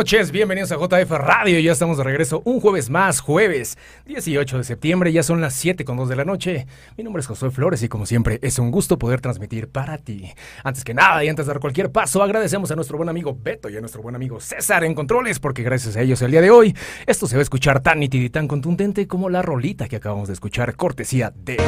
noches, 0.00 0.30
bienvenidos 0.30 0.72
a 0.72 0.76
JF 0.76 1.10
Radio. 1.10 1.60
Ya 1.60 1.72
estamos 1.72 1.98
de 1.98 2.04
regreso 2.04 2.40
un 2.46 2.58
jueves 2.58 2.88
más, 2.88 3.20
jueves 3.20 3.76
18 4.06 4.56
de 4.56 4.64
septiembre. 4.64 5.12
Ya 5.12 5.22
son 5.22 5.42
las 5.42 5.52
7 5.52 5.84
con 5.84 5.98
2 5.98 6.08
de 6.08 6.16
la 6.16 6.24
noche. 6.24 6.66
Mi 6.96 7.04
nombre 7.04 7.20
es 7.20 7.26
Josué 7.26 7.50
Flores 7.50 7.82
y, 7.82 7.88
como 7.90 8.06
siempre, 8.06 8.38
es 8.40 8.58
un 8.58 8.70
gusto 8.70 8.98
poder 8.98 9.20
transmitir 9.20 9.68
para 9.68 9.98
ti. 9.98 10.32
Antes 10.64 10.84
que 10.84 10.94
nada 10.94 11.22
y 11.22 11.28
antes 11.28 11.44
de 11.44 11.52
dar 11.52 11.60
cualquier 11.60 11.92
paso, 11.92 12.22
agradecemos 12.22 12.70
a 12.70 12.76
nuestro 12.76 12.96
buen 12.96 13.10
amigo 13.10 13.36
Beto 13.38 13.68
y 13.68 13.76
a 13.76 13.80
nuestro 13.80 14.00
buen 14.00 14.14
amigo 14.14 14.40
César 14.40 14.84
en 14.84 14.94
controles, 14.94 15.38
porque 15.38 15.62
gracias 15.62 15.96
a 15.96 16.00
ellos 16.00 16.22
el 16.22 16.30
día 16.30 16.40
de 16.40 16.50
hoy 16.50 16.74
esto 17.04 17.26
se 17.26 17.36
va 17.36 17.40
a 17.40 17.42
escuchar 17.42 17.80
tan 17.80 18.00
nítido 18.00 18.24
y 18.24 18.30
tan 18.30 18.48
contundente 18.48 19.06
como 19.06 19.28
la 19.28 19.42
rolita 19.42 19.86
que 19.86 19.96
acabamos 19.96 20.28
de 20.28 20.32
escuchar, 20.32 20.76
cortesía 20.76 21.30
de. 21.36 21.58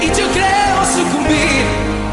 Y 0.00 0.06
yo 0.06 0.32
creo 0.32 0.84
sucumbir 0.86 1.62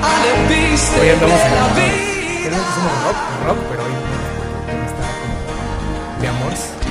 a 0.04 0.26
la 0.26 0.50
pista 0.50 1.00
Hoy 1.02 1.08
andamos 1.08 1.40
de 1.40 1.46
en 1.46 1.56
la 1.56 2.58
vida. 2.58 2.74
Somos 2.76 3.04
rock, 3.06 3.18
rock, 3.46 3.58
pero 3.70 3.86
hoy 3.86 3.99
como 6.50 6.89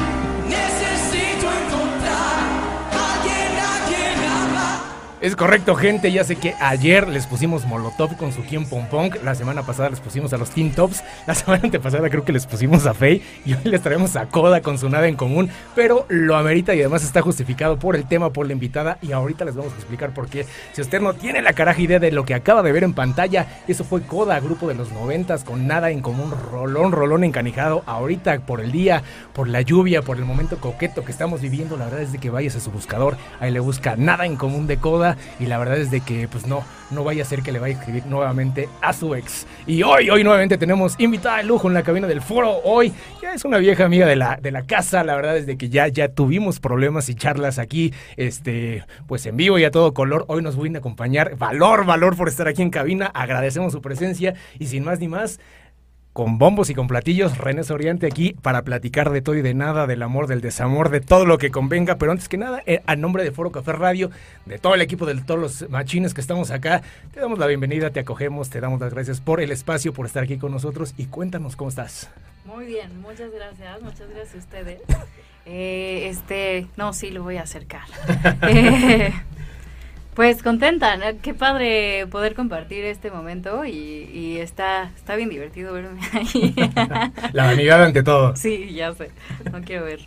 Es 5.20 5.34
correcto, 5.34 5.74
gente. 5.74 6.12
Ya 6.12 6.22
sé 6.22 6.36
que 6.36 6.54
ayer 6.60 7.08
les 7.08 7.26
pusimos 7.26 7.66
Molotov 7.66 8.16
con 8.16 8.32
su 8.32 8.44
Kiem 8.44 8.66
Pong 8.66 8.86
Pong. 8.88 9.16
La 9.24 9.34
semana 9.34 9.64
pasada 9.64 9.90
les 9.90 9.98
pusimos 9.98 10.32
a 10.32 10.38
los 10.38 10.50
Teen 10.50 10.70
Tops. 10.70 11.02
La 11.26 11.34
semana 11.34 11.64
antepasada 11.64 12.08
creo 12.08 12.24
que 12.24 12.32
les 12.32 12.46
pusimos 12.46 12.86
a 12.86 12.94
Faye. 12.94 13.20
Y 13.44 13.54
hoy 13.54 13.64
les 13.64 13.82
traemos 13.82 14.14
a 14.14 14.26
Coda 14.26 14.60
con 14.60 14.78
su 14.78 14.88
nada 14.88 15.08
en 15.08 15.16
común. 15.16 15.50
Pero 15.74 16.06
lo 16.08 16.36
amerita 16.36 16.72
y 16.72 16.80
además 16.80 17.02
está 17.02 17.20
justificado 17.20 17.80
por 17.80 17.96
el 17.96 18.06
tema, 18.06 18.32
por 18.32 18.46
la 18.46 18.52
invitada. 18.52 18.98
Y 19.02 19.10
ahorita 19.10 19.44
les 19.44 19.56
vamos 19.56 19.72
a 19.72 19.76
explicar 19.76 20.14
por 20.14 20.28
qué. 20.28 20.46
Si 20.72 20.82
usted 20.82 21.00
no 21.00 21.12
tiene 21.14 21.42
la 21.42 21.52
caraja 21.52 21.80
idea 21.80 21.98
de 21.98 22.12
lo 22.12 22.24
que 22.24 22.34
acaba 22.34 22.62
de 22.62 22.70
ver 22.70 22.84
en 22.84 22.94
pantalla, 22.94 23.64
eso 23.66 23.82
fue 23.82 24.02
Coda, 24.02 24.38
grupo 24.38 24.68
de 24.68 24.76
los 24.76 24.92
noventas, 24.92 25.42
con 25.42 25.66
nada 25.66 25.90
en 25.90 26.00
común. 26.00 26.32
Rolón, 26.52 26.92
rolón 26.92 27.24
encanijado. 27.24 27.82
Ahorita 27.86 28.38
por 28.46 28.60
el 28.60 28.70
día, 28.70 29.02
por 29.32 29.48
la 29.48 29.62
lluvia, 29.62 30.00
por 30.00 30.16
el 30.16 30.24
momento 30.24 30.58
coqueto 30.58 31.04
que 31.04 31.10
estamos 31.10 31.40
viviendo. 31.40 31.76
La 31.76 31.86
verdad 31.86 32.02
es 32.02 32.12
de 32.12 32.18
que 32.18 32.30
vayas 32.30 32.54
a 32.54 32.60
su 32.60 32.70
buscador. 32.70 33.16
Ahí 33.40 33.50
le 33.50 33.58
busca 33.58 33.96
nada 33.96 34.24
en 34.24 34.36
común 34.36 34.68
de 34.68 34.76
Coda. 34.76 35.07
Y 35.40 35.46
la 35.46 35.58
verdad 35.58 35.78
es 35.78 35.90
de 35.90 36.00
que, 36.00 36.28
pues 36.28 36.46
no, 36.46 36.64
no 36.90 37.04
vaya 37.04 37.22
a 37.22 37.26
ser 37.26 37.42
que 37.42 37.52
le 37.52 37.58
vaya 37.58 37.76
a 37.76 37.78
escribir 37.78 38.06
nuevamente 38.06 38.68
a 38.80 38.92
su 38.92 39.14
ex. 39.14 39.46
Y 39.66 39.82
hoy, 39.82 40.10
hoy 40.10 40.24
nuevamente 40.24 40.58
tenemos 40.58 40.94
invitada 40.98 41.38
de 41.38 41.44
lujo 41.44 41.68
en 41.68 41.74
la 41.74 41.82
cabina 41.82 42.06
del 42.06 42.20
foro. 42.20 42.60
Hoy 42.64 42.92
ya 43.22 43.34
es 43.34 43.44
una 43.44 43.58
vieja 43.58 43.84
amiga 43.84 44.06
de 44.06 44.16
la, 44.16 44.36
de 44.36 44.50
la 44.50 44.64
casa. 44.64 45.04
La 45.04 45.16
verdad 45.16 45.36
es 45.36 45.46
de 45.46 45.56
que 45.56 45.68
ya, 45.68 45.88
ya 45.88 46.08
tuvimos 46.08 46.60
problemas 46.60 47.08
y 47.08 47.14
charlas 47.14 47.58
aquí, 47.58 47.92
este, 48.16 48.84
pues 49.06 49.26
en 49.26 49.36
vivo 49.36 49.58
y 49.58 49.64
a 49.64 49.70
todo 49.70 49.94
color. 49.94 50.24
Hoy 50.28 50.42
nos 50.42 50.60
viene 50.60 50.78
a 50.78 50.80
acompañar. 50.80 51.36
Valor, 51.36 51.84
valor 51.84 52.16
por 52.16 52.28
estar 52.28 52.48
aquí 52.48 52.62
en 52.62 52.70
cabina. 52.70 53.06
Agradecemos 53.14 53.72
su 53.72 53.80
presencia. 53.80 54.34
Y 54.58 54.66
sin 54.66 54.84
más 54.84 55.00
ni 55.00 55.08
más, 55.08 55.40
con 56.18 56.36
bombos 56.36 56.68
y 56.68 56.74
con 56.74 56.88
platillos, 56.88 57.38
René 57.38 57.62
Soriante 57.62 58.04
aquí 58.04 58.32
para 58.32 58.62
platicar 58.62 59.10
de 59.10 59.22
todo 59.22 59.36
y 59.36 59.40
de 59.40 59.54
nada, 59.54 59.86
del 59.86 60.02
amor, 60.02 60.26
del 60.26 60.40
desamor, 60.40 60.90
de 60.90 61.00
todo 61.00 61.24
lo 61.24 61.38
que 61.38 61.52
convenga. 61.52 61.96
Pero 61.96 62.10
antes 62.10 62.28
que 62.28 62.36
nada, 62.36 62.60
eh, 62.66 62.82
a 62.86 62.96
nombre 62.96 63.22
de 63.22 63.30
Foro 63.30 63.52
Café 63.52 63.72
Radio, 63.72 64.10
de 64.44 64.58
todo 64.58 64.74
el 64.74 64.80
equipo, 64.80 65.06
de 65.06 65.14
todos 65.22 65.38
los 65.38 65.70
machines 65.70 66.14
que 66.14 66.20
estamos 66.20 66.50
acá, 66.50 66.82
te 67.14 67.20
damos 67.20 67.38
la 67.38 67.46
bienvenida, 67.46 67.90
te 67.90 68.00
acogemos, 68.00 68.50
te 68.50 68.60
damos 68.60 68.80
las 68.80 68.92
gracias 68.92 69.20
por 69.20 69.40
el 69.40 69.52
espacio, 69.52 69.92
por 69.92 70.06
estar 70.06 70.24
aquí 70.24 70.38
con 70.38 70.50
nosotros 70.50 70.92
y 70.96 71.04
cuéntanos 71.04 71.54
cómo 71.54 71.70
estás. 71.70 72.10
Muy 72.44 72.66
bien, 72.66 73.00
muchas 73.00 73.30
gracias, 73.30 73.80
muchas 73.80 74.10
gracias 74.10 74.34
a 74.34 74.38
ustedes. 74.38 74.80
Eh, 75.46 76.08
este, 76.08 76.66
no, 76.76 76.94
sí, 76.94 77.12
lo 77.12 77.22
voy 77.22 77.36
a 77.36 77.42
acercar. 77.42 77.82
Eh, 78.48 79.12
pues 80.18 80.42
contenta, 80.42 80.96
¿no? 80.96 81.04
qué 81.22 81.32
padre 81.32 82.08
poder 82.08 82.34
compartir 82.34 82.84
este 82.84 83.08
momento 83.08 83.64
y, 83.64 83.70
y 83.72 84.38
está, 84.38 84.90
está 84.96 85.14
bien 85.14 85.28
divertido 85.28 85.72
verme 85.72 86.00
ahí. 86.12 86.56
La 87.32 87.44
vanidad 87.44 87.84
ante 87.84 88.02
todo. 88.02 88.34
sí, 88.34 88.72
ya 88.74 88.92
sé, 88.94 89.12
no 89.52 89.60
quiero 89.60 89.84
ver. 89.84 90.00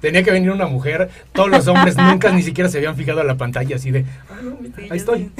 Tenía 0.00 0.22
que 0.22 0.30
venir 0.30 0.50
una 0.50 0.66
mujer, 0.66 1.10
todos 1.32 1.50
los 1.50 1.66
hombres 1.68 1.96
nunca 1.96 2.30
ni 2.30 2.42
siquiera 2.42 2.70
se 2.70 2.78
habían 2.78 2.96
fijado 2.96 3.20
en 3.20 3.26
la 3.26 3.36
pantalla 3.36 3.76
así 3.76 3.90
de, 3.90 4.04
ah, 4.30 4.38
no, 4.42 4.56
mira, 4.60 4.74
ahí 4.90 4.98
estoy. 4.98 5.30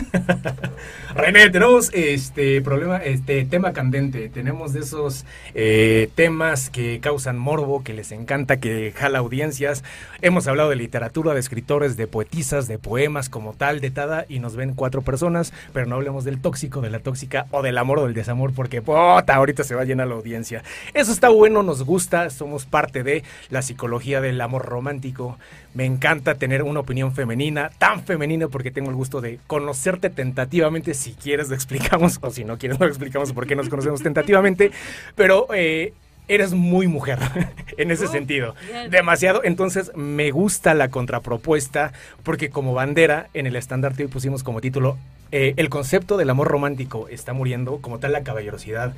René, 1.14 1.50
tenemos 1.50 1.90
este 1.94 2.60
problema, 2.60 2.98
este 2.98 3.44
tema 3.44 3.72
candente, 3.72 4.28
tenemos 4.28 4.72
de 4.72 4.80
esos 4.80 5.24
eh, 5.54 6.10
temas 6.14 6.70
que 6.70 7.00
causan 7.00 7.38
morbo, 7.38 7.82
que 7.82 7.94
les 7.94 8.12
encanta, 8.12 8.58
que 8.58 8.92
jala 8.96 9.18
audiencias. 9.18 9.84
Hemos 10.20 10.46
hablado 10.46 10.70
de 10.70 10.76
literatura, 10.76 11.34
de 11.34 11.40
escritores, 11.40 11.96
de 11.96 12.06
poetisas, 12.06 12.68
de 12.68 12.78
poemas 12.78 13.28
como 13.28 13.54
tal, 13.54 13.80
de 13.80 13.90
tada, 13.90 14.26
y 14.28 14.38
nos 14.38 14.56
ven 14.56 14.74
cuatro 14.74 15.02
personas, 15.02 15.52
pero 15.72 15.86
no 15.86 15.96
hablemos 15.96 16.24
del 16.24 16.40
tóxico, 16.40 16.80
de 16.80 16.90
la 16.90 17.00
tóxica 17.00 17.46
o 17.50 17.62
del 17.62 17.78
amor 17.78 18.00
o 18.00 18.04
del 18.04 18.14
desamor, 18.14 18.52
porque 18.52 18.82
puta, 18.82 19.34
ahorita 19.34 19.64
se 19.64 19.74
va 19.74 19.82
a 19.82 19.84
llenar 19.84 20.08
la 20.08 20.14
audiencia. 20.14 20.62
Eso 20.94 21.12
está 21.12 21.28
bueno, 21.28 21.62
nos 21.62 21.84
gusta, 21.84 22.30
somos 22.30 22.66
parte 22.66 23.02
de 23.02 23.24
la 23.50 23.62
psicología 23.62 24.17
del 24.20 24.40
amor 24.40 24.66
romántico. 24.66 25.38
Me 25.74 25.84
encanta 25.84 26.34
tener 26.34 26.62
una 26.62 26.80
opinión 26.80 27.12
femenina, 27.12 27.70
tan 27.78 28.04
femenina 28.04 28.48
porque 28.48 28.70
tengo 28.70 28.90
el 28.90 28.96
gusto 28.96 29.20
de 29.20 29.38
conocerte 29.46 30.10
tentativamente. 30.10 30.94
Si 30.94 31.14
quieres 31.14 31.48
lo 31.48 31.54
explicamos 31.54 32.18
o 32.20 32.30
si 32.30 32.44
no 32.44 32.58
quieres 32.58 32.78
no 32.78 32.86
lo 32.86 32.90
explicamos 32.90 33.32
por 33.32 33.46
qué 33.46 33.56
nos 33.56 33.68
conocemos 33.68 34.02
tentativamente. 34.02 34.70
Pero 35.14 35.46
eh, 35.54 35.92
eres 36.28 36.52
muy 36.52 36.86
mujer 36.86 37.18
en 37.76 37.90
ese 37.90 38.06
Uh, 38.06 38.08
sentido. 38.08 38.54
Demasiado. 38.90 39.42
Entonces 39.44 39.92
me 39.94 40.30
gusta 40.30 40.74
la 40.74 40.88
contrapropuesta 40.88 41.92
porque 42.22 42.50
como 42.50 42.74
bandera 42.74 43.28
en 43.34 43.46
el 43.46 43.56
estandarte 43.56 44.04
hoy 44.04 44.08
pusimos 44.08 44.42
como 44.42 44.60
título 44.60 44.96
eh, 45.30 45.52
el 45.56 45.68
concepto 45.68 46.16
del 46.16 46.30
amor 46.30 46.48
romántico 46.48 47.06
está 47.08 47.34
muriendo, 47.34 47.78
como 47.82 47.98
tal 47.98 48.12
la 48.12 48.22
caballerosidad, 48.22 48.94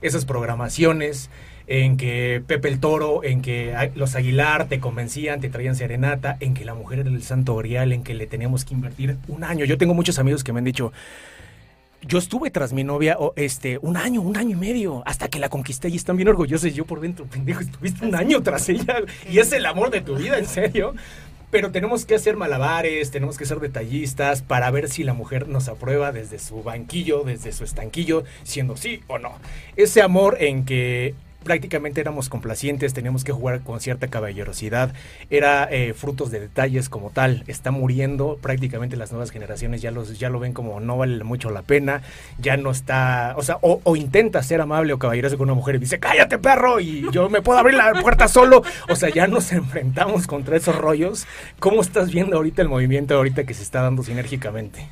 esas 0.00 0.24
programaciones 0.24 1.28
en 1.66 1.96
que 1.96 2.42
Pepe 2.46 2.68
el 2.68 2.80
Toro, 2.80 3.24
en 3.24 3.42
que 3.42 3.74
los 3.94 4.14
Aguilar 4.14 4.68
te 4.68 4.80
convencían, 4.80 5.40
te 5.40 5.48
traían 5.48 5.76
serenata, 5.76 6.36
en 6.40 6.54
que 6.54 6.64
la 6.64 6.74
mujer 6.74 7.00
era 7.00 7.10
el 7.10 7.22
santo 7.22 7.56
grial, 7.56 7.92
en 7.92 8.02
que 8.02 8.14
le 8.14 8.26
teníamos 8.26 8.64
que 8.64 8.74
invertir 8.74 9.16
un 9.28 9.44
año. 9.44 9.64
Yo 9.64 9.78
tengo 9.78 9.94
muchos 9.94 10.18
amigos 10.18 10.44
que 10.44 10.52
me 10.52 10.58
han 10.58 10.64
dicho, 10.64 10.92
yo 12.06 12.18
estuve 12.18 12.50
tras 12.50 12.72
mi 12.72 12.84
novia 12.84 13.16
este 13.36 13.78
un 13.80 13.96
año, 13.96 14.20
un 14.20 14.36
año 14.36 14.50
y 14.50 14.60
medio, 14.60 15.02
hasta 15.06 15.28
que 15.28 15.38
la 15.38 15.48
conquisté 15.48 15.88
y 15.88 15.96
están 15.96 16.16
bien 16.16 16.28
orgullosos. 16.28 16.70
Y 16.70 16.72
Yo 16.72 16.84
por 16.84 17.00
dentro, 17.00 17.24
pendejo, 17.24 17.60
estuviste 17.60 18.06
un 18.06 18.14
año 18.14 18.42
tras 18.42 18.68
ella 18.68 18.96
y 19.30 19.38
es 19.38 19.52
el 19.52 19.64
amor 19.64 19.90
de 19.90 20.02
tu 20.02 20.16
vida, 20.16 20.38
en 20.38 20.46
serio. 20.46 20.94
Pero 21.50 21.70
tenemos 21.70 22.04
que 22.04 22.16
hacer 22.16 22.36
malabares, 22.36 23.12
tenemos 23.12 23.38
que 23.38 23.46
ser 23.46 23.60
detallistas 23.60 24.42
para 24.42 24.70
ver 24.72 24.90
si 24.90 25.04
la 25.04 25.14
mujer 25.14 25.46
nos 25.46 25.68
aprueba 25.68 26.10
desde 26.10 26.40
su 26.40 26.62
banquillo, 26.64 27.22
desde 27.22 27.52
su 27.52 27.62
estanquillo, 27.62 28.24
siendo 28.42 28.76
sí 28.76 29.02
o 29.06 29.18
no. 29.18 29.38
Ese 29.76 30.02
amor 30.02 30.36
en 30.40 30.64
que 30.64 31.14
prácticamente 31.44 32.00
éramos 32.00 32.28
complacientes, 32.28 32.94
teníamos 32.94 33.22
que 33.24 33.32
jugar 33.32 33.60
con 33.60 33.80
cierta 33.80 34.08
caballerosidad, 34.08 34.92
era 35.30 35.68
eh, 35.70 35.94
frutos 35.94 36.30
de 36.30 36.40
detalles 36.40 36.88
como 36.88 37.10
tal, 37.10 37.44
está 37.46 37.70
muriendo, 37.70 38.38
prácticamente 38.40 38.96
las 38.96 39.12
nuevas 39.12 39.30
generaciones 39.30 39.82
ya, 39.82 39.90
los, 39.90 40.18
ya 40.18 40.30
lo 40.30 40.40
ven 40.40 40.52
como 40.52 40.80
no 40.80 40.96
vale 40.96 41.22
mucho 41.22 41.50
la 41.50 41.62
pena, 41.62 42.02
ya 42.38 42.56
no 42.56 42.70
está, 42.70 43.34
o 43.36 43.42
sea, 43.42 43.58
o, 43.60 43.80
o 43.84 43.96
intenta 43.96 44.42
ser 44.42 44.60
amable 44.60 44.92
o 44.92 44.98
caballeroso 44.98 45.38
con 45.38 45.48
una 45.48 45.54
mujer 45.54 45.76
y 45.76 45.78
dice, 45.78 45.98
cállate 45.98 46.38
perro, 46.38 46.80
y 46.80 47.06
yo 47.12 47.28
me 47.28 47.42
puedo 47.42 47.58
abrir 47.58 47.76
la 47.76 47.92
puerta 47.92 48.26
solo, 48.28 48.62
o 48.88 48.96
sea, 48.96 49.10
ya 49.10 49.26
nos 49.26 49.52
enfrentamos 49.52 50.26
contra 50.26 50.56
esos 50.56 50.76
rollos. 50.76 51.26
¿Cómo 51.58 51.80
estás 51.80 52.10
viendo 52.10 52.36
ahorita 52.36 52.62
el 52.62 52.68
movimiento 52.68 53.14
ahorita 53.14 53.44
que 53.44 53.54
se 53.54 53.62
está 53.62 53.82
dando 53.82 54.02
sinérgicamente? 54.02 54.88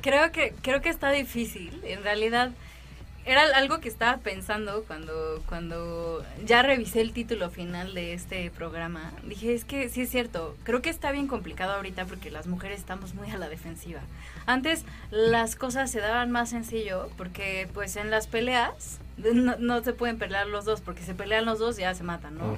Creo 0.00 0.32
que, 0.32 0.54
creo 0.62 0.80
que 0.80 0.88
está 0.88 1.10
difícil. 1.10 1.80
En 1.84 2.02
realidad, 2.02 2.52
era 3.24 3.42
algo 3.56 3.80
que 3.80 3.88
estaba 3.88 4.18
pensando 4.18 4.84
cuando, 4.86 5.42
cuando 5.46 6.24
ya 6.44 6.62
revisé 6.62 7.00
el 7.00 7.12
título 7.12 7.50
final 7.50 7.94
de 7.94 8.14
este 8.14 8.50
programa. 8.50 9.12
Dije, 9.22 9.54
es 9.54 9.64
que 9.64 9.88
sí 9.88 10.02
es 10.02 10.10
cierto, 10.10 10.56
creo 10.64 10.82
que 10.82 10.90
está 10.90 11.12
bien 11.12 11.28
complicado 11.28 11.72
ahorita 11.74 12.06
porque 12.06 12.30
las 12.30 12.46
mujeres 12.46 12.80
estamos 12.80 13.14
muy 13.14 13.30
a 13.30 13.38
la 13.38 13.48
defensiva. 13.48 14.00
Antes 14.46 14.84
las 15.10 15.56
cosas 15.56 15.90
se 15.90 16.00
daban 16.00 16.30
más 16.30 16.50
sencillo 16.50 17.08
porque 17.16 17.68
pues 17.74 17.96
en 17.96 18.10
las 18.10 18.26
peleas 18.26 18.98
no, 19.16 19.56
no 19.58 19.82
se 19.82 19.92
pueden 19.92 20.18
pelear 20.18 20.46
los 20.46 20.64
dos 20.64 20.80
porque 20.80 21.02
se 21.02 21.14
pelean 21.14 21.44
los 21.44 21.58
dos 21.58 21.76
ya 21.76 21.94
se 21.94 22.02
matan, 22.02 22.38
¿no? 22.38 22.56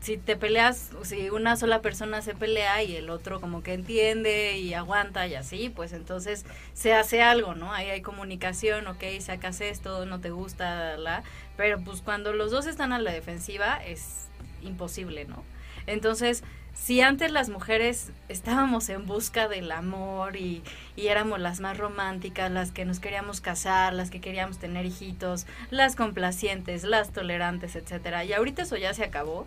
Si 0.00 0.18
te 0.18 0.36
peleas, 0.36 0.90
si 1.02 1.30
una 1.30 1.56
sola 1.56 1.80
persona 1.80 2.20
se 2.20 2.34
pelea 2.34 2.82
y 2.82 2.96
el 2.96 3.08
otro 3.08 3.40
como 3.40 3.62
que 3.62 3.72
entiende 3.72 4.58
y 4.58 4.74
aguanta 4.74 5.26
y 5.26 5.34
así, 5.34 5.70
pues 5.70 5.92
entonces 5.92 6.44
se 6.74 6.92
hace 6.92 7.22
algo, 7.22 7.54
¿no? 7.54 7.72
Ahí 7.72 7.88
hay 7.88 8.02
comunicación, 8.02 8.86
ok, 8.86 9.02
sacas 9.20 9.60
esto, 9.60 10.04
no 10.04 10.20
te 10.20 10.30
gusta, 10.30 10.98
la, 10.98 11.22
pero 11.56 11.80
pues 11.80 12.02
cuando 12.02 12.32
los 12.34 12.50
dos 12.50 12.66
están 12.66 12.92
a 12.92 12.98
la 12.98 13.12
defensiva 13.12 13.82
es 13.82 14.26
imposible, 14.62 15.24
¿no? 15.24 15.42
Entonces, 15.86 16.42
si 16.74 17.00
antes 17.00 17.30
las 17.30 17.48
mujeres 17.48 18.10
estábamos 18.28 18.88
en 18.88 19.06
busca 19.06 19.48
del 19.48 19.72
amor 19.72 20.36
y, 20.36 20.62
y 20.96 21.06
éramos 21.06 21.40
las 21.40 21.60
más 21.60 21.78
románticas, 21.78 22.50
las 22.50 22.72
que 22.72 22.84
nos 22.84 23.00
queríamos 23.00 23.40
casar, 23.40 23.92
las 23.94 24.10
que 24.10 24.20
queríamos 24.20 24.58
tener 24.58 24.84
hijitos, 24.84 25.46
las 25.70 25.96
complacientes, 25.96 26.84
las 26.84 27.10
tolerantes, 27.10 27.76
etcétera, 27.76 28.24
y 28.24 28.32
ahorita 28.32 28.62
eso 28.62 28.76
ya 28.76 28.92
se 28.92 29.04
acabó. 29.04 29.46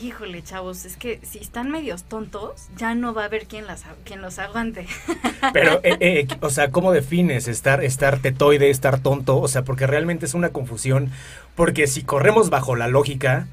Híjole, 0.00 0.42
chavos, 0.42 0.86
es 0.86 0.96
que 0.96 1.20
si 1.22 1.40
están 1.40 1.70
medios 1.70 2.04
tontos, 2.04 2.68
ya 2.76 2.94
no 2.94 3.12
va 3.12 3.22
a 3.22 3.24
haber 3.26 3.46
quien, 3.46 3.66
las, 3.66 3.84
quien 4.04 4.22
los 4.22 4.38
aguante. 4.38 4.86
Pero, 5.52 5.80
eh, 5.82 5.98
eh, 6.00 6.28
o 6.40 6.48
sea, 6.48 6.70
¿cómo 6.70 6.92
defines 6.92 7.48
estar, 7.48 7.84
estar 7.84 8.18
tetoide, 8.20 8.70
estar 8.70 9.00
tonto? 9.00 9.38
O 9.38 9.48
sea, 9.48 9.62
porque 9.62 9.86
realmente 9.86 10.24
es 10.24 10.32
una 10.32 10.50
confusión. 10.50 11.10
Porque 11.54 11.86
si 11.86 12.02
corremos 12.02 12.48
bajo 12.48 12.76
la 12.76 12.86
lógica, 12.88 13.48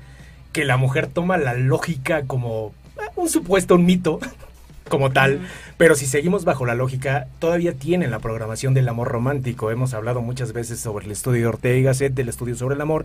que 0.54 0.64
la 0.64 0.78
mujer 0.78 1.08
toma 1.08 1.38
la 1.38 1.54
lógica 1.54 2.24
como 2.26 2.68
eh, 2.68 2.87
un 3.16 3.30
supuesto, 3.30 3.76
un 3.76 3.86
mito, 3.86 4.20
como 4.90 5.12
tal. 5.12 5.42
Pero 5.78 5.96
si 5.96 6.06
seguimos 6.06 6.46
bajo 6.46 6.66
la 6.66 6.74
lógica, 6.74 7.28
todavía 7.40 7.74
tienen 7.74 8.10
la 8.10 8.20
programación 8.20 8.74
del 8.74 8.88
amor 8.88 9.10
romántico. 9.10 9.70
Hemos 9.70 9.94
hablado 9.94 10.22
muchas 10.22 10.54
veces 10.54 10.80
sobre 10.80 11.06
el 11.06 11.12
estudio 11.12 11.42
de 11.42 11.48
Ortega 11.48 11.76
y 11.78 11.84
Gasset, 11.84 12.14
del 12.14 12.30
estudio 12.30 12.56
sobre 12.56 12.76
el 12.76 12.82
amor. 12.82 13.04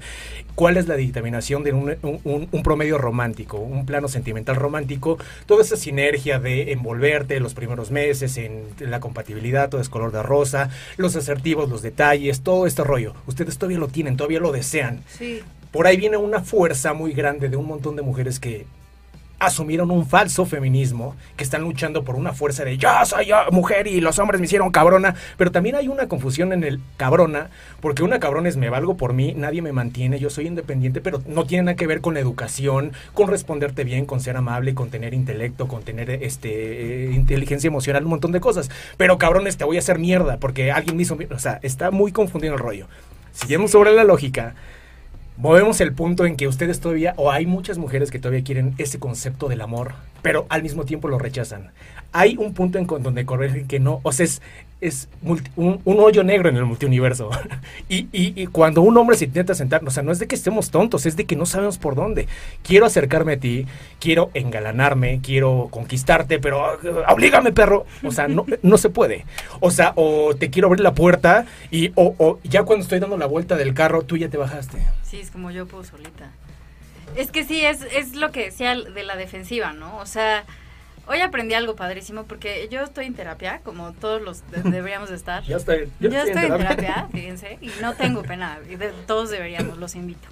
¿Cuál 0.55 0.77
es 0.77 0.87
la 0.87 0.95
dictaminación 0.95 1.65
de 1.65 1.73
un, 1.73 1.97
un- 2.03 2.49
un 2.51 2.63
promedio 2.63 2.99
romántico, 2.99 3.59
un 3.59 3.85
plano 3.85 4.07
sentimental 4.07 4.55
romántico? 4.57 5.19
Toda 5.47 5.63
esa 5.63 5.77
sinergia 5.77 6.39
de 6.39 6.71
envolverte 6.73 7.41
los 7.41 7.53
primeros 7.53 7.91
meses 7.91 8.37
en 8.39 8.63
la 8.79 9.01
compatibilidad, 9.01 9.69
todo 9.69 9.81
es 9.81 9.89
color 9.89 10.13
de 10.13 10.23
rosa, 10.23 10.71
los 10.97 11.17
asertivos, 11.17 11.69
los 11.69 11.83
detalles, 11.83 12.43
todo 12.43 12.67
este 12.69 12.85
rollo. 12.85 13.13
Ustedes 13.27 13.59
todavía 13.59 13.79
lo 13.81 13.89
tienen, 13.89 14.17
todavía 14.17 14.39
lo 14.41 14.53
desean. 14.53 15.03
Sí. 15.19 15.41
Por 15.73 15.87
ahí 15.89 15.97
viene 15.97 16.17
una 16.17 16.41
fuerza 16.43 16.93
muy 16.95 17.13
grande 17.13 17.49
de 17.49 17.57
un 17.57 17.67
montón 17.67 17.97
de 17.97 18.03
mujeres 18.03 18.39
que 18.39 18.67
asumieron 19.47 19.91
un 19.91 20.07
falso 20.07 20.47
feminismo, 20.47 21.17
que 21.37 21.45
están 21.45 21.63
luchando 21.63 22.05
por 22.05 22.15
una 22.15 22.33
fuerza 22.33 22.65
de 22.65 22.79
yo 22.79 22.89
soy 23.05 23.27
yo, 23.27 23.37
mujer 23.51 23.87
y 23.87 24.01
los 24.01 24.19
hombres 24.19 24.41
me 24.41 24.47
hicieron 24.47 24.71
cabrona, 24.71 25.15
pero 25.37 25.51
también 25.51 25.77
hay 25.77 25.89
una 25.89 26.09
confusión 26.09 26.53
en 26.53 26.65
el 26.65 26.81
cabrona, 26.97 27.51
porque 27.81 28.03
una 28.03 28.21
cabrona 28.21 28.49
es 28.49 28.57
me 28.57 28.71
valgo 28.71 28.97
por 28.97 29.13
mí, 29.13 29.35
nadie 29.37 29.61
me 29.61 29.73
mantiene, 29.73 30.19
yo 30.19 30.31
soy 30.31 30.47
independiente, 30.47 31.01
pero 31.01 31.23
no 31.27 31.45
tiene 31.45 31.65
nada 31.65 31.77
que 31.77 31.87
ver 31.87 32.01
con 32.01 32.17
educación, 32.17 32.93
con 33.15 33.29
responderte 33.29 33.85
bien, 33.85 34.07
con 34.07 34.21
ser 34.21 34.37
amable, 34.37 34.75
con 34.75 34.91
tener 34.91 35.13
intelecto, 35.13 35.67
con 35.67 35.83
tener 35.83 36.11
este 36.11 37.09
eh, 37.09 37.13
inteligencia 37.13 37.69
emocional, 37.69 38.05
un 38.05 38.11
montón 38.11 38.33
de 38.33 38.41
cosas. 38.41 38.71
Pero 38.97 39.19
cabrones, 39.19 39.57
te 39.57 39.65
voy 39.65 39.77
a 39.77 39.81
hacer 39.81 39.99
mierda 39.99 40.39
porque 40.39 40.71
alguien 40.71 40.97
me 40.97 41.03
hizo, 41.03 41.17
o 41.31 41.39
sea, 41.39 41.59
está 41.63 41.91
muy 41.91 42.13
confundido 42.13 42.55
el 42.55 42.61
rollo. 42.61 42.87
Siguiendo 43.33 43.67
sobre 43.67 43.93
la 43.93 44.05
lógica, 44.05 44.55
Movemos 45.37 45.81
el 45.81 45.95
punto 45.95 46.27
en 46.27 46.37
que 46.37 46.47
ustedes 46.47 46.81
todavía, 46.81 47.15
o 47.17 47.31
hay 47.31 47.47
muchas 47.47 47.79
mujeres 47.79 48.11
que 48.11 48.19
todavía 48.19 48.45
quieren 48.45 48.75
ese 48.77 48.99
concepto 48.99 49.49
del 49.49 49.63
amor, 49.63 49.95
pero 50.21 50.47
al 50.51 50.63
mismo 50.63 50.85
tiempo 50.85 51.09
lo 51.09 51.19
rechazan. 51.19 51.71
Hay 52.13 52.37
un 52.37 52.53
punto 52.53 52.79
en 52.79 52.87
donde 52.87 53.25
corrigen 53.25 53.67
que 53.67 53.81
no, 53.81 54.01
o 54.03 54.13
sea, 54.13 54.25
es, 54.25 54.43
es 54.83 55.09
multi- 55.23 55.51
un, 55.57 55.81
un 55.85 56.01
hoyo 56.01 56.23
negro 56.25 56.49
en 56.49 56.57
el 56.57 56.65
multiuniverso. 56.67 57.31
y, 57.89 58.09
y, 58.13 58.35
y 58.43 58.47
cuando 58.49 58.83
un 58.83 58.97
hombre 58.99 59.17
se 59.17 59.25
intenta 59.25 59.55
sentar, 59.55 59.83
o 59.87 59.91
sea, 59.91 60.03
no 60.03 60.13
es 60.13 60.19
de 60.19 60.27
que 60.27 60.35
estemos 60.35 60.71
tontos, 60.71 61.07
es 61.07 61.17
de 61.17 61.25
que 61.25 61.37
no 61.37 61.47
sabemos 61.47 61.79
por 61.79 61.95
dónde. 61.95 62.29
Quiero 62.63 62.85
acercarme 62.87 63.35
a 63.35 63.41
ti, 63.41 63.67
quiero 64.01 64.31
engalanarme, 64.35 65.21
quiero 65.23 65.69
conquistarte, 65.71 66.39
pero 66.39 66.65
ah, 66.65 67.13
oblígame, 67.13 67.53
perro. 67.53 67.87
O 68.05 68.11
sea, 68.11 68.29
no, 68.29 68.45
no 68.63 68.77
se 68.77 68.91
puede. 68.91 69.25
O 69.61 69.71
sea, 69.71 69.93
o 69.97 70.35
te 70.35 70.51
quiero 70.51 70.69
abrir 70.69 70.81
la 70.83 70.95
puerta 70.95 71.47
y 71.71 71.93
o, 71.95 72.15
o 72.19 72.39
ya 72.45 72.65
cuando 72.65 72.83
estoy 72.83 72.99
dando 73.01 73.17
la 73.17 73.27
vuelta 73.27 73.57
del 73.57 73.73
carro, 73.75 74.03
tú 74.03 74.17
ya 74.17 74.29
te 74.29 74.37
bajaste. 74.37 74.79
Sí, 75.03 75.21
es 75.21 75.31
como 75.31 75.51
yo 75.51 75.67
puedo 75.67 75.85
solita. 75.85 76.31
Es 77.17 77.31
que 77.31 77.45
sí, 77.45 77.65
es, 77.65 77.83
es 77.95 78.15
lo 78.17 78.33
que 78.33 78.45
decía 78.47 78.75
de 78.75 79.03
la 79.05 79.17
defensiva, 79.17 79.73
¿no? 79.75 79.99
O 79.99 80.07
sea, 80.07 80.45
hoy 81.07 81.21
aprendí 81.21 81.55
algo 81.55 81.77
padrísimo 81.77 82.25
porque 82.25 82.69
yo 82.71 82.83
estoy 82.83 83.07
en 83.07 83.15
terapia, 83.15 83.61
como 83.65 83.93
todos 83.93 84.21
los 84.23 84.49
de- 84.51 84.63
deberíamos 84.71 85.11
de 85.11 85.17
estar. 85.17 85.43
Ya 85.45 85.57
estoy, 85.57 85.89
Yo 86.01 86.09
estoy 86.11 86.45
en 86.45 86.57
terapia, 86.57 87.09
fíjense, 87.13 87.59
y 87.61 87.71
no 87.81 87.95
tengo 87.95 88.23
pena. 88.23 88.59
y 88.71 88.77
de- 88.77 88.93
todos 89.07 89.31
deberíamos, 89.31 89.79
los 89.79 89.95
invito. 89.95 90.29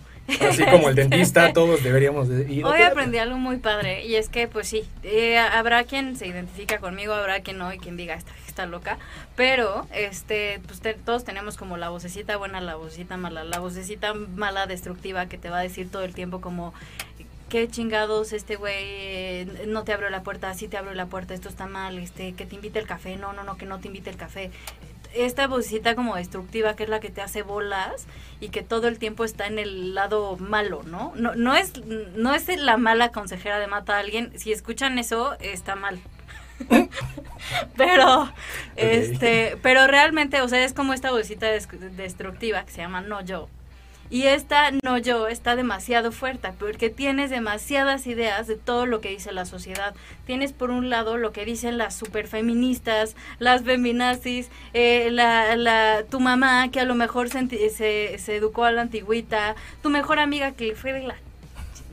Así 0.48 0.64
como 0.64 0.90
el 0.90 0.94
dentista, 0.94 1.52
todos 1.54 1.82
deberíamos 1.82 2.28
de 2.28 2.52
ir. 2.52 2.64
Hoy 2.64 2.82
aprendí 2.82 3.18
algo 3.18 3.36
muy 3.36 3.56
padre 3.56 4.06
y 4.06 4.14
es 4.14 4.28
que, 4.28 4.46
pues 4.46 4.68
sí, 4.68 4.84
eh, 5.02 5.38
habrá 5.38 5.82
quien 5.84 6.14
se 6.14 6.26
identifica 6.28 6.78
conmigo, 6.78 7.12
habrá 7.14 7.40
quien 7.40 7.58
no 7.58 7.72
y 7.72 7.78
quien 7.78 7.96
diga 7.96 8.14
esta 8.14 8.30
está 8.46 8.66
loca, 8.66 8.98
pero 9.36 9.86
este, 9.92 10.60
pues 10.66 10.80
te- 10.80 10.94
todos 10.94 11.24
tenemos 11.24 11.56
como 11.56 11.76
la 11.78 11.88
vocecita 11.88 12.36
buena, 12.36 12.60
la 12.60 12.76
vocecita 12.76 13.16
mala, 13.16 13.42
la 13.42 13.58
vocecita 13.58 14.12
mala 14.14 14.66
destructiva 14.68 15.26
que 15.26 15.36
te 15.38 15.50
va 15.50 15.58
a 15.58 15.62
decir 15.62 15.90
todo 15.90 16.04
el 16.04 16.14
tiempo 16.14 16.40
como 16.40 16.74
qué 17.50 17.68
chingados 17.68 18.32
este 18.32 18.56
güey 18.56 18.74
eh, 18.78 19.64
no 19.66 19.84
te 19.84 19.92
abrió 19.92 20.08
la 20.08 20.22
puerta, 20.22 20.54
sí 20.54 20.68
te 20.68 20.78
abrió 20.78 20.94
la 20.94 21.06
puerta, 21.06 21.34
esto 21.34 21.50
está 21.50 21.66
mal, 21.66 21.98
este 21.98 22.32
que 22.32 22.46
te 22.46 22.54
invite 22.54 22.78
el 22.78 22.86
café, 22.86 23.16
no, 23.16 23.34
no, 23.34 23.44
no, 23.44 23.58
que 23.58 23.66
no 23.66 23.78
te 23.80 23.88
invite 23.88 24.08
el 24.08 24.16
café. 24.16 24.50
Esta 25.12 25.48
vocecita 25.48 25.96
como 25.96 26.14
destructiva 26.14 26.76
que 26.76 26.84
es 26.84 26.88
la 26.88 27.00
que 27.00 27.10
te 27.10 27.20
hace 27.20 27.42
bolas 27.42 28.06
y 28.40 28.50
que 28.50 28.62
todo 28.62 28.86
el 28.86 28.98
tiempo 29.00 29.24
está 29.24 29.48
en 29.48 29.58
el 29.58 29.92
lado 29.94 30.36
malo, 30.38 30.82
¿no? 30.84 31.12
No, 31.16 31.34
no 31.34 31.54
es 31.56 31.84
no 31.84 32.32
es 32.32 32.46
la 32.56 32.76
mala 32.76 33.10
consejera 33.10 33.58
de 33.58 33.66
mata 33.66 33.96
a 33.96 33.98
alguien, 33.98 34.32
si 34.38 34.52
escuchan 34.52 34.98
eso 35.00 35.36
está 35.40 35.74
mal. 35.74 35.98
pero 37.76 38.32
este, 38.76 39.56
pero 39.62 39.86
realmente, 39.86 40.40
o 40.42 40.48
sea, 40.48 40.64
es 40.64 40.72
como 40.74 40.92
esta 40.92 41.10
vocecita 41.10 41.46
des- 41.46 41.68
destructiva 41.96 42.64
que 42.64 42.70
se 42.72 42.78
llama 42.82 43.00
no 43.00 43.20
yo. 43.22 43.48
Y 44.10 44.24
esta 44.24 44.72
no 44.82 44.98
yo 44.98 45.28
está 45.28 45.54
demasiado 45.54 46.10
fuerte 46.10 46.50
porque 46.58 46.90
tienes 46.90 47.30
demasiadas 47.30 48.08
ideas 48.08 48.48
de 48.48 48.56
todo 48.56 48.84
lo 48.84 49.00
que 49.00 49.10
dice 49.10 49.30
la 49.30 49.44
sociedad. 49.44 49.94
Tienes 50.26 50.52
por 50.52 50.70
un 50.70 50.90
lado 50.90 51.16
lo 51.16 51.30
que 51.30 51.44
dicen 51.44 51.78
las 51.78 51.94
superfeministas, 51.94 53.14
las 53.38 53.62
feminazis, 53.62 54.50
eh, 54.74 55.10
la, 55.12 55.54
la, 55.54 56.02
tu 56.10 56.18
mamá 56.18 56.70
que 56.72 56.80
a 56.80 56.84
lo 56.84 56.96
mejor 56.96 57.28
se, 57.28 57.46
se, 57.70 58.18
se 58.18 58.36
educó 58.36 58.64
a 58.64 58.72
la 58.72 58.82
antigüita, 58.82 59.54
tu 59.80 59.90
mejor 59.90 60.18
amiga 60.18 60.52
que 60.52 60.74
fue 60.74 60.92
de 60.92 61.02
la 61.02 61.14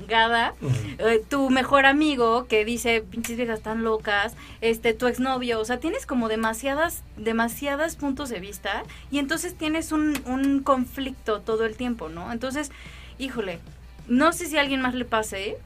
chingada, 0.07 0.53
eh, 0.99 1.21
tu 1.29 1.49
mejor 1.49 1.85
amigo 1.85 2.47
que 2.47 2.65
dice 2.65 3.01
pinches 3.01 3.37
viejas 3.37 3.61
tan 3.61 3.83
locas, 3.83 4.35
este 4.61 4.93
tu 4.93 5.07
exnovio, 5.07 5.59
o 5.59 5.65
sea, 5.65 5.79
tienes 5.79 6.05
como 6.05 6.29
demasiadas 6.29 7.03
demasiadas 7.17 7.95
puntos 7.95 8.29
de 8.29 8.39
vista 8.39 8.83
y 9.11 9.19
entonces 9.19 9.55
tienes 9.57 9.91
un, 9.91 10.19
un 10.25 10.61
conflicto 10.61 11.41
todo 11.41 11.65
el 11.65 11.75
tiempo, 11.75 12.09
¿no? 12.09 12.31
Entonces, 12.31 12.71
híjole, 13.17 13.59
no 14.07 14.31
sé 14.31 14.47
si 14.47 14.57
a 14.57 14.61
alguien 14.61 14.81
más 14.81 14.93
le 14.93 15.05
pase, 15.05 15.57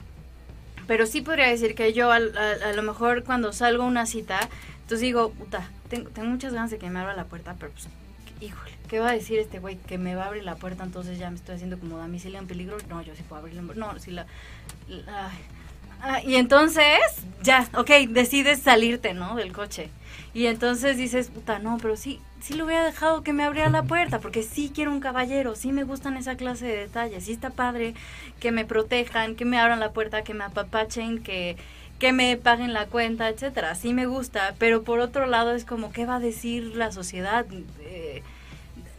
pero 0.88 1.06
sí 1.06 1.22
podría 1.22 1.48
decir 1.48 1.76
que 1.76 1.94
yo 1.94 2.12
a, 2.12 2.16
a 2.18 2.74
lo 2.74 2.82
mejor 2.84 3.24
cuando 3.24 3.54
salgo 3.54 3.84
a 3.84 3.88
una 3.88 4.06
cita, 4.06 4.40
entonces 4.82 5.02
digo, 5.02 5.32
puta, 5.32 5.70
tengo, 5.90 6.10
tengo 6.10 6.30
muchas 6.30 6.54
ganas 6.54 6.72
de 6.72 6.80
que 6.80 6.90
me 6.90 7.00
abra 7.00 7.16
la 7.16 7.26
puerta, 7.26 7.56
pero 7.60 7.72
pues, 7.72 7.88
híjole, 8.42 8.71
¿qué 8.92 9.00
va 9.00 9.12
a 9.12 9.14
decir 9.14 9.40
este 9.40 9.60
güey? 9.60 9.78
Que 9.78 9.98
me 9.98 10.16
va 10.16 10.26
a 10.26 10.28
abrir 10.28 10.44
la 10.44 10.56
puerta, 10.56 10.84
entonces 10.84 11.18
ya 11.18 11.30
me 11.30 11.38
estoy 11.38 11.56
haciendo 11.56 11.80
como 11.80 11.98
domicilio 11.98 12.38
en 12.40 12.46
peligro. 12.46 12.76
No, 12.90 13.02
yo 13.02 13.16
sí 13.16 13.24
puedo 13.24 13.40
abrirle. 13.40 13.62
No, 13.76 13.98
sí 14.00 14.12
la... 14.12 14.28
Ah, 16.02 16.22
y 16.22 16.36
entonces, 16.36 17.00
ya, 17.42 17.70
ok, 17.74 17.90
decides 18.10 18.60
salirte, 18.60 19.14
¿no? 19.14 19.38
Del 19.38 19.54
coche. 19.54 19.90
Y 20.34 20.48
entonces 20.48 20.98
dices, 20.98 21.30
puta, 21.30 21.60
no, 21.60 21.78
pero 21.82 21.96
sí, 21.96 22.20
sí 22.42 22.56
lo 22.56 22.66
hubiera 22.66 22.84
dejado 22.84 23.24
que 23.24 23.32
me 23.32 23.46
abriera 23.46 23.70
la 23.70 23.84
puerta, 23.84 24.20
porque 24.20 24.44
sí 24.44 24.74
quiero 24.76 24.92
un 24.92 25.00
caballero, 25.00 25.56
sí 25.56 25.72
me 25.72 25.86
gustan 25.86 26.18
esa 26.18 26.36
clase 26.36 26.66
de 26.66 26.76
detalles, 26.76 27.24
sí 27.24 27.32
está 27.32 27.50
padre 27.50 27.94
que 28.42 28.52
me 28.52 28.66
protejan, 28.66 29.36
que 29.36 29.46
me 29.46 29.58
abran 29.58 29.80
la 29.80 29.92
puerta, 29.92 30.24
que 30.24 30.34
me 30.34 30.44
apapachen, 30.44 31.24
que, 31.24 31.56
que 31.98 32.12
me 32.12 32.36
paguen 32.36 32.74
la 32.74 32.88
cuenta, 32.88 33.30
etcétera. 33.30 33.76
Sí 33.76 33.94
me 33.94 34.06
gusta, 34.06 34.54
pero 34.58 34.84
por 34.84 35.00
otro 35.00 35.28
lado 35.28 35.54
es 35.54 35.64
como, 35.64 35.94
¿qué 35.94 36.06
va 36.06 36.16
a 36.18 36.20
decir 36.20 36.76
la 36.76 36.92
sociedad? 36.92 37.46
Eh, 37.84 38.22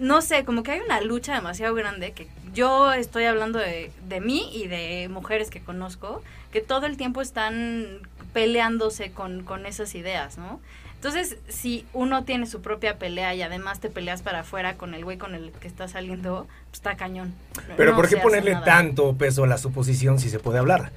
no 0.03 0.21
sé, 0.21 0.45
como 0.45 0.65
que 0.65 0.73
hay 0.73 0.81
una 0.81 1.01
lucha 1.01 1.33
demasiado 1.33 1.75
grande 1.77 2.11
que 2.11 2.27
yo 2.53 2.93
estoy 2.93 3.25
hablando 3.25 3.61
de, 3.61 3.93
de 4.09 4.21
mí 4.21 4.51
y 4.53 4.67
de 4.67 5.09
mujeres 5.09 5.49
que 5.49 5.61
conozco, 5.61 6.23
que 6.51 6.61
todo 6.61 6.87
el 6.87 6.97
tiempo 6.97 7.23
están 7.23 8.01
peleándose 8.33 9.13
con, 9.13 9.45
con 9.45 9.65
esas 9.65 9.95
ideas, 9.95 10.39
¿no? 10.39 10.61
Entonces, 10.97 11.37
si 11.49 11.87
uno 11.93 12.25
tiene 12.25 12.47
su 12.47 12.63
propia 12.63 12.99
pelea 12.99 13.33
y 13.35 13.43
además 13.43 13.79
te 13.79 13.91
peleas 13.91 14.23
para 14.23 14.41
afuera 14.41 14.75
con 14.75 14.95
el 14.95 15.05
güey 15.05 15.19
con 15.19 15.37
el 15.37 15.53
que 15.53 15.69
está 15.69 15.87
saliendo, 15.87 16.49
pues 16.71 16.75
está 16.75 16.97
cañón. 16.97 17.33
Pero 17.77 17.93
No 17.93 17.97
¿por 17.97 18.09
qué 18.09 18.17
ponerle 18.17 18.57
tanto 18.65 19.17
peso 19.17 19.45
a 19.45 19.47
la 19.47 19.59
suposición 19.59 20.19
si 20.19 20.31
se 20.31 20.41
puede 20.41 20.59
hablar? 20.59 20.91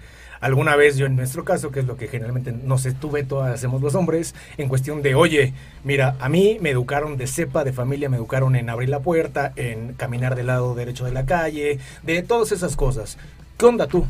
Alguna 0.46 0.76
vez 0.76 0.96
yo 0.96 1.08
en 1.08 1.16
nuestro 1.16 1.44
caso, 1.44 1.72
que 1.72 1.80
es 1.80 1.88
lo 1.88 1.98
que 1.98 2.08
generalmente, 2.08 2.52
no 2.52 2.78
sé, 2.78 2.92
tú 2.92 3.10
Beto, 3.10 3.42
hacemos 3.42 3.82
los 3.82 3.96
hombres, 3.96 4.36
en 4.60 4.70
cuestión 4.70 5.02
de, 5.02 5.16
oye, 5.16 5.54
mira, 5.84 6.16
a 6.20 6.30
mí 6.30 6.60
me 6.62 6.70
educaron 6.70 7.18
de 7.18 7.26
cepa, 7.26 7.64
de 7.64 7.74
familia, 7.74 8.10
me 8.10 8.18
educaron 8.18 8.56
en 8.56 8.70
abrir 8.70 8.90
la 8.90 9.00
puerta, 9.00 9.54
en 9.56 9.94
caminar 9.94 10.36
del 10.36 10.46
lado 10.46 10.76
derecho 10.76 11.04
de 11.04 11.14
la 11.14 11.26
calle, 11.26 11.80
de 12.04 12.22
todas 12.22 12.52
esas 12.52 12.76
cosas. 12.76 13.18
¿Qué 13.58 13.66
onda 13.66 13.88
tú? 13.88 14.06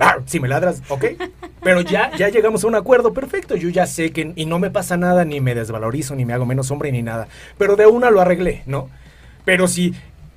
Ah, 0.00 0.16
si 0.26 0.40
me 0.40 0.48
ladras, 0.48 0.82
ok. 0.88 1.04
Pero 1.62 1.82
ya, 1.82 2.10
ya 2.16 2.28
llegamos 2.28 2.64
a 2.64 2.66
un 2.66 2.74
acuerdo 2.74 3.14
perfecto. 3.14 3.54
Yo 3.54 3.68
ya 3.68 3.86
sé 3.86 4.10
que 4.10 4.32
y 4.34 4.46
no 4.46 4.58
me 4.58 4.72
pasa 4.72 4.96
nada, 4.96 5.24
ni 5.24 5.40
me 5.40 5.54
desvalorizo, 5.54 6.16
ni 6.16 6.24
me 6.24 6.32
hago 6.32 6.44
menos 6.44 6.72
hombre, 6.72 6.90
ni 6.90 7.02
nada. 7.02 7.28
Pero 7.56 7.76
de 7.76 7.86
una 7.86 8.10
lo 8.10 8.20
arreglé, 8.20 8.64
¿no? 8.66 8.90
Pero 9.44 9.68
si 9.68 9.94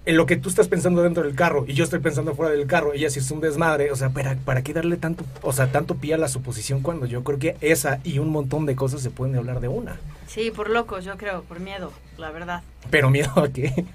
en 0.07 0.15
lo 0.15 0.25
que 0.25 0.37
tú 0.37 0.47
estás 0.47 0.69
pensando 0.69 1.03
dentro 1.03 1.21
del 1.21 1.35
carro 1.35 1.65
y 1.67 1.73
yo 1.73 1.83
estoy 1.83 1.99
pensando 1.99 2.33
fuera 2.33 2.55
del 2.55 2.65
carro, 2.65 2.93
ella 2.93 3.09
sí 3.09 3.19
es 3.19 3.29
un 3.29 3.41
desmadre, 3.41 3.91
o 3.91 3.95
sea, 3.97 4.09
¿para, 4.09 4.35
¿para 4.35 4.61
qué 4.61 4.71
darle 4.71 4.95
tanto, 4.95 5.25
o 5.41 5.51
sea, 5.51 5.69
tanto 5.69 5.95
pie 5.95 6.13
a 6.13 6.17
la 6.17 6.29
suposición 6.29 6.81
cuando 6.81 7.05
yo 7.05 7.25
creo 7.25 7.39
que 7.39 7.57
esa 7.59 7.99
y 8.05 8.19
un 8.19 8.29
montón 8.29 8.65
de 8.65 8.77
cosas 8.77 9.01
se 9.01 9.09
pueden 9.09 9.35
hablar 9.35 9.59
de 9.59 9.67
una? 9.67 9.97
Sí, 10.25 10.49
por 10.49 10.69
locos, 10.69 11.03
yo 11.03 11.17
creo, 11.17 11.43
por 11.43 11.59
miedo, 11.59 11.91
la 12.17 12.31
verdad. 12.31 12.63
Pero 12.89 13.09
miedo 13.09 13.31
a 13.35 13.49
qué. 13.49 13.85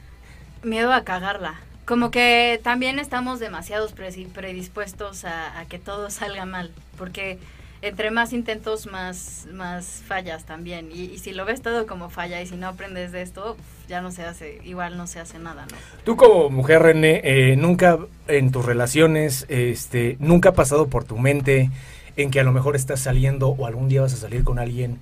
Miedo 0.63 0.93
a 0.93 1.03
cagarla. 1.03 1.55
Como 1.87 2.11
que 2.11 2.61
también 2.63 2.99
estamos 2.99 3.41
demasiados 3.41 3.93
predispuestos 3.93 5.25
a, 5.25 5.59
a 5.59 5.65
que 5.65 5.79
todo 5.79 6.11
salga 6.11 6.45
mal, 6.45 6.73
porque 6.99 7.39
entre 7.83 8.13
más 8.13 8.33
intentos, 8.33 8.87
más, 8.87 9.47
más 9.53 10.03
fallas 10.07 10.45
también. 10.45 10.91
Y, 10.93 11.19
si 11.19 11.33
lo 11.33 11.45
ves 11.45 11.61
todo 11.63 11.87
como 11.87 12.11
falla 12.11 12.41
y 12.41 12.47
si 12.47 12.57
no 12.57 12.69
aprendes 12.69 13.11
de 13.11 13.23
esto, 13.23 13.57
ya 13.89 14.01
no 14.01 14.13
se 14.13 14.23
hace, 14.23 14.61
igual 14.65 14.97
no 14.97 15.09
se 15.09 15.19
hace 15.19 15.39
nada, 15.41 15.67
¿no? 15.67 15.77
Tú 16.05 16.17
como 16.17 16.49
mujer, 16.49 16.83
René, 16.83 17.21
eh, 17.25 17.57
nunca 17.57 17.99
en 18.29 18.53
tus 18.53 18.65
relaciones, 18.65 19.47
este, 19.49 20.17
nunca 20.21 20.51
ha 20.51 20.55
pasado 20.55 20.87
por 20.87 21.05
tu 21.05 21.19
mente 21.19 21.71
en 22.17 22.31
que 22.31 22.41
a 22.41 22.45
lo 22.45 22.53
mejor 22.53 22.77
estás 22.77 23.01
saliendo 23.01 23.49
o 23.49 23.67
algún 23.67 23.89
día 23.89 24.03
vas 24.03 24.15
a 24.15 24.17
salir 24.17 24.45
con 24.45 24.59
alguien 24.59 25.01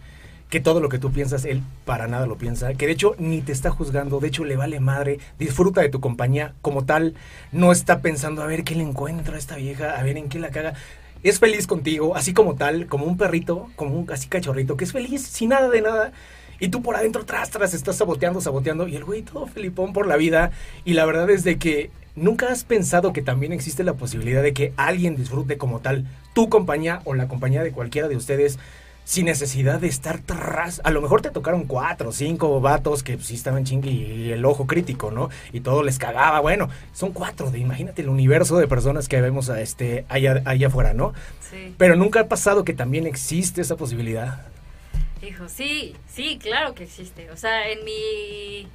que 0.49 0.61
todo 0.61 0.81
lo 0.81 0.89
que 0.89 0.99
tú 0.99 1.13
piensas, 1.13 1.45
él 1.45 1.63
para 1.85 2.09
nada 2.09 2.27
lo 2.27 2.37
piensa, 2.37 2.75
que 2.75 2.87
de 2.87 2.93
hecho 2.93 3.15
ni 3.19 3.41
te 3.41 3.53
está 3.53 3.71
juzgando, 3.71 4.19
de 4.19 4.29
hecho 4.29 4.45
le 4.45 4.57
vale 4.57 4.81
madre, 4.81 5.21
disfruta 5.39 5.81
de 5.81 5.89
tu 5.89 6.01
compañía 6.01 6.55
como 6.61 6.85
tal, 6.85 7.15
no 7.53 7.71
está 7.71 8.01
pensando 8.01 8.43
a 8.43 8.47
ver 8.47 8.65
qué 8.65 8.75
le 8.75 8.83
encuentro 8.83 9.37
a 9.37 9.39
esta 9.39 9.55
vieja, 9.55 9.97
a 9.97 10.03
ver 10.03 10.17
en 10.17 10.29
qué 10.29 10.41
la 10.41 10.51
caga. 10.51 10.75
Es 11.23 11.39
feliz 11.39 11.67
contigo, 11.67 12.17
así 12.17 12.33
como 12.33 12.55
tal, 12.55 12.87
como 12.87 13.05
un 13.05 13.19
perrito, 13.19 13.69
como 13.77 13.99
un 13.99 14.11
así 14.11 14.29
cachorrito, 14.29 14.77
que 14.77 14.85
es 14.85 14.93
feliz 14.93 15.23
sin 15.23 15.51
nada 15.51 15.69
de 15.69 15.83
nada. 15.83 16.13
Y 16.61 16.69
tú 16.69 16.83
por 16.83 16.97
adentro, 16.97 17.25
tras, 17.25 17.51
tras, 17.51 17.75
estás 17.75 17.97
saboteando, 17.97 18.41
saboteando. 18.41 18.89
Y 18.89 18.97
el 18.97 19.05
güey 19.05 19.23
todo 19.23 19.47
felipón 19.47 19.93
por 19.93 20.07
la 20.07 20.17
vida. 20.17 20.51
Y 20.85 20.95
la 20.95 21.05
verdad 21.05 21.29
es 21.31 21.45
de 21.45 21.59
que 21.59 21.91
nunca 22.17 22.49
has 22.49 22.65
pensado 22.65 23.13
que 23.13 23.23
también 23.23 23.53
existe 23.53 23.85
la 23.85 23.95
posibilidad 23.95 24.43
de 24.43 24.53
que 24.53 24.73
alguien 24.77 25.17
disfrute 25.17 25.59
como 25.59 25.81
tal 25.81 26.07
tu 26.35 26.49
compañía 26.49 27.01
o 27.05 27.15
la 27.15 27.29
compañía 27.29 27.63
de 27.63 27.73
cualquiera 27.73 28.09
de 28.09 28.17
ustedes 28.17 28.59
sin 29.05 29.27
necesidad 29.27 29.81
de 29.81 29.89
estar 29.89 30.19
tras. 30.19 30.81
A 30.85 30.91
lo 30.91 31.01
mejor 31.01 31.23
te 31.23 31.31
tocaron 31.31 31.65
cuatro 31.65 32.11
o 32.11 32.13
cinco 32.13 32.61
vatos 32.61 33.03
que 33.03 33.19
sí 33.19 33.35
estaban 33.35 33.65
chingui 33.65 33.91
y 33.91 34.33
el 34.33 34.45
ojo 34.45 34.67
crítico, 34.67 35.11
¿no? 35.11 35.31
Y 35.53 35.61
todo 35.61 35.83
les 35.83 35.99
cagaba. 35.99 36.41
Bueno, 36.41 36.69
son 36.93 37.13
cuatro 37.13 37.51
de, 37.51 37.59
imagínate 37.59 38.03
el 38.03 38.09
universo 38.09 38.59
de 38.59 38.69
personas 38.69 39.09
que 39.09 39.21
vemos 39.21 39.51
a 39.51 39.61
este, 39.61 40.05
allá, 40.09 40.43
allá 40.45 40.69
afuera, 40.69 40.95
¿no? 40.95 41.13
Sí. 41.51 41.75
Pero 41.77 41.97
nunca 41.97 42.21
ha 42.21 42.29
pasado 42.29 42.65
que 42.65 42.73
también 42.73 43.07
existe 43.07 43.61
esa 43.61 43.77
posibilidad. 43.77 44.47
Hijo, 45.23 45.49
sí, 45.49 45.97
sí, 46.09 46.39
claro 46.41 46.75
que 46.75 46.85
existe. 46.85 47.31
O 47.31 47.37
sea, 47.37 47.69
en 47.69 47.85
mi... 47.85 48.69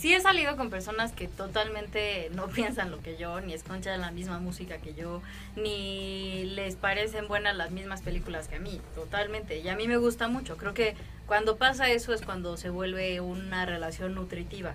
Sí 0.00 0.14
he 0.14 0.20
salido 0.22 0.56
con 0.56 0.70
personas 0.70 1.12
que 1.12 1.28
totalmente 1.28 2.30
no 2.32 2.46
piensan 2.48 2.90
lo 2.90 3.02
que 3.02 3.18
yo, 3.18 3.38
ni 3.42 3.52
escuchan 3.52 4.00
la 4.00 4.10
misma 4.10 4.38
música 4.38 4.78
que 4.78 4.94
yo, 4.94 5.20
ni 5.56 6.44
les 6.54 6.74
parecen 6.74 7.28
buenas 7.28 7.54
las 7.54 7.70
mismas 7.70 8.00
películas 8.00 8.48
que 8.48 8.56
a 8.56 8.60
mí, 8.60 8.80
totalmente. 8.94 9.58
Y 9.58 9.68
a 9.68 9.76
mí 9.76 9.86
me 9.88 9.98
gusta 9.98 10.26
mucho. 10.28 10.56
Creo 10.56 10.72
que 10.72 10.96
cuando 11.26 11.58
pasa 11.58 11.90
eso 11.90 12.14
es 12.14 12.22
cuando 12.22 12.56
se 12.56 12.70
vuelve 12.70 13.20
una 13.20 13.66
relación 13.66 14.14
nutritiva, 14.14 14.72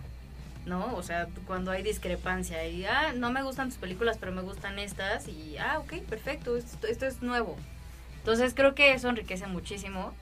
¿no? 0.68 0.96
O 0.96 1.02
sea, 1.02 1.28
cuando 1.48 1.72
hay 1.72 1.82
discrepancia 1.82 2.68
y, 2.68 2.86
ah, 2.86 3.12
no 3.16 3.32
me 3.32 3.42
gustan 3.42 3.70
tus 3.70 3.80
películas, 3.80 4.18
pero 4.20 4.32
me 4.32 4.44
gustan 4.44 4.78
estas, 4.78 5.28
y, 5.28 5.58
ah, 5.58 5.80
ok, 5.80 6.04
perfecto, 6.08 6.56
esto, 6.56 6.86
esto 6.86 7.08
es 7.08 7.24
nuevo. 7.24 7.58
Entonces 8.20 8.54
creo 8.54 8.76
que 8.76 8.94
eso 8.94 9.10
enriquece 9.10 9.48
muchísimo. 9.48 10.14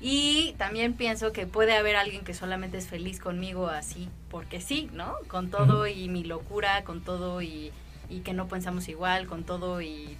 Y 0.00 0.54
también 0.56 0.94
pienso 0.94 1.32
que 1.32 1.46
puede 1.46 1.76
haber 1.76 1.96
alguien 1.96 2.24
que 2.24 2.32
solamente 2.32 2.78
es 2.78 2.88
feliz 2.88 3.20
conmigo 3.20 3.66
así, 3.68 4.08
porque 4.30 4.60
sí, 4.60 4.88
¿no? 4.94 5.14
Con 5.28 5.50
todo 5.50 5.86
y 5.86 6.08
mi 6.08 6.24
locura, 6.24 6.84
con 6.84 7.02
todo 7.02 7.42
y, 7.42 7.70
y 8.08 8.20
que 8.20 8.32
no 8.32 8.48
pensamos 8.48 8.88
igual, 8.88 9.26
con 9.26 9.44
todo 9.44 9.82
y 9.82 10.16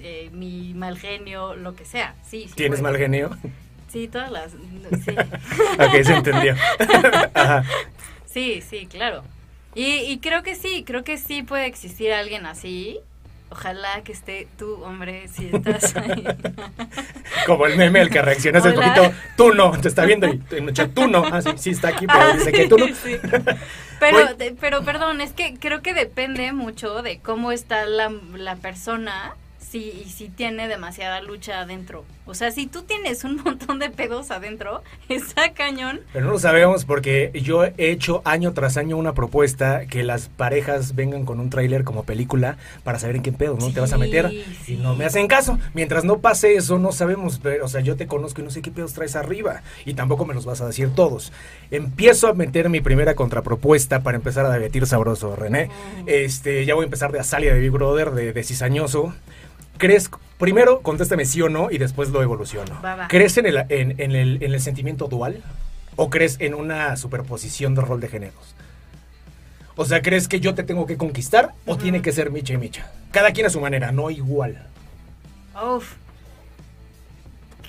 eh, 0.00 0.30
mi 0.32 0.72
mal 0.72 0.98
genio, 0.98 1.54
lo 1.54 1.74
que 1.76 1.84
sea. 1.84 2.14
Sí, 2.26 2.46
sí 2.48 2.54
¿Tienes 2.54 2.80
puede. 2.80 2.92
mal 2.92 2.98
genio? 3.00 3.30
Sí, 3.88 4.08
todas 4.08 4.30
las... 4.30 4.52
Sí, 5.04 5.10
ok, 5.78 6.02
se 6.04 6.14
entendió. 6.14 6.54
Ajá. 7.34 7.64
sí, 8.24 8.62
sí, 8.62 8.86
claro. 8.86 9.22
Y, 9.74 9.84
y 9.96 10.18
creo 10.18 10.42
que 10.42 10.54
sí, 10.56 10.82
creo 10.86 11.04
que 11.04 11.18
sí 11.18 11.42
puede 11.42 11.66
existir 11.66 12.12
alguien 12.12 12.46
así. 12.46 12.98
Ojalá 13.50 14.02
que 14.04 14.12
esté 14.12 14.46
tú, 14.56 14.82
hombre, 14.84 15.26
si 15.28 15.50
estás 15.52 15.96
ahí. 15.96 16.24
Como 17.46 17.66
el 17.66 17.76
meme 17.76 18.00
al 18.00 18.08
que 18.10 18.22
reaccionas 18.22 18.64
Hola. 18.64 18.74
poquito, 18.94 19.12
tú 19.36 19.52
no, 19.54 19.72
te 19.72 19.88
está 19.88 20.04
viendo 20.04 20.28
y 20.28 20.40
en 20.52 20.68
el 20.68 20.90
tú 20.94 21.08
no. 21.08 21.24
Ah, 21.24 21.42
sí, 21.42 21.50
sí 21.56 21.70
está 21.70 21.88
aquí, 21.88 22.06
pero 22.06 22.20
Ah, 22.20 22.32
dice 22.32 22.52
que 22.52 22.68
tú 22.68 22.78
no. 22.78 22.86
sí. 22.94 23.16
Pero, 24.00 24.32
de- 24.34 24.56
pero 24.58 24.82
perdón, 24.82 25.20
es 25.20 25.32
que 25.34 25.58
creo 25.58 25.82
que 25.82 25.92
depende 25.92 26.52
mucho 26.54 27.02
de 27.02 27.18
cómo 27.18 27.52
está 27.52 27.84
la, 27.84 28.10
la 28.34 28.56
persona 28.56 29.34
si, 29.58 29.90
y 29.90 30.08
si 30.08 30.30
tiene 30.30 30.68
demasiada 30.68 31.20
lucha 31.20 31.60
adentro. 31.60 32.06
O 32.30 32.34
sea, 32.34 32.52
si 32.52 32.68
tú 32.68 32.82
tienes 32.82 33.24
un 33.24 33.36
montón 33.44 33.80
de 33.80 33.90
pedos 33.90 34.30
adentro, 34.30 34.84
está 35.08 35.52
cañón. 35.52 36.00
Pero 36.12 36.26
no 36.26 36.32
lo 36.32 36.38
sabemos 36.38 36.84
porque 36.84 37.32
yo 37.34 37.64
he 37.64 37.74
hecho 37.76 38.22
año 38.24 38.52
tras 38.52 38.76
año 38.76 38.96
una 38.96 39.14
propuesta 39.14 39.86
que 39.86 40.04
las 40.04 40.28
parejas 40.28 40.94
vengan 40.94 41.24
con 41.24 41.40
un 41.40 41.50
tráiler 41.50 41.82
como 41.82 42.04
película 42.04 42.56
para 42.84 43.00
saber 43.00 43.16
en 43.16 43.22
qué 43.22 43.32
pedo 43.32 43.56
no 43.58 43.72
te 43.72 43.80
vas 43.80 43.92
a 43.92 43.98
meter. 43.98 44.30
Sí, 44.64 44.74
Y 44.74 44.76
no 44.76 44.94
me 44.94 45.06
hacen 45.06 45.26
caso. 45.26 45.58
Mientras 45.74 46.04
no 46.04 46.18
pase 46.18 46.54
eso, 46.54 46.78
no 46.78 46.92
sabemos. 46.92 47.40
Pero, 47.42 47.64
o 47.64 47.68
sea, 47.68 47.80
yo 47.80 47.96
te 47.96 48.06
conozco 48.06 48.40
y 48.40 48.44
no 48.44 48.50
sé 48.52 48.62
qué 48.62 48.70
pedos 48.70 48.92
traes 48.92 49.16
arriba. 49.16 49.62
Y 49.84 49.94
tampoco 49.94 50.24
me 50.24 50.32
los 50.32 50.46
vas 50.46 50.60
a 50.60 50.68
decir 50.68 50.90
todos. 50.94 51.32
Empiezo 51.72 52.28
a 52.28 52.34
meter 52.34 52.68
mi 52.68 52.80
primera 52.80 53.16
contrapropuesta 53.16 54.04
para 54.04 54.16
empezar 54.16 54.46
a 54.46 54.50
debatir 54.50 54.86
sabroso, 54.86 55.34
René. 55.34 55.68
Este, 56.06 56.64
ya 56.64 56.76
voy 56.76 56.84
a 56.84 56.86
empezar 56.86 57.10
de 57.10 57.18
Azalia 57.18 57.52
de 57.52 57.58
Big 57.58 57.72
Brother, 57.72 58.12
de, 58.12 58.32
de 58.32 58.44
cizañoso. 58.44 59.14
¿Crees? 59.78 60.10
Primero, 60.40 60.80
contéstame 60.80 61.24
sí 61.26 61.40
o 61.42 61.48
no 61.48 61.70
y 61.70 61.78
después 61.78 62.08
lo 62.10 62.22
evoluciono. 62.22 62.80
Va, 62.84 62.96
va. 62.96 63.08
¿Crees 63.08 63.36
en 63.36 63.46
el, 63.46 63.58
en, 63.68 63.94
en 64.00 64.12
el, 64.16 64.42
en 64.42 64.52
el 64.54 64.60
sentimiento 64.60 65.06
dual? 65.06 65.42
¿O 65.96 66.10
crees 66.10 66.36
en 66.40 66.54
una 66.54 66.96
superposición 66.96 67.74
de 67.74 67.82
rol 67.82 68.00
de 68.00 68.08
géneros? 68.08 68.54
O 69.76 69.84
sea, 69.84 70.02
¿crees 70.02 70.28
que 70.28 70.40
yo 70.40 70.54
te 70.54 70.62
tengo 70.62 70.86
que 70.86 70.96
conquistar 70.96 71.52
o 71.66 71.76
tiene 71.76 72.02
que 72.02 72.10
ser 72.12 72.30
micha 72.30 72.54
y 72.54 72.58
micha? 72.58 72.90
Cada 73.12 73.32
quien 73.32 73.46
a 73.46 73.50
su 73.50 73.60
manera, 73.60 73.92
no 73.92 74.10
igual. 74.10 74.66
Uf. 75.62 75.92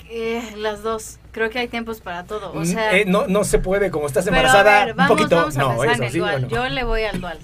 Eh, 0.09 0.41
las 0.57 0.83
dos. 0.83 1.17
Creo 1.31 1.49
que 1.49 1.59
hay 1.59 1.67
tiempos 1.69 2.01
para 2.01 2.25
todo. 2.25 2.51
O 2.51 2.61
Mm, 2.61 2.65
sea, 2.65 2.97
eh, 2.97 3.05
no, 3.05 3.27
no 3.27 3.43
se 3.45 3.59
puede, 3.59 3.91
como 3.91 4.07
estás 4.07 4.25
pero 4.25 4.35
a 4.35 4.39
embarazada, 4.39 4.85
ver, 4.85 4.93
vamos, 4.95 5.11
un 5.11 5.17
poquito. 5.17 5.35
vamos 5.37 5.57
a 5.57 5.59
no, 5.61 5.83
en 5.85 5.89
eso 5.91 6.09
sí 6.11 6.19
no. 6.19 6.47
Yo 6.49 6.67
le 6.67 6.83
voy 6.83 7.03
al 7.03 7.21
dual. 7.21 7.39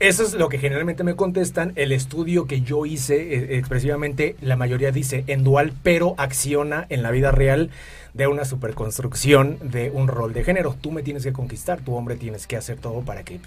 Eso 0.00 0.22
es 0.22 0.34
lo 0.34 0.48
que 0.48 0.58
generalmente 0.58 1.02
me 1.02 1.16
contestan. 1.16 1.72
El 1.74 1.90
estudio 1.90 2.46
que 2.46 2.60
yo 2.60 2.86
hice, 2.86 3.34
eh, 3.34 3.58
expresivamente, 3.58 4.36
la 4.40 4.54
mayoría 4.54 4.92
dice 4.92 5.24
en 5.26 5.42
dual, 5.42 5.72
pero 5.82 6.14
acciona 6.18 6.86
en 6.88 7.02
la 7.02 7.10
vida 7.10 7.32
real 7.32 7.70
de 8.14 8.28
una 8.28 8.44
superconstrucción 8.44 9.58
de 9.60 9.90
un 9.90 10.06
rol 10.06 10.32
de 10.32 10.44
género. 10.44 10.76
Tú 10.80 10.92
me 10.92 11.02
tienes 11.02 11.24
que 11.24 11.32
conquistar, 11.32 11.80
tu 11.80 11.96
hombre 11.96 12.14
tienes 12.14 12.46
que 12.46 12.56
hacer 12.56 12.78
todo 12.78 13.00
para 13.00 13.24
que 13.24 13.40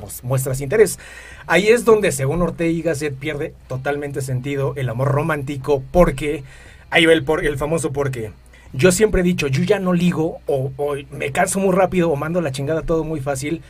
pues, 0.00 0.24
muestras 0.24 0.60
interés. 0.60 0.98
Ahí 1.46 1.68
es 1.68 1.84
donde, 1.84 2.10
según 2.10 2.42
Ortega 2.42 2.70
y 2.70 2.82
Gasset, 2.82 3.14
pierde 3.14 3.54
totalmente 3.68 4.22
sentido 4.22 4.72
el 4.74 4.88
amor 4.88 5.12
romántico, 5.12 5.84
porque 5.92 6.42
ahí 6.90 7.06
va 7.06 7.12
el, 7.12 7.22
por, 7.22 7.44
el 7.44 7.58
famoso 7.58 7.92
porque. 7.92 8.32
Yo 8.72 8.90
siempre 8.90 9.20
he 9.20 9.24
dicho, 9.24 9.46
yo 9.46 9.62
ya 9.62 9.78
no 9.78 9.92
ligo, 9.92 10.38
o, 10.46 10.72
o 10.76 10.96
me 11.12 11.30
canso 11.30 11.60
muy 11.60 11.72
rápido, 11.72 12.10
o 12.10 12.16
mando 12.16 12.40
la 12.40 12.50
chingada 12.50 12.82
todo 12.82 13.04
muy 13.04 13.20
fácil, 13.20 13.62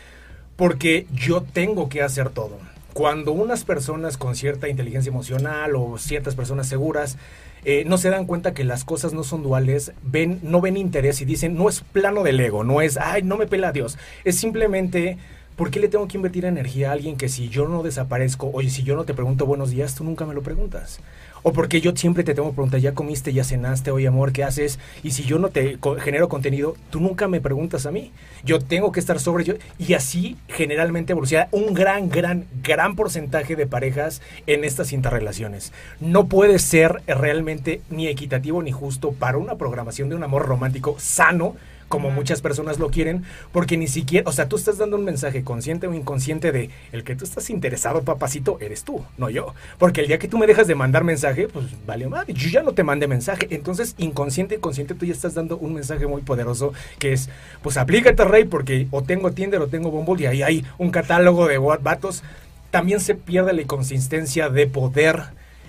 porque 0.56 1.06
yo 1.12 1.42
tengo 1.42 1.88
que 1.88 2.02
hacer 2.02 2.30
todo. 2.30 2.58
Cuando 2.92 3.32
unas 3.32 3.64
personas 3.64 4.16
con 4.16 4.34
cierta 4.34 4.68
inteligencia 4.68 5.10
emocional 5.10 5.76
o 5.76 5.98
ciertas 5.98 6.34
personas 6.34 6.66
seguras 6.66 7.18
eh, 7.64 7.84
no 7.84 7.98
se 7.98 8.10
dan 8.10 8.26
cuenta 8.26 8.54
que 8.54 8.64
las 8.64 8.84
cosas 8.84 9.12
no 9.12 9.24
son 9.24 9.42
duales, 9.42 9.92
ven, 10.02 10.38
no 10.42 10.60
ven 10.60 10.76
interés 10.76 11.20
y 11.20 11.24
dicen, 11.24 11.56
no 11.56 11.68
es 11.68 11.80
plano 11.80 12.22
del 12.22 12.38
ego, 12.38 12.62
no 12.62 12.80
es, 12.80 12.96
ay, 12.96 13.22
no 13.22 13.36
me 13.36 13.48
pela 13.48 13.72
Dios, 13.72 13.98
es 14.24 14.36
simplemente, 14.36 15.18
¿por 15.56 15.72
qué 15.72 15.80
le 15.80 15.88
tengo 15.88 16.06
que 16.06 16.16
invertir 16.16 16.44
energía 16.44 16.90
a 16.90 16.92
alguien 16.92 17.16
que 17.16 17.28
si 17.28 17.48
yo 17.48 17.66
no 17.66 17.82
desaparezco, 17.82 18.50
oye, 18.52 18.70
si 18.70 18.84
yo 18.84 18.94
no 18.94 19.04
te 19.04 19.14
pregunto 19.14 19.46
buenos 19.46 19.70
días, 19.70 19.96
tú 19.96 20.04
nunca 20.04 20.24
me 20.26 20.34
lo 20.34 20.42
preguntas? 20.42 21.00
O 21.42 21.52
porque 21.52 21.80
yo 21.80 21.92
siempre 21.94 22.24
te 22.24 22.34
tengo 22.34 22.50
que 22.50 22.54
preguntar, 22.54 22.80
¿ya 22.80 22.94
comiste, 22.94 23.32
ya 23.32 23.44
cenaste, 23.44 23.90
oye 23.90 24.08
amor, 24.08 24.32
qué 24.32 24.44
haces? 24.44 24.78
Y 25.02 25.12
si 25.12 25.24
yo 25.24 25.38
no 25.38 25.48
te 25.48 25.78
genero 26.00 26.28
contenido, 26.28 26.76
tú 26.90 27.00
nunca 27.00 27.28
me 27.28 27.40
preguntas 27.40 27.86
a 27.86 27.90
mí. 27.90 28.12
Yo 28.44 28.60
tengo 28.60 28.92
que 28.92 29.00
estar 29.00 29.20
sobre 29.20 29.44
yo. 29.44 29.54
Y 29.78 29.94
así 29.94 30.36
generalmente 30.48 31.12
evoluciona 31.12 31.48
un 31.52 31.74
gran, 31.74 32.08
gran, 32.08 32.46
gran 32.62 32.96
porcentaje 32.96 33.56
de 33.56 33.66
parejas 33.66 34.22
en 34.46 34.64
estas 34.64 34.92
interrelaciones. 34.92 35.72
No 36.00 36.26
puede 36.26 36.58
ser 36.58 37.02
realmente 37.06 37.80
ni 37.90 38.08
equitativo 38.08 38.62
ni 38.62 38.72
justo 38.72 39.12
para 39.12 39.38
una 39.38 39.56
programación 39.56 40.08
de 40.08 40.16
un 40.16 40.24
amor 40.24 40.46
romántico 40.46 40.96
sano 40.98 41.56
como 41.88 42.10
muchas 42.10 42.40
personas 42.40 42.78
lo 42.78 42.90
quieren, 42.90 43.24
porque 43.52 43.76
ni 43.76 43.86
siquiera, 43.86 44.28
o 44.28 44.32
sea, 44.32 44.48
tú 44.48 44.56
estás 44.56 44.78
dando 44.78 44.96
un 44.96 45.04
mensaje 45.04 45.44
consciente 45.44 45.86
o 45.86 45.94
inconsciente 45.94 46.52
de 46.52 46.70
el 46.92 47.04
que 47.04 47.14
tú 47.14 47.24
estás 47.24 47.50
interesado, 47.50 48.02
papacito, 48.02 48.58
eres 48.60 48.84
tú, 48.84 49.04
no 49.18 49.30
yo. 49.30 49.54
Porque 49.78 50.00
el 50.00 50.08
día 50.08 50.18
que 50.18 50.28
tú 50.28 50.38
me 50.38 50.46
dejas 50.46 50.66
de 50.66 50.74
mandar 50.74 51.04
mensaje, 51.04 51.48
pues 51.48 51.66
vale 51.86 52.08
madre, 52.08 52.34
yo 52.34 52.48
ya 52.48 52.62
no 52.62 52.72
te 52.72 52.82
mandé 52.82 53.06
mensaje. 53.06 53.46
Entonces, 53.50 53.94
inconsciente 53.98 54.56
y 54.56 54.58
consciente, 54.58 54.94
tú 54.94 55.06
ya 55.06 55.12
estás 55.12 55.34
dando 55.34 55.56
un 55.56 55.74
mensaje 55.74 56.06
muy 56.06 56.22
poderoso 56.22 56.72
que 56.98 57.12
es, 57.12 57.28
pues 57.62 57.76
aplícate, 57.76 58.24
rey, 58.24 58.44
porque 58.44 58.88
o 58.90 59.02
tengo 59.02 59.32
Tinder 59.32 59.60
o 59.60 59.68
tengo 59.68 59.90
Bumble 59.90 60.22
y 60.22 60.26
ahí 60.26 60.42
hay 60.42 60.64
un 60.78 60.90
catálogo 60.90 61.46
de 61.46 61.58
vatos. 61.58 62.22
También 62.70 63.00
se 63.00 63.14
pierde 63.14 63.52
la 63.52 63.64
consistencia 63.66 64.50
de 64.50 64.66
poder 64.66 65.24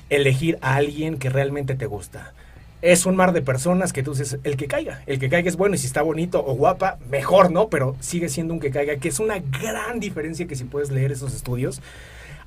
elegir 0.09 0.57
a 0.61 0.75
alguien 0.75 1.17
que 1.17 1.29
realmente 1.29 1.75
te 1.75 1.85
gusta 1.85 2.33
es 2.81 3.05
un 3.05 3.15
mar 3.15 3.33
de 3.33 3.41
personas 3.41 3.91
que 3.93 4.03
tú 4.03 4.13
dices, 4.13 4.39
el 4.43 4.57
que 4.57 4.67
caiga, 4.67 5.01
el 5.07 5.19
que 5.19 5.29
caiga 5.29 5.49
es 5.49 5.57
bueno 5.57 5.75
y 5.75 5.77
si 5.77 5.87
está 5.87 6.01
bonito 6.01 6.43
o 6.45 6.53
guapa, 6.53 6.99
mejor, 7.09 7.51
¿no? 7.51 7.69
Pero 7.69 7.95
sigue 7.99 8.29
siendo 8.29 8.53
un 8.53 8.59
que 8.59 8.71
caiga, 8.71 8.97
que 8.97 9.09
es 9.09 9.19
una 9.19 9.39
gran 9.39 9.99
diferencia 9.99 10.47
que 10.47 10.55
si 10.55 10.63
puedes 10.63 10.91
leer 10.91 11.11
esos 11.11 11.33
estudios, 11.33 11.81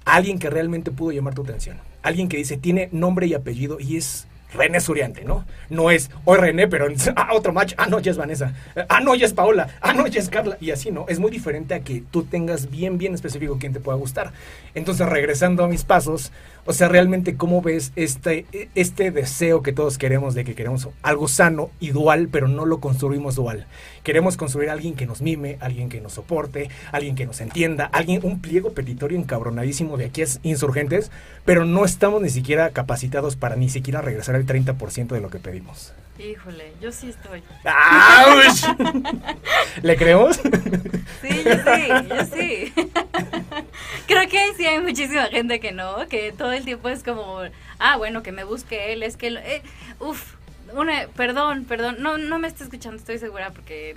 alguien 0.05 0.39
que 0.39 0.51
realmente 0.51 0.91
pudo 0.91 1.13
llamar 1.13 1.35
tu 1.35 1.43
atención, 1.43 1.79
alguien 2.03 2.29
que 2.29 2.37
dice, 2.37 2.57
tiene 2.57 2.89
nombre 2.93 3.27
y 3.27 3.35
apellido 3.35 3.79
y 3.81 3.97
es 3.97 4.27
René 4.55 4.81
Suriante, 4.81 5.25
¿no? 5.25 5.45
No 5.69 5.91
es 5.91 6.11
hoy 6.25 6.39
René, 6.39 6.69
pero 6.69 6.87
ah, 7.17 7.31
otro 7.33 7.53
match, 7.53 7.75
ah, 7.77 7.87
no, 7.87 7.99
es 7.99 8.17
Vanessa, 8.17 8.55
ah, 8.89 9.01
no, 9.01 9.15
es 9.15 9.33
Paola, 9.33 9.69
ah, 9.81 9.93
no, 9.93 10.07
es 10.07 10.29
Carla, 10.29 10.57
y 10.61 10.71
así, 10.71 10.91
¿no? 10.91 11.07
Es 11.09 11.19
muy 11.19 11.31
diferente 11.31 11.75
a 11.75 11.81
que 11.81 12.03
tú 12.11 12.25
tengas 12.25 12.71
bien, 12.71 12.99
bien 12.99 13.15
específico 13.15 13.59
quién 13.59 13.73
te 13.73 13.81
pueda 13.81 13.97
gustar. 13.97 14.33
Entonces, 14.75 15.09
regresando 15.09 15.65
a 15.65 15.69
mis 15.69 15.85
pasos, 15.85 16.33
o 16.67 16.73
sea, 16.73 16.89
realmente, 16.89 17.37
¿cómo 17.37 17.63
ves 17.63 17.93
este, 17.97 18.47
este 18.75 19.11
deseo 19.11 19.63
que 19.63 19.73
todos 19.73 19.99
queremos 19.99 20.35
de 20.35 20.45
que 20.45 20.55
queremos 20.55 20.89
algo 21.03 21.27
sano 21.29 21.71
y 21.81 21.91
dual, 21.91 22.29
pero 22.31 22.49
no 22.49 22.67
lo 22.67 22.81
construimos 22.81 23.35
dual? 23.35 23.67
Queremos 24.03 24.37
construir 24.37 24.71
a 24.71 24.73
alguien 24.73 24.95
que 24.95 25.07
nos 25.07 25.21
mime, 25.21 25.59
alguien 25.61 25.89
que 25.89 26.01
nos 26.01 26.15
soporte, 26.15 26.71
alguien 26.93 27.15
que 27.15 27.27
nos 27.27 27.41
entienda, 27.41 27.85
alguien, 27.85 28.21
un 28.23 28.41
pliego 28.41 28.73
petitorio 28.73 29.19
encabronadísimo 29.19 29.97
de 29.97 30.07
aquí 30.07 30.23
es 30.23 30.41
insurgentes, 30.43 31.11
pero 31.45 31.65
no 31.65 31.85
estamos 31.85 32.23
ni 32.23 32.31
siquiera 32.31 32.71
capacitados 32.71 33.37
para 33.37 33.57
ni 33.57 33.69
siquiera 33.69 34.01
regresar 34.01 34.35
al 34.35 34.47
30% 34.47 35.09
de 35.09 35.21
lo 35.21 35.31
que 35.31 35.39
pedimos. 35.39 35.93
Híjole, 36.19 36.73
yo 36.83 36.93
sí 36.93 37.09
estoy. 37.09 37.43
¡Auch! 37.65 38.77
¿Le 39.83 39.97
creemos? 39.97 40.37
Sí, 40.37 41.29
yo 41.45 41.53
sí, 41.55 41.89
yo 42.09 42.25
sí. 42.37 42.73
Creo 44.07 44.29
que 44.29 44.55
sí 44.57 44.67
hay 44.67 44.81
muchísima 44.81 45.27
gente 45.27 45.61
que 45.61 45.73
no, 45.73 46.07
que 46.09 46.33
todo 46.33 46.53
el 46.53 46.65
tiempo 46.65 46.91
es 46.91 47.03
como, 47.03 47.41
ah, 47.79 47.97
bueno, 47.97 48.23
que 48.23 48.33
me 48.33 48.45
busque 48.45 48.93
él, 48.93 49.03
es 49.03 49.17
que, 49.17 49.29
eh, 49.29 49.63
uff, 49.99 50.35
una, 50.75 51.07
perdón, 51.09 51.65
perdón, 51.65 51.97
no, 52.01 52.19
no 52.19 52.39
me 52.39 52.49
está 52.49 52.65
escuchando, 52.65 52.97
estoy 52.97 53.19
segura 53.19 53.51
porque 53.51 53.97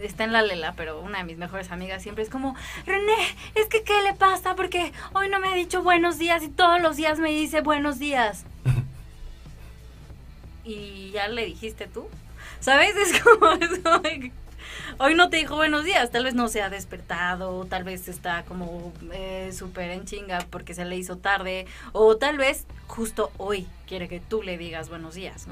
está 0.00 0.24
en 0.24 0.32
la 0.32 0.42
lela, 0.42 0.74
pero 0.76 1.00
una 1.00 1.18
de 1.18 1.24
mis 1.24 1.36
mejores 1.36 1.70
amigas 1.70 2.02
siempre 2.02 2.24
es 2.24 2.30
como, 2.30 2.56
René, 2.86 3.16
es 3.54 3.66
que 3.66 3.82
¿qué 3.82 4.02
le 4.02 4.14
pasa? 4.14 4.56
Porque 4.56 4.92
hoy 5.12 5.28
no 5.28 5.40
me 5.40 5.48
ha 5.48 5.54
dicho 5.54 5.82
buenos 5.82 6.18
días 6.18 6.42
y 6.42 6.48
todos 6.48 6.80
los 6.80 6.96
días 6.96 7.18
me 7.18 7.30
dice 7.30 7.60
buenos 7.60 7.98
días. 7.98 8.44
y 10.64 11.10
ya 11.12 11.28
le 11.28 11.46
dijiste 11.46 11.86
tú. 11.86 12.08
¿Sabes? 12.60 12.94
Es 12.96 13.22
como, 13.22 13.50
hoy 14.98 15.14
no 15.14 15.30
te 15.30 15.38
dijo 15.38 15.56
buenos 15.56 15.84
días, 15.84 16.10
tal 16.10 16.24
vez 16.24 16.34
no 16.34 16.48
se 16.48 16.62
ha 16.62 16.70
despertado, 16.70 17.64
tal 17.66 17.84
vez 17.84 18.08
está 18.08 18.44
como 18.44 18.92
eh, 19.12 19.50
súper 19.52 19.90
en 19.90 20.04
chinga 20.04 20.46
porque 20.50 20.74
se 20.74 20.84
le 20.84 20.96
hizo 20.96 21.16
tarde, 21.16 21.66
o 21.92 22.16
tal 22.16 22.38
vez 22.38 22.66
justo 22.86 23.32
hoy 23.36 23.66
quiere 23.86 24.08
que 24.08 24.20
tú 24.20 24.42
le 24.42 24.58
digas 24.58 24.88
buenos 24.88 25.14
días. 25.14 25.46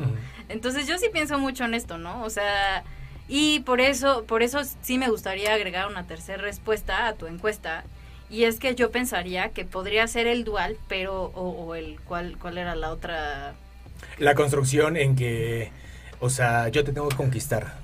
Entonces 0.49 0.87
yo 0.87 0.99
sí 0.99 1.09
pienso 1.13 1.39
mucho 1.39 1.65
en 1.65 1.75
esto, 1.75 1.99
¿no? 1.99 2.23
O 2.25 2.31
sea, 2.31 2.85
y 3.29 3.61
por 3.61 3.81
eso, 3.81 4.25
por 4.25 4.43
eso 4.43 4.61
sí 4.83 4.97
me 4.97 5.11
gustaría 5.11 5.53
agregar 5.53 5.87
una 5.87 6.07
tercera 6.07 6.43
respuesta 6.43 7.07
a 7.07 7.13
tu 7.13 7.27
encuesta. 7.27 7.85
Y 8.31 8.45
es 8.45 8.59
que 8.59 8.75
yo 8.75 8.91
pensaría 8.91 9.51
que 9.51 9.65
podría 9.65 10.07
ser 10.07 10.27
el 10.27 10.45
dual, 10.45 10.77
pero, 10.89 11.25
o, 11.35 11.75
el, 11.75 11.99
¿cuál, 12.01 12.37
¿cuál 12.39 12.59
era 12.59 12.75
la 12.75 12.91
otra? 12.91 13.55
La 14.19 14.35
construcción 14.35 14.97
en 14.97 15.17
que, 15.17 15.71
o 16.21 16.29
sea, 16.29 16.69
yo 16.69 16.85
te 16.85 16.93
tengo 16.93 17.09
que 17.09 17.17
conquistar. 17.17 17.79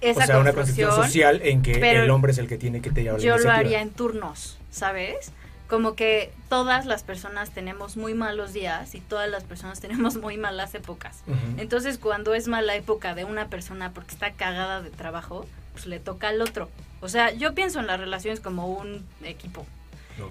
Esa 0.00 0.24
o 0.24 0.26
sea, 0.26 0.38
una 0.38 0.52
construcción 0.52 0.92
social 0.94 1.40
en 1.42 1.62
que 1.62 1.72
el 1.72 2.10
hombre 2.10 2.32
es 2.32 2.38
el 2.38 2.46
que 2.46 2.56
tiene 2.56 2.80
que 2.80 2.90
te 2.90 3.02
llevar 3.02 3.20
la 3.20 3.24
Yo 3.26 3.38
lo 3.38 3.50
haría 3.50 3.80
en 3.80 3.90
turnos, 3.90 4.58
¿sabes? 4.70 5.32
como 5.68 5.94
que 5.94 6.32
todas 6.48 6.86
las 6.86 7.02
personas 7.02 7.50
tenemos 7.50 7.96
muy 7.96 8.14
malos 8.14 8.54
días 8.54 8.94
y 8.94 9.00
todas 9.00 9.28
las 9.28 9.44
personas 9.44 9.80
tenemos 9.80 10.16
muy 10.16 10.36
malas 10.38 10.74
épocas. 10.74 11.22
Entonces, 11.58 11.98
cuando 11.98 12.34
es 12.34 12.48
mala 12.48 12.74
época 12.74 13.14
de 13.14 13.24
una 13.24 13.48
persona 13.48 13.92
porque 13.92 14.12
está 14.12 14.32
cagada 14.32 14.80
de 14.80 14.90
trabajo, 14.90 15.46
pues 15.72 15.86
le 15.86 16.00
toca 16.00 16.28
al 16.28 16.40
otro. 16.40 16.70
O 17.00 17.08
sea, 17.08 17.32
yo 17.32 17.54
pienso 17.54 17.78
en 17.80 17.86
las 17.86 18.00
relaciones 18.00 18.40
como 18.40 18.66
un 18.66 19.06
equipo. 19.22 19.66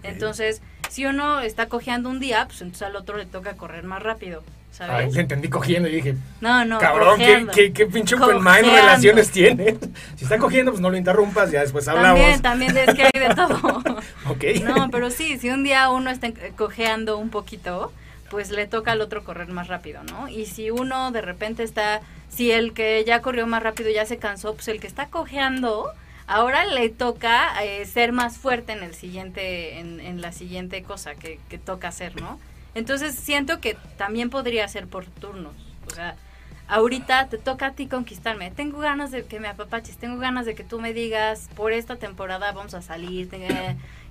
Entonces, 0.03 0.61
si 0.89 1.05
uno 1.05 1.39
está 1.39 1.67
cojeando 1.67 2.09
un 2.09 2.19
día, 2.19 2.45
pues 2.47 2.61
entonces 2.61 2.87
al 2.87 2.95
otro 2.95 3.15
le 3.15 3.25
toca 3.25 3.55
correr 3.55 3.83
más 3.83 4.01
rápido. 4.01 4.43
¿Sabes? 4.77 5.15
Ay, 5.15 5.21
entendí 5.21 5.49
cogiendo 5.49 5.89
y 5.89 5.95
dije, 5.95 6.15
no, 6.39 6.63
no, 6.63 6.77
cabrón, 6.77 7.19
¿qué, 7.51 7.73
qué, 7.73 7.85
pinche 7.87 8.15
open 8.15 8.37
mind 8.37 8.65
relaciones 8.65 9.31
tiene? 9.31 9.77
Si 10.15 10.23
está 10.23 10.37
cogiendo, 10.37 10.71
pues 10.71 10.81
no 10.81 10.89
lo 10.89 10.97
interrumpas, 10.97 11.51
ya 11.51 11.61
después 11.61 11.87
hablamos. 11.87 12.19
También, 12.19 12.41
también 12.41 12.77
es 12.77 12.93
que 12.93 13.03
hay 13.03 13.27
de 13.27 13.35
todo. 13.35 13.83
ok. 14.29 14.43
No, 14.63 14.89
pero 14.91 15.09
sí, 15.09 15.37
si 15.37 15.49
un 15.49 15.63
día 15.63 15.89
uno 15.89 16.09
está 16.09 16.31
cojeando 16.55 17.17
un 17.17 17.29
poquito, 17.29 17.91
pues 18.29 18.51
le 18.51 18.67
toca 18.67 18.91
al 18.91 19.01
otro 19.01 19.23
correr 19.23 19.47
más 19.49 19.67
rápido, 19.67 20.03
¿no? 20.03 20.27
Y 20.27 20.45
si 20.45 20.69
uno 20.69 21.11
de 21.11 21.21
repente 21.21 21.63
está, 21.63 22.01
si 22.29 22.51
el 22.51 22.73
que 22.73 23.03
ya 23.05 23.21
corrió 23.21 23.47
más 23.47 23.63
rápido 23.63 23.89
ya 23.89 24.05
se 24.05 24.17
cansó, 24.17 24.53
pues 24.53 24.67
el 24.67 24.79
que 24.79 24.87
está 24.87 25.07
cojeando, 25.07 25.91
ahora 26.27 26.65
le 26.65 26.89
toca 26.89 27.63
eh, 27.63 27.85
ser 27.85 28.11
más 28.11 28.37
fuerte 28.37 28.73
en 28.73 28.83
el 28.83 28.93
siguiente, 28.93 29.79
en, 29.79 29.99
en 29.99 30.21
la 30.21 30.31
siguiente 30.31 30.83
cosa 30.83 31.15
que, 31.15 31.39
que 31.49 31.57
toca 31.57 31.87
hacer, 31.87 32.19
¿no? 32.21 32.39
Entonces 32.77 33.15
siento 33.15 33.59
que 33.59 33.75
también 33.97 34.29
podría 34.29 34.67
ser 34.67 34.85
por 34.85 35.05
turnos. 35.05 35.55
O 35.87 35.89
sea, 35.89 36.15
ahorita 36.67 37.27
te 37.27 37.39
toca 37.39 37.65
a 37.65 37.71
ti 37.71 37.87
conquistarme. 37.87 38.51
Tengo 38.51 38.77
ganas 38.77 39.09
de 39.09 39.25
que 39.25 39.39
me 39.39 39.47
apapaches, 39.47 39.97
tengo 39.97 40.19
ganas 40.19 40.45
de 40.45 40.53
que 40.53 40.63
tú 40.63 40.79
me 40.79 40.93
digas, 40.93 41.49
por 41.55 41.73
esta 41.73 41.95
temporada 41.95 42.51
vamos 42.51 42.75
a 42.75 42.83
salir, 42.83 43.31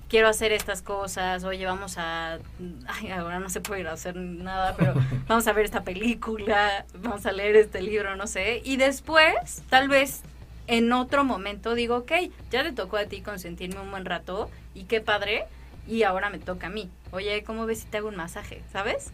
quiero 0.09 0.27
hacer 0.27 0.51
estas 0.51 0.81
cosas, 0.81 1.45
oye, 1.45 1.65
vamos 1.65 1.97
a... 1.97 2.39
Ay, 2.87 3.09
ahora 3.11 3.39
no 3.39 3.49
se 3.49 3.61
puede 3.61 3.79
ir 3.79 3.87
a 3.87 3.93
hacer 3.93 4.17
nada, 4.17 4.75
pero 4.75 4.95
vamos 5.29 5.47
a 5.47 5.53
ver 5.53 5.63
esta 5.63 5.85
película, 5.85 6.85
vamos 6.93 7.25
a 7.25 7.31
leer 7.31 7.55
este 7.55 7.81
libro, 7.81 8.17
no 8.17 8.27
sé. 8.27 8.61
Y 8.65 8.75
después, 8.75 9.63
tal 9.69 9.87
vez 9.87 10.23
en 10.67 10.91
otro 10.91 11.23
momento 11.23 11.73
digo, 11.73 11.95
ok, 11.99 12.11
ya 12.51 12.63
te 12.63 12.73
tocó 12.73 12.97
a 12.97 13.05
ti 13.05 13.21
consentirme 13.21 13.79
un 13.79 13.91
buen 13.91 14.03
rato 14.03 14.51
y 14.75 14.83
qué 14.83 14.99
padre, 14.99 15.45
y 15.87 16.03
ahora 16.03 16.29
me 16.29 16.39
toca 16.39 16.67
a 16.67 16.69
mí. 16.69 16.89
Oye, 17.11 17.43
¿cómo 17.43 17.65
ves 17.65 17.79
si 17.79 17.85
te 17.87 17.97
hago 17.97 18.09
un 18.09 18.15
masaje? 18.15 18.61
¿Sabes? 18.71 19.11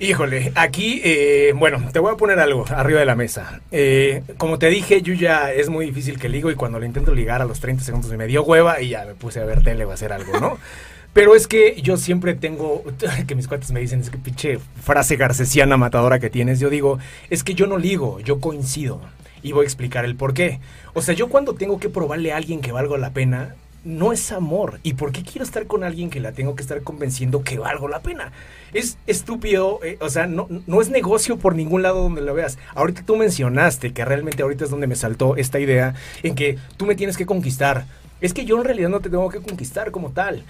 Híjole, 0.00 0.52
aquí, 0.56 1.00
eh, 1.04 1.52
bueno, 1.56 1.88
te 1.92 2.00
voy 2.00 2.12
a 2.12 2.16
poner 2.16 2.40
algo 2.40 2.64
arriba 2.68 2.98
de 2.98 3.06
la 3.06 3.14
mesa. 3.14 3.60
Eh, 3.70 4.22
como 4.38 4.58
te 4.58 4.68
dije, 4.68 5.02
yo 5.02 5.14
ya 5.14 5.52
es 5.52 5.70
muy 5.70 5.86
difícil 5.86 6.18
que 6.18 6.28
ligo 6.28 6.50
y 6.50 6.56
cuando 6.56 6.80
lo 6.80 6.84
intento 6.84 7.14
ligar 7.14 7.40
a 7.40 7.44
los 7.44 7.60
30 7.60 7.84
segundos 7.84 8.10
me 8.12 8.26
dio 8.26 8.42
hueva 8.42 8.80
y 8.80 8.90
ya 8.90 9.04
me 9.04 9.14
puse 9.14 9.40
a 9.40 9.44
ver 9.44 9.62
tele 9.62 9.84
o 9.84 9.92
a 9.92 9.94
hacer 9.94 10.12
algo, 10.12 10.38
¿no? 10.40 10.58
Pero 11.14 11.36
es 11.36 11.46
que 11.46 11.80
yo 11.80 11.96
siempre 11.96 12.34
tengo, 12.34 12.82
que 13.28 13.34
mis 13.36 13.46
cuates 13.46 13.70
me 13.70 13.78
dicen, 13.78 14.00
es 14.00 14.10
que 14.10 14.18
pinche 14.18 14.58
frase 14.82 15.14
garcesiana 15.14 15.76
matadora 15.76 16.18
que 16.18 16.28
tienes, 16.28 16.58
yo 16.58 16.70
digo, 16.70 16.98
es 17.30 17.44
que 17.44 17.54
yo 17.54 17.68
no 17.68 17.78
ligo, 17.78 18.18
yo 18.18 18.40
coincido. 18.40 19.00
Y 19.42 19.52
voy 19.52 19.62
a 19.62 19.66
explicar 19.66 20.04
el 20.04 20.16
por 20.16 20.34
qué. 20.34 20.58
O 20.94 21.02
sea, 21.02 21.14
yo 21.14 21.28
cuando 21.28 21.54
tengo 21.54 21.78
que 21.78 21.88
probarle 21.88 22.32
a 22.32 22.36
alguien 22.36 22.60
que 22.60 22.72
valga 22.72 22.98
la 22.98 23.12
pena, 23.12 23.54
no 23.84 24.12
es 24.12 24.32
amor. 24.32 24.80
¿Y 24.82 24.94
por 24.94 25.12
qué 25.12 25.22
quiero 25.22 25.44
estar 25.44 25.66
con 25.66 25.84
alguien 25.84 26.10
que 26.10 26.20
la 26.20 26.32
tengo 26.32 26.56
que 26.56 26.62
estar 26.62 26.82
convenciendo 26.82 27.42
que 27.42 27.58
valgo 27.58 27.88
la 27.88 28.00
pena? 28.00 28.32
Es 28.72 28.98
estúpido, 29.06 29.80
eh, 29.82 29.98
o 30.00 30.10
sea, 30.10 30.26
no, 30.26 30.48
no 30.66 30.80
es 30.80 30.90
negocio 30.90 31.38
por 31.38 31.54
ningún 31.54 31.82
lado 31.82 32.02
donde 32.02 32.22
lo 32.22 32.34
veas. 32.34 32.58
Ahorita 32.74 33.02
tú 33.04 33.16
mencionaste 33.16 33.92
que 33.92 34.04
realmente 34.04 34.42
ahorita 34.42 34.64
es 34.64 34.70
donde 34.70 34.86
me 34.86 34.96
saltó 34.96 35.36
esta 35.36 35.60
idea 35.60 35.94
en 36.22 36.34
que 36.34 36.58
tú 36.76 36.86
me 36.86 36.96
tienes 36.96 37.16
que 37.16 37.26
conquistar. 37.26 37.86
Es 38.20 38.32
que 38.32 38.44
yo 38.44 38.58
en 38.58 38.64
realidad 38.64 38.88
no 38.88 39.00
te 39.00 39.10
tengo 39.10 39.28
que 39.28 39.40
conquistar 39.40 39.90
como 39.90 40.10
tal 40.10 40.44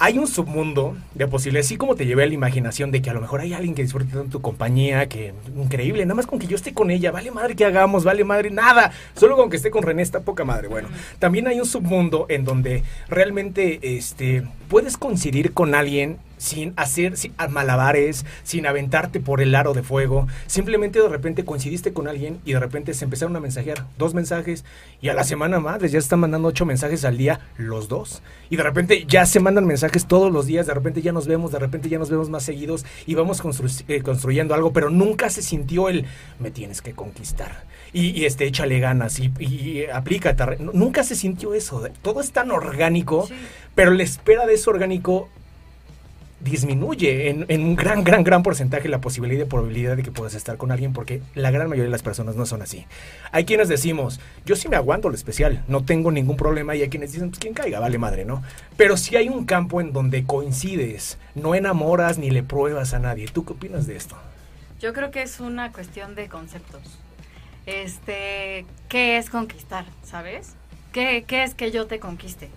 hay 0.00 0.16
un 0.18 0.28
submundo 0.28 0.96
de 1.14 1.26
posibilidades, 1.26 1.66
así 1.66 1.76
como 1.76 1.96
te 1.96 2.06
llevé 2.06 2.22
a 2.22 2.26
la 2.26 2.34
imaginación 2.34 2.90
de 2.92 3.02
que 3.02 3.10
a 3.10 3.12
lo 3.12 3.20
mejor 3.20 3.40
hay 3.40 3.52
alguien 3.52 3.74
que 3.74 3.82
disfrute 3.82 4.16
de 4.16 4.28
tu 4.28 4.40
compañía, 4.40 5.08
que 5.08 5.34
increíble, 5.56 6.04
nada 6.04 6.14
más 6.14 6.26
con 6.26 6.38
que 6.38 6.46
yo 6.46 6.56
esté 6.56 6.72
con 6.72 6.90
ella, 6.90 7.10
vale 7.10 7.30
madre 7.30 7.56
que 7.56 7.64
hagamos, 7.64 8.04
vale 8.04 8.22
madre 8.24 8.50
nada, 8.50 8.92
solo 9.16 9.36
con 9.36 9.50
que 9.50 9.56
esté 9.56 9.70
con 9.70 9.82
René 9.82 10.02
está 10.02 10.20
poca 10.20 10.44
madre. 10.44 10.68
Bueno, 10.68 10.88
también 11.18 11.48
hay 11.48 11.58
un 11.58 11.66
submundo 11.66 12.26
en 12.28 12.44
donde 12.44 12.84
realmente 13.08 13.96
este, 13.96 14.44
puedes 14.68 14.96
coincidir 14.96 15.52
con 15.52 15.74
alguien 15.74 16.18
sin 16.38 16.72
hacer 16.76 17.14
malabares, 17.50 18.24
sin 18.42 18.66
aventarte 18.66 19.20
por 19.20 19.40
el 19.40 19.54
aro 19.54 19.74
de 19.74 19.82
fuego. 19.82 20.26
Simplemente 20.46 21.00
de 21.00 21.08
repente 21.08 21.44
coincidiste 21.44 21.92
con 21.92 22.08
alguien 22.08 22.40
y 22.44 22.54
de 22.54 22.60
repente 22.60 22.94
se 22.94 23.04
empezaron 23.04 23.36
a 23.36 23.40
mensajear 23.40 23.84
dos 23.98 24.14
mensajes 24.14 24.64
y 25.00 25.08
a 25.08 25.14
la 25.14 25.24
semana 25.24 25.60
madres 25.60 25.92
ya 25.92 25.98
están 25.98 26.20
mandando 26.20 26.48
ocho 26.48 26.64
mensajes 26.64 27.04
al 27.04 27.18
día 27.18 27.40
los 27.56 27.88
dos. 27.88 28.22
Y 28.50 28.56
de 28.56 28.62
repente 28.62 29.04
ya 29.06 29.26
se 29.26 29.40
mandan 29.40 29.66
mensajes 29.66 30.06
todos 30.06 30.32
los 30.32 30.46
días, 30.46 30.66
de 30.66 30.74
repente 30.74 31.02
ya 31.02 31.12
nos 31.12 31.26
vemos, 31.26 31.52
de 31.52 31.58
repente 31.58 31.88
ya 31.88 31.98
nos 31.98 32.10
vemos 32.10 32.30
más 32.30 32.42
seguidos 32.42 32.86
y 33.06 33.14
vamos 33.14 33.42
eh, 33.88 34.02
construyendo 34.02 34.54
algo, 34.54 34.72
pero 34.72 34.90
nunca 34.90 35.30
se 35.30 35.42
sintió 35.42 35.88
el 35.88 36.06
me 36.38 36.50
tienes 36.50 36.82
que 36.82 36.92
conquistar. 36.92 37.64
Y, 37.92 38.26
este, 38.26 38.44
échale 38.44 38.80
ganas 38.80 39.18
y, 39.18 39.32
y 39.38 39.86
aplícate. 39.86 40.58
Nunca 40.58 41.02
se 41.04 41.14
sintió 41.14 41.54
eso. 41.54 41.82
Todo 42.02 42.20
es 42.20 42.32
tan 42.32 42.50
orgánico, 42.50 43.28
pero 43.74 43.92
la 43.92 44.02
espera 44.02 44.46
de 44.46 44.54
eso 44.54 44.70
orgánico 44.70 45.30
disminuye 46.40 47.30
en, 47.30 47.62
un 47.62 47.74
gran, 47.74 48.04
gran, 48.04 48.22
gran 48.22 48.42
porcentaje 48.42 48.88
la 48.88 49.00
posibilidad 49.00 49.44
y 49.44 49.48
probabilidad 49.48 49.96
de 49.96 50.02
que 50.02 50.12
puedas 50.12 50.34
estar 50.34 50.56
con 50.56 50.70
alguien 50.70 50.92
porque 50.92 51.20
la 51.34 51.50
gran 51.50 51.68
mayoría 51.68 51.86
de 51.86 51.90
las 51.90 52.02
personas 52.02 52.36
no 52.36 52.46
son 52.46 52.62
así. 52.62 52.86
Hay 53.32 53.44
quienes 53.44 53.68
decimos, 53.68 54.20
yo 54.44 54.54
sí 54.54 54.68
me 54.68 54.76
aguanto 54.76 55.08
lo 55.08 55.14
especial, 55.14 55.64
no 55.68 55.84
tengo 55.84 56.12
ningún 56.12 56.36
problema 56.36 56.76
y 56.76 56.82
hay 56.82 56.88
quienes 56.88 57.12
dicen, 57.12 57.30
pues 57.30 57.40
quien 57.40 57.54
caiga, 57.54 57.80
vale 57.80 57.98
madre, 57.98 58.24
¿no? 58.24 58.42
Pero 58.76 58.96
si 58.96 59.16
hay 59.16 59.28
un 59.28 59.44
campo 59.44 59.80
en 59.80 59.92
donde 59.92 60.24
coincides, 60.24 61.18
no 61.34 61.54
enamoras 61.54 62.18
ni 62.18 62.30
le 62.30 62.42
pruebas 62.42 62.94
a 62.94 62.98
nadie. 62.98 63.26
¿Tú 63.26 63.44
qué 63.44 63.54
opinas 63.54 63.86
de 63.86 63.96
esto? 63.96 64.16
Yo 64.80 64.92
creo 64.92 65.10
que 65.10 65.22
es 65.22 65.40
una 65.40 65.72
cuestión 65.72 66.14
de 66.14 66.28
conceptos. 66.28 66.82
Este, 67.66 68.64
¿qué 68.88 69.18
es 69.18 69.28
conquistar, 69.28 69.84
sabes? 70.04 70.54
¿Qué, 70.92 71.24
qué 71.26 71.42
es 71.42 71.54
que 71.54 71.70
yo 71.70 71.86
te 71.86 71.98
conquiste? 71.98 72.48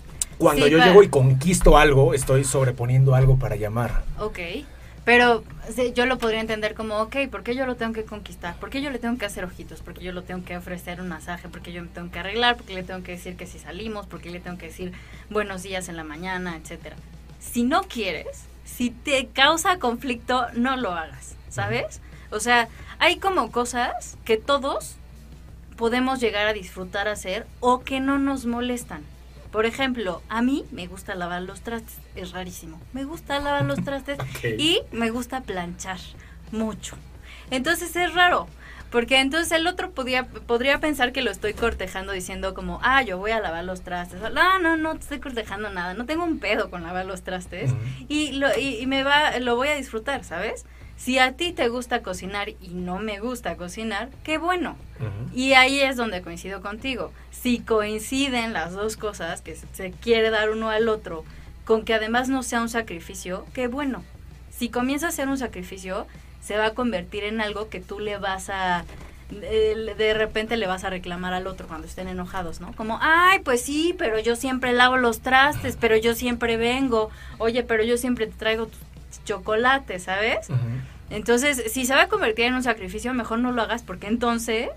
Cuando 0.41 0.67
yo 0.67 0.79
llego 0.79 1.03
y 1.03 1.09
conquisto 1.09 1.77
algo, 1.77 2.15
estoy 2.15 2.43
sobreponiendo 2.43 3.13
algo 3.13 3.37
para 3.37 3.55
llamar. 3.55 4.03
Ok. 4.19 4.39
Pero 5.05 5.43
sí, 5.75 5.93
yo 5.95 6.05
lo 6.05 6.17
podría 6.17 6.41
entender 6.41 6.73
como, 6.73 6.97
ok, 6.97 7.15
¿por 7.29 7.43
qué 7.43 7.55
yo 7.55 7.65
lo 7.65 7.75
tengo 7.75 7.93
que 7.93 8.05
conquistar? 8.05 8.55
¿Por 8.55 8.69
qué 8.69 8.81
yo 8.81 8.89
le 8.89 8.99
tengo 8.99 9.17
que 9.17 9.25
hacer 9.25 9.43
ojitos? 9.43 9.81
¿Por 9.81 9.93
qué 9.93 10.03
yo 10.03 10.13
lo 10.13 10.23
tengo 10.23 10.43
que 10.43 10.57
ofrecer 10.57 10.99
un 10.99 11.09
masaje? 11.09 11.47
¿Por 11.47 11.61
qué 11.61 11.71
yo 11.71 11.81
me 11.83 11.89
tengo 11.89 12.11
que 12.11 12.19
arreglar? 12.19 12.57
¿Por 12.57 12.65
qué 12.65 12.73
le 12.73 12.83
tengo 12.83 13.03
que 13.03 13.13
decir 13.13 13.35
que 13.35 13.45
si 13.45 13.59
salimos? 13.59 14.07
¿Por 14.07 14.19
qué 14.19 14.31
le 14.31 14.39
tengo 14.39 14.57
que 14.57 14.67
decir 14.67 14.93
buenos 15.29 15.63
días 15.63 15.89
en 15.89 15.95
la 15.95 16.03
mañana? 16.03 16.55
Etcétera. 16.55 16.95
Si 17.39 17.63
no 17.63 17.83
quieres, 17.83 18.45
si 18.65 18.89
te 18.89 19.27
causa 19.27 19.77
conflicto, 19.77 20.47
no 20.53 20.75
lo 20.75 20.91
hagas, 20.91 21.35
¿sabes? 21.49 22.01
O 22.31 22.39
sea, 22.39 22.67
hay 22.99 23.17
como 23.17 23.51
cosas 23.51 24.17
que 24.25 24.37
todos 24.37 24.95
podemos 25.77 26.19
llegar 26.19 26.47
a 26.47 26.53
disfrutar 26.53 27.07
hacer 27.07 27.47
o 27.59 27.81
que 27.81 27.99
no 27.99 28.19
nos 28.19 28.45
molestan. 28.45 29.03
Por 29.51 29.65
ejemplo, 29.65 30.21
a 30.29 30.41
mí 30.41 30.65
me 30.71 30.87
gusta 30.87 31.13
lavar 31.15 31.41
los 31.41 31.61
trastes, 31.61 31.97
es 32.15 32.31
rarísimo. 32.31 32.79
Me 32.93 33.03
gusta 33.03 33.39
lavar 33.39 33.65
los 33.65 33.83
trastes 33.83 34.17
y 34.57 34.81
me 34.91 35.09
gusta 35.09 35.41
planchar 35.41 35.99
mucho. 36.51 36.97
Entonces 37.49 37.95
es 37.95 38.13
raro, 38.13 38.47
porque 38.91 39.19
entonces 39.19 39.51
el 39.51 39.67
otro 39.67 39.91
podía, 39.91 40.25
podría 40.25 40.79
pensar 40.79 41.11
que 41.11 41.21
lo 41.21 41.31
estoy 41.31 41.53
cortejando 41.53 42.13
diciendo 42.13 42.53
como, 42.53 42.79
ah, 42.81 43.01
yo 43.01 43.17
voy 43.17 43.31
a 43.31 43.41
lavar 43.41 43.65
los 43.65 43.81
trastes. 43.81 44.21
No, 44.21 44.59
no, 44.59 44.77
no 44.77 44.93
te 44.93 45.01
estoy 45.01 45.19
cortejando 45.19 45.69
nada, 45.69 45.93
no 45.93 46.05
tengo 46.05 46.23
un 46.23 46.39
pedo 46.39 46.69
con 46.69 46.83
lavar 46.83 47.05
los 47.05 47.21
trastes 47.21 47.71
y, 48.07 48.31
lo, 48.33 48.47
y, 48.57 48.77
y 48.77 48.87
me 48.87 49.03
va, 49.03 49.37
lo 49.39 49.55
voy 49.57 49.67
a 49.67 49.75
disfrutar, 49.75 50.23
¿sabes? 50.23 50.65
Si 51.03 51.17
a 51.17 51.31
ti 51.31 51.51
te 51.51 51.67
gusta 51.67 52.03
cocinar 52.03 52.49
y 52.49 52.69
no 52.73 52.99
me 52.99 53.19
gusta 53.19 53.55
cocinar, 53.55 54.09
qué 54.23 54.37
bueno. 54.37 54.75
Y 55.33 55.53
ahí 55.53 55.79
es 55.79 55.95
donde 55.97 56.21
coincido 56.21 56.61
contigo. 56.61 57.11
Si 57.31 57.57
coinciden 57.59 58.53
las 58.53 58.73
dos 58.73 58.97
cosas, 58.97 59.41
que 59.41 59.55
se- 59.73 59.91
quiere 59.91 60.29
dar 60.29 60.51
uno 60.51 60.69
al 60.69 60.87
otro, 60.89 61.23
con 61.65 61.85
que 61.85 61.95
además 61.95 62.29
no 62.29 62.43
sea 62.43 62.61
un 62.61 62.69
sacrificio, 62.69 63.45
qué 63.53 63.67
bueno. 63.67 64.03
Si 64.51 64.69
comienza 64.69 65.07
a 65.07 65.11
ser 65.11 65.27
un 65.27 65.39
sacrificio, 65.39 66.05
se 66.39 66.55
va 66.57 66.67
a 66.67 66.73
convertir 66.75 67.23
en 67.23 67.41
algo 67.41 67.69
que 67.69 67.79
tú 67.79 67.99
le 67.99 68.17
vas 68.19 68.49
a... 68.51 68.85
eh, 69.31 69.95
De 69.97 70.13
repente 70.13 70.55
le 70.57 70.67
vas 70.67 70.83
a 70.83 70.91
reclamar 70.91 71.33
al 71.33 71.47
otro 71.47 71.67
cuando 71.67 71.87
estén 71.87 72.09
enojados, 72.09 72.61
¿no? 72.61 72.73
Como, 72.73 72.99
ay, 73.01 73.39
pues 73.39 73.61
sí, 73.63 73.95
pero 73.97 74.19
yo 74.19 74.35
siempre 74.35 74.71
lavo 74.71 74.97
los 74.97 75.21
trastes, 75.21 75.77
pero 75.79 75.97
yo 75.97 76.13
siempre 76.13 76.57
vengo, 76.57 77.09
oye, 77.39 77.63
pero 77.63 77.83
yo 77.83 77.97
siempre 77.97 78.27
te 78.27 78.33
traigo 78.33 78.67
tus 78.67 78.79
chocolates, 79.25 80.03
¿sabes? 80.03 80.47
Entonces, 81.09 81.63
si 81.71 81.85
se 81.85 81.93
va 81.93 82.03
a 82.03 82.07
convertir 82.07 82.45
en 82.45 82.53
un 82.53 82.63
sacrificio, 82.63 83.13
mejor 83.13 83.39
no 83.39 83.51
lo 83.51 83.61
hagas 83.61 83.83
porque 83.83 84.07
entonces 84.07 84.69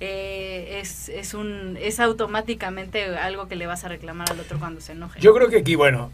eh, 0.00 0.80
es, 0.82 1.08
es, 1.08 1.32
un, 1.32 1.78
es 1.80 2.00
automáticamente 2.00 3.04
algo 3.16 3.48
que 3.48 3.56
le 3.56 3.66
vas 3.66 3.84
a 3.84 3.88
reclamar 3.88 4.30
al 4.30 4.40
otro 4.40 4.58
cuando 4.58 4.80
se 4.80 4.92
enoje. 4.92 5.20
Yo 5.20 5.32
creo 5.32 5.48
que 5.48 5.58
aquí, 5.58 5.74
bueno, 5.74 6.10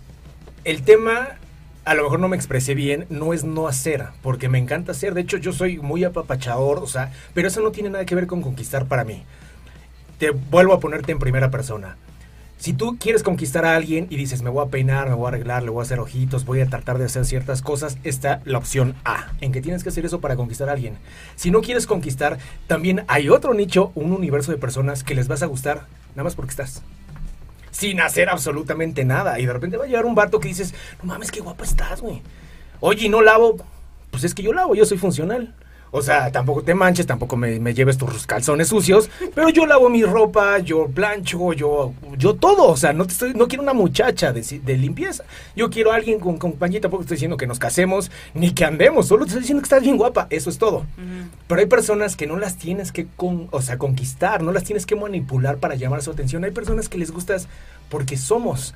el 0.65 0.83
tema, 0.83 1.31
a 1.85 1.95
lo 1.95 2.05
mejor 2.05 2.21
no 2.21 2.29
me 2.29 2.37
expresé 2.37 2.75
bien, 2.75 3.07
no 3.09 3.33
es 3.33 3.45
no 3.45 3.67
hacer, 3.67 4.07
porque 4.23 4.49
me 4.49 4.59
encanta 4.59 4.93
hacer. 4.93 5.15
De 5.15 5.23
hecho, 5.23 5.39
yo 5.39 5.53
soy 5.53 5.79
muy 5.79 6.05
apapachador, 6.05 6.79
o 6.79 6.87
sea, 6.87 7.11
pero 7.35 7.49
eso 7.49 7.61
no 7.61 7.73
tiene 7.73 7.91
nada 7.91 8.05
que 8.05 8.15
ver 8.15 8.27
con 8.27 8.43
conquistar 8.43 8.87
para 8.87 9.05
mí. 9.05 9.25
Te 10.19 10.31
vuelvo 10.31 10.75
a 10.75 10.81
ponerte 10.81 11.11
en 11.11 11.19
primera 11.19 11.51
persona. 11.51 11.97
Si 12.63 12.75
tú 12.75 12.97
quieres 12.97 13.25
conquistar 13.25 13.65
a 13.65 13.75
alguien 13.75 14.07
y 14.09 14.15
dices, 14.15 14.43
me 14.43 14.49
voy 14.49 14.65
a 14.65 14.71
peinar, 14.71 15.09
me 15.09 15.17
voy 15.17 15.25
a 15.25 15.29
arreglar, 15.31 15.65
le 15.65 15.71
voy 15.71 15.81
a 15.81 15.83
hacer 15.83 15.99
ojitos, 15.99 16.45
voy 16.45 16.61
a 16.61 16.67
tratar 16.69 16.97
de 16.97 17.07
hacer 17.07 17.25
ciertas 17.25 17.61
cosas, 17.61 17.99
está 18.05 18.41
la 18.45 18.59
opción 18.59 18.95
A, 19.05 19.33
en 19.41 19.51
que 19.51 19.61
tienes 19.61 19.83
que 19.83 19.89
hacer 19.89 20.05
eso 20.05 20.21
para 20.21 20.37
conquistar 20.37 20.69
a 20.69 20.73
alguien. 20.75 20.97
Si 21.35 21.51
no 21.51 21.61
quieres 21.61 21.89
conquistar, 21.89 22.39
también 22.69 23.05
hay 23.09 23.31
otro 23.31 23.53
nicho, 23.53 23.91
un 23.97 24.13
universo 24.13 24.53
de 24.53 24.59
personas 24.59 25.03
que 25.03 25.17
les 25.17 25.27
vas 25.27 25.43
a 25.43 25.47
gustar, 25.47 25.89
nada 26.11 26.23
más 26.23 26.37
porque 26.37 26.51
estás 26.51 26.85
sin 27.73 28.01
hacer 28.01 28.29
absolutamente 28.29 29.05
nada. 29.05 29.41
Y 29.41 29.47
de 29.47 29.53
repente 29.53 29.77
va 29.77 29.83
a 29.83 29.89
llegar 29.89 30.07
un 30.07 30.15
vato 30.15 30.39
que 30.39 30.47
dices, 30.47 30.73
no 31.03 31.09
mames, 31.09 31.33
qué 31.33 31.41
guapa 31.41 31.65
estás, 31.65 32.01
güey. 32.01 32.23
Oye, 32.79 33.07
¿y 33.07 33.09
no 33.09 33.23
lavo? 33.23 33.57
Pues 34.13 34.23
es 34.23 34.37
que 34.37 34.45
yo 34.45 34.53
lavo, 34.53 34.77
yo 34.77 34.85
soy 34.85 34.99
funcional. 34.99 35.53
O 35.95 36.01
sea, 36.01 36.33
tampoco 36.33 36.63
te 36.63 36.75
manches, 36.75 37.07
tampoco 37.07 37.37
me, 37.37 37.61
me 37.61 37.75
lleves 37.75 37.99
tus 37.99 38.27
calzones 38.27 38.69
sucios, 38.69 39.11
pero 39.35 39.51
yo 39.51 39.67
lavo 39.67 39.91
mi 39.91 40.03
ropa, 40.05 40.59
yo 40.59 40.89
plancho, 40.89 41.53
yo, 41.53 41.93
yo 42.17 42.35
todo. 42.35 42.71
O 42.71 42.77
sea, 42.79 42.95
no 42.95 43.07
te 43.07 43.13
estoy, 43.13 43.35
no 43.35 43.47
quiero 43.47 43.63
una 43.63 43.75
muchacha 43.75 44.33
de, 44.33 44.41
de 44.41 44.77
limpieza. 44.79 45.25
Yo 45.55 45.69
quiero 45.69 45.93
a 45.93 45.97
alguien 45.97 46.19
con 46.19 46.39
compañía, 46.39 46.81
tampoco 46.81 47.03
estoy 47.03 47.17
diciendo 47.17 47.37
que 47.37 47.47
nos 47.47 47.59
casemos, 47.59 48.11
ni 48.33 48.53
que 48.53 48.65
andemos, 48.65 49.07
solo 49.07 49.25
te 49.25 49.29
estoy 49.33 49.43
diciendo 49.43 49.61
que 49.61 49.67
estás 49.67 49.83
bien 49.83 49.99
guapa, 49.99 50.29
eso 50.31 50.49
es 50.49 50.57
todo. 50.57 50.87
Pero 51.47 51.61
hay 51.61 51.67
personas 51.67 52.17
que 52.17 52.27
no 52.27 52.39
las 52.39 52.57
tienes 52.57 52.91
que 52.91 53.07
con, 53.15 53.49
o 53.51 53.61
sea, 53.61 53.77
conquistar, 53.77 54.43
no 54.43 54.51
las 54.51 54.65
tienes 54.65 54.87
que 54.87 54.97
manipular 54.97 55.59
para 55.59 55.75
llamar 55.75 56.03
su 56.03 56.11
atención. 56.11 56.45
Hay 56.45 56.53
personas 56.53 56.89
que 56.89 56.97
les 56.97 57.11
gustas 57.11 57.49
porque 57.91 58.17
somos. 58.17 58.75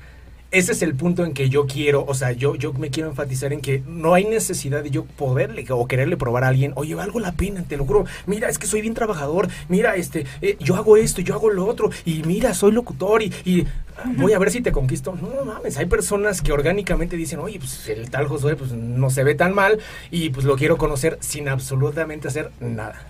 Ese 0.49 0.71
es 0.71 0.81
el 0.81 0.95
punto 0.95 1.25
en 1.25 1.33
que 1.33 1.49
yo 1.49 1.67
quiero, 1.67 2.05
o 2.05 2.13
sea, 2.13 2.31
yo, 2.31 2.55
yo 2.55 2.71
me 2.73 2.89
quiero 2.89 3.09
enfatizar 3.09 3.51
en 3.51 3.59
que 3.59 3.83
no 3.85 4.13
hay 4.13 4.23
necesidad 4.23 4.81
de 4.81 4.91
yo 4.91 5.03
poderle 5.03 5.65
o 5.69 5.87
quererle 5.87 6.15
probar 6.15 6.45
a 6.45 6.47
alguien, 6.47 6.71
oye, 6.75 6.95
valgo 6.95 7.19
la 7.19 7.33
pena, 7.33 7.63
te 7.67 7.75
lo 7.75 7.85
juro, 7.85 8.05
mira, 8.27 8.47
es 8.47 8.57
que 8.57 8.65
soy 8.65 8.79
bien 8.79 8.93
trabajador, 8.93 9.49
mira, 9.67 9.95
este, 9.95 10.25
eh, 10.41 10.55
yo 10.61 10.75
hago 10.75 10.95
esto, 10.95 11.19
yo 11.19 11.35
hago 11.35 11.49
lo 11.49 11.65
otro, 11.65 11.89
y 12.05 12.23
mira, 12.23 12.53
soy 12.53 12.71
locutor 12.71 13.23
y, 13.23 13.33
y 13.43 13.67
voy 14.15 14.33
a 14.33 14.39
ver 14.39 14.51
si 14.51 14.61
te 14.61 14.71
conquisto. 14.71 15.17
No, 15.21 15.29
no 15.33 15.45
mames, 15.45 15.77
hay 15.77 15.85
personas 15.85 16.41
que 16.41 16.51
orgánicamente 16.51 17.15
dicen, 17.15 17.39
oye, 17.39 17.59
pues 17.59 17.87
el 17.89 18.09
tal 18.09 18.27
Josué 18.27 18.55
pues, 18.55 18.71
no 18.71 19.09
se 19.09 19.23
ve 19.23 19.35
tan 19.35 19.53
mal 19.53 19.79
y 20.11 20.29
pues 20.29 20.45
lo 20.45 20.55
quiero 20.55 20.77
conocer 20.77 21.17
sin 21.21 21.49
absolutamente 21.49 22.27
hacer 22.27 22.51
nada. 22.59 23.05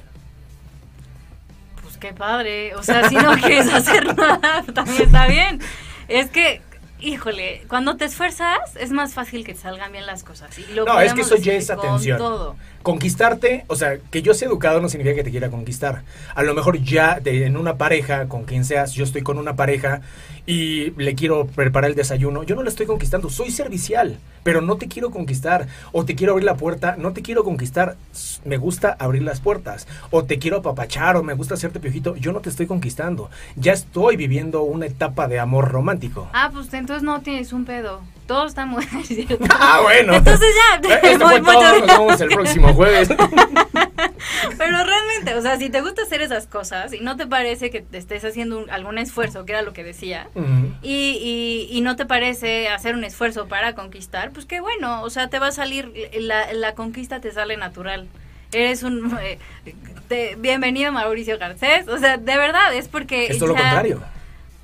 Pues 1.81 1.97
qué 1.97 2.13
padre. 2.13 2.75
O 2.75 2.83
sea, 2.83 3.09
si 3.09 3.15
no 3.15 3.33
quieres 3.41 3.71
hacer 3.71 4.15
nada, 4.15 4.63
también 4.73 5.03
está 5.03 5.27
bien. 5.27 5.59
Es 6.07 6.29
que, 6.29 6.61
híjole, 6.99 7.63
cuando 7.67 7.95
te 7.97 8.05
esfuerzas 8.05 8.75
es 8.79 8.91
más 8.91 9.13
fácil 9.13 9.45
que 9.45 9.55
salgan 9.55 9.91
bien 9.91 10.05
las 10.05 10.23
cosas. 10.23 10.57
Y 10.57 10.65
lo 10.73 10.85
No, 10.85 10.99
es 10.99 11.13
que 11.13 11.21
eso 11.21 11.35
ya 11.35 11.53
es 11.53 11.69
atención. 11.69 12.17
todo. 12.17 12.55
Conquistarte, 12.91 13.65
o 13.67 13.75
sea, 13.75 13.97
que 13.97 14.21
yo 14.21 14.33
sea 14.33 14.47
educado 14.47 14.79
no 14.79 14.87
significa 14.87 15.17
que 15.17 15.25
te 15.25 15.29
quiera 15.29 15.49
conquistar. 15.49 16.03
A 16.35 16.41
lo 16.41 16.53
mejor 16.53 16.81
ya 16.81 17.19
de- 17.19 17.45
en 17.45 17.57
una 17.57 17.75
pareja, 17.75 18.29
con 18.29 18.45
quien 18.45 18.63
seas, 18.63 18.93
yo 18.93 19.03
estoy 19.03 19.23
con 19.23 19.37
una 19.37 19.57
pareja 19.57 19.99
y 20.45 20.91
le 20.91 21.13
quiero 21.13 21.47
preparar 21.47 21.89
el 21.89 21.97
desayuno, 21.97 22.43
yo 22.43 22.55
no 22.55 22.63
la 22.63 22.69
estoy 22.69 22.85
conquistando, 22.85 23.29
soy 23.29 23.51
servicial, 23.51 24.19
pero 24.43 24.61
no 24.61 24.77
te 24.77 24.87
quiero 24.87 25.11
conquistar. 25.11 25.67
O 25.91 26.05
te 26.05 26.15
quiero 26.15 26.31
abrir 26.31 26.45
la 26.45 26.55
puerta, 26.55 26.95
no 26.97 27.11
te 27.11 27.21
quiero 27.21 27.43
conquistar, 27.43 27.97
me 28.45 28.55
gusta 28.55 28.95
abrir 28.97 29.23
las 29.23 29.41
puertas. 29.41 29.85
O 30.09 30.23
te 30.23 30.39
quiero 30.39 30.59
apapachar, 30.59 31.17
o 31.17 31.23
me 31.23 31.33
gusta 31.33 31.55
hacerte 31.55 31.81
piojito, 31.81 32.15
yo 32.15 32.31
no 32.31 32.39
te 32.39 32.47
estoy 32.49 32.67
conquistando. 32.67 33.29
Ya 33.57 33.73
estoy 33.73 34.15
viviendo 34.15 34.61
una 34.63 34.85
etapa 34.85 35.27
de 35.27 35.39
amor 35.39 35.69
romántico. 35.73 36.29
Ah, 36.31 36.51
pues 36.53 36.73
entonces 36.73 37.03
no 37.03 37.19
tienes 37.19 37.51
un 37.51 37.65
pedo. 37.65 37.99
Todo 38.27 38.45
está 38.45 38.65
muy... 38.65 38.83
¿cierto? 39.03 39.37
Ah, 39.49 39.79
bueno. 39.83 40.15
Entonces 40.15 40.47
ya. 40.55 40.97
Esto 41.09 41.27
fue 41.29 41.41
todo, 41.41 41.79
nos 41.79 41.87
vemos 41.87 42.21
el 42.21 42.29
próximo 42.29 42.73
jueves. 42.73 43.09
Pero 44.57 44.83
realmente, 44.83 45.35
o 45.35 45.41
sea, 45.41 45.57
si 45.57 45.69
te 45.69 45.81
gusta 45.81 46.03
hacer 46.03 46.21
esas 46.21 46.47
cosas 46.47 46.93
y 46.93 46.99
no 46.99 47.15
te 47.17 47.25
parece 47.27 47.69
que 47.69 47.81
te 47.81 47.97
estés 47.97 48.23
haciendo 48.25 48.57
un- 48.59 48.69
algún 48.69 48.97
esfuerzo, 48.97 49.45
que 49.45 49.53
era 49.53 49.61
lo 49.61 49.73
que 49.73 49.83
decía, 49.83 50.27
y, 50.81 51.67
y, 51.71 51.77
y 51.77 51.81
no 51.81 51.95
te 51.95 52.05
parece 52.05 52.67
hacer 52.69 52.95
un 52.95 53.03
esfuerzo 53.03 53.47
para 53.47 53.73
conquistar, 53.75 54.31
pues 54.31 54.45
qué 54.45 54.59
bueno, 54.61 55.01
o 55.03 55.09
sea, 55.09 55.29
te 55.29 55.39
va 55.39 55.47
a 55.47 55.51
salir, 55.51 55.91
la, 56.19 56.51
la 56.53 56.73
conquista 56.75 57.19
te 57.21 57.31
sale 57.31 57.57
natural. 57.57 58.07
Eres 58.51 58.83
un... 58.83 59.17
eh, 59.21 59.39
te- 60.07 60.35
bienvenido 60.37 60.91
Mauricio 60.91 61.37
Garcés, 61.37 61.87
o 61.87 61.97
sea, 61.97 62.17
de 62.17 62.37
verdad, 62.37 62.73
es 62.73 62.87
porque... 62.87 63.27
Es 63.27 63.37
todo 63.39 63.49
lo 63.49 63.55
contrario. 63.55 64.01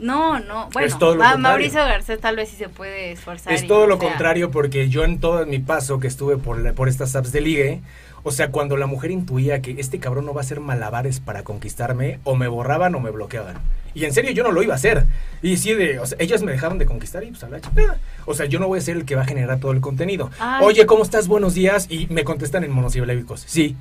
No, 0.04 0.40
no, 0.40 0.70
bueno, 0.74 0.88
Es 0.88 0.98
todo. 1.00 1.16
Mauricio 1.38 1.80
Garcés 1.80 2.20
tal 2.20 2.36
vez 2.36 2.50
sí 2.50 2.58
se 2.58 2.68
puede 2.70 3.12
esforzar. 3.14 3.54
Es 3.54 3.64
y, 3.64 3.68
todo 3.68 3.88
lo 3.88 3.98
sea, 3.98 4.10
contrario 4.10 4.52
porque 4.52 4.90
yo 4.90 5.04
en 5.06 5.20
todo 5.20 5.46
mi 5.46 5.60
paso 5.60 6.00
que 6.00 6.08
estuve 6.08 6.38
por, 6.38 6.60
la- 6.60 6.74
por 6.74 6.90
estas 6.90 7.16
apps 7.16 7.32
de 7.32 7.40
ligue, 7.42 7.82
o 8.24 8.32
sea, 8.32 8.52
cuando 8.52 8.76
la 8.78 8.86
mujer 8.86 9.12
intuía 9.12 9.62
que 9.62 9.76
este 9.80 10.00
cabrón 10.00 10.26
no 10.26 10.34
va 10.34 10.42
a 10.42 10.44
hacer 10.44 10.60
malabares 10.60 11.20
para 11.22 11.44
conquistarme, 11.44 12.20
o 12.26 12.36
me 12.36 12.48
borraban 12.50 12.94
o 12.96 13.00
me 13.00 13.12
bloqueaban. 13.12 13.56
Y 13.96 14.06
en 14.06 14.14
serio 14.14 14.32
yo 14.32 14.44
no 14.44 14.52
lo 14.52 14.62
iba 14.64 14.74
a 14.74 14.76
hacer. 14.78 15.06
Y 15.42 15.56
sí, 15.58 15.74
de, 15.74 16.00
o 16.00 16.06
sea, 16.06 16.18
ellas 16.20 16.42
me 16.44 16.52
dejaron 16.52 16.80
de 16.80 16.86
conquistar 16.86 17.24
y 17.24 17.28
pues 17.28 17.44
a 17.44 17.50
la 17.50 17.62
chingada. 17.62 18.00
O 18.26 18.34
sea, 18.34 18.46
yo 18.46 18.60
no 18.60 18.68
voy 18.68 18.80
a 18.80 18.82
ser 18.82 18.98
el 18.98 19.06
que 19.06 19.16
va 19.16 19.22
a 19.22 19.26
generar 19.26 19.60
todo 19.60 19.72
el 19.72 19.82
contenido. 19.82 20.32
Ay. 20.40 20.66
Oye, 20.66 20.86
¿cómo 20.86 21.04
estás? 21.04 21.28
Buenos 21.28 21.54
días. 21.54 21.88
Y 21.90 22.08
me 22.08 22.24
contestan 22.24 22.64
en 22.64 22.72
monosílabicos. 22.72 23.44
Sí. 23.48 23.76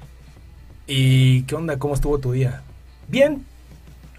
¿Y 0.87 1.43
qué 1.45 1.55
onda? 1.55 1.79
¿Cómo 1.79 1.95
estuvo 1.95 2.19
tu 2.19 2.33
día? 2.33 2.63
Bien. 3.09 3.45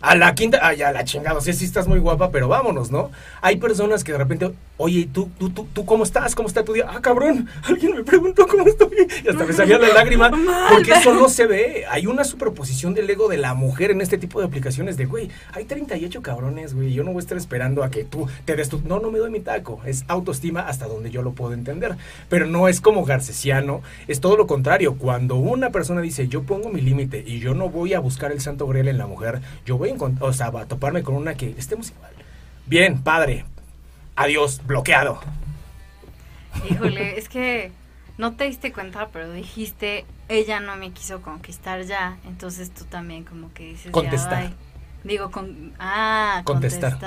A 0.03 0.15
la 0.15 0.35
quinta, 0.35 0.59
ay, 0.61 0.81
a 0.81 0.91
la 0.91 1.05
chingada, 1.05 1.39
sea, 1.39 1.53
sí 1.53 1.63
estás 1.63 1.87
muy 1.87 1.97
guapa, 1.97 2.29
pero 2.29 2.49
vámonos, 2.49 2.91
¿no? 2.91 3.09
Hay 3.41 3.55
personas 3.55 4.03
que 4.03 4.11
de 4.11 4.17
repente, 4.17 4.51
oye, 4.77 5.07
¿tú, 5.11 5.29
tú, 5.37 5.49
tú, 5.49 5.67
tú 5.71 5.85
cómo 5.85 6.03
estás? 6.03 6.35
¿Cómo 6.35 6.47
está 6.47 6.63
tu 6.63 6.73
día? 6.73 6.85
Ah, 6.89 7.01
cabrón, 7.01 7.47
alguien 7.63 7.95
me 7.95 8.03
preguntó 8.03 8.47
cómo 8.47 8.65
estoy. 8.67 9.07
Y 9.23 9.27
hasta 9.27 9.45
me 9.45 9.53
salía 9.53 9.77
la 9.77 9.87
lágrima, 9.93 10.31
porque 10.69 10.91
eso 10.91 11.13
no 11.13 11.29
se 11.29 11.45
ve. 11.45 11.85
Hay 11.89 12.07
una 12.07 12.23
superposición 12.23 12.93
del 12.93 13.09
ego 13.09 13.27
de 13.27 13.37
la 13.37 13.53
mujer 13.53 13.91
en 13.91 14.01
este 14.01 14.17
tipo 14.17 14.39
de 14.39 14.47
aplicaciones 14.47 14.97
de, 14.97 15.05
güey, 15.05 15.29
hay 15.53 15.65
38 15.65 16.21
cabrones, 16.21 16.73
güey, 16.73 16.93
yo 16.93 17.03
no 17.03 17.11
voy 17.11 17.19
a 17.19 17.23
estar 17.23 17.37
esperando 17.37 17.83
a 17.83 17.89
que 17.89 18.03
tú 18.03 18.27
te 18.45 18.55
des 18.55 18.69
tu... 18.69 18.81
No, 18.85 18.99
no 18.99 19.11
me 19.11 19.19
doy 19.19 19.31
mi 19.31 19.39
taco, 19.39 19.81
es 19.85 20.05
autoestima 20.07 20.67
hasta 20.67 20.87
donde 20.87 21.11
yo 21.11 21.21
lo 21.21 21.31
puedo 21.31 21.53
entender. 21.53 21.95
Pero 22.29 22.47
no 22.47 22.67
es 22.67 22.81
como 22.81 23.05
garcesiano, 23.05 23.81
es 24.07 24.19
todo 24.19 24.37
lo 24.37 24.47
contrario. 24.47 24.95
Cuando 24.97 25.35
una 25.35 25.69
persona 25.69 26.01
dice, 26.01 26.27
yo 26.27 26.43
pongo 26.43 26.69
mi 26.69 26.81
límite 26.81 27.23
y 27.25 27.39
yo 27.39 27.53
no 27.53 27.69
voy 27.69 27.93
a 27.93 27.99
buscar 27.99 28.31
el 28.31 28.41
santo 28.41 28.67
grial 28.67 28.87
en 28.87 28.97
la 28.97 29.07
mujer, 29.07 29.41
yo 29.65 29.77
voy 29.77 29.89
a 29.89 29.93
o 30.19 30.33
sea, 30.33 30.47
a 30.47 30.65
toparme 30.65 31.03
con 31.03 31.15
una 31.15 31.35
que 31.35 31.53
estemos 31.57 31.91
igual. 31.91 32.11
Bien, 32.65 33.01
padre. 33.01 33.45
Adiós, 34.15 34.61
bloqueado. 34.65 35.19
Híjole, 36.69 37.17
es 37.17 37.29
que 37.29 37.71
no 38.17 38.33
te 38.35 38.45
diste 38.45 38.71
cuenta, 38.71 39.09
pero 39.11 39.31
dijiste, 39.31 40.05
ella 40.29 40.59
no 40.59 40.75
me 40.75 40.91
quiso 40.91 41.21
conquistar 41.21 41.83
ya, 41.83 42.17
entonces 42.25 42.71
tú 42.71 42.85
también 42.85 43.23
como 43.23 43.51
que 43.53 43.69
dices, 43.69 43.91
Contestar. 43.91 44.51
Digo, 45.03 45.31
con, 45.31 45.73
ah, 45.79 46.41
Contestar. 46.45 46.97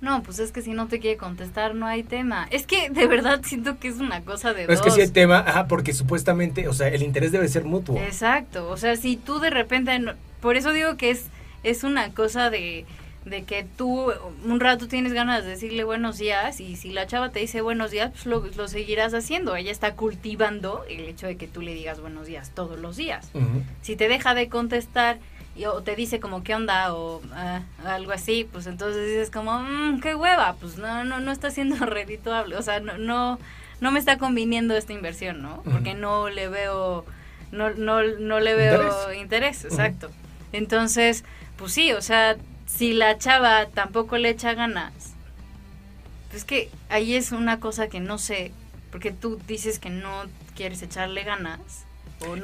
No, 0.00 0.22
pues 0.22 0.38
es 0.38 0.50
que 0.50 0.62
si 0.62 0.72
no 0.72 0.88
te 0.88 0.98
quiere 0.98 1.18
contestar, 1.18 1.74
no 1.74 1.86
hay 1.86 2.02
tema. 2.02 2.48
Es 2.50 2.66
que 2.66 2.88
de 2.88 3.06
verdad 3.06 3.40
siento 3.44 3.78
que 3.78 3.88
es 3.88 3.96
una 3.98 4.22
cosa 4.22 4.54
de 4.54 4.62
Pero 4.62 4.72
es 4.72 4.78
dos. 4.80 4.86
que 4.86 4.90
sí 4.92 5.00
hay 5.02 5.08
tema, 5.10 5.40
ajá, 5.46 5.66
porque 5.68 5.92
supuestamente, 5.92 6.68
o 6.68 6.72
sea, 6.72 6.88
el 6.88 7.02
interés 7.02 7.32
debe 7.32 7.46
ser 7.48 7.64
mutuo. 7.64 7.98
Exacto, 7.98 8.68
o 8.70 8.78
sea, 8.78 8.96
si 8.96 9.16
tú 9.18 9.40
de 9.40 9.50
repente, 9.50 9.98
no- 9.98 10.14
por 10.40 10.56
eso 10.56 10.72
digo 10.72 10.96
que 10.96 11.10
es, 11.10 11.26
es 11.64 11.84
una 11.84 12.14
cosa 12.14 12.48
de, 12.48 12.86
de 13.24 13.44
que 13.44 13.66
tú 13.76 14.10
un 14.44 14.60
rato 14.60 14.88
tienes 14.88 15.12
ganas 15.12 15.44
de 15.44 15.50
decirle 15.50 15.84
buenos 15.84 16.16
días 16.18 16.58
y 16.58 16.76
si 16.76 16.90
la 16.92 17.06
chava 17.06 17.28
te 17.30 17.40
dice 17.40 17.60
buenos 17.60 17.90
días, 17.90 18.10
pues 18.12 18.26
lo, 18.26 18.40
lo 18.56 18.66
seguirás 18.68 19.12
haciendo. 19.12 19.56
Ella 19.56 19.70
está 19.72 19.94
cultivando 19.94 20.84
el 20.88 21.00
hecho 21.00 21.26
de 21.26 21.36
que 21.36 21.46
tú 21.46 21.60
le 21.60 21.74
digas 21.74 22.00
buenos 22.00 22.26
días 22.26 22.50
todos 22.54 22.78
los 22.78 22.96
días. 22.96 23.30
Si 23.82 23.94
te 23.96 24.08
deja 24.08 24.34
de 24.34 24.48
contestar 24.48 25.18
y, 25.54 25.66
o 25.66 25.82
te 25.82 25.96
dice 25.96 26.18
como 26.20 26.42
qué 26.42 26.54
onda 26.54 26.94
o 26.94 27.20
ah, 27.34 27.60
algo 27.84 28.12
así, 28.12 28.48
pues 28.50 28.66
entonces 28.66 29.06
dices 29.06 29.30
como, 29.30 29.58
"Mm, 29.60 30.00
qué 30.00 30.14
hueva, 30.14 30.54
pues 30.60 30.78
no, 30.78 31.04
no, 31.04 31.20
no 31.20 31.30
está 31.32 31.50
siendo 31.50 31.76
redituable, 31.86 32.56
o 32.56 32.62
sea, 32.62 32.80
no, 32.80 32.96
no, 32.96 33.38
no 33.82 33.90
me 33.90 33.98
está 33.98 34.16
conviniendo 34.16 34.74
esta 34.76 34.92
inversión, 34.94 35.42
¿no? 35.42 35.62
Porque 35.70 35.92
no 35.92 36.30
le 36.30 36.48
veo, 36.48 37.04
no, 37.52 37.68
no, 37.70 38.02
no 38.02 38.40
le 38.40 38.54
veo 38.54 38.74
Interés. 39.12 39.20
interés, 39.20 39.64
exacto. 39.66 40.10
Entonces, 40.52 41.24
pues 41.56 41.72
sí, 41.72 41.92
o 41.92 42.00
sea, 42.00 42.36
si 42.76 42.92
la 42.92 43.18
chava 43.18 43.66
tampoco 43.66 44.16
le 44.16 44.30
echa 44.30 44.54
ganas, 44.54 44.92
pues 46.30 46.44
que 46.44 46.70
ahí 46.88 47.14
es 47.14 47.32
una 47.32 47.60
cosa 47.60 47.88
que 47.88 48.00
no 48.00 48.18
sé, 48.18 48.52
porque 48.90 49.10
tú 49.10 49.38
dices 49.46 49.78
que 49.78 49.90
no 49.90 50.24
quieres 50.54 50.82
echarle 50.82 51.24
ganas. 51.24 51.60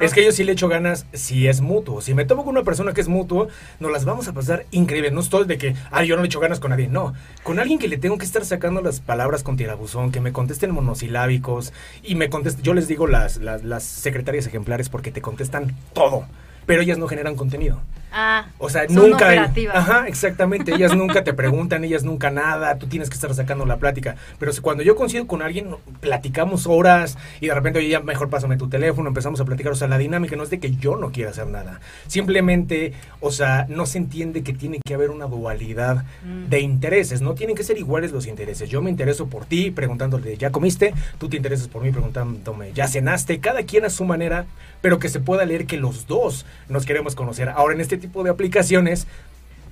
Es 0.01 0.15
que 0.15 0.25
yo 0.25 0.33
sí 0.33 0.43
le 0.43 0.53
echo 0.53 0.69
ganas 0.69 1.05
si 1.13 1.49
es 1.49 1.61
mutuo. 1.61 2.01
Si 2.01 2.15
me 2.15 2.25
tomo 2.25 2.45
con 2.45 2.57
una 2.57 2.65
persona 2.65 2.95
que 2.95 3.03
es 3.03 3.09
mutuo, 3.09 3.49
nos 3.79 3.93
las 3.93 4.07
vamos 4.07 4.27
a 4.27 4.33
pasar 4.33 4.65
increíble. 4.71 5.11
No 5.11 5.21
estoy 5.21 5.45
de 5.45 5.59
que, 5.59 5.75
ay, 5.91 6.07
yo 6.07 6.17
no 6.17 6.23
le 6.23 6.29
echo 6.29 6.41
ganas 6.41 6.61
con 6.61 6.71
nadie. 6.71 6.89
No, 6.89 7.13
con 7.43 7.59
alguien 7.59 7.79
que 7.79 7.87
le 7.87 7.99
tengo 7.99 8.17
que 8.17 8.25
estar 8.25 8.43
sacando 8.47 8.81
las 8.81 9.01
palabras 9.01 9.43
con 9.43 9.59
tirabuzón, 9.59 10.13
que 10.13 10.21
me 10.21 10.33
contesten 10.33 10.71
monosilábicos 10.71 11.75
y 12.03 12.15
me 12.15 12.31
contesten. 12.31 12.63
Yo 12.65 12.73
les 12.73 12.89
digo 12.89 13.07
las, 13.07 13.37
las, 13.37 13.65
las 13.65 13.83
secretarias 13.83 14.47
ejemplares 14.47 14.89
porque 14.89 15.13
te 15.13 15.21
contestan 15.21 15.77
todo, 15.93 16.27
pero 16.65 16.81
ellas 16.81 16.97
no 16.97 17.07
generan 17.07 17.37
contenido. 17.37 17.83
Ah, 18.19 18.47
O 18.59 18.71
sea, 18.71 18.87
son 18.87 19.11
nunca. 19.11 19.27
operativas. 19.27 19.77
Ajá, 19.77 20.09
exactamente. 20.09 20.75
Ellas 20.75 20.97
nunca 20.97 21.23
te 21.23 21.35
preguntan, 21.35 21.85
ellas 21.85 22.03
nunca 22.03 22.31
nada. 22.31 22.79
Tú 22.79 22.87
tienes 22.87 23.11
que 23.11 23.15
estar 23.15 23.33
sacando 23.35 23.67
la 23.67 23.77
plática. 23.77 24.17
Pero 24.39 24.53
si 24.55 24.63
cuando 24.63 24.83
yo 24.83 24.97
coincido 24.97 25.27
con 25.27 25.43
alguien, 25.43 25.69
platicamos 26.01 26.67
horas 26.67 27.19
y 27.43 27.49
de 27.49 27.55
repente, 27.55 27.79
oye, 27.81 27.89
ya 27.91 28.01
mejor 28.01 28.31
pásame 28.31 28.57
tu 28.57 28.69
teléfono, 28.71 29.09
empezamos 29.09 29.39
a 29.41 29.45
platicar. 29.45 29.73
O 29.73 29.77
sea, 29.77 29.87
la 29.89 29.99
dinámica 29.99 30.35
no 30.35 30.45
es 30.45 30.51
de 30.51 30.59
que 30.61 30.75
yo 30.77 30.97
no 30.97 31.13
quiera 31.13 31.31
hacer 31.31 31.47
nada. 31.47 31.81
Simplemente, 32.07 32.95
o 33.21 33.31
sea, 33.31 33.67
no 33.69 33.85
se 33.85 33.99
entiende 33.99 34.43
que 34.43 34.55
tiene 34.55 34.81
que 34.83 34.95
haber 34.95 35.11
una 35.11 35.27
dualidad 35.27 36.05
Mm. 36.25 36.49
de 36.49 36.61
intereses. 36.61 37.21
No 37.21 37.35
tienen 37.35 37.55
que 37.55 37.63
ser 37.65 37.77
iguales 37.77 38.13
los 38.13 38.27
intereses. 38.27 38.71
Yo 38.71 38.81
me 38.81 38.89
intereso 38.89 39.27
por 39.27 39.45
ti 39.45 39.71
preguntándole, 39.71 40.37
¿ya 40.39 40.51
comiste? 40.51 40.95
Tú 41.19 41.29
te 41.29 41.37
interesas 41.37 41.69
por 41.69 41.83
mí 41.83 41.91
preguntándome, 41.91 42.73
¿ya 42.73 42.89
cenaste? 42.89 43.39
Cada 43.41 43.65
quien 43.65 43.85
a 43.85 43.91
su 43.91 44.05
manera, 44.07 44.47
pero 44.81 44.99
que 44.99 45.09
se 45.09 45.21
pueda 45.21 45.45
leer 45.45 45.67
que 45.67 45.77
los 45.77 46.07
dos 46.07 46.47
nos 46.69 46.85
queremos 46.87 47.15
conocer. 47.15 47.49
Ahora, 47.49 47.75
en 47.75 47.81
este 47.81 47.97
tipo 47.99 48.23
de 48.25 48.31
aplicaciones, 48.31 49.07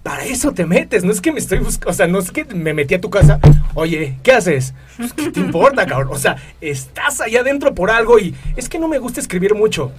para 0.03 0.25
eso 0.25 0.53
te 0.53 0.67
metes. 0.67 1.03
No 1.05 1.12
es 1.12 1.21
que 1.21 1.33
me 1.33 1.38
estoy 1.38 1.59
buscando, 1.61 1.90
o 1.90 1.95
sea, 1.95 2.07
no 2.07 2.19
es 2.19 2.31
que 2.31 2.45
me 2.45 2.75
metí 2.75 2.95
a 2.95 3.01
tu 3.01 3.11
casa. 3.11 3.40
Oye, 3.75 4.17
¿qué 4.23 4.33
haces? 4.33 4.75
Pues, 4.97 5.12
¿Qué 5.14 5.31
te 5.31 5.40
importa, 5.40 5.87
cabrón? 5.87 6.09
O 6.12 6.19
sea, 6.19 6.37
estás 6.61 7.21
allá 7.21 7.40
adentro 7.40 7.75
por 7.75 7.90
algo 7.90 8.19
y 8.19 8.35
es 8.57 8.69
que 8.69 8.79
no 8.79 8.87
me 8.88 8.99
gusta 8.99 9.21
escribir 9.21 9.55
mucho. 9.55 9.93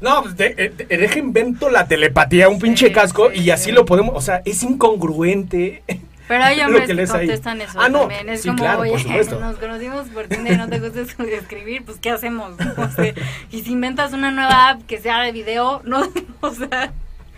No, 0.00 0.22
pues, 0.22 0.36
de- 0.36 0.54
de- 0.54 0.68
de- 0.70 0.96
deja 0.98 1.18
invento 1.18 1.70
la 1.70 1.86
telepatía, 1.88 2.48
un 2.48 2.58
pinche 2.58 2.92
casco 2.92 3.32
y 3.32 3.50
así 3.50 3.66
sí. 3.66 3.72
lo 3.72 3.84
podemos, 3.84 4.14
o 4.14 4.20
sea, 4.20 4.42
es 4.44 4.62
incongruente. 4.62 5.82
Pero 6.28 6.44
hay 6.44 6.60
hombres 6.62 6.82
que 6.82 6.86
que, 6.88 6.94
lees 6.94 7.10
ahí. 7.10 7.26
contestan 7.26 7.60
eso 7.60 7.78
Ah, 7.80 7.88
no, 7.88 8.00
también. 8.00 8.28
Es 8.28 8.42
sí, 8.42 8.48
como, 8.48 8.58
claro, 8.60 8.80
oye, 8.80 9.24
nos 9.40 9.56
conocimos 9.56 10.08
por 10.08 10.26
Tinder 10.28 10.54
y 10.54 10.56
no 10.56 10.68
te 10.68 10.80
gusta 10.80 11.00
escribir, 11.00 11.84
pues 11.84 11.98
¿qué 11.98 12.10
hacemos? 12.10 12.52
O 12.78 12.88
sea, 12.90 13.14
y 13.50 13.62
si 13.62 13.72
inventas 13.72 14.12
una 14.12 14.30
nueva 14.30 14.70
app 14.70 14.82
que 14.86 14.98
sea 15.00 15.20
de 15.20 15.32
video, 15.32 15.82
no, 15.84 16.02
o 16.40 16.50
sea, 16.54 16.92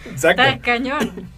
Exacto. 0.05 0.43
está 0.43 0.59
cañón. 0.61 1.31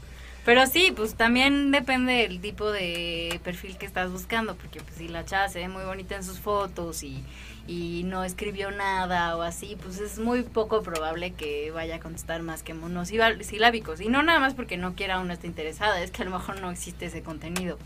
Pero 0.44 0.66
sí, 0.66 0.94
pues 0.96 1.14
también 1.14 1.70
depende 1.72 2.12
del 2.14 2.40
tipo 2.40 2.70
de 2.72 3.38
perfil 3.44 3.76
que 3.76 3.84
estás 3.84 4.10
buscando, 4.10 4.54
porque 4.56 4.80
pues 4.80 4.96
si 4.96 5.06
la 5.08 5.24
chava 5.26 5.48
se 5.50 5.58
ve 5.58 5.68
muy 5.68 5.84
bonita 5.84 6.16
en 6.16 6.24
sus 6.24 6.38
fotos 6.38 7.02
y, 7.02 7.22
y 7.68 8.02
no 8.04 8.24
escribió 8.24 8.70
nada 8.72 9.36
o 9.36 9.42
así, 9.42 9.76
pues 9.80 10.00
es 10.00 10.18
muy 10.18 10.42
poco 10.42 10.82
probable 10.82 11.32
que 11.34 11.70
vaya 11.70 11.96
a 11.96 12.00
contestar 12.00 12.42
más 12.42 12.64
que 12.64 12.74
monosilábicos. 12.74 14.00
Y 14.00 14.08
no 14.08 14.22
nada 14.24 14.40
más 14.40 14.54
porque 14.54 14.76
no 14.78 14.94
quiera 14.96 15.20
o 15.20 15.24
no 15.24 15.32
esté 15.34 15.46
interesada, 15.46 16.02
es 16.02 16.10
que 16.10 16.22
a 16.22 16.24
lo 16.24 16.32
mejor 16.32 16.60
no 16.60 16.70
existe 16.70 17.06
ese 17.06 17.22
contenido. 17.22 17.78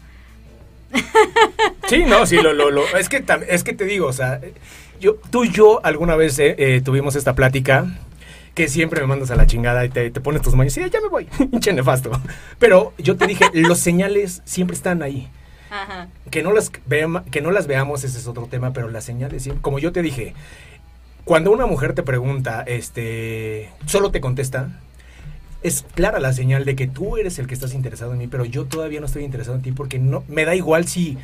Sí, 1.89 2.05
no, 2.07 2.27
sí, 2.27 2.37
lo, 2.41 2.53
lo, 2.53 2.71
lo- 2.71 2.87
es 2.97 3.09
que 3.09 3.25
es 3.49 3.65
que 3.65 3.73
te 3.75 3.85
digo, 3.85 4.07
o 4.07 4.13
sea, 4.13 4.41
yo, 5.01 5.17
tú 5.31 5.45
y 5.45 5.51
yo 5.51 5.85
alguna 5.85 6.17
vez 6.17 6.39
eh, 6.39 6.55
eh, 6.59 6.81
tuvimos 6.83 7.17
esta 7.17 7.35
plática 7.35 7.87
que 8.55 8.69
siempre 8.69 9.01
me 9.01 9.07
mandas 9.07 9.31
a 9.31 9.37
la 9.37 9.47
chingada 9.47 9.85
y 9.85 9.89
te, 9.89 10.11
pones 10.13 10.43
tus 10.43 10.55
manos 10.55 10.77
y 10.77 10.89
ya 10.91 11.01
me 11.01 11.09
voy, 11.09 11.25
pinche 11.51 11.73
nefasto. 11.73 12.11
Pero 12.59 12.93
yo 12.99 13.17
te 13.17 13.27
dije, 13.27 13.47
los 13.55 13.79
señales 13.79 14.43
siempre 14.45 14.77
están 14.77 15.03
ahí. 15.03 15.29
Ajá. 15.73 16.09
Que 16.31 16.43
no 16.43 16.53
las, 16.53 16.71
veam- 16.89 17.25
que 17.31 17.41
no 17.41 17.51
las 17.51 17.67
veamos, 17.67 18.05
ese 18.05 18.19
es 18.19 18.27
otro 18.27 18.47
tema, 18.47 18.73
pero 18.75 18.89
las 18.91 19.05
señales, 19.05 19.43
siempre- 19.43 19.63
como 19.63 19.79
yo 19.79 19.91
te 19.91 20.03
dije, 20.03 20.35
cuando 21.25 21.51
una 21.51 21.65
mujer 21.67 21.95
te 21.95 22.03
pregunta, 22.03 22.63
este, 22.67 23.71
solo 23.87 24.11
te 24.11 24.21
contesta, 24.21 24.69
es 25.63 25.85
clara 25.95 26.19
la 26.21 26.33
señal 26.33 26.65
de 26.67 26.77
que 26.77 26.89
tú 26.89 27.17
eres 27.17 27.39
el 27.39 27.47
que 27.47 27.55
estás 27.55 27.73
interesado 27.73 28.13
en 28.13 28.19
mí, 28.19 28.27
pero 28.27 28.45
yo 28.45 28.65
todavía 28.67 29.01
no 29.01 29.07
estoy 29.07 29.25
interesado 29.25 29.57
en 29.57 29.63
ti 29.63 29.73
porque 29.73 29.99
no 29.99 30.25
me 30.29 30.45
da 30.45 30.55
igual 30.55 30.87
si 30.89 31.17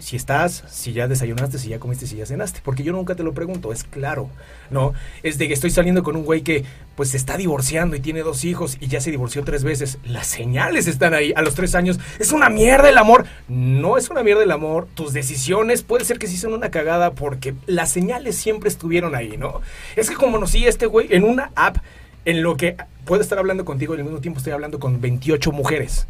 si 0.00 0.16
estás, 0.16 0.64
si 0.68 0.92
ya 0.92 1.06
desayunaste, 1.06 1.58
si 1.58 1.68
ya 1.68 1.78
comiste, 1.78 2.06
si 2.06 2.16
ya 2.16 2.26
cenaste, 2.26 2.60
porque 2.64 2.82
yo 2.82 2.92
nunca 2.92 3.14
te 3.14 3.22
lo 3.22 3.32
pregunto, 3.32 3.72
es 3.72 3.84
claro, 3.84 4.28
¿no? 4.70 4.94
Es 5.22 5.38
de 5.38 5.46
que 5.46 5.54
estoy 5.54 5.70
saliendo 5.70 6.02
con 6.02 6.16
un 6.16 6.24
güey 6.24 6.42
que 6.42 6.64
pues 6.96 7.10
se 7.10 7.16
está 7.16 7.36
divorciando 7.36 7.96
y 7.96 8.00
tiene 8.00 8.20
dos 8.20 8.44
hijos 8.44 8.76
y 8.80 8.88
ya 8.88 9.00
se 9.00 9.10
divorció 9.10 9.44
tres 9.44 9.62
veces. 9.62 9.98
Las 10.04 10.26
señales 10.26 10.86
están 10.86 11.14
ahí 11.14 11.32
a 11.36 11.42
los 11.42 11.54
tres 11.54 11.74
años. 11.74 11.98
Es 12.18 12.32
una 12.32 12.48
mierda 12.50 12.88
el 12.88 12.98
amor. 12.98 13.26
No 13.48 13.96
es 13.96 14.10
una 14.10 14.22
mierda 14.22 14.42
el 14.42 14.50
amor. 14.50 14.88
Tus 14.94 15.12
decisiones 15.12 15.82
puede 15.82 16.04
ser 16.04 16.18
que 16.18 16.26
sí 16.26 16.36
son 16.36 16.52
una 16.52 16.70
cagada 16.70 17.12
porque 17.12 17.54
las 17.66 17.90
señales 17.90 18.36
siempre 18.36 18.68
estuvieron 18.68 19.14
ahí, 19.14 19.36
¿no? 19.36 19.60
Es 19.96 20.10
que 20.10 20.16
como 20.16 20.40
conocí 20.40 20.64
a 20.64 20.70
este 20.70 20.86
güey 20.86 21.08
en 21.10 21.24
una 21.24 21.52
app 21.54 21.76
en 22.24 22.42
lo 22.42 22.56
que 22.56 22.74
puedo 23.04 23.20
estar 23.20 23.38
hablando 23.38 23.66
contigo 23.66 23.94
y 23.94 23.98
al 23.98 24.04
mismo 24.04 24.20
tiempo 24.20 24.38
estoy 24.38 24.54
hablando 24.54 24.80
con 24.80 25.02
28 25.02 25.52
mujeres. 25.52 26.06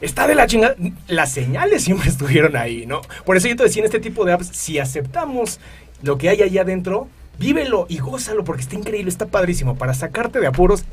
Está 0.00 0.26
de 0.26 0.34
la 0.34 0.46
chingada. 0.46 0.76
Las 1.06 1.32
señales 1.32 1.84
siempre 1.84 2.08
estuvieron 2.10 2.56
ahí, 2.56 2.86
¿no? 2.86 3.00
Por 3.24 3.36
eso 3.36 3.48
yo 3.48 3.56
te 3.56 3.64
decía 3.64 3.80
en 3.80 3.86
este 3.86 4.00
tipo 4.00 4.24
de 4.24 4.32
apps, 4.32 4.48
si 4.48 4.78
aceptamos 4.78 5.60
lo 6.02 6.18
que 6.18 6.28
hay 6.28 6.42
allá 6.42 6.62
adentro, 6.62 7.08
vívelo 7.38 7.86
y 7.88 7.98
gózalo 7.98 8.44
porque 8.44 8.62
está 8.62 8.76
increíble, 8.76 9.10
está 9.10 9.26
padrísimo. 9.26 9.76
Para 9.76 9.94
sacarte 9.94 10.40
de 10.40 10.46
apuros, 10.46 10.84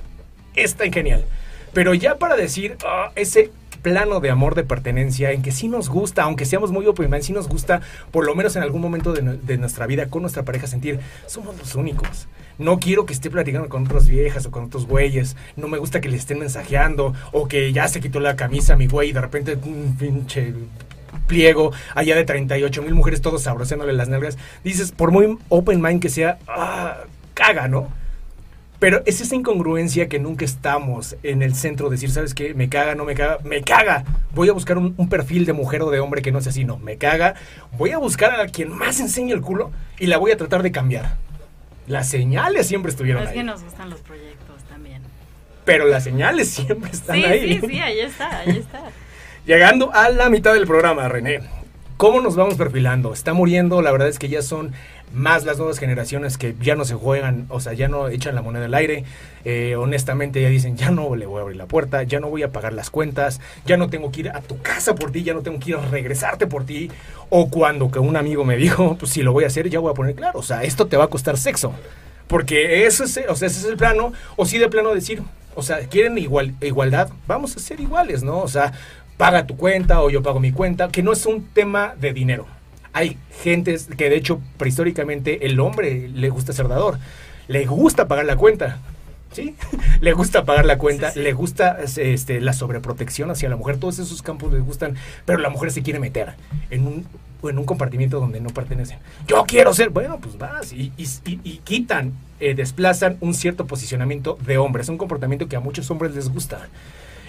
está 0.56 0.86
genial. 0.92 1.26
Pero 1.74 1.94
ya 1.94 2.18
para 2.18 2.36
decir 2.36 2.78
ah, 2.86 3.12
ese 3.16 3.52
plano 3.82 4.20
de 4.20 4.32
amor, 4.32 4.56
de 4.56 4.64
pertenencia, 4.64 5.32
en 5.32 5.44
que 5.44 5.52
sí 5.52 5.68
nos 5.68 5.90
gusta, 5.90 6.24
aunque 6.24 6.46
seamos 6.46 6.72
muy 6.72 6.88
open 6.88 7.22
sí 7.22 7.34
nos 7.34 7.48
gusta, 7.48 7.82
por 8.10 8.26
lo 8.26 8.34
menos 8.34 8.56
en 8.56 8.64
algún 8.64 8.82
momento 8.82 9.14
de 9.14 9.58
nuestra 9.58 9.86
vida 9.86 10.08
con 10.08 10.24
nuestra 10.24 10.44
pareja, 10.44 10.66
sentir, 10.66 11.00
somos 11.28 11.56
los 11.58 11.76
únicos. 11.76 12.28
No 12.58 12.80
quiero 12.80 13.06
que 13.06 13.14
esté 13.14 13.30
platicando 13.30 13.70
con 13.70 13.86
otras 13.86 14.08
viejas 14.08 14.46
o 14.46 14.52
con 14.52 14.66
otros 14.66 14.88
güeyes. 14.88 15.36
No 15.56 15.68
me 15.68 15.78
gusta 15.78 16.02
que 16.02 16.10
le 16.10 16.18
estén 16.18 16.40
mensajeando 16.40 17.14
o 17.32 17.48
que 17.48 17.74
ya 17.74 17.88
se 17.88 18.00
quitó 18.00 18.20
la 18.20 18.36
camisa 18.36 18.76
mi 18.76 18.88
güey 18.88 19.10
y 19.10 19.14
de 19.14 19.22
repente 19.22 19.58
un 19.64 19.96
pinche 19.98 20.54
pliego 21.28 21.72
allá 21.96 22.16
de 22.16 22.24
38 22.24 22.82
mil 22.82 22.94
mujeres 22.94 23.22
todos 23.22 23.44
sabroseándole 23.44 23.94
las 23.94 24.10
nalgas. 24.10 24.38
Dices, 24.64 24.92
por 24.92 25.12
muy 25.12 25.38
open 25.50 25.82
mind 25.82 26.02
que 26.02 26.10
sea, 26.10 26.38
ah, 26.48 27.04
caga, 27.34 27.68
¿no? 27.68 27.90
Pero 28.80 29.02
es 29.06 29.22
esa 29.22 29.36
incongruencia 29.36 30.10
que 30.10 30.20
nunca 30.20 30.46
estamos 30.46 31.16
en 31.24 31.42
el 31.42 31.56
centro, 31.56 31.90
decir, 31.90 32.12
¿sabes 32.12 32.34
qué? 32.34 32.54
Me 32.54 32.70
caga, 32.70 32.94
no 32.94 33.06
me 33.06 33.16
caga, 33.16 33.40
me 33.44 33.62
caga. 33.62 34.04
Voy 34.34 34.50
a 34.50 34.54
buscar 34.54 34.78
un, 34.78 34.94
un 34.98 35.10
perfil 35.10 35.46
de 35.46 35.54
mujer 35.54 35.82
o 35.82 35.92
de 35.92 36.00
hombre 36.02 36.22
que 36.22 36.32
no 36.32 36.42
sea 36.42 36.52
así, 36.52 36.66
no, 36.66 36.78
me 36.78 36.98
caga. 36.98 37.36
Voy 37.78 37.92
a 37.92 37.98
buscar 37.98 38.40
a 38.40 38.48
quien 38.48 38.70
más 38.70 39.00
enseñe 39.00 39.32
el 39.32 39.42
culo 39.42 39.72
y 39.98 40.08
la 40.08 40.18
voy 40.18 40.32
a 40.32 40.38
tratar 40.38 40.62
de 40.62 40.72
cambiar. 40.72 41.25
Las 41.88 42.10
señales 42.10 42.68
siempre 42.68 42.90
estuvieron 42.92 43.24
Es 43.24 43.30
ahí. 43.30 43.36
que 43.36 43.44
nos 43.44 43.64
gustan 43.64 43.90
los 43.90 44.00
proyectos 44.02 44.64
también. 44.70 45.02
Pero 45.66 45.86
las 45.88 46.04
señales 46.04 46.50
siempre 46.56 46.92
están 46.92 47.16
Sí, 47.16 47.24
ahí. 47.26 47.60
sí, 47.60 47.68
sí, 47.68 47.80
ahí 47.80 48.00
está, 48.00 48.40
ahí 48.40 48.58
está. 48.58 48.84
Llegando 49.46 49.92
a 49.94 50.10
la 50.10 50.30
mitad 50.30 50.54
del 50.54 50.66
programa, 50.66 51.08
René. 51.08 51.42
¿Cómo 51.98 52.20
nos 52.20 52.36
vamos 52.36 52.56
perfilando? 52.56 53.14
Está 53.14 53.34
muriendo, 53.34 53.82
la 53.82 53.90
verdad 53.90 54.10
es 54.10 54.20
que 54.20 54.28
ya 54.28 54.42
son 54.42 54.74
más 55.14 55.46
las 55.46 55.58
nuevas 55.60 55.80
generaciones 55.80 56.38
que 56.38 56.54
ya 56.60 56.76
no 56.76 56.84
se 56.84 56.94
juegan, 56.94 57.46
o 57.48 57.62
sea, 57.62 57.72
ya 57.72 57.88
no 57.88 58.10
echan 58.10 58.36
la 58.36 58.42
moneda 58.42 58.66
al 58.66 58.74
aire. 58.74 59.06
Eh, 59.46 59.78
honestamente 59.78 60.42
ya 60.42 60.50
dicen, 60.50 60.76
ya 60.76 60.92
no 60.92 61.16
le 61.16 61.26
voy 61.26 61.40
a 61.40 61.44
abrir 61.44 61.56
la 61.56 61.68
puerta, 61.68 62.04
ya 62.04 62.20
no 62.20 62.30
voy 62.30 62.44
a 62.44 62.52
pagar 62.52 62.74
las 62.74 62.90
cuentas, 62.90 63.40
ya 63.66 63.78
no 63.78 63.90
tengo 63.90 64.12
que 64.12 64.20
ir 64.20 64.30
a 64.30 64.42
tu 64.42 64.62
casa 64.62 64.94
por 64.94 65.14
ti, 65.14 65.24
ya 65.24 65.34
no 65.34 65.42
tengo 65.42 65.58
que 65.58 65.70
ir 65.70 65.78
a 65.78 65.86
regresarte 65.86 66.48
por 66.48 66.66
ti. 66.66 66.92
O 67.30 67.50
cuando 67.50 67.90
que 67.90 68.00
un 68.00 68.18
amigo 68.18 68.44
me 68.44 68.58
dijo, 68.58 68.98
pues 69.00 69.14
si 69.14 69.24
lo 69.24 69.32
voy 69.32 69.46
a 69.46 69.48
hacer, 69.48 69.70
ya 69.70 69.80
voy 69.80 69.92
a 69.92 69.94
poner 69.94 70.16
claro, 70.16 70.40
o 70.40 70.44
sea, 70.44 70.64
esto 70.64 70.88
te 70.88 70.98
va 70.98 71.06
a 71.06 71.10
costar 71.10 71.38
sexo. 71.38 71.72
Porque 72.28 72.86
eso 72.86 73.06
es, 73.06 73.18
o 73.30 73.36
sea, 73.38 73.48
ese 73.48 73.60
es 73.60 73.66
el 73.66 73.78
plano, 73.78 74.12
o 74.36 74.46
sí 74.46 74.58
de 74.58 74.68
plano 74.68 74.94
decir, 74.94 75.24
o 75.56 75.64
sea, 75.64 75.80
quieren 75.88 76.18
igual, 76.18 76.56
igualdad, 76.62 77.10
vamos 77.26 77.56
a 77.56 77.60
ser 77.60 77.80
iguales, 77.80 78.24
¿no? 78.24 78.40
O 78.40 78.50
sea, 78.50 78.74
paga 79.18 79.48
tu 79.48 79.56
cuenta 79.56 80.02
o 80.02 80.10
yo 80.10 80.22
pago 80.22 80.40
mi 80.40 80.52
cuenta, 80.52 80.90
que 80.90 81.04
no 81.04 81.14
es 81.14 81.26
un 81.26 81.46
tema 81.46 81.96
de 82.00 82.14
dinero. 82.14 82.46
Hay 82.94 83.18
gentes 83.44 83.88
que 83.98 84.10
de 84.10 84.16
hecho 84.16 84.40
prehistóricamente 84.58 85.46
el 85.46 85.60
hombre 85.60 86.10
le 86.10 86.30
gusta 86.30 86.54
ser 86.54 86.68
dador, 86.68 86.98
le 87.48 87.66
gusta 87.66 88.08
pagar 88.08 88.26
la 88.26 88.36
cuenta. 88.36 88.80
¿Sí? 89.32 89.54
le 90.00 90.14
gusta 90.14 90.46
pagar 90.46 90.66
la 90.66 90.78
cuenta, 90.78 91.12
le 91.14 91.34
gusta 91.34 91.80
este, 91.98 92.40
la 92.40 92.54
sobreprotección 92.54 93.30
hacia 93.32 93.50
la 93.50 93.58
mujer, 93.58 93.78
todos 93.78 94.00
esos 94.00 94.22
campos 94.22 94.54
les 94.54 94.64
gustan, 94.64 94.96
pero 95.26 95.40
la 95.40 95.50
mujer 95.50 95.72
se 95.72 95.84
quiere 95.84 96.00
meter 96.00 96.36
en 96.70 96.88
un, 96.88 97.06
en 97.44 97.58
un 97.58 97.66
compartimiento 97.66 98.22
donde 98.22 98.40
no 98.40 98.50
pertenecen. 98.52 98.98
Yo 99.28 99.44
quiero 99.46 99.74
ser, 99.74 99.90
bueno, 99.90 100.20
pues 100.22 100.38
vas, 100.38 100.72
y, 100.72 100.94
y, 100.96 101.58
quitan, 101.66 102.14
eh, 102.40 102.54
desplazan 102.54 103.18
un 103.20 103.34
cierto 103.34 103.68
posicionamiento 103.68 104.38
de 104.46 104.58
hombre, 104.58 104.84
es 104.84 104.88
un 104.88 104.98
comportamiento 104.98 105.50
que 105.50 105.58
a 105.58 105.60
muchos 105.60 105.92
hombres 105.92 106.16
les 106.16 106.30
gusta. 106.30 106.70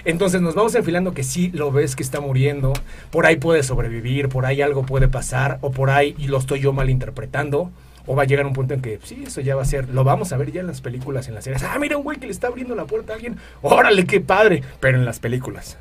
Entonces 0.07 0.41
nos 0.41 0.55
vamos 0.55 0.73
enfilando 0.77 1.15
que 1.15 1.25
sí 1.25 1.51
lo 1.53 1.73
ves 1.73 1.97
que 1.97 2.05
está 2.05 2.21
muriendo, 2.21 2.73
por 3.11 3.27
ahí 3.27 3.37
puede 3.37 3.65
sobrevivir, 3.65 4.29
por 4.29 4.47
ahí 4.47 4.63
algo 4.63 4.87
puede 4.87 5.09
pasar, 5.09 5.59
o 5.63 5.73
por 5.73 5.91
ahí 5.91 6.15
lo 6.27 6.39
estoy 6.39 6.61
yo 6.61 6.73
malinterpretando. 6.73 7.73
O 8.07 8.15
va 8.15 8.23
a 8.23 8.27
llegar 8.27 8.47
un 8.47 8.53
punto 8.53 8.73
en 8.73 8.83
que, 8.83 9.01
sí, 9.03 9.25
eso 9.27 9.41
ya 9.41 9.57
va 9.57 9.63
a 9.63 9.65
ser, 9.65 9.89
lo 9.89 10.05
vamos 10.05 10.33
a 10.33 10.37
ver 10.37 10.53
ya 10.53 10.61
en 10.61 10.69
las 10.69 10.81
películas, 10.81 11.27
en 11.27 11.35
las 11.35 11.43
series. 11.43 11.65
Ah, 11.65 11.77
mira 11.81 11.97
un 11.97 12.05
güey 12.05 12.21
que 12.21 12.27
le 12.27 12.33
está 12.33 12.47
abriendo 12.47 12.77
la 12.77 12.85
puerta 12.85 13.15
a 13.15 13.17
alguien. 13.17 13.37
Órale, 13.63 14.07
qué 14.07 14.21
padre. 14.21 14.63
Pero 14.79 14.97
en 14.97 15.05
las 15.05 15.19
películas. 15.19 15.77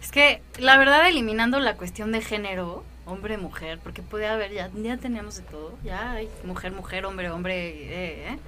Es 0.00 0.12
que, 0.12 0.40
la 0.60 0.78
verdad, 0.78 1.08
eliminando 1.08 1.58
la 1.58 1.74
cuestión 1.74 2.12
de 2.12 2.20
género, 2.20 2.84
hombre, 3.06 3.38
mujer, 3.38 3.80
porque 3.82 4.02
puede 4.02 4.28
haber, 4.28 4.52
ya, 4.52 4.70
ya 4.80 4.98
tenemos 4.98 5.38
de 5.38 5.42
todo. 5.42 5.72
Ya 5.82 6.12
hay 6.12 6.28
mujer, 6.44 6.70
mujer, 6.70 7.04
hombre, 7.04 7.28
hombre, 7.28 7.70
eh, 7.70 8.28
eh 8.28 8.38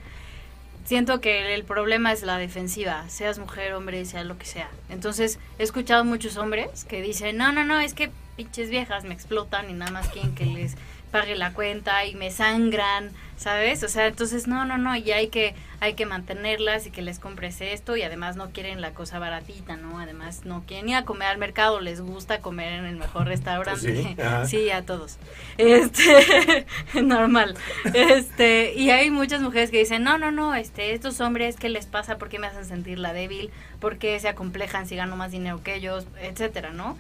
siento 0.85 1.21
que 1.21 1.55
el 1.55 1.65
problema 1.65 2.13
es 2.13 2.23
la 2.23 2.39
defensiva, 2.39 3.09
seas 3.09 3.39
mujer, 3.39 3.75
hombre, 3.75 4.05
sea 4.05 4.25
lo 4.25 4.39
que 4.39 4.47
sea. 4.47 4.71
Entonces, 4.89 5.39
he 5.59 5.63
escuchado 5.63 6.05
muchos 6.05 6.37
hombres 6.37 6.85
que 6.85 7.03
dicen, 7.03 7.37
no, 7.37 7.53
no, 7.53 7.65
no, 7.65 7.81
es 7.81 7.95
que 7.95 8.11
pinches 8.37 8.71
viejas 8.71 9.05
me 9.05 9.15
explotan 9.15 9.69
y 9.71 9.75
nada 9.75 9.91
más 9.91 10.09
quieren 10.09 10.35
que 10.35 10.47
les 10.47 10.77
pague 11.11 11.37
la 11.37 11.53
cuenta 11.53 12.05
y 12.05 12.15
me 12.15 12.31
sangran, 12.31 13.11
¿sabes? 13.37 13.83
O 13.83 13.89
sea, 13.89 14.07
entonces 14.07 14.47
no, 14.47 14.65
no, 14.65 14.79
no, 14.79 14.97
y 14.97 15.13
hay 15.13 15.29
que 15.29 15.55
hay 15.83 15.95
que 15.95 16.05
mantenerlas 16.05 16.87
y 16.87 16.91
que 16.91 17.01
les 17.01 17.19
compres 17.19 17.63
esto 17.63 17.97
y 17.97 18.03
además 18.03 18.37
no 18.37 18.51
quieren 18.51 18.83
la 18.83 18.93
cosa 18.93 19.19
baratita, 19.19 19.77
¿no? 19.77 19.99
Además 19.99 20.45
no 20.45 20.63
quieren 20.67 20.91
ir 20.91 20.97
a 20.97 21.05
comer 21.07 21.29
al 21.29 21.39
mercado, 21.39 21.81
les 21.81 22.03
gusta 22.03 22.41
comer 22.41 22.75
en 22.75 22.85
el 22.85 22.97
mejor 22.97 23.27
restaurante. 23.27 24.15
Sí, 24.47 24.71
a 24.71 24.83
todos. 24.83 25.17
Este, 25.57 26.67
normal. 27.03 27.57
Este, 27.95 28.75
y 28.75 28.91
hay 28.91 29.11
muchas 29.11 29.41
mujeres 29.41 29.71
que 29.71 29.79
dicen, 29.79 30.05
"No, 30.05 30.19
no, 30.19 30.31
no, 30.31 30.55
este 30.55 30.93
estos 30.93 31.21
hombres 31.23 31.57
qué 31.57 31.71
les 31.71 31.87
pasa? 31.87 32.19
¿Por 32.19 32.29
qué 32.29 32.39
me 32.39 32.47
hacen 32.47 32.67
sentir 32.67 32.99
la 32.99 33.15
débil? 33.15 33.51
¿Por 33.81 33.97
qué 33.97 34.21
se 34.21 34.29
acomplejan 34.29 34.87
si 34.87 34.97
gano 34.97 35.17
más 35.17 35.31
dinero 35.33 35.63
que 35.63 35.77
ellos?", 35.77 36.07
etcétera, 36.21 36.73
¿no? 36.73 36.99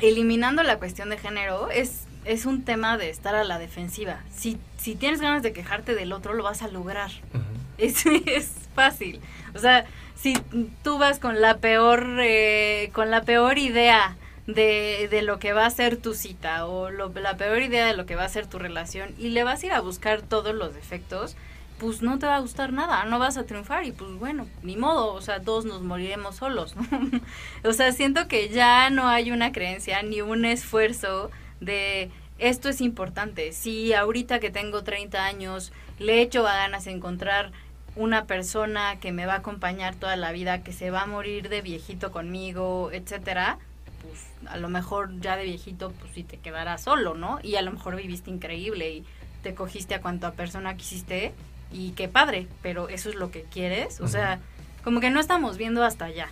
Eliminando 0.00 0.64
la 0.64 0.78
cuestión 0.78 1.10
de 1.10 1.18
género 1.18 1.70
es 1.70 2.06
es 2.24 2.46
un 2.46 2.64
tema 2.64 2.96
de 2.98 3.10
estar 3.10 3.34
a 3.34 3.44
la 3.44 3.58
defensiva. 3.58 4.20
Si, 4.34 4.58
si 4.78 4.94
tienes 4.94 5.20
ganas 5.20 5.42
de 5.42 5.52
quejarte 5.52 5.94
del 5.94 6.12
otro, 6.12 6.34
lo 6.34 6.44
vas 6.44 6.62
a 6.62 6.68
lograr. 6.68 7.10
es, 7.78 8.06
es, 8.26 8.52
fácil. 8.74 9.20
O 9.54 9.58
sea, 9.58 9.84
si 10.14 10.34
tú 10.82 10.98
vas 10.98 11.18
con 11.18 11.40
la 11.40 11.58
peor, 11.58 12.18
eh, 12.20 12.90
con 12.94 13.10
la 13.10 13.22
peor 13.22 13.58
idea 13.58 14.16
de, 14.46 15.08
de, 15.10 15.22
lo 15.22 15.38
que 15.38 15.52
va 15.52 15.66
a 15.66 15.70
ser 15.70 15.96
tu 15.96 16.14
cita 16.14 16.66
o 16.66 16.90
la 16.90 17.36
peor 17.36 17.62
idea 17.62 17.86
de 17.86 17.94
lo 17.94 18.06
que 18.06 18.16
va 18.16 18.24
a 18.24 18.28
ser 18.28 18.46
tu 18.46 18.58
relación 18.58 19.14
y 19.18 19.28
le 19.28 19.44
vas 19.44 19.62
a 19.62 19.66
ir 19.66 19.72
a 19.72 19.80
buscar 19.80 20.22
todos 20.22 20.54
los 20.54 20.74
defectos, 20.74 21.36
pues 21.78 22.00
no 22.00 22.18
te 22.18 22.26
va 22.26 22.36
a 22.36 22.40
gustar 22.40 22.72
nada, 22.72 23.04
no 23.04 23.18
vas 23.18 23.36
a 23.36 23.44
triunfar 23.44 23.84
y 23.84 23.92
pues 23.92 24.12
bueno, 24.12 24.46
ni 24.62 24.76
modo, 24.76 25.12
o 25.12 25.20
sea, 25.20 25.40
todos 25.40 25.64
nos 25.64 25.82
moriremos 25.82 26.36
solos. 26.36 26.74
o 27.64 27.72
sea, 27.72 27.92
siento 27.92 28.28
que 28.28 28.48
ya 28.48 28.88
no 28.88 29.08
hay 29.08 29.32
una 29.32 29.52
creencia 29.52 30.02
ni 30.02 30.20
un 30.20 30.44
esfuerzo 30.44 31.30
de 31.64 32.10
esto 32.38 32.68
es 32.68 32.80
importante. 32.80 33.52
Si 33.52 33.92
ahorita 33.92 34.40
que 34.40 34.50
tengo 34.50 34.82
30 34.82 35.24
años 35.24 35.72
le 35.98 36.20
echo 36.20 36.46
a 36.46 36.54
ganas 36.54 36.84
de 36.84 36.90
encontrar 36.90 37.52
una 37.94 38.26
persona 38.26 38.98
que 39.00 39.12
me 39.12 39.26
va 39.26 39.34
a 39.34 39.38
acompañar 39.38 39.94
toda 39.94 40.16
la 40.16 40.32
vida, 40.32 40.62
que 40.62 40.72
se 40.72 40.90
va 40.90 41.02
a 41.02 41.06
morir 41.06 41.48
de 41.48 41.60
viejito 41.60 42.10
conmigo, 42.10 42.90
etcétera, 42.92 43.58
pues 44.02 44.26
a 44.50 44.56
lo 44.56 44.68
mejor 44.68 45.20
ya 45.20 45.36
de 45.36 45.44
viejito 45.44 45.92
pues 45.92 46.12
sí 46.14 46.24
te 46.24 46.38
quedarás 46.38 46.82
solo, 46.82 47.14
¿no? 47.14 47.38
Y 47.42 47.56
a 47.56 47.62
lo 47.62 47.70
mejor 47.70 47.96
viviste 47.96 48.30
increíble 48.30 48.90
y 48.90 49.04
te 49.42 49.54
cogiste 49.54 49.94
a 49.94 50.00
cuanta 50.00 50.32
persona 50.32 50.76
quisiste 50.76 51.34
y 51.70 51.92
qué 51.92 52.08
padre, 52.08 52.46
pero 52.62 52.88
eso 52.88 53.08
es 53.10 53.14
lo 53.14 53.30
que 53.30 53.42
quieres, 53.42 54.00
o 54.00 54.08
sea, 54.08 54.40
como 54.84 55.00
que 55.00 55.10
no 55.10 55.20
estamos 55.20 55.58
viendo 55.58 55.84
hasta 55.84 56.06
allá. 56.06 56.28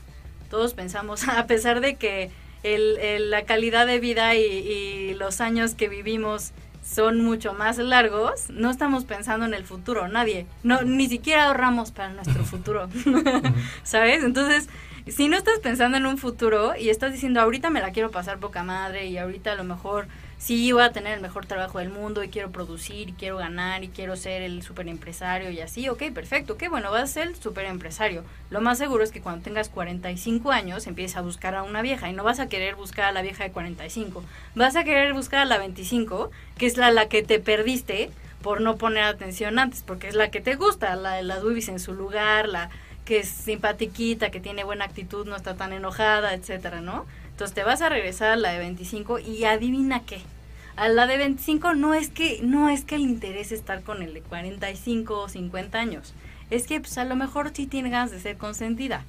Todos 0.49 0.75
pensamos, 0.75 1.29
a 1.29 1.47
pesar 1.47 1.81
de 1.81 1.97
que 1.97 2.31
el, 2.63 3.31
la 3.31 3.45
calidad 3.45 3.87
de 3.87 4.01
vida 4.01 4.35
y, 4.35 5.15
los 5.15 5.41
años 5.41 5.75
que 5.75 5.89
vivimos 5.89 6.53
son 6.83 7.23
mucho 7.23 7.53
más 7.53 7.77
largos, 7.79 8.49
no 8.49 8.71
estamos 8.71 9.05
pensando 9.05 9.45
en 9.45 9.53
el 9.53 9.65
futuro, 9.65 10.09
nadie. 10.09 10.47
No, 10.63 10.81
ni 10.83 11.09
siquiera 11.09 11.47
ahorramos 11.47 11.91
para 11.91 12.11
nuestro 12.11 12.43
futuro. 12.45 12.89
¿Sabes? 13.83 14.25
Entonces, 14.25 14.69
si 15.07 15.29
no 15.29 15.37
estás 15.37 15.59
pensando 15.61 15.99
en 15.99 16.07
un 16.07 16.17
futuro 16.17 16.73
y 16.79 16.89
estás 16.89 17.13
diciendo, 17.13 17.41
ahorita 17.41 17.69
me 17.69 17.81
la 17.81 17.93
quiero 17.93 18.11
pasar 18.11 18.39
poca 18.39 18.63
madre 18.63 19.07
y 19.07 19.19
ahorita 19.19 19.53
a 19.53 19.57
lo 19.57 19.65
mejor 19.65 20.09
sí 20.41 20.73
voy 20.73 20.83
a 20.83 20.91
tener 20.91 21.13
el 21.13 21.21
mejor 21.21 21.45
trabajo 21.45 21.81
del 21.81 21.91
mundo 21.91 22.25
y 22.25 22.29
quiero 22.29 22.51
producir 22.51 23.11
y 23.11 23.13
quiero 23.13 23.37
ganar 23.37 23.85
y 23.85 23.89
quiero 23.89 24.17
ser 24.17 24.41
el 24.41 24.63
super 24.63 24.89
empresario 24.89 25.51
y 25.51 25.61
así, 25.61 25.87
ok, 25.91 26.05
perfecto, 26.15 26.57
qué 26.57 26.71
bueno, 26.71 26.91
vas 26.91 27.03
a 27.03 27.07
ser 27.07 27.29
el 27.29 27.37
super 27.37 27.67
empresario. 27.67 28.25
Lo 28.49 28.63
más 28.63 28.79
seguro 28.79 29.05
es 29.05 29.13
que 29.13 29.21
cuando 29.21 29.45
tengas 29.45 29.69
45 29.69 30.51
años 30.51 30.87
empieces 30.87 31.19
a 31.19 31.21
buscar 31.21 31.55
a 31.55 31.63
una 31.63 31.83
vieja 31.83 32.09
y 32.09 32.15
no 32.15 32.25
vas 32.25 32.41
a 32.41 32.49
querer 32.49 32.75
buscar 32.75 33.05
a 33.05 33.13
la 33.13 33.21
vieja 33.21 33.45
de 33.45 33.53
45, 33.53 34.25
vas 34.55 34.77
a 34.77 34.85
querer 34.85 35.13
buscar 35.13 35.41
a 35.41 35.45
la 35.45 35.59
25, 35.59 36.31
que 36.57 36.65
es 36.65 36.79
la, 36.79 36.91
la 36.91 37.09
que 37.09 37.23
te 37.23 37.39
perdiste 37.39 38.11
por 38.41 38.63
no 38.63 38.77
poner 38.77 39.05
atención 39.05 39.59
antes, 39.59 39.83
porque 39.83 40.09
es 40.09 40.15
la 40.15 40.31
que 40.31 40.41
te 40.41 40.55
gusta, 40.55 40.97
la 40.97 41.17
de 41.17 41.23
las 41.23 41.43
boobies 41.43 41.69
en 41.69 41.79
su 41.79 41.93
lugar, 41.93 42.49
la 42.49 42.71
que 43.05 43.19
es 43.19 43.29
simpatiquita, 43.29 44.31
que 44.31 44.41
tiene 44.41 44.65
buena 44.65 44.87
actitud, 44.87 45.27
no 45.27 45.37
está 45.37 45.55
tan 45.55 45.75
enojada, 45.75 46.33
etcétera, 46.33 46.81
¿no? 46.81 47.05
Entonces 47.41 47.55
te 47.55 47.65
vas 47.65 47.81
a 47.81 47.89
regresar 47.89 48.29
a 48.33 48.37
la 48.37 48.53
de 48.53 48.59
25 48.59 49.19
y 49.19 49.45
adivina 49.45 50.05
qué. 50.05 50.21
A 50.77 50.91
la 50.91 51.07
de 51.07 51.17
25 51.17 51.73
no 51.73 51.95
es 51.95 52.11
que 52.11 52.41
no 52.43 52.69
es 52.69 52.85
que 52.85 52.99
le 52.99 53.05
interese 53.05 53.55
estar 53.55 53.83
con 53.83 54.03
el 54.03 54.13
de 54.13 54.21
45 54.21 55.19
o 55.19 55.27
50 55.27 55.79
años. 55.79 56.13
Es 56.51 56.67
que 56.67 56.81
pues 56.81 56.99
a 56.99 57.07
lo 57.07 57.17
mejor 57.17 57.53
sí 57.55 57.67
tiene 57.67 57.89
ganas 57.89 58.11
de 58.11 58.21
ser 58.21 58.37
consentida. 58.37 59.05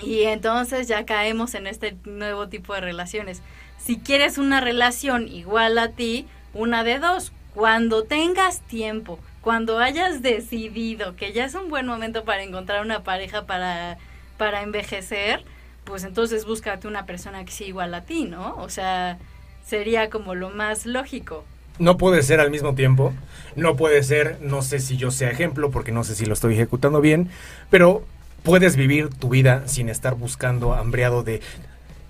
Y 0.00 0.22
entonces 0.22 0.88
ya 0.88 1.04
caemos 1.04 1.54
en 1.54 1.66
este 1.66 1.98
nuevo 2.06 2.48
tipo 2.48 2.72
de 2.72 2.80
relaciones. 2.80 3.42
Si 3.76 3.98
quieres 3.98 4.38
una 4.38 4.62
relación 4.62 5.28
igual 5.28 5.76
a 5.76 5.88
ti, 5.88 6.26
una 6.54 6.82
de 6.82 6.98
dos. 6.98 7.30
Cuando 7.52 8.04
tengas 8.04 8.62
tiempo, 8.62 9.18
cuando 9.42 9.80
hayas 9.80 10.22
decidido 10.22 11.14
que 11.14 11.34
ya 11.34 11.44
es 11.44 11.54
un 11.54 11.68
buen 11.68 11.86
momento 11.86 12.24
para 12.24 12.42
encontrar 12.42 12.80
una 12.80 13.02
pareja 13.02 13.44
para, 13.44 13.98
para 14.38 14.62
envejecer, 14.62 15.44
pues 15.84 16.04
entonces 16.04 16.44
búscate 16.44 16.88
una 16.88 17.06
persona 17.06 17.44
que 17.44 17.52
sea 17.52 17.66
igual 17.66 17.94
a 17.94 18.02
ti, 18.02 18.24
¿no? 18.24 18.56
O 18.56 18.68
sea, 18.68 19.18
sería 19.64 20.10
como 20.10 20.34
lo 20.34 20.50
más 20.50 20.86
lógico. 20.86 21.44
No 21.78 21.96
puede 21.96 22.22
ser 22.22 22.40
al 22.40 22.50
mismo 22.50 22.74
tiempo, 22.74 23.12
no 23.56 23.76
puede 23.76 24.02
ser, 24.02 24.38
no 24.42 24.62
sé 24.62 24.78
si 24.78 24.96
yo 24.96 25.10
sea 25.10 25.30
ejemplo, 25.30 25.70
porque 25.70 25.92
no 25.92 26.04
sé 26.04 26.14
si 26.14 26.26
lo 26.26 26.34
estoy 26.34 26.54
ejecutando 26.54 27.00
bien, 27.00 27.30
pero 27.70 28.04
puedes 28.42 28.76
vivir 28.76 29.08
tu 29.08 29.30
vida 29.30 29.66
sin 29.66 29.88
estar 29.88 30.14
buscando, 30.14 30.74
hambriado 30.74 31.22
de 31.22 31.40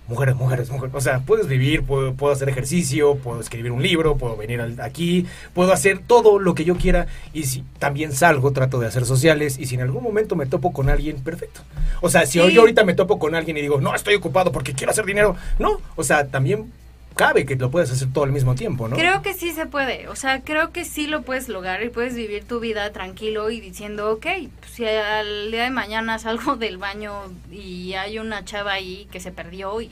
mujeres, 0.08 0.36
mujeres, 0.36 0.70
mujeres. 0.70 0.94
O 0.94 1.00
sea, 1.00 1.20
puedes 1.20 1.46
vivir, 1.46 1.84
puedo, 1.84 2.14
puedo 2.14 2.32
hacer 2.32 2.48
ejercicio, 2.48 3.16
puedo 3.16 3.40
escribir 3.40 3.72
un 3.72 3.82
libro, 3.82 4.16
puedo 4.16 4.36
venir 4.36 4.60
aquí, 4.82 5.26
puedo 5.54 5.72
hacer 5.72 6.00
todo 6.06 6.38
lo 6.38 6.54
que 6.54 6.64
yo 6.64 6.76
quiera. 6.76 7.06
Y 7.32 7.44
si 7.44 7.64
también 7.78 8.12
salgo, 8.12 8.52
trato 8.52 8.78
de 8.80 8.86
hacer 8.86 9.04
sociales. 9.04 9.58
Y 9.58 9.66
si 9.66 9.74
en 9.76 9.82
algún 9.82 10.02
momento 10.02 10.36
me 10.36 10.46
topo 10.46 10.72
con 10.72 10.90
alguien, 10.90 11.20
perfecto. 11.22 11.62
O 12.00 12.08
sea, 12.08 12.26
si 12.26 12.38
yo 12.38 12.60
ahorita 12.60 12.84
me 12.84 12.94
topo 12.94 13.18
con 13.18 13.34
alguien 13.34 13.56
y 13.56 13.62
digo, 13.62 13.80
no, 13.80 13.94
estoy 13.94 14.14
ocupado 14.14 14.52
porque 14.52 14.74
quiero 14.74 14.90
hacer 14.90 15.04
dinero, 15.04 15.36
no. 15.58 15.80
O 15.96 16.04
sea, 16.04 16.26
también 16.26 16.72
cabe 17.14 17.46
que 17.46 17.56
lo 17.56 17.70
puedes 17.70 17.90
hacer 17.90 18.12
todo 18.12 18.24
al 18.24 18.32
mismo 18.32 18.54
tiempo, 18.54 18.88
¿no? 18.88 18.96
Creo 18.96 19.22
que 19.22 19.34
sí 19.34 19.52
se 19.52 19.66
puede, 19.66 20.08
o 20.08 20.16
sea, 20.16 20.42
creo 20.42 20.72
que 20.72 20.84
sí 20.84 21.06
lo 21.06 21.22
puedes 21.22 21.48
lograr 21.48 21.82
y 21.82 21.88
puedes 21.88 22.14
vivir 22.14 22.44
tu 22.44 22.60
vida 22.60 22.90
tranquilo 22.92 23.50
y 23.50 23.60
diciendo, 23.60 24.10
ok, 24.10 24.26
pues 24.60 24.72
si 24.72 24.86
al 24.86 25.50
día 25.50 25.64
de 25.64 25.70
mañana 25.70 26.18
salgo 26.18 26.56
del 26.56 26.78
baño 26.78 27.12
y 27.50 27.94
hay 27.94 28.18
una 28.18 28.44
chava 28.44 28.72
ahí 28.72 29.08
que 29.10 29.20
se 29.20 29.32
perdió 29.32 29.80
y 29.80 29.90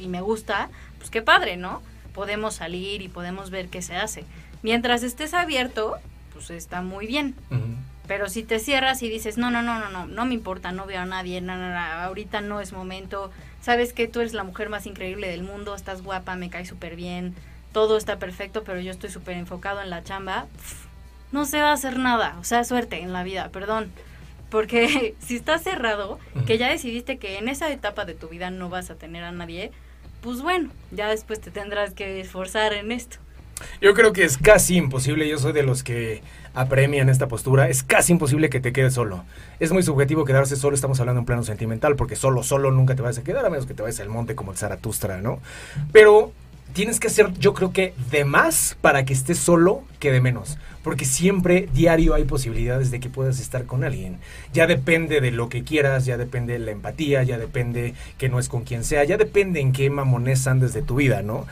y 0.00 0.08
me 0.08 0.22
gusta, 0.22 0.70
pues 0.98 1.10
qué 1.10 1.20
padre, 1.20 1.58
¿no? 1.58 1.82
podemos 2.12 2.54
salir 2.54 3.02
y 3.02 3.08
podemos 3.08 3.50
ver 3.50 3.68
qué 3.68 3.82
se 3.82 3.96
hace. 3.96 4.24
Mientras 4.62 5.02
estés 5.02 5.34
abierto, 5.34 5.96
pues 6.32 6.50
está 6.50 6.82
muy 6.82 7.06
bien. 7.06 7.34
Ujú. 7.50 7.76
Pero 8.06 8.28
si 8.28 8.42
te 8.42 8.58
cierras 8.58 9.02
y 9.02 9.08
dices, 9.08 9.38
no, 9.38 9.50
no, 9.50 9.62
no, 9.62 9.78
no, 9.78 9.88
no, 9.88 10.06
no 10.06 10.26
me 10.26 10.34
importa, 10.34 10.72
no 10.72 10.86
veo 10.86 11.00
a 11.00 11.06
nadie, 11.06 11.40
no, 11.40 11.56
no, 11.56 11.70
no, 11.70 11.78
ahorita 11.78 12.40
no 12.40 12.60
es 12.60 12.72
momento, 12.72 13.30
sabes 13.62 13.94
que 13.94 14.08
tú 14.08 14.20
eres 14.20 14.34
la 14.34 14.44
mujer 14.44 14.68
más 14.68 14.86
increíble 14.86 15.28
del 15.28 15.42
mundo, 15.42 15.74
estás 15.74 16.02
guapa, 16.02 16.36
me 16.36 16.50
caes 16.50 16.68
súper 16.68 16.96
bien, 16.96 17.34
todo 17.72 17.96
está 17.96 18.18
perfecto, 18.18 18.64
pero 18.64 18.80
yo 18.80 18.90
estoy 18.90 19.08
súper 19.08 19.36
enfocado 19.38 19.80
en 19.80 19.88
la 19.88 20.02
chamba, 20.02 20.46
no 21.30 21.46
se 21.46 21.60
va 21.60 21.70
a 21.70 21.74
hacer 21.74 21.98
nada, 21.98 22.36
o 22.40 22.44
sea, 22.44 22.64
suerte 22.64 23.00
en 23.00 23.12
la 23.12 23.22
vida, 23.22 23.48
perdón. 23.48 23.90
Porque 24.50 25.14
si 25.20 25.36
estás 25.36 25.62
cerrado, 25.62 26.18
que 26.46 26.58
ya 26.58 26.68
decidiste 26.68 27.16
que 27.16 27.38
en 27.38 27.48
esa 27.48 27.70
etapa 27.72 28.04
de 28.04 28.14
tu 28.14 28.28
vida 28.28 28.50
no 28.50 28.68
vas 28.68 28.90
a 28.90 28.96
tener 28.96 29.24
a 29.24 29.32
nadie, 29.32 29.72
pues 30.20 30.42
bueno, 30.42 30.70
ya 30.90 31.08
después 31.08 31.40
te 31.40 31.50
tendrás 31.50 31.94
que 31.94 32.20
esforzar 32.20 32.74
en 32.74 32.92
esto. 32.92 33.16
Yo 33.80 33.94
creo 33.94 34.12
que 34.12 34.24
es 34.24 34.36
casi 34.38 34.76
imposible, 34.76 35.28
yo 35.28 35.38
soy 35.38 35.52
de 35.52 35.62
los 35.62 35.82
que 35.82 36.22
apremian 36.54 37.08
esta 37.08 37.28
postura, 37.28 37.68
es 37.68 37.82
casi 37.82 38.12
imposible 38.12 38.50
que 38.50 38.60
te 38.60 38.72
quedes 38.72 38.94
solo. 38.94 39.24
Es 39.60 39.72
muy 39.72 39.82
subjetivo 39.82 40.24
quedarse 40.24 40.56
solo, 40.56 40.74
estamos 40.74 41.00
hablando 41.00 41.20
en 41.20 41.26
plano 41.26 41.42
sentimental, 41.44 41.96
porque 41.96 42.16
solo, 42.16 42.42
solo 42.42 42.70
nunca 42.70 42.94
te 42.94 43.02
vas 43.02 43.18
a 43.18 43.22
quedar, 43.22 43.44
a 43.44 43.50
menos 43.50 43.66
que 43.66 43.74
te 43.74 43.82
vayas 43.82 44.00
al 44.00 44.08
monte 44.08 44.34
como 44.34 44.52
el 44.52 44.58
Zaratustra, 44.58 45.20
¿no? 45.20 45.40
Pero 45.92 46.32
tienes 46.72 47.00
que 47.00 47.08
hacer, 47.08 47.32
yo 47.38 47.54
creo 47.54 47.72
que 47.72 47.94
de 48.10 48.24
más 48.24 48.76
para 48.80 49.04
que 49.04 49.12
estés 49.12 49.38
solo 49.38 49.82
que 49.98 50.12
de 50.12 50.20
menos. 50.20 50.58
Porque 50.82 51.04
siempre, 51.04 51.68
diario, 51.72 52.14
hay 52.14 52.24
posibilidades 52.24 52.90
de 52.90 52.98
que 52.98 53.08
puedas 53.08 53.38
estar 53.38 53.66
con 53.66 53.84
alguien. 53.84 54.18
Ya 54.52 54.66
depende 54.66 55.20
de 55.20 55.30
lo 55.30 55.48
que 55.48 55.62
quieras, 55.62 56.06
ya 56.06 56.16
depende 56.16 56.54
de 56.54 56.58
la 56.58 56.72
empatía, 56.72 57.22
ya 57.22 57.38
depende 57.38 57.94
que 58.18 58.28
no 58.28 58.40
es 58.40 58.48
con 58.48 58.62
quien 58.64 58.82
sea, 58.82 59.04
ya 59.04 59.16
depende 59.16 59.60
en 59.60 59.72
qué 59.72 59.90
mamones 59.90 60.46
andes 60.48 60.72
de 60.72 60.82
tu 60.82 60.96
vida, 60.96 61.22
¿no? 61.22 61.46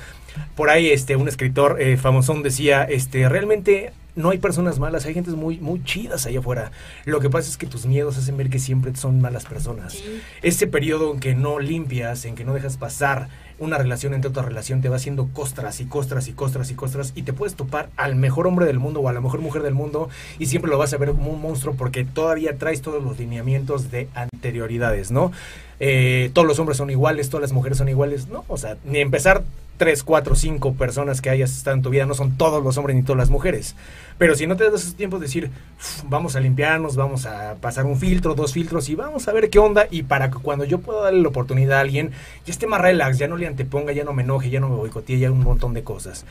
Por 0.57 0.69
ahí, 0.69 0.91
este, 0.91 1.15
un 1.15 1.29
escritor 1.29 1.81
eh, 1.81 1.97
famosón 1.97 2.43
decía, 2.43 2.83
este, 2.83 3.29
realmente 3.29 3.93
no 4.17 4.31
hay 4.31 4.39
personas 4.39 4.79
malas, 4.79 5.07
hay 5.07 5.15
gentes 5.15 5.35
muy, 5.35 5.59
muy 5.59 5.83
chidas 5.85 6.27
allá 6.27 6.41
afuera. 6.41 6.73
Lo 7.05 7.21
que 7.21 7.31
pasa 7.31 7.49
es 7.49 7.57
que 7.57 7.67
tus 7.67 7.87
miedos 7.87 8.19
hacen 8.19 8.37
ver 8.37 8.51
que 8.51 8.59
siempre 8.59 8.95
son 8.95 9.21
malas 9.21 9.47
personas. 9.47 9.95
Sí. 9.95 10.21
Ese 10.43 10.67
periodo 10.67 11.13
en 11.13 11.21
que 11.21 11.35
no 11.35 11.59
limpias, 11.59 12.25
en 12.25 12.35
que 12.35 12.45
no 12.45 12.55
dejas 12.55 12.77
pasar 12.77 13.29
una 13.61 13.79
relación 13.79 14.15
entre 14.15 14.31
otra 14.31 14.43
relación, 14.43 14.81
te 14.81 14.89
va 14.89 14.97
haciendo 14.97 15.29
costras 15.33 15.81
y 15.81 15.85
costras 15.85 16.27
y 16.29 16.33
costras 16.33 16.71
y 16.71 16.75
costras 16.75 17.13
y 17.15 17.23
te 17.23 17.33
puedes 17.33 17.55
topar 17.55 17.91
al 17.97 18.17
mejor 18.17 18.47
hombre 18.47 18.67
del 18.67 18.79
mundo 18.79 19.01
o 19.01 19.09
a 19.09 19.13
la 19.13 19.21
mejor 19.21 19.41
mujer 19.41 19.63
del 19.63 19.75
mundo 19.75 20.09
y 20.39 20.47
siempre 20.47 20.71
lo 20.71 20.79
vas 20.79 20.93
a 20.93 20.97
ver 20.97 21.11
como 21.11 21.31
un 21.31 21.41
monstruo 21.41 21.75
porque 21.75 22.05
todavía 22.05 22.57
traes 22.57 22.83
todos 22.83 23.05
los 23.05 23.19
lineamientos 23.19 23.91
de 23.91 24.09
anterioridades, 24.15 25.11
¿no? 25.11 25.31
Eh, 25.79 26.31
todos 26.33 26.49
los 26.49 26.59
hombres 26.59 26.79
son 26.79 26.91
iguales, 26.91 27.29
todas 27.31 27.43
las 27.43 27.53
mujeres 27.53 27.79
son 27.79 27.89
iguales, 27.89 28.29
¿no? 28.29 28.45
O 28.49 28.57
sea, 28.57 28.77
ni 28.85 28.99
empezar 28.99 29.43
tres, 29.81 30.03
cuatro, 30.03 30.35
cinco 30.35 30.75
personas 30.75 31.23
que 31.23 31.31
hayas 31.31 31.57
estado 31.57 31.75
en 31.75 31.83
tu 31.83 31.89
vida 31.89 32.05
no 32.05 32.13
son 32.13 32.37
todos 32.37 32.63
los 32.63 32.77
hombres 32.77 32.95
ni 32.97 33.03
todas 33.03 33.17
las 33.17 33.31
mujeres. 33.31 33.75
Pero 34.19 34.35
si 34.35 34.47
no 34.47 34.55
te 34.55 34.71
das 34.71 34.83
ese 34.83 34.93
tiempo 34.93 35.19
de 35.19 35.25
decir, 35.25 35.51
"Uf, 35.79 36.03
vamos 36.05 36.37
a 36.37 36.41
limpiarnos, 36.41 36.97
vamos 36.97 37.25
a 37.25 37.55
pasar 37.63 37.87
un 37.87 37.97
filtro, 37.97 38.35
dos 38.35 38.53
filtros 38.53 38.91
y 38.91 38.95
vamos 38.95 39.27
a 39.27 39.33
ver 39.33 39.49
qué 39.49 39.59
onda. 39.59 39.87
Y 39.91 40.03
para 40.03 40.31
que 40.31 40.37
cuando 40.37 40.67
yo 40.67 40.81
pueda 40.81 41.05
darle 41.05 41.23
la 41.23 41.29
oportunidad 41.29 41.79
a 41.79 41.81
alguien, 41.81 42.11
ya 42.45 42.53
esté 42.53 42.67
más 42.67 42.83
relax, 42.83 43.17
ya 43.17 43.27
no 43.27 43.39
le 43.39 43.47
anteponga, 43.51 43.93
ya 43.93 44.05
no 44.05 44.13
me 44.13 44.23
enoje, 44.23 44.51
ya 44.51 44.61
no 44.61 44.69
me 44.69 44.77
boicotee, 44.77 45.19
ya 45.19 45.31
un 45.31 45.41
montón 45.41 45.75
de 45.75 45.85
cosas. 45.85 46.25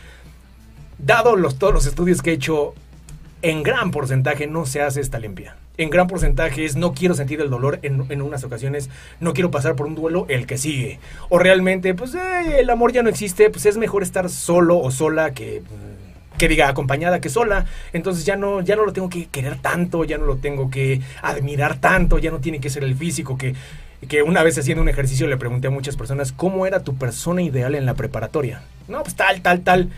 Dado 0.97 1.35
los, 1.35 1.57
todos 1.57 1.73
los 1.73 1.85
estudios 1.85 2.21
que 2.21 2.31
he 2.31 2.33
hecho, 2.33 2.73
en 3.41 3.63
gran 3.63 3.91
porcentaje 3.91 4.47
no 4.47 4.65
se 4.65 4.81
hace 4.81 5.01
esta 5.01 5.19
limpia. 5.19 5.55
En 5.77 5.89
gran 5.89 6.07
porcentaje 6.07 6.65
es 6.65 6.75
no 6.75 6.93
quiero 6.93 7.13
sentir 7.15 7.39
el 7.39 7.49
dolor 7.49 7.79
en, 7.83 8.05
en 8.09 8.21
unas 8.21 8.43
ocasiones, 8.43 8.89
no 9.21 9.33
quiero 9.33 9.49
pasar 9.49 9.75
por 9.75 9.85
un 9.85 9.95
duelo 9.95 10.25
el 10.27 10.45
que 10.45 10.57
sigue. 10.57 10.99
O 11.29 11.39
realmente, 11.39 11.93
pues 11.93 12.15
eh, 12.15 12.59
el 12.59 12.69
amor 12.69 12.91
ya 12.91 13.01
no 13.01 13.09
existe, 13.09 13.49
pues 13.49 13.65
es 13.65 13.77
mejor 13.77 14.03
estar 14.03 14.29
solo 14.29 14.77
o 14.77 14.91
sola 14.91 15.31
que 15.33 15.61
que 16.39 16.47
diga 16.47 16.69
acompañada 16.69 17.21
que 17.21 17.29
sola. 17.29 17.65
Entonces 17.93 18.25
ya 18.25 18.35
no, 18.35 18.61
ya 18.61 18.75
no 18.75 18.85
lo 18.85 18.93
tengo 18.93 19.09
que 19.09 19.27
querer 19.27 19.57
tanto, 19.57 20.05
ya 20.05 20.17
no 20.17 20.25
lo 20.25 20.37
tengo 20.37 20.71
que 20.71 21.01
admirar 21.21 21.77
tanto, 21.77 22.17
ya 22.17 22.31
no 22.31 22.39
tiene 22.39 22.59
que 22.59 22.71
ser 22.71 22.83
el 22.83 22.95
físico 22.95 23.37
que, 23.37 23.53
que 24.07 24.23
una 24.23 24.43
vez 24.43 24.57
haciendo 24.57 24.81
un 24.81 24.89
ejercicio 24.89 25.27
le 25.27 25.37
pregunté 25.37 25.67
a 25.67 25.71
muchas 25.71 25.95
personas 25.95 26.31
cómo 26.31 26.65
era 26.65 26.83
tu 26.83 26.95
persona 26.95 27.41
ideal 27.41 27.75
en 27.75 27.85
la 27.85 27.95
preparatoria. 27.95 28.61
No, 28.87 29.03
pues 29.03 29.15
tal, 29.15 29.41
tal, 29.41 29.61
tal. 29.61 29.89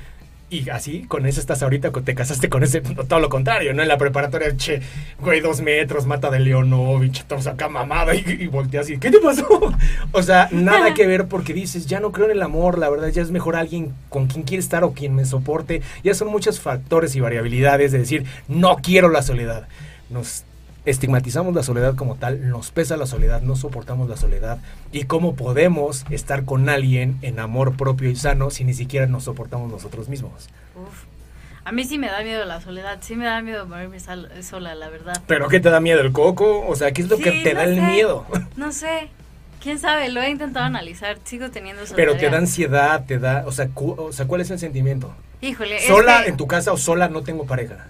Y 0.51 0.69
así, 0.69 1.03
con 1.03 1.25
eso 1.25 1.39
estás 1.39 1.63
ahorita, 1.63 1.91
te 1.91 2.13
casaste 2.13 2.49
con 2.49 2.61
ese, 2.61 2.81
todo 2.81 3.21
lo 3.21 3.29
contrario, 3.29 3.73
¿no? 3.73 3.83
En 3.83 3.87
la 3.87 3.97
preparatoria, 3.97 4.57
che, 4.57 4.81
güey, 5.21 5.39
dos 5.39 5.61
metros, 5.61 6.05
mata 6.05 6.29
de 6.29 6.41
Leonovich, 6.41 7.23
todos 7.23 7.47
acá 7.47 7.69
mamada, 7.69 8.13
y, 8.15 8.25
y 8.27 8.47
volteas 8.47 8.89
y, 8.89 8.97
¿qué 8.97 9.11
te 9.11 9.19
pasó? 9.19 9.47
O 10.11 10.21
sea, 10.21 10.49
nada 10.51 10.93
que 10.93 11.07
ver 11.07 11.27
porque 11.27 11.53
dices, 11.53 11.87
ya 11.87 12.01
no 12.01 12.11
creo 12.11 12.25
en 12.25 12.33
el 12.33 12.41
amor, 12.41 12.79
la 12.79 12.89
verdad, 12.89 13.07
ya 13.07 13.21
es 13.21 13.31
mejor 13.31 13.55
alguien 13.55 13.93
con 14.09 14.27
quien 14.27 14.43
quiere 14.43 14.59
estar 14.59 14.83
o 14.83 14.91
quien 14.91 15.15
me 15.15 15.23
soporte. 15.23 15.81
Ya 16.03 16.13
son 16.13 16.27
muchos 16.27 16.59
factores 16.59 17.15
y 17.15 17.21
variabilidades 17.21 17.93
de 17.93 17.99
decir, 17.99 18.25
no 18.49 18.75
quiero 18.83 19.07
la 19.07 19.21
soledad. 19.21 19.69
Nos 20.09 20.43
estigmatizamos 20.85 21.53
la 21.53 21.63
soledad 21.63 21.95
como 21.95 22.15
tal, 22.15 22.49
nos 22.49 22.71
pesa 22.71 22.97
la 22.97 23.05
soledad, 23.05 23.41
no 23.41 23.55
soportamos 23.55 24.09
la 24.09 24.17
soledad. 24.17 24.57
¿Y 24.91 25.03
cómo 25.03 25.35
podemos 25.35 26.05
estar 26.09 26.43
con 26.45 26.69
alguien 26.69 27.17
en 27.21 27.39
amor 27.39 27.75
propio 27.77 28.09
y 28.09 28.15
sano 28.15 28.49
si 28.49 28.63
ni 28.63 28.73
siquiera 28.73 29.05
nos 29.07 29.25
soportamos 29.25 29.71
nosotros 29.71 30.09
mismos? 30.09 30.49
Uf. 30.75 31.03
A 31.63 31.71
mí 31.71 31.83
sí 31.83 31.99
me 31.99 32.07
da 32.07 32.23
miedo 32.23 32.43
la 32.45 32.59
soledad, 32.59 32.97
sí 33.01 33.15
me 33.15 33.25
da 33.25 33.39
miedo 33.41 33.67
morirme 33.67 33.99
sola, 33.99 34.73
la 34.73 34.89
verdad. 34.89 35.21
¿Pero 35.27 35.47
qué 35.47 35.59
te 35.59 35.69
da 35.69 35.79
miedo 35.79 36.01
el 36.01 36.11
coco? 36.11 36.65
O 36.67 36.75
sea, 36.75 36.91
¿qué 36.91 37.03
es 37.03 37.09
lo 37.09 37.17
que 37.17 37.31
te 37.43 37.53
no 37.53 37.59
da 37.59 37.65
el 37.65 37.79
miedo? 37.81 38.25
No 38.55 38.71
sé, 38.71 39.09
quién 39.61 39.77
sabe, 39.77 40.09
lo 40.09 40.21
he 40.21 40.31
intentado 40.31 40.65
analizar, 40.65 41.19
sigo 41.23 41.51
teniendo 41.51 41.83
esa 41.83 41.95
Pero 41.95 42.17
te 42.17 42.31
da 42.31 42.37
ansiedad, 42.39 43.05
te 43.05 43.19
da, 43.19 43.43
o 43.45 43.51
sea, 43.51 43.67
cu- 43.67 43.95
o 43.95 44.11
sea, 44.11 44.25
¿cuál 44.25 44.41
es 44.41 44.49
el 44.49 44.57
sentimiento? 44.57 45.13
Híjole, 45.41 45.79
¿Sola 45.81 46.25
en 46.25 46.35
tu 46.35 46.47
casa 46.47 46.71
o 46.73 46.77
sola 46.77 47.09
no 47.09 47.21
tengo 47.21 47.45
pareja? 47.45 47.87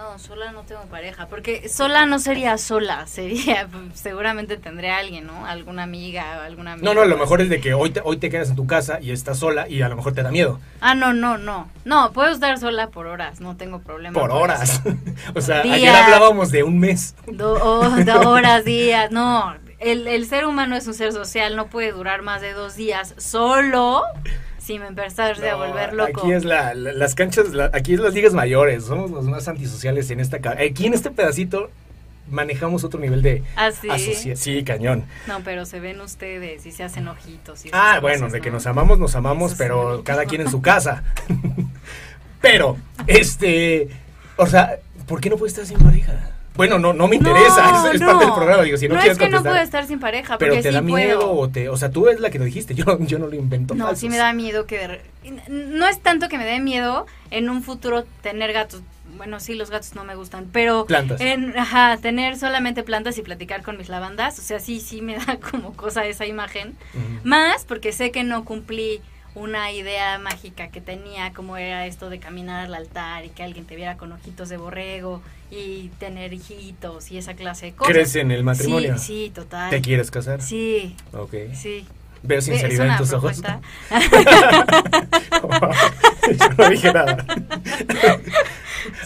No, 0.00 0.18
sola 0.18 0.50
no 0.50 0.62
tengo 0.62 0.80
pareja, 0.86 1.26
porque 1.26 1.68
sola 1.68 2.06
no 2.06 2.18
sería 2.18 2.56
sola, 2.56 3.06
sería, 3.06 3.68
seguramente 3.92 4.56
tendré 4.56 4.90
a 4.90 4.96
alguien, 4.96 5.26
¿no? 5.26 5.44
Alguna 5.44 5.82
amiga 5.82 6.38
o 6.38 6.40
alguna 6.40 6.72
amiga. 6.72 6.88
No, 6.88 6.98
no, 6.98 7.04
lo 7.06 7.18
mejor 7.18 7.42
es 7.42 7.50
de 7.50 7.60
que 7.60 7.74
hoy 7.74 7.90
te, 7.90 8.00
hoy 8.02 8.16
te 8.16 8.30
quedas 8.30 8.48
en 8.48 8.56
tu 8.56 8.66
casa 8.66 8.98
y 9.02 9.10
estás 9.10 9.38
sola 9.40 9.68
y 9.68 9.82
a 9.82 9.90
lo 9.90 9.96
mejor 9.96 10.14
te 10.14 10.22
da 10.22 10.30
miedo. 10.30 10.58
Ah, 10.80 10.94
no, 10.94 11.12
no, 11.12 11.36
no. 11.36 11.68
No, 11.84 12.12
puedo 12.12 12.30
estar 12.30 12.58
sola 12.58 12.88
por 12.88 13.06
horas, 13.08 13.42
no 13.42 13.58
tengo 13.58 13.80
problema. 13.80 14.18
Por 14.18 14.30
horas. 14.30 14.80
o 15.34 15.40
sea, 15.42 15.60
Días. 15.60 15.76
ayer 15.76 15.90
hablábamos 15.94 16.50
de 16.50 16.62
un 16.62 16.78
mes. 16.78 17.14
Do- 17.26 17.58
oh, 17.62 17.90
do- 17.90 18.30
horas, 18.30 18.64
días, 18.64 19.10
no. 19.10 19.54
El, 19.80 20.08
el 20.08 20.26
ser 20.26 20.46
humano 20.46 20.76
es 20.76 20.86
un 20.86 20.94
ser 20.94 21.12
social, 21.12 21.56
no 21.56 21.66
puede 21.66 21.92
durar 21.92 22.22
más 22.22 22.40
de 22.40 22.54
dos 22.54 22.74
días 22.74 23.14
solo 23.18 24.02
si 24.72 24.78
me 24.78 24.86
empezarse 24.86 25.48
a 25.48 25.52
No, 25.52 25.58
volver 25.66 25.92
loco. 25.94 26.20
Aquí 26.22 26.32
es 26.32 26.44
la, 26.44 26.74
la- 26.74 26.92
las 26.92 27.14
canchas, 27.14 27.48
la- 27.50 27.70
aquí 27.72 27.94
es 27.94 28.00
las 28.00 28.14
ligas 28.14 28.32
mayores, 28.34 28.84
somos 28.84 29.10
los 29.10 29.24
más 29.26 29.48
antisociales 29.48 30.10
en 30.10 30.20
esta 30.20 30.40
ca- 30.40 30.56
Aquí 30.60 30.86
en 30.86 30.94
este 30.94 31.10
pedacito 31.10 31.70
manejamos 32.30 32.84
otro 32.84 33.00
nivel 33.00 33.22
de 33.22 33.42
Ah, 33.56 33.70
sí. 33.72 34.36
Sí, 34.36 34.62
cañón. 34.62 35.04
No, 35.26 35.40
pero 35.44 35.64
se 35.66 35.80
ven 35.80 36.00
ustedes 36.00 36.64
y 36.66 36.70
se 36.70 36.84
hacen 36.84 37.08
ojitos. 37.08 37.64
y 37.66 37.70
Ah, 37.72 37.98
cosas, 38.00 38.02
bueno, 38.02 38.28
de 38.28 38.40
que 38.40 38.50
¿no? 38.50 38.54
nos 38.56 38.66
amamos, 38.66 38.98
nos 39.00 39.16
amamos, 39.16 39.52
Eso 39.52 39.56
sí. 39.56 39.64
pero 39.66 40.02
cada 40.04 40.24
quien 40.26 40.42
en 40.42 40.50
su 40.50 40.62
casa. 40.62 41.02
pero, 42.40 42.76
este, 43.06 43.88
o 44.36 44.46
sea, 44.46 44.76
¿por 45.06 45.20
qué 45.20 45.28
no 45.30 45.36
puedes 45.36 45.52
estar 45.58 45.66
sin 45.66 45.84
pareja? 45.84 46.30
Bueno, 46.60 46.78
no, 46.78 46.92
no 46.92 47.08
me 47.08 47.16
interesa, 47.16 47.72
No, 47.72 47.88
es, 47.88 47.94
es 47.94 48.00
no. 48.02 48.06
parte 48.08 48.24
del 48.26 48.34
programa, 48.34 48.62
digo, 48.64 48.76
si 48.76 48.86
no, 48.86 48.96
no 48.96 49.00
quieres 49.00 49.16
es 49.16 49.24
que 49.24 49.30
no 49.30 49.42
puedo 49.42 49.56
estar 49.56 49.86
sin 49.86 49.98
pareja, 49.98 50.36
pero 50.36 50.52
te 50.56 50.62
sí 50.62 50.68
da 50.68 50.82
miedo 50.82 51.20
puedo. 51.20 51.32
o 51.38 51.48
te, 51.48 51.70
o 51.70 51.76
sea, 51.78 51.90
tú 51.90 52.08
es 52.08 52.20
la 52.20 52.28
que 52.28 52.38
lo 52.38 52.44
dijiste, 52.44 52.74
yo, 52.74 52.84
yo 53.00 53.18
no 53.18 53.28
lo 53.28 53.34
invento. 53.34 53.74
No, 53.74 53.84
falsos. 53.84 54.00
sí 54.00 54.10
me 54.10 54.18
da 54.18 54.34
miedo 54.34 54.66
que... 54.66 54.76
de 54.76 55.00
No 55.48 55.86
es 55.88 56.00
tanto 56.02 56.28
que 56.28 56.36
me 56.36 56.44
dé 56.44 56.60
miedo 56.60 57.06
en 57.30 57.48
un 57.48 57.62
futuro 57.62 58.04
tener 58.22 58.52
gatos. 58.52 58.82
Bueno, 59.16 59.40
sí, 59.40 59.54
los 59.54 59.70
gatos 59.70 59.94
no 59.94 60.04
me 60.04 60.14
gustan, 60.16 60.48
pero... 60.52 60.84
Plantas. 60.84 61.18
En, 61.22 61.58
ajá, 61.58 61.96
tener 61.96 62.36
solamente 62.36 62.82
plantas 62.82 63.16
y 63.16 63.22
platicar 63.22 63.62
con 63.62 63.78
mis 63.78 63.88
lavandas. 63.88 64.38
O 64.38 64.42
sea, 64.42 64.60
sí, 64.60 64.80
sí 64.80 65.00
me 65.00 65.16
da 65.26 65.38
como 65.38 65.72
cosa 65.72 66.04
esa 66.04 66.26
imagen. 66.26 66.76
Más 67.24 67.64
porque 67.64 67.92
sé 67.92 68.10
que 68.10 68.22
no 68.22 68.44
cumplí 68.44 69.00
una 69.34 69.70
idea 69.72 70.18
mágica 70.18 70.68
que 70.68 70.80
tenía, 70.80 71.32
como 71.32 71.56
era 71.56 71.86
esto 71.86 72.10
de 72.10 72.18
caminar 72.18 72.66
al 72.66 72.74
altar 72.74 73.24
y 73.24 73.28
que 73.28 73.42
alguien 73.42 73.64
te 73.64 73.76
viera 73.76 73.96
con 73.96 74.12
ojitos 74.12 74.48
de 74.48 74.56
borrego 74.56 75.22
y 75.50 75.88
tener 75.98 76.32
hijitos 76.32 77.10
y 77.10 77.18
esa 77.18 77.34
clase 77.34 77.66
de 77.66 77.72
cosas. 77.72 77.92
¿Crees 77.92 78.14
en 78.16 78.30
el 78.30 78.44
matrimonio? 78.44 78.98
Sí, 78.98 79.26
sí, 79.26 79.32
total. 79.34 79.70
¿Te 79.70 79.80
quieres 79.80 80.10
casar? 80.10 80.42
Sí, 80.42 80.96
Ok. 81.12 81.34
sí. 81.54 81.86
Veo 82.22 82.42
sinceridad 82.42 82.86
en 82.88 82.96
tus 82.98 83.14
ojos. 83.14 83.40
Yo 83.44 83.60
no 86.58 86.68
dije 86.68 86.92
nada. 86.92 87.16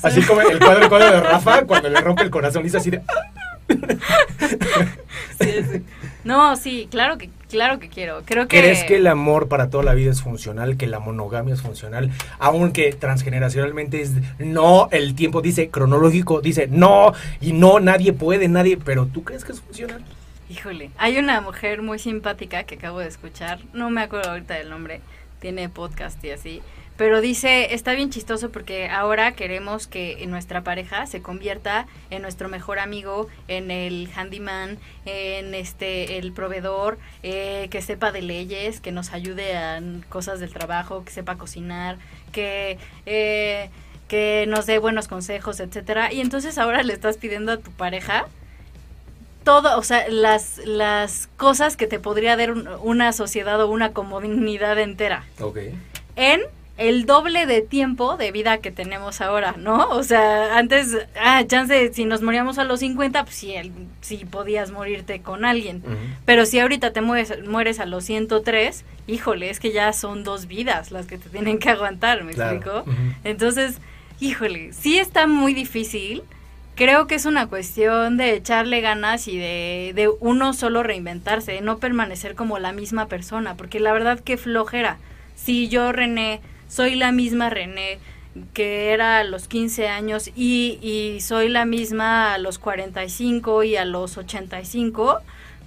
Así 0.02 0.20
como 0.22 0.40
el 0.40 0.58
cuadro, 0.58 0.88
cuadro 0.88 1.10
de 1.12 1.20
Rafa 1.20 1.64
cuando 1.64 1.88
le 1.90 2.00
rompe 2.00 2.24
el 2.24 2.30
corazón 2.30 2.62
y 2.62 2.64
dice 2.64 2.78
así 2.78 2.90
de... 2.90 3.02
Sí, 5.40 5.50
sí. 5.70 5.82
No, 6.24 6.56
sí, 6.56 6.88
claro 6.90 7.16
que, 7.18 7.30
claro 7.48 7.78
que 7.78 7.88
quiero. 7.88 8.22
Creo 8.24 8.48
que. 8.48 8.58
¿Crees 8.58 8.84
que 8.84 8.96
el 8.96 9.06
amor 9.06 9.48
para 9.48 9.70
toda 9.70 9.84
la 9.84 9.94
vida 9.94 10.10
es 10.10 10.22
funcional, 10.22 10.76
que 10.76 10.86
la 10.86 10.98
monogamia 10.98 11.54
es 11.54 11.62
funcional? 11.62 12.10
Aunque 12.38 12.92
transgeneracionalmente 12.92 14.00
es 14.00 14.12
no, 14.38 14.88
el 14.90 15.14
tiempo 15.14 15.42
dice 15.42 15.68
cronológico, 15.68 16.40
dice 16.40 16.68
no, 16.68 17.12
y 17.40 17.52
no, 17.52 17.80
nadie 17.80 18.12
puede, 18.12 18.48
nadie, 18.48 18.76
pero 18.76 19.06
¿tú 19.06 19.24
crees 19.24 19.44
que 19.44 19.52
es 19.52 19.60
funcional? 19.60 20.04
Híjole, 20.50 20.90
hay 20.98 21.16
una 21.18 21.40
mujer 21.40 21.82
muy 21.82 21.98
simpática 21.98 22.64
que 22.64 22.74
acabo 22.74 22.98
de 22.98 23.08
escuchar, 23.08 23.60
no 23.72 23.90
me 23.90 24.02
acuerdo 24.02 24.30
ahorita 24.30 24.54
del 24.54 24.68
nombre, 24.68 25.00
tiene 25.40 25.68
podcast 25.68 26.22
y 26.24 26.30
así. 26.30 26.62
Pero 26.96 27.20
dice, 27.20 27.74
está 27.74 27.92
bien 27.94 28.10
chistoso 28.10 28.50
porque 28.52 28.88
ahora 28.88 29.32
queremos 29.32 29.88
que 29.88 30.24
nuestra 30.28 30.62
pareja 30.62 31.06
se 31.06 31.20
convierta 31.22 31.86
en 32.10 32.22
nuestro 32.22 32.48
mejor 32.48 32.78
amigo, 32.78 33.26
en 33.48 33.72
el 33.72 34.08
handyman, 34.14 34.78
en 35.04 35.54
este 35.54 36.18
el 36.18 36.32
proveedor, 36.32 36.98
eh, 37.24 37.66
que 37.70 37.82
sepa 37.82 38.12
de 38.12 38.22
leyes, 38.22 38.80
que 38.80 38.92
nos 38.92 39.12
ayude 39.12 39.56
a 39.56 39.82
cosas 40.08 40.38
del 40.38 40.52
trabajo, 40.52 41.04
que 41.04 41.10
sepa 41.10 41.34
cocinar, 41.36 41.96
que 42.30 42.78
eh, 43.06 43.70
que 44.06 44.44
nos 44.46 44.66
dé 44.66 44.78
buenos 44.78 45.08
consejos, 45.08 45.58
etcétera. 45.58 46.12
Y 46.12 46.20
entonces 46.20 46.58
ahora 46.58 46.84
le 46.84 46.92
estás 46.92 47.16
pidiendo 47.16 47.50
a 47.52 47.56
tu 47.56 47.72
pareja 47.72 48.26
todo, 49.42 49.76
o 49.78 49.82
sea, 49.82 50.08
las, 50.08 50.58
las 50.64 51.26
cosas 51.36 51.76
que 51.76 51.86
te 51.86 51.98
podría 51.98 52.36
dar 52.36 52.52
un- 52.52 52.68
una 52.82 53.12
sociedad 53.12 53.60
o 53.60 53.68
una 53.68 53.92
comunidad 53.92 54.78
entera. 54.78 55.24
Ok. 55.40 55.58
En 56.16 56.40
el 56.76 57.06
doble 57.06 57.46
de 57.46 57.60
tiempo 57.62 58.16
de 58.16 58.32
vida 58.32 58.58
que 58.58 58.72
tenemos 58.72 59.20
ahora, 59.20 59.54
¿no? 59.56 59.88
O 59.90 60.02
sea, 60.02 60.56
antes, 60.58 60.96
ah, 61.20 61.44
chance, 61.46 61.92
si 61.94 62.04
nos 62.04 62.20
moríamos 62.22 62.58
a 62.58 62.64
los 62.64 62.80
50, 62.80 63.22
pues 63.24 63.36
sí, 63.36 63.54
el- 63.54 63.70
sí 64.00 64.24
podías 64.28 64.72
morirte 64.72 65.20
con 65.22 65.44
alguien. 65.44 65.82
Pero 66.24 66.46
si 66.46 66.58
ahorita 66.58 66.92
te 66.92 67.00
mueres, 67.00 67.32
mueres 67.46 67.78
a 67.78 67.86
los 67.86 68.04
103, 68.04 68.84
híjole, 69.06 69.50
es 69.50 69.60
que 69.60 69.70
ya 69.72 69.92
son 69.92 70.24
dos 70.24 70.46
vidas 70.46 70.90
las 70.90 71.06
que 71.06 71.16
te 71.18 71.28
tienen 71.28 71.58
que 71.58 71.70
aguantar, 71.70 72.24
¿me 72.24 72.32
Claro. 72.32 72.56
explico? 72.56 72.84
Entonces, 73.22 73.78
híjole, 74.18 74.72
sí 74.72 74.98
está 74.98 75.26
muy 75.28 75.54
difícil. 75.54 76.22
Creo 76.76 77.06
que 77.06 77.14
es 77.14 77.24
una 77.24 77.46
cuestión 77.46 78.16
de 78.16 78.34
echarle 78.34 78.80
ganas 78.80 79.28
y 79.28 79.38
de, 79.38 79.92
de 79.94 80.08
uno 80.18 80.52
solo 80.54 80.82
reinventarse, 80.82 81.52
de 81.52 81.60
no 81.60 81.78
permanecer 81.78 82.34
como 82.34 82.58
la 82.58 82.72
misma 82.72 83.06
persona, 83.06 83.54
porque 83.56 83.78
la 83.78 83.92
verdad 83.92 84.18
que 84.18 84.36
flojera. 84.36 84.96
Si 85.36 85.68
yo, 85.68 85.92
René, 85.92 86.40
soy 86.68 86.94
la 86.94 87.12
misma 87.12 87.50
René 87.50 87.98
que 88.52 88.92
era 88.92 89.18
a 89.18 89.24
los 89.24 89.48
15 89.48 89.88
años 89.88 90.28
y, 90.34 90.78
y 90.82 91.20
soy 91.20 91.48
la 91.48 91.64
misma 91.64 92.34
a 92.34 92.38
los 92.38 92.58
45 92.58 93.62
y 93.62 93.76
a 93.76 93.84
los 93.84 94.18
85, 94.18 95.20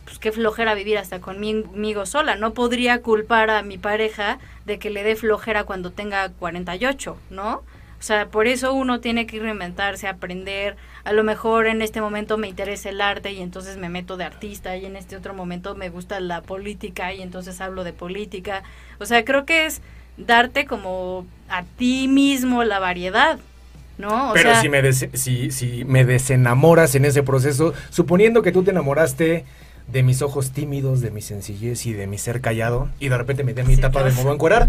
pues 0.04 0.20
qué 0.20 0.32
flojera 0.32 0.74
vivir 0.74 0.98
hasta 0.98 1.22
conmigo 1.22 2.06
sola. 2.06 2.36
No 2.36 2.54
podría 2.54 3.02
culpar 3.02 3.50
a 3.50 3.62
mi 3.62 3.78
pareja 3.78 4.40
de 4.66 4.80
que 4.80 4.90
le 4.90 5.04
dé 5.04 5.16
flojera 5.16 5.64
cuando 5.64 5.92
tenga 5.92 6.30
48, 6.30 7.18
¿no? 7.30 7.64
O 8.00 8.04
sea, 8.04 8.28
por 8.28 8.46
eso 8.46 8.74
uno 8.74 9.00
tiene 9.00 9.26
que 9.26 9.40
reinventarse, 9.40 10.08
aprender. 10.08 10.76
A 11.04 11.14
lo 11.14 11.24
mejor 11.24 11.66
en 11.66 11.82
este 11.82 12.00
momento 12.00 12.38
me 12.38 12.48
interesa 12.48 12.90
el 12.90 13.02
arte 13.02 13.32
y 13.32 13.42
entonces 13.42 13.78
me 13.78 13.90
meto 13.90 14.18
de 14.18 14.24
artista 14.24 14.78
y 14.78 14.86
en 14.86 14.96
este 14.96 15.16
otro 15.16 15.34
momento 15.34 15.74
me 15.74 15.90
gusta 15.90 16.20
la 16.20 16.42
política 16.42 17.12
y 17.14 17.22
entonces 17.22 17.60
hablo 17.60 17.84
de 17.84 17.94
política. 17.94 18.62
O 19.00 19.06
sea, 19.06 19.26
creo 19.26 19.46
que 19.46 19.66
es 19.66 19.82
darte 20.18 20.66
como 20.66 21.26
a 21.50 21.64
ti 21.64 22.08
mismo 22.08 22.64
la 22.64 22.80
variedad, 22.80 23.40
¿no? 23.98 24.32
O 24.32 24.34
Pero 24.34 24.52
sea, 24.52 24.62
si, 24.62 24.70
me 24.70 24.82
des- 24.82 25.08
si, 25.14 25.52
si 25.52 25.86
me 25.86 26.06
desenamoras 26.06 26.96
en 26.96 27.06
ese 27.06 27.24
proceso, 27.24 27.74
suponiendo 27.90 28.42
que 28.42 28.52
tú 28.52 28.64
te 28.64 28.72
enamoraste 28.72 29.46
de 29.88 30.04
mis 30.04 30.22
ojos 30.22 30.52
tímidos, 30.52 31.00
de 31.02 31.12
mi 31.12 31.22
sencillez 31.22 31.86
y 31.86 31.94
de 31.94 32.08
mi 32.08 32.18
ser 32.18 32.42
callado, 32.42 32.90
y 33.00 33.10
de 33.10 33.18
repente 33.18 33.44
me 33.44 33.54
di 33.54 33.64
mi 33.64 33.76
Sí, 33.76 33.80
etapa 33.80 34.00
de 34.04 34.06
claro. 34.10 34.16
me 34.18 34.24
voy 34.24 34.32
a 34.32 34.36
encuerar. 34.36 34.68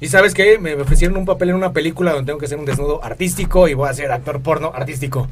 Y 0.00 0.08
sabes 0.08 0.34
qué, 0.34 0.58
me 0.58 0.74
ofrecieron 0.74 1.16
un 1.16 1.24
papel 1.24 1.50
en 1.50 1.54
una 1.56 1.72
película 1.72 2.12
donde 2.12 2.26
tengo 2.26 2.38
que 2.38 2.46
hacer 2.46 2.58
un 2.58 2.64
desnudo 2.66 3.02
artístico 3.02 3.68
y 3.68 3.74
voy 3.74 3.88
a 3.88 3.94
ser 3.94 4.12
actor 4.12 4.40
porno 4.42 4.72
artístico. 4.74 5.28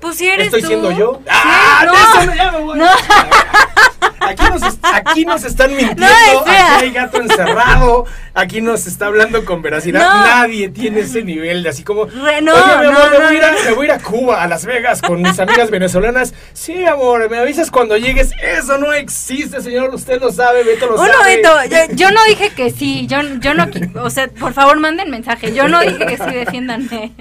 pues 0.00 0.16
si 0.16 0.28
eres 0.28 0.46
¿Estoy 0.46 0.60
tú. 0.62 0.68
siendo 0.68 0.92
yo? 0.92 1.20
Sí, 1.24 1.30
¡Ah! 1.30 1.84
no. 1.86 2.22
eso 2.22 2.34
ya 2.36 2.52
me 2.52 2.58
voy. 2.60 2.78
No. 2.78 2.84
Aquí 4.30 4.42
nos, 4.50 4.78
aquí 4.82 5.24
nos 5.24 5.44
están 5.44 5.70
mintiendo, 5.76 6.06
No, 6.06 6.40
aquí 6.40 6.50
hay 6.84 6.90
gato 6.92 7.20
encerrado, 7.20 8.04
aquí 8.34 8.60
nos 8.60 8.86
está 8.86 9.06
hablando 9.06 9.44
con 9.44 9.62
veracidad. 9.62 10.00
No. 10.00 10.24
Nadie 10.26 10.68
tiene 10.68 11.00
ese 11.00 11.22
nivel 11.22 11.62
de 11.62 11.68
así 11.70 11.82
como. 11.84 12.04
Re- 12.06 12.40
no, 12.42 12.52
Oye, 12.54 12.76
mi 12.80 12.86
amor, 12.86 13.10
me, 13.10 13.16
voy 13.18 13.26
a 13.26 13.32
ir 13.34 13.44
a, 13.44 13.52
no. 13.52 13.58
me 13.64 13.72
voy 13.72 13.82
a 13.82 13.84
ir 13.86 13.92
a 13.92 13.98
Cuba, 13.98 14.42
a 14.42 14.46
Las 14.48 14.64
Vegas, 14.64 15.02
con 15.02 15.20
mis 15.22 15.38
amigas 15.38 15.70
venezolanas. 15.70 16.34
Sí, 16.52 16.84
amor, 16.86 17.28
me 17.30 17.38
avisas 17.38 17.70
cuando 17.70 17.96
llegues. 17.96 18.30
Eso 18.42 18.78
no 18.78 18.92
existe, 18.92 19.60
señor. 19.60 19.94
Usted 19.94 20.20
lo 20.20 20.30
sabe, 20.32 20.62
Beto 20.64 20.86
lo 20.86 20.94
Uno, 20.94 21.12
sabe. 21.12 21.36
Beto, 21.36 21.54
yo, 21.70 21.94
yo 21.94 22.10
no 22.10 22.22
dije 22.24 22.50
que 22.50 22.70
sí, 22.70 23.06
yo, 23.06 23.18
yo 23.40 23.54
no, 23.54 23.68
o 24.02 24.10
sea, 24.10 24.28
por 24.28 24.52
favor 24.52 24.78
manden 24.78 25.10
mensaje, 25.10 25.52
yo 25.52 25.68
no 25.68 25.80
dije 25.80 26.06
que 26.06 26.16
sí, 26.16 26.30
defiéndanme. 26.32 27.12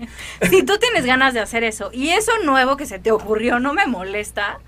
Si 0.49 0.63
tú 0.63 0.77
tienes 0.77 1.05
ganas 1.05 1.33
de 1.33 1.39
hacer 1.39 1.63
eso 1.63 1.89
y 1.93 2.09
eso 2.09 2.31
nuevo 2.43 2.77
que 2.77 2.85
se 2.85 2.99
te 2.99 3.11
ocurrió 3.11 3.59
no 3.59 3.73
me 3.73 3.87
molesta, 3.87 4.59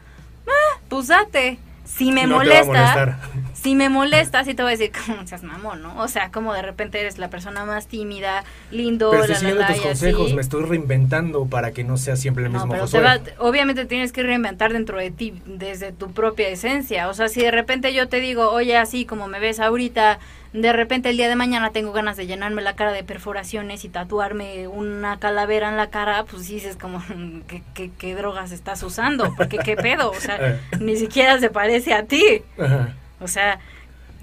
ah, 0.47 0.79
pues 0.89 1.07
date. 1.07 1.59
Si 1.95 2.11
me 2.11 2.25
No 2.25 2.37
molesta. 2.37 3.19
Si 3.62 3.76
me 3.76 3.89
molesta, 3.89 4.43
sí 4.43 4.53
te 4.55 4.64
voy 4.64 4.74
a 4.74 4.78
decir, 4.78 4.91
como 5.05 5.26
seas 5.28 5.43
mamón, 5.43 5.82
¿no? 5.82 6.01
O 6.01 6.07
sea, 6.07 6.32
como 6.32 6.53
de 6.53 6.62
repente 6.62 6.99
eres 6.99 7.18
la 7.18 7.30
persona 7.30 7.66
más 7.66 7.88
tímida, 7.88 8.43
lindo, 8.70 9.09
Pero 9.12 9.20
la, 9.20 9.22
estoy 9.22 9.34
la, 9.36 9.39
siguiendo 9.39 9.62
la, 9.62 9.68
tus 9.68 9.82
consejos, 9.82 10.26
así. 10.28 10.36
me 10.36 10.41
estoy 10.41 10.64
reinventando 10.66 11.45
para 11.47 11.72
que 11.72 11.84
no 11.84 11.97
sea 11.97 12.16
siempre 12.16 12.43
el 12.45 12.49
No, 12.51 12.57
mismo 12.59 12.72
pero 12.72 12.89
te 12.89 12.99
Josué. 12.99 13.01
va- 13.01 13.22
obviamente 13.39 13.86
tienes 13.86 14.12
que 14.12 14.24
reinventar 14.24 14.74
dentro 14.74 14.97
de 14.97 15.12
ti, 15.12 15.41
desde 15.45 15.91
tu 15.93 16.12
propia 16.12 16.49
esencia. 16.49 17.07
O 17.09 17.14
sea, 17.14 17.30
si 17.30 17.41
de 17.41 17.51
repente 17.51 17.93
yo 17.93 18.09
te 18.09 18.20
digo, 18.20 18.49
oye, 18.51 18.78
así 18.78 19.05
como 19.05 19.28
me 19.28 19.39
ves 19.39 19.59
ahorita, 19.59 20.20
de 20.53 20.74
repente 20.74 21.09
el 21.09 21.18
día 21.18 21.30
de 21.30 21.36
mañana 21.36 21.72
tengo 21.72 21.93
ganas 21.93 22.18
de 22.18 22.28
llenarme 22.28 22.62
la 22.62 22.76
cara 22.76 22.91
de 22.91 23.03
perforaciones 23.05 23.86
y 23.86 23.89
tatuarme 23.89 24.68
una 24.68 25.18
calavera 25.20 25.70
en 25.70 25.78
la 25.78 25.89
cara, 25.89 26.26
pues 26.26 26.45
sí 26.47 26.55
dices 26.55 26.76
como, 26.78 27.01
¿qué, 27.47 27.64
qué, 27.74 27.91
qué 27.97 28.16
drogas 28.16 28.51
estás 28.51 28.84
usando? 28.84 29.34
Porque 29.36 29.62
qué 29.62 29.78
pedo, 29.78 30.12
o 30.12 30.20
sea, 30.20 30.41
ni 30.80 30.97
siquiera 30.97 31.39
se 31.39 31.49
parece 31.51 31.93
a 31.93 32.05
ti. 32.05 32.43
Ajá. 32.57 33.00
O 33.22 33.28
sea, 33.28 33.59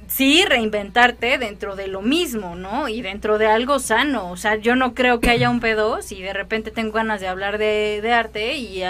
sí 0.08 0.44
reinventarte 0.44 1.38
dentro 1.38 1.76
de 1.76 1.86
lo 1.86 2.02
mismo, 2.02 2.56
¿no? 2.56 2.88
Y 2.88 3.02
dentro 3.02 3.38
de 3.38 3.46
algo 3.46 3.78
sano. 3.78 4.30
O 4.30 4.36
sea, 4.36 4.56
yo 4.56 4.74
no 4.74 4.94
creo 4.94 5.20
que 5.20 5.30
haya 5.30 5.50
un 5.50 5.60
pedo 5.60 6.02
si 6.02 6.20
de 6.20 6.32
repente 6.32 6.70
tengo 6.70 6.92
ganas 6.92 7.20
de 7.20 7.28
hablar 7.28 7.58
de, 7.58 8.00
de 8.02 8.12
arte 8.12 8.56
y 8.56 8.82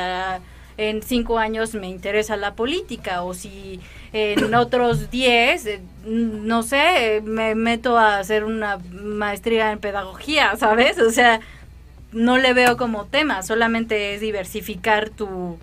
en 0.78 1.02
cinco 1.02 1.38
años 1.38 1.74
me 1.74 1.88
interesa 1.88 2.36
la 2.36 2.54
política 2.54 3.22
o 3.22 3.34
si 3.34 3.80
en 4.12 4.54
otros 4.54 5.10
diez, 5.10 5.66
eh, 5.66 5.80
no 6.04 6.62
sé, 6.62 7.20
me 7.24 7.54
meto 7.54 7.98
a 7.98 8.18
hacer 8.18 8.44
una 8.44 8.78
maestría 8.92 9.72
en 9.72 9.80
pedagogía, 9.80 10.56
¿sabes? 10.56 10.98
O 10.98 11.10
sea, 11.10 11.40
no 12.12 12.38
le 12.38 12.54
veo 12.54 12.76
como 12.76 13.06
tema, 13.06 13.42
solamente 13.42 14.14
es 14.14 14.20
diversificar 14.20 15.10
tu 15.10 15.58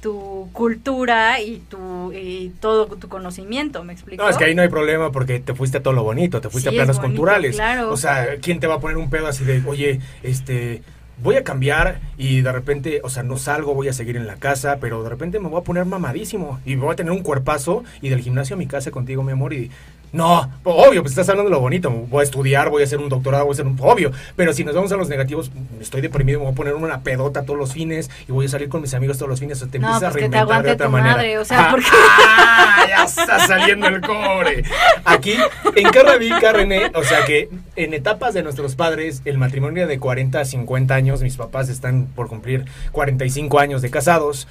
tu 0.00 0.48
cultura 0.52 1.40
y 1.40 1.58
tu 1.68 2.12
y 2.12 2.50
todo 2.60 2.86
tu 2.86 3.08
conocimiento, 3.08 3.82
¿me 3.84 3.92
explico? 3.92 4.22
No, 4.22 4.28
es 4.28 4.36
que 4.36 4.44
ahí 4.44 4.54
no 4.54 4.62
hay 4.62 4.68
problema 4.68 5.10
porque 5.10 5.40
te 5.40 5.54
fuiste 5.54 5.78
a 5.78 5.82
todo 5.82 5.94
lo 5.94 6.04
bonito, 6.04 6.40
te 6.40 6.48
fuiste 6.50 6.70
Sí, 6.70 6.76
a 6.76 6.78
planos 6.78 6.96
bonito, 6.96 7.16
culturales. 7.16 7.56
claro. 7.56 7.90
O 7.90 7.96
sea, 7.96 8.36
¿quién 8.40 8.60
te 8.60 8.66
va 8.66 8.76
a 8.76 8.80
poner 8.80 8.96
un 8.96 9.10
pedo 9.10 9.26
así 9.26 9.44
de, 9.44 9.62
oye, 9.66 10.00
este, 10.22 10.82
voy 11.22 11.34
a 11.36 11.42
cambiar 11.42 12.00
y 12.16 12.42
de 12.42 12.52
repente, 12.52 13.00
o 13.02 13.10
sea, 13.10 13.24
no 13.24 13.36
salgo, 13.38 13.74
voy 13.74 13.88
a 13.88 13.92
seguir 13.92 14.16
en 14.16 14.26
la 14.28 14.36
casa, 14.36 14.78
pero 14.80 15.02
de 15.02 15.08
repente 15.10 15.40
me 15.40 15.48
voy 15.48 15.60
a 15.60 15.64
poner 15.64 15.84
mamadísimo 15.84 16.60
y 16.64 16.76
voy 16.76 16.92
a 16.92 16.96
tener 16.96 17.12
un 17.12 17.22
cuerpazo 17.22 17.82
y 18.00 18.08
del 18.08 18.20
gimnasio 18.20 18.54
a 18.54 18.58
mi 18.58 18.66
casa 18.66 18.90
contigo, 18.90 19.22
mi 19.22 19.32
amor, 19.32 19.52
y... 19.52 19.70
No, 20.10 20.50
obvio, 20.64 21.02
pues 21.02 21.12
estás 21.12 21.28
hablando 21.28 21.50
de 21.50 21.54
lo 21.56 21.60
bonito. 21.60 21.90
Voy 21.90 22.20
a 22.20 22.24
estudiar, 22.24 22.70
voy 22.70 22.82
a 22.82 22.86
hacer 22.86 22.98
un 22.98 23.08
doctorado, 23.10 23.44
voy 23.44 23.52
a 23.52 23.54
hacer 23.54 23.66
un... 23.66 23.76
Obvio, 23.80 24.10
pero 24.36 24.52
si 24.54 24.64
nos 24.64 24.74
vamos 24.74 24.90
a 24.92 24.96
los 24.96 25.08
negativos, 25.10 25.50
estoy 25.80 26.00
deprimido, 26.00 26.38
me 26.38 26.44
voy 26.46 26.52
a 26.52 26.56
poner 26.56 26.74
una 26.74 27.02
pedota 27.02 27.42
todos 27.44 27.58
los 27.58 27.72
fines 27.74 28.10
y 28.26 28.32
voy 28.32 28.46
a 28.46 28.48
salir 28.48 28.68
con 28.70 28.80
mis 28.80 28.94
amigos 28.94 29.18
todos 29.18 29.28
los 29.28 29.40
fines. 29.40 29.58
O 29.58 29.60
sea, 29.64 29.70
te 29.70 29.78
No, 29.78 29.88
empiezas 29.88 30.12
pues 30.12 30.24
a 30.24 30.26
que 30.26 30.30
te 30.30 30.36
reinventar 30.38 30.62
de 30.64 30.72
otra 30.72 30.86
tu 30.86 30.92
manera. 30.92 31.14
madre, 31.16 31.38
o 31.38 31.44
sea, 31.44 31.60
Ah, 31.60 31.68
porque- 31.72 31.86
¡Ah! 31.92 32.84
Ya 32.88 33.04
está 33.04 33.46
saliendo 33.46 33.86
el 33.86 34.00
cobre. 34.00 34.64
Aquí, 35.04 35.34
¿en 35.76 35.92
radica, 35.92 36.52
René? 36.52 36.90
O 36.94 37.02
sea 37.04 37.24
que 37.24 37.50
en 37.76 37.92
etapas 37.92 38.32
de 38.34 38.42
nuestros 38.42 38.76
padres, 38.76 39.20
el 39.26 39.36
matrimonio 39.36 39.86
de 39.86 39.98
40 39.98 40.40
a 40.40 40.44
50 40.44 40.94
años, 40.94 41.22
mis 41.22 41.36
papás 41.36 41.68
están 41.68 42.06
por 42.06 42.28
cumplir 42.28 42.64
45 42.92 43.58
años 43.58 43.82
de 43.82 43.90
casados. 43.90 44.48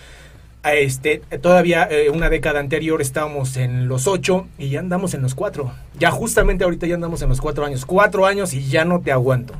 Este, 0.73 1.19
todavía 1.41 1.87
eh, 1.89 2.09
una 2.09 2.29
década 2.29 2.59
anterior 2.59 3.01
estábamos 3.01 3.57
en 3.57 3.87
los 3.87 4.07
8 4.07 4.47
y 4.57 4.69
ya 4.69 4.79
andamos 4.79 5.13
en 5.13 5.21
los 5.21 5.35
4. 5.35 5.71
Ya 5.99 6.11
justamente 6.11 6.63
ahorita 6.63 6.87
ya 6.87 6.95
andamos 6.95 7.21
en 7.21 7.29
los 7.29 7.41
4 7.41 7.65
años. 7.65 7.85
4 7.85 8.25
años 8.25 8.53
y 8.53 8.67
ya 8.67 8.85
no 8.85 8.99
te 9.01 9.11
aguanto. 9.11 9.53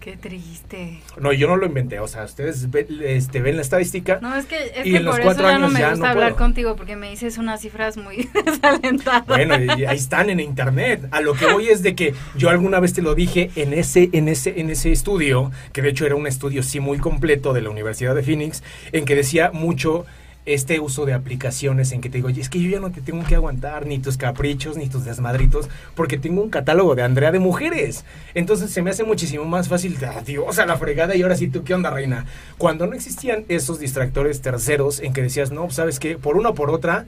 Qué 0.00 0.16
triste. 0.16 1.02
No, 1.20 1.30
yo 1.30 1.46
no 1.46 1.56
lo 1.56 1.66
inventé. 1.66 2.00
O 2.00 2.08
sea, 2.08 2.24
ustedes 2.24 2.70
ve- 2.70 2.86
este, 3.04 3.42
ven 3.42 3.56
la 3.56 3.60
estadística. 3.62 4.18
No, 4.22 4.34
es 4.34 4.46
que, 4.46 4.56
es 4.74 4.86
Y 4.86 4.92
que 4.92 4.96
en 4.96 5.04
los 5.04 5.12
por 5.16 5.20
eso 5.20 5.26
cuatro 5.26 5.42
ya 5.46 5.58
no 5.58 5.64
años 5.66 5.72
me 5.74 5.80
ya 5.80 5.90
gusta 5.90 6.04
no 6.06 6.10
hablar 6.12 6.28
puedo. 6.32 6.42
contigo 6.42 6.74
porque 6.74 6.96
me 6.96 7.10
dices 7.10 7.36
unas 7.36 7.60
cifras 7.60 7.98
muy 7.98 8.26
desalentadas. 8.46 9.26
Bueno, 9.26 9.56
y 9.76 9.84
ahí 9.84 9.96
están 9.98 10.30
en 10.30 10.40
internet. 10.40 11.06
A 11.10 11.20
lo 11.20 11.34
que 11.34 11.44
voy 11.52 11.68
es 11.68 11.82
de 11.82 11.94
que 11.94 12.14
yo 12.34 12.48
alguna 12.48 12.80
vez 12.80 12.94
te 12.94 13.02
lo 13.02 13.14
dije 13.14 13.50
en 13.56 13.74
ese, 13.74 14.08
en 14.14 14.28
ese, 14.28 14.58
en 14.58 14.70
ese 14.70 14.90
estudio, 14.90 15.50
que 15.74 15.82
de 15.82 15.90
hecho 15.90 16.06
era 16.06 16.14
un 16.14 16.26
estudio 16.26 16.62
sí 16.62 16.80
muy 16.80 16.96
completo 16.96 17.52
de 17.52 17.60
la 17.60 17.68
Universidad 17.68 18.14
de 18.14 18.22
Phoenix, 18.22 18.62
en 18.92 19.04
que 19.04 19.14
decía 19.14 19.50
mucho 19.52 20.06
este 20.46 20.80
uso 20.80 21.06
de 21.06 21.12
aplicaciones 21.12 21.92
en 21.92 22.00
que 22.00 22.08
te 22.08 22.18
digo, 22.18 22.28
"Oye, 22.28 22.40
es 22.40 22.48
que 22.48 22.60
yo 22.60 22.70
ya 22.70 22.80
no 22.80 22.90
te 22.90 23.00
tengo 23.00 23.24
que 23.24 23.34
aguantar 23.34 23.86
ni 23.86 23.98
tus 23.98 24.16
caprichos 24.16 24.76
ni 24.76 24.88
tus 24.88 25.04
desmadritos, 25.04 25.68
porque 25.94 26.18
tengo 26.18 26.42
un 26.42 26.50
catálogo 26.50 26.94
de 26.94 27.02
Andrea 27.02 27.32
de 27.32 27.38
mujeres. 27.38 28.04
Entonces 28.34 28.70
se 28.70 28.82
me 28.82 28.90
hace 28.90 29.04
muchísimo 29.04 29.44
más 29.44 29.68
fácil, 29.68 29.96
adiós 30.04 30.58
a 30.58 30.66
la 30.66 30.76
fregada 30.76 31.14
y 31.16 31.22
ahora 31.22 31.36
sí 31.36 31.48
tú 31.48 31.64
qué 31.64 31.74
onda, 31.74 31.90
reina. 31.90 32.26
Cuando 32.58 32.86
no 32.86 32.94
existían 32.94 33.44
esos 33.48 33.78
distractores 33.78 34.40
terceros 34.40 35.00
en 35.00 35.12
que 35.12 35.22
decías, 35.22 35.50
no, 35.50 35.70
sabes 35.70 35.98
que 35.98 36.16
por 36.16 36.36
una 36.36 36.50
o 36.50 36.54
por 36.54 36.70
otra, 36.70 37.06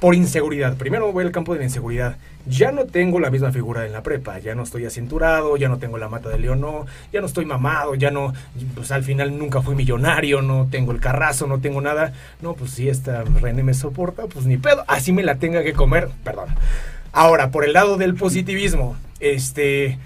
por 0.00 0.14
inseguridad. 0.14 0.76
Primero 0.76 1.12
voy 1.12 1.24
al 1.24 1.30
campo 1.30 1.52
de 1.52 1.58
la 1.60 1.66
inseguridad. 1.66 2.16
Ya 2.46 2.72
no 2.72 2.86
tengo 2.86 3.20
la 3.20 3.30
misma 3.30 3.52
figura 3.52 3.84
en 3.84 3.92
la 3.92 4.02
prepa, 4.02 4.38
ya 4.38 4.54
no 4.54 4.62
estoy 4.62 4.86
acinturado, 4.86 5.58
ya 5.58 5.68
no 5.68 5.78
tengo 5.78 5.98
la 5.98 6.08
mata 6.08 6.30
de 6.30 6.38
león, 6.38 6.62
no, 6.62 6.86
ya 7.12 7.20
no 7.20 7.26
estoy 7.26 7.44
mamado, 7.44 7.94
ya 7.94 8.10
no, 8.10 8.32
pues 8.74 8.90
al 8.92 9.04
final 9.04 9.38
nunca 9.38 9.60
fui 9.60 9.74
millonario, 9.74 10.40
no 10.40 10.66
tengo 10.70 10.92
el 10.92 11.00
carrazo, 11.00 11.46
no 11.46 11.60
tengo 11.60 11.82
nada. 11.82 12.14
No, 12.40 12.54
pues 12.54 12.70
si 12.70 12.88
esta 12.88 13.24
René 13.24 13.62
me 13.62 13.74
soporta, 13.74 14.26
pues 14.26 14.46
ni 14.46 14.56
pedo, 14.56 14.84
así 14.88 15.12
me 15.12 15.22
la 15.22 15.36
tenga 15.36 15.62
que 15.62 15.74
comer, 15.74 16.08
perdón. 16.24 16.48
Ahora, 17.12 17.50
por 17.50 17.64
el 17.64 17.74
lado 17.74 17.98
del 17.98 18.14
positivismo, 18.14 18.96
este, 19.20 19.98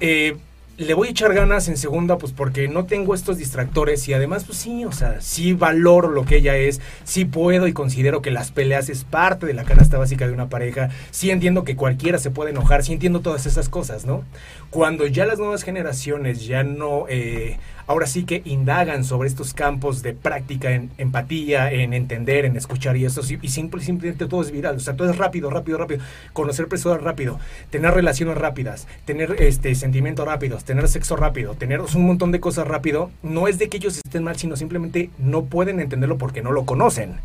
eh, 0.00 0.36
le 0.78 0.94
voy 0.94 1.08
a 1.08 1.10
echar 1.10 1.34
ganas 1.34 1.66
en 1.66 1.76
segunda, 1.76 2.18
pues 2.18 2.32
porque 2.32 2.68
no 2.68 2.86
tengo 2.86 3.12
estos 3.12 3.36
distractores 3.36 4.08
y 4.08 4.14
además, 4.14 4.44
pues 4.44 4.58
sí, 4.58 4.84
o 4.84 4.92
sea, 4.92 5.20
sí 5.20 5.52
valoro 5.52 6.08
lo 6.08 6.24
que 6.24 6.36
ella 6.36 6.56
es, 6.56 6.80
sí 7.02 7.24
puedo 7.24 7.66
y 7.66 7.72
considero 7.72 8.22
que 8.22 8.30
las 8.30 8.52
peleas 8.52 8.88
es 8.88 9.02
parte 9.02 9.44
de 9.44 9.54
la 9.54 9.64
canasta 9.64 9.98
básica 9.98 10.28
de 10.28 10.32
una 10.32 10.48
pareja, 10.48 10.90
sí 11.10 11.32
entiendo 11.32 11.64
que 11.64 11.74
cualquiera 11.74 12.18
se 12.18 12.30
puede 12.30 12.50
enojar, 12.50 12.84
sí 12.84 12.92
entiendo 12.92 13.20
todas 13.20 13.44
esas 13.44 13.68
cosas, 13.68 14.06
¿no? 14.06 14.22
Cuando 14.70 15.06
ya 15.08 15.26
las 15.26 15.38
nuevas 15.38 15.64
generaciones 15.64 16.46
ya 16.46 16.62
no... 16.62 17.06
Eh, 17.08 17.58
ahora 17.88 18.06
sí 18.06 18.24
que 18.24 18.42
indagan 18.44 19.02
sobre 19.02 19.28
estos 19.28 19.54
campos 19.54 20.02
de 20.02 20.12
práctica 20.12 20.72
en 20.72 20.90
empatía, 20.98 21.72
en 21.72 21.94
entender, 21.94 22.44
en 22.44 22.56
escuchar 22.56 22.96
y 22.96 23.04
eso, 23.04 23.22
y 23.22 23.48
simple, 23.48 23.82
simplemente 23.82 24.26
todo 24.26 24.42
es 24.42 24.52
viral, 24.52 24.76
o 24.76 24.80
sea, 24.80 24.94
todo 24.94 25.10
es 25.10 25.16
rápido, 25.16 25.50
rápido, 25.50 25.78
rápido, 25.78 26.00
conocer 26.32 26.68
personas 26.68 27.02
rápido, 27.02 27.40
tener 27.70 27.92
relaciones 27.92 28.36
rápidas, 28.36 28.86
tener 29.06 29.42
este 29.42 29.74
sentimientos 29.74 30.26
rápidos, 30.26 30.64
tener 30.64 30.86
sexo 30.86 31.16
rápido, 31.16 31.54
tener 31.54 31.80
un 31.80 32.06
montón 32.06 32.30
de 32.30 32.40
cosas 32.40 32.68
rápido, 32.68 33.10
no 33.22 33.48
es 33.48 33.58
de 33.58 33.68
que 33.68 33.78
ellos 33.78 33.96
estén 33.96 34.22
mal, 34.22 34.36
sino 34.36 34.56
simplemente 34.56 35.10
no 35.18 35.46
pueden 35.46 35.80
entenderlo 35.80 36.18
porque 36.18 36.42
no 36.42 36.52
lo 36.52 36.64
conocen. 36.64 37.16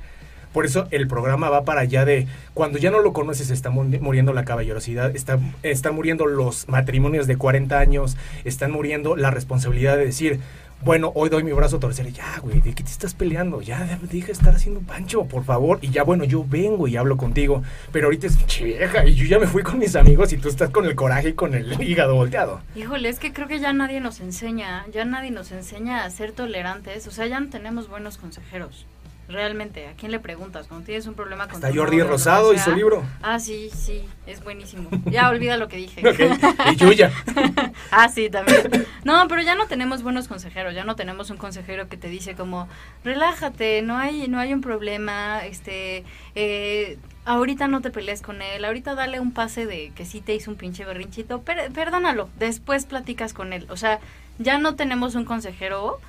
Por 0.53 0.65
eso 0.65 0.87
el 0.91 1.07
programa 1.07 1.49
va 1.49 1.65
para 1.65 1.81
allá 1.81 2.05
de 2.05 2.27
cuando 2.53 2.77
ya 2.77 2.91
no 2.91 2.99
lo 2.99 3.11
conoces, 3.11 3.49
está 3.49 3.69
muriendo 3.69 4.33
la 4.33 4.45
caballerosidad, 4.45 5.15
está, 5.15 5.39
están 5.63 5.95
muriendo 5.95 6.27
los 6.27 6.67
matrimonios 6.69 7.27
de 7.27 7.37
40 7.37 7.77
años, 7.79 8.17
están 8.45 8.71
muriendo 8.71 9.15
la 9.15 9.31
responsabilidad 9.31 9.97
de 9.97 10.05
decir, 10.05 10.39
bueno, 10.83 11.13
hoy 11.15 11.29
doy 11.29 11.43
mi 11.43 11.53
brazo 11.53 11.77
a 11.77 11.79
torcer. 11.79 12.11
Ya, 12.11 12.39
güey, 12.41 12.59
¿de 12.59 12.73
qué 12.73 12.83
te 12.83 12.91
estás 12.91 13.13
peleando? 13.13 13.61
Ya, 13.61 13.97
deja 14.01 14.25
de 14.27 14.31
estar 14.33 14.53
haciendo 14.53 14.81
pancho, 14.81 15.25
por 15.25 15.45
favor. 15.45 15.79
Y 15.81 15.91
ya, 15.91 16.03
bueno, 16.03 16.25
yo 16.25 16.43
vengo 16.45 16.89
y 16.89 16.97
hablo 16.97 17.15
contigo. 17.15 17.63
Pero 17.93 18.07
ahorita 18.07 18.27
es 18.27 18.37
vieja 18.61 19.05
y 19.05 19.15
yo 19.15 19.25
ya 19.25 19.39
me 19.39 19.47
fui 19.47 19.63
con 19.63 19.79
mis 19.79 19.95
amigos 19.95 20.33
y 20.33 20.37
tú 20.37 20.49
estás 20.49 20.71
con 20.71 20.85
el 20.85 20.95
coraje 20.95 21.29
y 21.29 21.33
con 21.33 21.53
el 21.53 21.81
hígado 21.81 22.15
volteado. 22.15 22.61
Híjole, 22.75 23.07
es 23.07 23.19
que 23.19 23.31
creo 23.31 23.47
que 23.47 23.59
ya 23.59 23.71
nadie 23.71 24.01
nos 24.01 24.19
enseña, 24.19 24.85
ya 24.91 25.05
nadie 25.05 25.31
nos 25.31 25.51
enseña 25.53 26.03
a 26.03 26.09
ser 26.09 26.33
tolerantes. 26.33 27.07
O 27.07 27.11
sea, 27.11 27.27
ya 27.27 27.39
no 27.39 27.49
tenemos 27.49 27.87
buenos 27.87 28.17
consejeros. 28.17 28.85
Realmente, 29.33 29.87
¿a 29.87 29.93
quién 29.93 30.11
le 30.11 30.19
preguntas 30.19 30.67
cuando 30.67 30.85
tienes 30.85 31.07
un 31.07 31.15
problema 31.15 31.47
con 31.47 31.55
Está 31.55 31.73
Jordi 31.73 32.03
Rosado 32.03 32.53
y 32.53 32.59
su 32.59 32.71
libro. 32.71 33.03
Ah, 33.23 33.39
sí, 33.39 33.71
sí, 33.73 34.05
es 34.27 34.43
buenísimo. 34.43 34.91
Ya 35.05 35.27
olvida 35.29 35.57
lo 35.57 35.67
que 35.67 35.77
dije. 35.77 36.03
Y 36.71 36.75
Yuya. 36.75 37.11
ah, 37.91 38.09
sí, 38.09 38.29
también. 38.29 38.85
No, 39.03 39.27
pero 39.27 39.41
ya 39.41 39.55
no 39.55 39.65
tenemos 39.65 40.03
buenos 40.03 40.27
consejeros, 40.27 40.75
ya 40.75 40.83
no 40.83 40.95
tenemos 40.95 41.31
un 41.31 41.37
consejero 41.37 41.89
que 41.89 41.97
te 41.97 42.09
dice 42.09 42.35
como, 42.35 42.67
relájate, 43.03 43.81
no 43.81 43.97
hay, 43.97 44.27
no 44.27 44.37
hay 44.37 44.53
un 44.53 44.61
problema, 44.61 45.43
este, 45.43 46.03
eh, 46.35 46.99
ahorita 47.25 47.67
no 47.67 47.81
te 47.81 47.89
pelees 47.89 48.21
con 48.21 48.43
él, 48.43 48.63
ahorita 48.63 48.93
dale 48.93 49.19
un 49.19 49.31
pase 49.31 49.65
de 49.65 49.91
que 49.95 50.05
sí 50.05 50.21
te 50.21 50.35
hizo 50.35 50.51
un 50.51 50.57
pinche 50.57 50.85
berrinchito, 50.85 51.41
perdónalo, 51.41 52.29
después 52.37 52.85
platicas 52.85 53.33
con 53.33 53.51
él. 53.51 53.65
O 53.69 53.77
sea, 53.77 53.99
ya 54.37 54.59
no 54.59 54.75
tenemos 54.75 55.15
un 55.15 55.25
consejero 55.25 55.99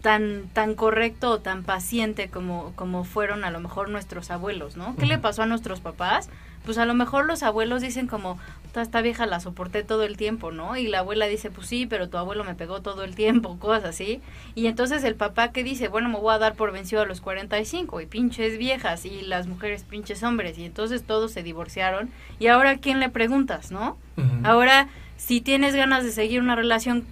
tan, 0.00 0.48
tan 0.52 0.74
correcto 0.74 1.30
o 1.30 1.38
tan 1.40 1.62
paciente 1.62 2.28
como, 2.28 2.72
como 2.74 3.04
fueron 3.04 3.44
a 3.44 3.50
lo 3.50 3.60
mejor 3.60 3.88
nuestros 3.88 4.30
abuelos, 4.30 4.76
¿no? 4.76 4.96
¿Qué 4.96 5.06
le 5.06 5.18
pasó 5.18 5.42
a 5.42 5.46
nuestros 5.46 5.80
papás? 5.80 6.28
Pues 6.64 6.78
a 6.78 6.84
lo 6.84 6.94
mejor 6.94 7.26
los 7.26 7.42
abuelos 7.42 7.80
dicen 7.80 8.06
como, 8.06 8.38
esta 8.74 9.02
vieja 9.02 9.26
la 9.26 9.40
soporté 9.40 9.82
todo 9.82 10.04
el 10.04 10.16
tiempo, 10.16 10.52
¿no? 10.52 10.76
Y 10.76 10.86
la 10.86 11.00
abuela 11.00 11.26
dice, 11.26 11.50
pues 11.50 11.66
sí, 11.66 11.86
pero 11.86 12.08
tu 12.08 12.18
abuelo 12.18 12.44
me 12.44 12.54
pegó 12.54 12.80
todo 12.80 13.02
el 13.02 13.14
tiempo, 13.14 13.56
cosas 13.60 13.84
así. 13.84 14.20
Y 14.54 14.66
entonces 14.66 15.02
el 15.04 15.14
papá 15.14 15.52
que 15.52 15.64
dice, 15.64 15.88
bueno, 15.88 16.08
me 16.08 16.18
voy 16.18 16.34
a 16.34 16.38
dar 16.38 16.54
por 16.54 16.72
vencido 16.72 17.02
a 17.02 17.06
los 17.06 17.20
45 17.20 18.00
y 18.00 18.06
pinches 18.06 18.58
viejas 18.58 19.04
y 19.04 19.22
las 19.22 19.46
mujeres 19.46 19.84
pinches 19.84 20.22
hombres. 20.22 20.58
Y 20.58 20.64
entonces 20.64 21.02
todos 21.02 21.32
se 21.32 21.42
divorciaron. 21.42 22.10
Y 22.38 22.46
ahora, 22.46 22.76
¿quién 22.78 23.00
le 23.00 23.08
preguntas, 23.08 23.70
no? 23.70 23.96
Ahora, 24.44 24.88
si 25.16 25.40
tienes 25.40 25.74
ganas 25.74 26.04
de 26.04 26.12
seguir 26.12 26.40
una 26.40 26.54
relación 26.54 27.06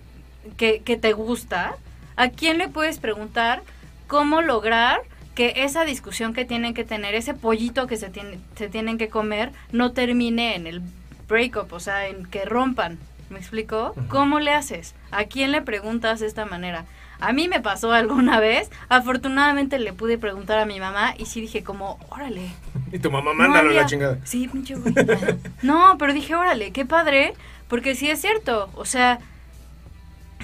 que, 0.58 0.82
que 0.82 0.98
te 0.98 1.14
gusta, 1.14 1.76
¿A 2.18 2.30
quién 2.30 2.58
le 2.58 2.68
puedes 2.68 2.98
preguntar 2.98 3.62
cómo 4.08 4.42
lograr 4.42 5.02
que 5.36 5.52
esa 5.58 5.84
discusión 5.84 6.34
que 6.34 6.44
tienen 6.44 6.74
que 6.74 6.82
tener, 6.82 7.14
ese 7.14 7.32
pollito 7.32 7.86
que 7.86 7.96
se, 7.96 8.10
tiene, 8.10 8.40
se 8.56 8.68
tienen 8.68 8.98
que 8.98 9.08
comer, 9.08 9.52
no 9.70 9.92
termine 9.92 10.56
en 10.56 10.66
el 10.66 10.82
breakup, 11.28 11.72
o 11.72 11.78
sea, 11.78 12.08
en 12.08 12.26
que 12.26 12.44
rompan? 12.44 12.98
¿Me 13.30 13.38
explico? 13.38 13.94
¿Cómo 14.08 14.40
le 14.40 14.52
haces? 14.52 14.96
¿A 15.12 15.26
quién 15.26 15.52
le 15.52 15.62
preguntas 15.62 16.18
de 16.18 16.26
esta 16.26 16.44
manera? 16.44 16.86
A 17.20 17.32
mí 17.32 17.46
me 17.46 17.60
pasó 17.60 17.92
alguna 17.92 18.40
vez. 18.48 18.68
Afortunadamente 18.88 19.78
le 19.78 19.92
pude 19.92 20.18
preguntar 20.18 20.58
a 20.58 20.66
mi 20.66 20.80
mamá 20.80 21.14
y 21.16 21.26
sí 21.26 21.40
dije 21.40 21.62
como, 21.62 22.00
órale. 22.10 22.50
Y 22.92 22.98
tu 22.98 23.12
mamá 23.12 23.32
mándalo 23.32 23.70
la 23.70 23.86
chingada. 23.86 24.18
Sí, 24.24 24.48
pinche 24.48 24.74
No, 25.62 25.94
pero 26.00 26.12
dije, 26.12 26.34
órale, 26.34 26.72
qué 26.72 26.84
padre. 26.84 27.34
Porque 27.68 27.94
sí 27.94 28.10
es 28.10 28.20
cierto. 28.20 28.70
O 28.74 28.86
sea, 28.86 29.20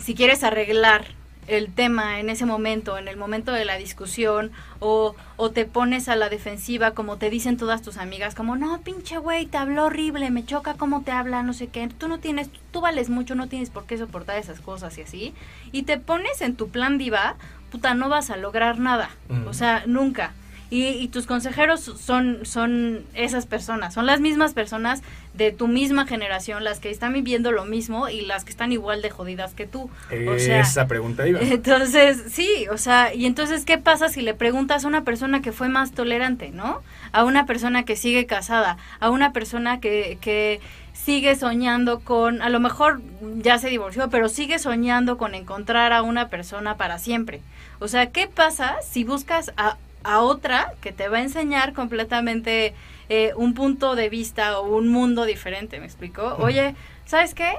si 0.00 0.14
quieres 0.14 0.44
arreglar 0.44 1.06
el 1.46 1.72
tema 1.72 2.20
en 2.20 2.30
ese 2.30 2.46
momento, 2.46 2.98
en 2.98 3.08
el 3.08 3.16
momento 3.16 3.52
de 3.52 3.64
la 3.64 3.76
discusión, 3.76 4.52
o, 4.80 5.14
o 5.36 5.50
te 5.50 5.64
pones 5.64 6.08
a 6.08 6.16
la 6.16 6.28
defensiva 6.28 6.92
como 6.92 7.16
te 7.16 7.30
dicen 7.30 7.56
todas 7.56 7.82
tus 7.82 7.96
amigas, 7.96 8.34
como, 8.34 8.56
no, 8.56 8.80
pinche 8.82 9.18
güey, 9.18 9.46
te 9.46 9.56
habló 9.56 9.84
horrible, 9.84 10.30
me 10.30 10.44
choca 10.44 10.74
cómo 10.74 11.02
te 11.02 11.10
habla, 11.10 11.42
no 11.42 11.52
sé 11.52 11.68
qué, 11.68 11.88
tú 11.88 12.08
no 12.08 12.18
tienes, 12.18 12.50
tú 12.70 12.80
vales 12.80 13.10
mucho, 13.10 13.34
no 13.34 13.48
tienes 13.48 13.70
por 13.70 13.84
qué 13.86 13.98
soportar 13.98 14.38
esas 14.38 14.60
cosas 14.60 14.96
y 14.98 15.02
así, 15.02 15.34
y 15.72 15.82
te 15.82 15.98
pones 15.98 16.40
en 16.40 16.56
tu 16.56 16.68
plan 16.68 16.98
diva, 16.98 17.36
puta, 17.70 17.94
no 17.94 18.08
vas 18.08 18.30
a 18.30 18.36
lograr 18.36 18.78
nada, 18.78 19.10
o 19.46 19.52
sea, 19.54 19.82
nunca. 19.86 20.32
Y, 20.70 21.08
tus 21.08 21.26
consejeros 21.26 21.80
son, 21.80 22.40
son 22.44 23.04
esas 23.14 23.46
personas, 23.46 23.94
son 23.94 24.06
las 24.06 24.20
mismas 24.20 24.54
personas 24.54 25.02
de 25.34 25.52
tu 25.52 25.68
misma 25.68 26.06
generación, 26.06 26.64
las 26.64 26.80
que 26.80 26.90
están 26.90 27.12
viviendo 27.12 27.52
lo 27.52 27.64
mismo 27.64 28.08
y 28.08 28.22
las 28.22 28.44
que 28.44 28.50
están 28.50 28.72
igual 28.72 29.02
de 29.02 29.10
jodidas 29.10 29.54
que 29.54 29.66
tú. 29.66 29.90
Esa 30.10 30.88
pregunta 30.88 31.28
iba. 31.28 31.40
Entonces, 31.40 32.24
sí, 32.30 32.66
o 32.70 32.78
sea, 32.78 33.14
y 33.14 33.26
entonces, 33.26 33.64
¿qué 33.64 33.78
pasa 33.78 34.08
si 34.08 34.22
le 34.22 34.34
preguntas 34.34 34.84
a 34.84 34.88
una 34.88 35.04
persona 35.04 35.42
que 35.42 35.52
fue 35.52 35.68
más 35.68 35.92
tolerante, 35.92 36.50
¿no? 36.50 36.82
A 37.12 37.24
una 37.24 37.46
persona 37.46 37.84
que 37.84 37.94
sigue 37.94 38.26
casada, 38.26 38.76
a 38.98 39.10
una 39.10 39.32
persona 39.32 39.80
que, 39.80 40.18
que 40.20 40.60
sigue 40.92 41.36
soñando 41.36 42.00
con, 42.00 42.40
a 42.40 42.48
lo 42.48 42.60
mejor 42.60 43.02
ya 43.36 43.58
se 43.58 43.68
divorció, 43.68 44.08
pero 44.08 44.28
sigue 44.28 44.58
soñando 44.58 45.18
con 45.18 45.34
encontrar 45.34 45.92
a 45.92 46.02
una 46.02 46.30
persona 46.30 46.76
para 46.76 46.98
siempre. 46.98 47.42
O 47.78 47.88
sea, 47.88 48.10
¿qué 48.10 48.26
pasa 48.26 48.76
si 48.82 49.04
buscas 49.04 49.52
a 49.56 49.76
a 50.04 50.20
otra 50.20 50.72
que 50.80 50.92
te 50.92 51.08
va 51.08 51.18
a 51.18 51.22
enseñar 51.22 51.72
completamente 51.72 52.74
eh, 53.08 53.32
un 53.36 53.54
punto 53.54 53.96
de 53.96 54.08
vista 54.08 54.60
o 54.60 54.76
un 54.76 54.88
mundo 54.88 55.24
diferente, 55.24 55.80
¿me 55.80 55.86
explico? 55.86 56.36
Oye, 56.38 56.74
¿sabes 57.06 57.34
qué? 57.34 57.54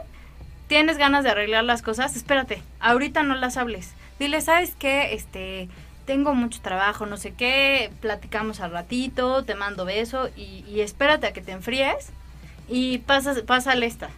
¿Tienes 0.67 0.97
ganas 0.97 1.23
de 1.23 1.31
arreglar 1.31 1.63
las 1.63 1.81
cosas? 1.81 2.15
Espérate, 2.15 2.61
ahorita 2.79 3.23
no 3.23 3.35
las 3.35 3.57
hables. 3.57 3.93
Dile, 4.17 4.41
¿sabes 4.41 4.75
qué? 4.77 5.13
Este, 5.13 5.69
tengo 6.05 6.33
mucho 6.33 6.61
trabajo, 6.61 7.05
no 7.05 7.17
sé 7.17 7.33
qué, 7.33 7.91
platicamos 8.01 8.61
al 8.61 8.71
ratito, 8.71 9.43
te 9.43 9.55
mando 9.55 9.85
beso 9.85 10.29
y, 10.35 10.63
y 10.67 10.81
espérate 10.81 11.27
a 11.27 11.33
que 11.33 11.41
te 11.41 11.51
enfríes 11.51 12.11
y 12.67 12.99
pasas, 12.99 13.41
pásale 13.41 13.85
esta. 13.85 14.09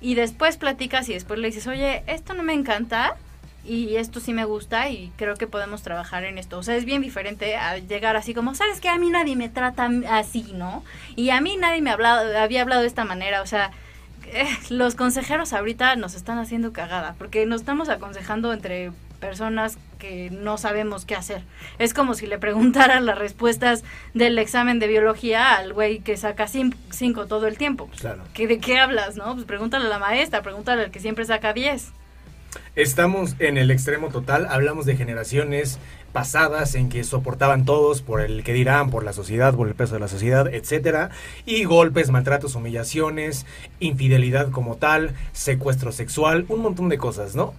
Y 0.00 0.14
después 0.14 0.56
platicas 0.56 1.08
y 1.08 1.14
después 1.14 1.38
le 1.38 1.48
dices, 1.48 1.66
oye, 1.66 2.02
esto 2.06 2.34
no 2.34 2.42
me 2.42 2.52
encanta, 2.52 3.16
y 3.64 3.96
esto 3.96 4.20
sí 4.20 4.32
me 4.32 4.44
gusta 4.44 4.90
y 4.90 5.12
creo 5.16 5.36
que 5.36 5.46
podemos 5.46 5.82
trabajar 5.82 6.24
en 6.24 6.38
esto. 6.38 6.58
O 6.58 6.62
sea, 6.62 6.76
es 6.76 6.84
bien 6.84 7.02
diferente 7.02 7.56
a 7.56 7.78
llegar 7.78 8.16
así 8.16 8.34
como, 8.34 8.54
¿sabes 8.54 8.80
que 8.80 8.88
A 8.88 8.98
mí 8.98 9.10
nadie 9.10 9.36
me 9.36 9.48
trata 9.48 9.88
así, 10.10 10.52
¿no? 10.54 10.84
Y 11.16 11.30
a 11.30 11.40
mí 11.40 11.56
nadie 11.56 11.80
me 11.80 11.90
hablado, 11.90 12.38
había 12.38 12.62
hablado 12.62 12.82
de 12.82 12.88
esta 12.88 13.04
manera, 13.04 13.42
o 13.42 13.46
sea, 13.46 13.70
eh, 14.26 14.46
los 14.70 14.94
consejeros 14.94 15.52
ahorita 15.52 15.96
nos 15.96 16.14
están 16.14 16.38
haciendo 16.38 16.72
cagada, 16.72 17.14
porque 17.18 17.46
nos 17.46 17.62
estamos 17.62 17.88
aconsejando 17.88 18.52
entre 18.52 18.92
personas 19.20 19.78
que 19.98 20.28
no 20.30 20.58
sabemos 20.58 21.06
qué 21.06 21.14
hacer. 21.14 21.42
Es 21.78 21.94
como 21.94 22.12
si 22.12 22.26
le 22.26 22.38
preguntaran 22.38 23.06
las 23.06 23.16
respuestas 23.16 23.82
del 24.12 24.38
examen 24.38 24.78
de 24.78 24.86
biología 24.86 25.56
al 25.56 25.72
güey 25.72 26.00
que 26.00 26.18
saca 26.18 26.46
cinco 26.46 27.26
todo 27.26 27.46
el 27.46 27.56
tiempo. 27.56 27.88
Claro. 27.98 28.22
¿De 28.36 28.58
qué 28.58 28.78
hablas, 28.78 29.16
no? 29.16 29.32
Pues 29.34 29.46
pregúntale 29.46 29.86
a 29.86 29.88
la 29.88 29.98
maestra, 29.98 30.42
pregúntale 30.42 30.84
al 30.84 30.90
que 30.90 31.00
siempre 31.00 31.24
saca 31.24 31.54
diez. 31.54 31.92
Estamos 32.76 33.36
en 33.38 33.58
el 33.58 33.70
extremo 33.70 34.08
total, 34.08 34.46
hablamos 34.48 34.86
de 34.86 34.96
generaciones 34.96 35.78
pasadas 36.12 36.74
en 36.76 36.88
que 36.88 37.02
soportaban 37.02 37.64
todos 37.64 38.00
por 38.00 38.20
el 38.20 38.44
que 38.44 38.52
dirán, 38.52 38.90
por 38.90 39.04
la 39.04 39.12
sociedad, 39.12 39.54
por 39.54 39.66
el 39.66 39.74
peso 39.74 39.94
de 39.94 40.00
la 40.00 40.08
sociedad, 40.08 40.46
etcétera, 40.52 41.10
y 41.44 41.64
golpes, 41.64 42.10
maltratos, 42.10 42.54
humillaciones, 42.54 43.46
infidelidad 43.80 44.50
como 44.50 44.76
tal, 44.76 45.14
secuestro 45.32 45.90
sexual, 45.90 46.46
un 46.48 46.62
montón 46.62 46.88
de 46.88 46.98
cosas, 46.98 47.34
¿no? 47.34 47.52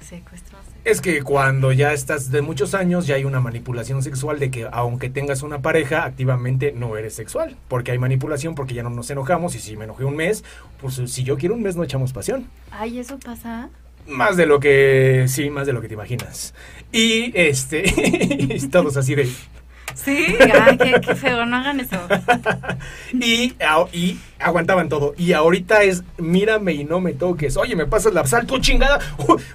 Secuestro. 0.00 0.58
Es 0.84 1.02
que 1.02 1.22
cuando 1.22 1.72
ya 1.72 1.92
estás 1.92 2.30
de 2.30 2.40
muchos 2.40 2.74
años 2.74 3.06
ya 3.06 3.16
hay 3.16 3.24
una 3.24 3.40
manipulación 3.40 4.02
sexual 4.02 4.38
de 4.38 4.50
que 4.50 4.66
aunque 4.72 5.10
tengas 5.10 5.42
una 5.42 5.60
pareja, 5.60 6.04
activamente 6.04 6.72
no 6.72 6.96
eres 6.96 7.14
sexual. 7.14 7.56
Porque 7.68 7.90
hay 7.90 7.98
manipulación, 7.98 8.54
porque 8.54 8.74
ya 8.74 8.82
no 8.82 8.88
nos 8.88 9.10
enojamos 9.10 9.54
y 9.54 9.58
si 9.58 9.76
me 9.76 9.84
enojé 9.84 10.04
un 10.04 10.16
mes, 10.16 10.44
pues 10.80 10.94
si 10.94 11.24
yo 11.24 11.36
quiero 11.36 11.56
un 11.56 11.62
mes 11.62 11.76
no 11.76 11.82
echamos 11.82 12.12
pasión. 12.12 12.46
Ay, 12.70 13.00
¿eso 13.00 13.18
pasa? 13.18 13.68
Más 14.08 14.36
de 14.36 14.46
lo 14.46 14.58
que, 14.58 15.26
sí, 15.28 15.50
más 15.50 15.66
de 15.66 15.72
lo 15.72 15.80
que 15.80 15.88
te 15.88 15.94
imaginas. 15.94 16.54
Y 16.92 17.32
este, 17.34 17.84
todos 18.72 18.96
así 18.96 19.14
de... 19.14 19.28
Sí, 19.94 20.36
ay, 20.60 20.78
qué, 20.78 21.00
qué 21.00 21.14
feo, 21.14 21.44
no 21.44 21.56
hagan 21.56 21.80
eso. 21.80 21.96
y, 23.12 23.54
y 23.92 24.18
aguantaban 24.38 24.88
todo. 24.88 25.14
Y 25.16 25.32
ahorita 25.32 25.82
es, 25.82 26.04
mírame 26.18 26.74
y 26.74 26.84
no 26.84 27.00
me 27.00 27.14
toques. 27.14 27.56
Oye, 27.56 27.74
me 27.74 27.86
pasas 27.86 28.14
la 28.14 28.24
sal, 28.26 28.46
tú 28.46 28.58
chingada. 28.58 29.00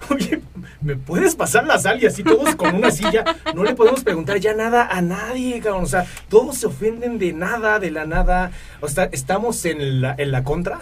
Oye, 0.09 0.41
¿me 0.81 0.95
puedes 0.95 1.35
pasar 1.35 1.65
la 1.65 1.79
sal? 1.79 2.01
Y 2.03 2.07
así 2.07 2.23
todos 2.23 2.55
con 2.55 2.75
una 2.75 2.91
silla. 2.91 3.23
No 3.55 3.63
le 3.63 3.73
podemos 3.73 4.03
preguntar 4.03 4.39
ya 4.39 4.53
nada 4.53 4.87
a 4.91 5.01
nadie, 5.01 5.59
cabrón. 5.59 5.83
O 5.83 5.87
sea, 5.87 6.05
todos 6.29 6.57
se 6.57 6.67
ofenden 6.67 7.19
de 7.19 7.33
nada, 7.33 7.79
de 7.79 7.91
la 7.91 8.05
nada. 8.05 8.51
O 8.81 8.87
sea, 8.87 9.05
¿estamos 9.11 9.63
en 9.65 10.01
la, 10.01 10.15
en 10.17 10.31
la 10.31 10.43
contra? 10.43 10.81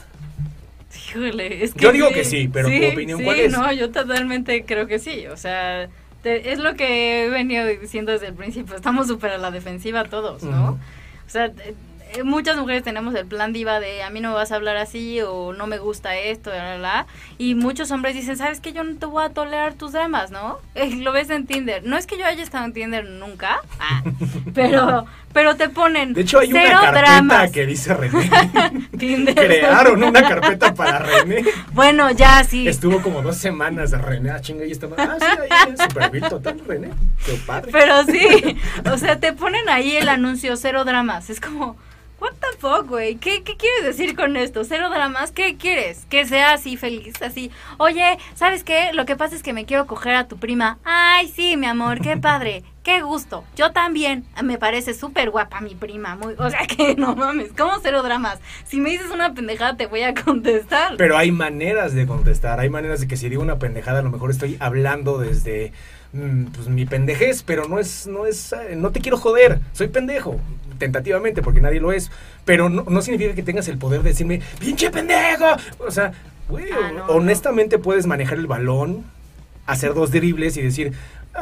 Híjole, 1.12 1.64
es 1.64 1.74
que 1.74 1.80
Yo 1.80 1.92
digo 1.92 2.10
que 2.10 2.24
sí, 2.26 2.50
pero 2.52 2.68
tu 2.70 2.86
opinión, 2.94 3.20
sí, 3.20 3.26
¿cuál 3.26 3.40
es? 3.40 3.52
no, 3.52 3.72
yo 3.74 3.92
totalmente 3.92 4.64
creo 4.66 4.88
que 4.88 5.00
sí. 5.00 5.28
O 5.28 5.38
sea, 5.38 5.90
te- 6.24 6.52
es 6.52 6.60
lo 6.60 6.76
que 6.76 7.26
he 7.26 7.30
venido 7.30 7.66
diciendo 7.66 8.12
desde 8.12 8.28
el 8.28 8.34
principio. 8.34 8.76
Estamos 8.76 9.08
súper 9.08 9.32
a 9.32 9.38
la 9.38 9.52
defensiva 9.52 10.04
todos, 10.06 10.44
¿no? 10.44 10.64
Ujú. 10.74 10.80
O 11.26 11.30
sea, 11.30 11.52
muchas 12.24 12.58
mujeres 12.58 12.84
tenemos 12.84 13.16
el 13.16 13.26
plan 13.26 13.54
diva 13.54 13.80
de 13.80 14.04
a 14.04 14.10
mí 14.10 14.20
no 14.20 14.30
me 14.30 14.36
vas 14.36 14.52
a 14.52 14.56
hablar 14.56 14.78
así 14.78 15.22
o 15.22 15.54
no 15.54 15.68
me 15.68 15.78
gusta 15.78 16.18
esto, 16.18 16.52
bla, 16.52 16.62
bla, 16.62 16.78
bla. 16.78 17.08
Y 17.38 17.56
muchos 17.56 17.92
hombres 17.92 18.16
dicen, 18.16 18.38
¿sabes 18.38 18.60
que 18.60 18.74
Yo 18.74 18.84
no 18.84 18.96
te 18.96 19.06
voy 19.06 19.24
a 19.24 19.30
tolerar 19.30 19.74
tus 19.74 19.94
dramas, 19.94 20.32
¿no? 20.32 20.60
Eh, 20.76 20.96
lo 20.96 21.12
ves 21.12 21.30
en 21.30 21.46
Tinder. 21.46 21.84
No 21.84 21.98
es 21.98 22.08
que 22.08 22.18
yo 22.18 22.26
haya 22.26 22.42
estado 22.42 22.66
en 22.66 22.74
Tinder 22.74 23.06
nunca, 23.06 23.60
ah, 23.80 24.02
pero, 24.54 25.06
pero 25.34 25.56
te 25.56 25.70
ponen 25.70 26.14
De 26.14 26.22
hecho, 26.22 26.40
hay 26.40 26.52
una 26.52 26.62
cero 26.62 26.80
carpeta 26.82 27.02
dramas. 27.02 27.52
que 27.52 27.66
dice 27.66 27.94
René. 27.96 28.30
Tinder. 28.98 29.36
Crearon 29.36 30.04
una 30.04 30.22
carpeta 30.22 30.74
para 30.74 31.00
René. 31.00 31.44
Bueno, 31.74 32.10
ya 32.12 32.44
sí. 32.44 32.68
Estuvo 32.68 33.02
como 33.02 33.22
dos 33.22 33.38
semanas 33.38 33.92
de 33.92 33.98
René. 33.98 34.32
Ah, 34.32 34.42
chinga, 34.42 34.66
y 34.66 34.72
estaba. 34.72 34.96
Ah, 34.98 35.18
sí, 35.20 35.26
ahí, 35.50 35.76
super 35.78 36.10
bien, 36.10 36.30
total, 36.30 36.62
René. 36.66 36.90
Qué 37.26 37.34
padre. 37.46 37.72
Pero 37.72 38.04
sí, 38.06 38.58
o 38.92 38.98
sea, 38.98 39.20
te 39.20 39.34
ponen 39.34 39.68
ahí 39.70 39.96
el 39.98 40.10
anuncio 40.10 40.56
cero 40.56 40.86
dramas. 40.86 41.30
Es 41.30 41.40
como, 41.42 41.76
what 42.22 42.34
the 42.40 42.58
fuck, 42.60 42.88
güey? 42.88 43.16
¿Qué, 43.16 43.44
¿Qué 43.44 43.58
quieres 43.58 43.84
decir 43.84 44.16
con 44.16 44.38
esto? 44.38 44.64
Cero 44.64 44.90
dramas, 44.90 45.32
¿qué 45.32 45.58
quieres? 45.58 46.06
Que 46.10 46.26
sea 46.26 46.54
así 46.54 46.78
feliz, 46.78 47.22
así. 47.22 47.52
Oye, 47.78 48.18
¿sabes 48.36 48.64
qué? 48.64 48.92
Lo 48.94 49.06
que 49.06 49.16
pasa 49.16 49.36
es 49.36 49.44
que 49.44 49.54
me 49.54 49.66
quiero 49.66 49.88
coger 49.88 50.14
a 50.14 50.28
tu 50.28 50.38
prima. 50.38 50.78
Ay, 50.84 51.28
sí, 51.28 51.58
mi 51.58 51.66
amor, 51.66 52.00
qué 52.00 52.18
padre. 52.18 52.64
Qué 52.84 53.02
gusto. 53.02 53.44
Yo 53.56 53.72
también. 53.72 54.26
Me 54.44 54.58
parece 54.58 54.94
súper 54.94 55.30
guapa 55.30 55.62
mi 55.62 55.76
prima. 55.76 56.16
Muy, 56.16 56.36
o 56.38 56.50
sea 56.50 56.66
que 56.68 56.96
no 56.96 57.16
mames, 57.16 57.52
¿cómo 57.58 57.74
cero 57.82 58.04
dramas? 58.04 58.40
Si 58.66 58.80
me 58.80 58.92
dices 58.92 59.12
una 59.12 59.34
pendejada 59.34 59.76
te 59.76 59.88
voy 59.88 60.04
a 60.04 60.14
contestar. 60.14 60.98
Pero 60.98 61.18
hay 61.18 61.32
maneras 61.32 61.94
de 61.94 62.06
contestar. 62.06 62.60
Hay 62.60 62.70
maneras 62.70 63.02
de 63.02 63.08
que 63.08 63.18
si 63.18 63.30
digo 63.30 63.42
una 63.42 63.60
pendejada, 63.60 64.00
a 64.00 64.04
lo 64.04 64.12
mejor 64.12 64.32
estoy 64.32 64.58
hablando 64.60 65.18
desde 65.18 65.74
pues, 66.12 66.68
mi 66.68 66.86
pendejez, 66.86 67.44
pero 67.44 67.68
no 67.68 67.80
es, 67.80 68.08
no 68.08 68.26
es, 68.26 68.54
eh, 68.54 68.76
no 68.76 68.92
te 68.92 69.00
quiero 69.00 69.18
joder. 69.18 69.60
Soy 69.74 69.88
pendejo, 69.88 70.40
tentativamente, 70.78 71.42
porque 71.42 71.62
nadie 71.62 71.80
lo 71.80 71.92
es. 71.92 72.12
Pero 72.46 72.70
no, 72.70 72.84
no 72.84 73.02
significa 73.02 73.34
que 73.34 73.44
tengas 73.44 73.68
el 73.68 73.78
poder 73.78 74.04
de 74.04 74.10
decirme, 74.10 74.42
pinche 74.60 74.90
pendejo. 74.92 75.46
O 75.80 75.92
sea, 75.92 76.12
güey, 76.50 76.66
Ah, 76.72 76.92
no, 76.94 77.06
honestamente 77.08 77.80
puedes 77.80 78.08
manejar 78.08 78.38
el 78.38 78.48
balón, 78.48 79.06
hacer 79.66 79.94
dos 79.94 80.12
dribles 80.12 80.58
y 80.58 80.62
decir, 80.62 80.94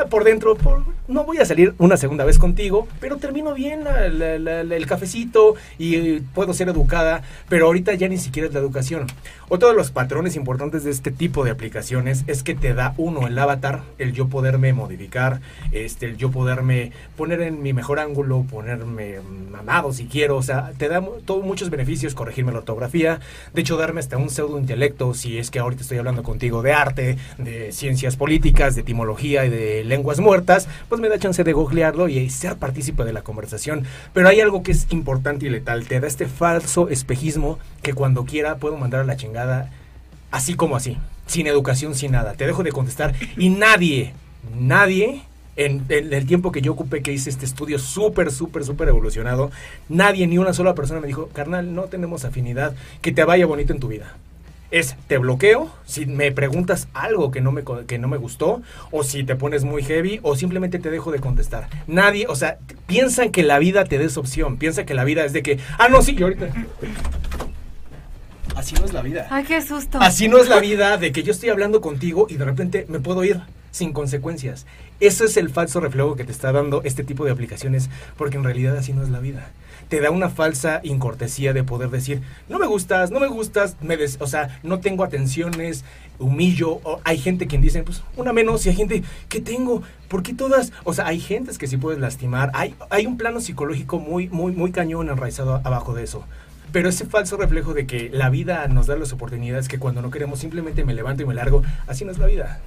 por 0.09 0.23
dentro, 0.23 0.55
por- 0.55 0.83
no 1.07 1.23
voy 1.23 1.37
a 1.39 1.45
salir 1.45 1.73
una 1.79 1.97
segunda 1.97 2.23
vez 2.23 2.37
contigo, 2.37 2.87
pero 2.99 3.17
termino 3.17 3.53
bien 3.55 3.83
la- 3.83 4.05
el 4.05 4.85
cafecito 4.85 5.55
y 5.79 5.95
eh, 5.95 6.21
puedo 6.35 6.53
ser 6.53 6.69
educada, 6.69 7.23
pero 7.49 7.65
ahorita 7.65 7.93
ya 7.95 8.07
ni 8.07 8.17
siquiera 8.17 8.47
es 8.47 8.53
la 8.53 8.59
educación. 8.59 9.07
Otro 9.49 9.69
de 9.69 9.73
los 9.75 9.89
patrones 9.89 10.35
importantes 10.35 10.83
de 10.83 10.91
este 10.91 11.09
tipo 11.11 11.43
de 11.43 11.49
aplicaciones 11.51 12.23
es 12.27 12.43
que 12.43 12.53
te 12.53 12.75
da 12.75 12.93
uno 12.97 13.25
el 13.27 13.37
avatar, 13.39 13.81
el 13.97 14.13
yo 14.13 14.27
poderme 14.27 14.73
modificar, 14.73 15.41
este, 15.71 16.05
el 16.05 16.17
yo 16.17 16.29
poderme 16.29 16.91
poner 17.17 17.41
en 17.41 17.63
mi 17.63 17.73
mejor 17.73 17.99
ángulo, 17.99 18.43
ponerme 18.49 19.15
mamado 19.51 19.91
si 19.91 20.05
quiero, 20.05 20.37
o 20.37 20.43
sea, 20.43 20.71
te 20.77 20.87
da 20.87 21.01
todo, 21.25 21.41
muchos 21.41 21.71
beneficios, 21.71 22.13
corregirme 22.13 22.51
la 22.51 22.59
ortografía, 22.59 23.19
de 23.53 23.61
hecho 23.61 23.75
darme 23.77 23.99
hasta 24.01 24.17
un 24.17 24.29
pseudo 24.29 24.59
intelecto, 24.59 25.15
si 25.15 25.39
es 25.39 25.49
que 25.49 25.57
ahorita 25.57 25.81
estoy 25.81 25.97
hablando 25.97 26.21
contigo 26.21 26.61
de 26.61 26.73
arte, 26.73 27.17
de 27.39 27.71
ciencias 27.71 28.15
políticas, 28.15 28.75
de 28.75 28.81
etimología 28.81 29.45
y 29.45 29.49
de 29.49 29.78
lenguas 29.83 30.19
muertas, 30.19 30.67
pues 30.87 31.01
me 31.01 31.09
da 31.09 31.19
chance 31.19 31.43
de 31.43 31.53
googlearlo 31.53 32.07
y 32.07 32.29
ser 32.29 32.57
partícipe 32.57 33.03
de 33.03 33.13
la 33.13 33.21
conversación. 33.21 33.85
Pero 34.13 34.29
hay 34.29 34.41
algo 34.41 34.63
que 34.63 34.71
es 34.71 34.87
importante 34.89 35.45
y 35.45 35.49
letal, 35.49 35.87
te 35.87 35.99
da 35.99 36.07
este 36.07 36.27
falso 36.27 36.89
espejismo 36.89 37.59
que 37.81 37.93
cuando 37.93 38.25
quiera 38.25 38.57
puedo 38.57 38.77
mandar 38.77 39.01
a 39.01 39.05
la 39.05 39.17
chingada 39.17 39.71
así 40.31 40.55
como 40.55 40.75
así, 40.75 40.97
sin 41.25 41.47
educación, 41.47 41.95
sin 41.95 42.11
nada. 42.11 42.33
Te 42.33 42.45
dejo 42.45 42.63
de 42.63 42.71
contestar 42.71 43.13
y 43.37 43.49
nadie, 43.49 44.13
nadie, 44.57 45.23
en, 45.55 45.83
en 45.89 46.13
el 46.13 46.25
tiempo 46.25 46.51
que 46.51 46.61
yo 46.61 46.71
ocupé 46.71 47.01
que 47.01 47.11
hice 47.11 47.29
este 47.29 47.45
estudio 47.45 47.79
súper, 47.79 48.31
súper, 48.31 48.63
súper 48.63 48.87
evolucionado, 48.87 49.51
nadie, 49.89 50.25
ni 50.27 50.37
una 50.37 50.53
sola 50.53 50.73
persona 50.73 51.01
me 51.01 51.07
dijo, 51.07 51.29
carnal, 51.33 51.75
no 51.75 51.83
tenemos 51.83 52.23
afinidad, 52.25 52.75
que 53.01 53.11
te 53.11 53.23
vaya 53.23 53.45
bonito 53.45 53.73
en 53.73 53.79
tu 53.79 53.87
vida. 53.87 54.15
Es, 54.71 54.95
te 55.07 55.17
bloqueo 55.17 55.71
si 55.85 56.05
me 56.05 56.31
preguntas 56.31 56.87
algo 56.93 57.31
que 57.31 57.41
no 57.41 57.51
me, 57.51 57.63
que 57.87 57.97
no 57.97 58.07
me 58.07 58.17
gustó, 58.17 58.61
o 58.91 59.03
si 59.03 59.23
te 59.23 59.35
pones 59.35 59.63
muy 59.63 59.83
heavy, 59.83 60.19
o 60.21 60.35
simplemente 60.35 60.77
te 60.77 60.91
dejo 60.91 61.11
de 61.11 61.19
contestar. 61.19 61.69
Nadie, 61.87 62.27
o 62.27 62.35
sea, 62.35 62.59
piensan 62.85 63.31
que 63.31 63.43
la 63.43 63.57
vida 63.57 63.85
te 63.85 63.97
des 63.97 64.17
opción, 64.17 64.57
piensa 64.57 64.85
que 64.85 64.93
la 64.93 65.03
vida 65.03 65.25
es 65.25 65.33
de 65.33 65.41
que, 65.41 65.59
ah, 65.77 65.89
no, 65.89 66.01
sí, 66.01 66.15
yo 66.15 66.27
ahorita... 66.27 66.49
Así 68.55 68.75
no 68.75 68.85
es 68.85 68.93
la 68.93 69.01
vida. 69.01 69.27
Ay, 69.29 69.45
qué 69.45 69.61
susto. 69.61 69.99
Así 70.01 70.27
no 70.27 70.37
es 70.37 70.49
la 70.49 70.59
vida 70.59 70.97
de 70.97 71.11
que 71.13 71.23
yo 71.23 71.31
estoy 71.31 71.49
hablando 71.49 71.79
contigo 71.79 72.27
y 72.29 72.35
de 72.35 72.43
repente 72.43 72.85
me 72.89 72.99
puedo 72.99 73.23
ir 73.23 73.39
sin 73.71 73.93
consecuencias. 73.93 74.65
Eso 74.99 75.23
es 75.23 75.37
el 75.37 75.49
falso 75.49 75.79
reflejo 75.79 76.15
que 76.15 76.25
te 76.25 76.31
está 76.31 76.51
dando 76.51 76.81
este 76.83 77.03
tipo 77.03 77.23
de 77.23 77.31
aplicaciones, 77.31 77.89
porque 78.17 78.37
en 78.37 78.43
realidad 78.43 78.75
así 78.75 78.91
no 78.91 79.01
es 79.01 79.09
la 79.09 79.19
vida. 79.19 79.49
Te 79.89 79.99
da 80.01 80.11
una 80.11 80.29
falsa 80.29 80.81
incortesía 80.83 81.51
de 81.51 81.63
poder 81.63 81.89
decir, 81.89 82.21
no 82.47 82.59
me 82.59 82.67
gustas, 82.67 83.11
no 83.11 83.19
me 83.19 83.27
gustas, 83.27 83.75
me 83.81 83.97
des- 83.97 84.17
o 84.21 84.27
sea, 84.27 84.59
no 84.63 84.79
tengo 84.79 85.03
atenciones, 85.03 85.83
humillo. 86.19 86.79
O 86.83 87.01
hay 87.03 87.17
gente 87.17 87.47
quien 87.47 87.61
dice, 87.61 87.81
pues 87.83 88.03
una 88.15 88.31
menos, 88.31 88.65
y 88.65 88.69
hay 88.69 88.75
gente, 88.75 89.03
¿qué 89.29 89.41
tengo? 89.41 89.81
¿Por 90.07 90.21
qué 90.23 90.33
todas? 90.33 90.71
O 90.83 90.93
sea, 90.93 91.07
hay 91.07 91.19
gentes 91.19 91.57
que 91.57 91.67
sí 91.67 91.77
puedes 91.77 91.99
lastimar. 91.99 92.51
Hay, 92.53 92.75
hay 92.89 93.07
un 93.07 93.17
plano 93.17 93.41
psicológico 93.41 93.99
muy, 93.99 94.29
muy, 94.29 94.51
muy 94.51 94.71
cañón 94.71 95.09
enraizado 95.09 95.61
abajo 95.63 95.93
de 95.93 96.03
eso. 96.03 96.23
Pero 96.71 96.87
ese 96.89 97.05
falso 97.05 97.35
reflejo 97.37 97.73
de 97.73 97.87
que 97.87 98.09
la 98.13 98.29
vida 98.29 98.67
nos 98.67 98.85
da 98.85 98.95
las 98.95 99.11
oportunidades 99.11 99.67
que 99.67 99.79
cuando 99.79 100.03
no 100.03 100.11
queremos 100.11 100.37
simplemente 100.39 100.85
me 100.85 100.93
levanto 100.93 101.23
y 101.23 101.25
me 101.25 101.33
largo, 101.33 101.63
así 101.87 102.05
no 102.05 102.11
es 102.11 102.19
la 102.19 102.27
vida. 102.27 102.59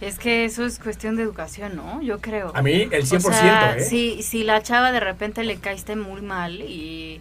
Es 0.00 0.18
que 0.18 0.44
eso 0.44 0.64
es 0.64 0.78
cuestión 0.78 1.16
de 1.16 1.22
educación, 1.22 1.76
¿no? 1.76 2.02
Yo 2.02 2.20
creo. 2.20 2.52
A 2.54 2.62
mí 2.62 2.88
el 2.90 3.06
100%, 3.06 3.16
o 3.16 3.32
sea, 3.32 3.76
¿eh? 3.76 3.80
Si, 3.80 4.22
si 4.22 4.44
la 4.44 4.62
chava 4.62 4.92
de 4.92 5.00
repente 5.00 5.44
le 5.44 5.56
caíste 5.56 5.96
muy 5.96 6.20
mal 6.20 6.60
y 6.60 7.20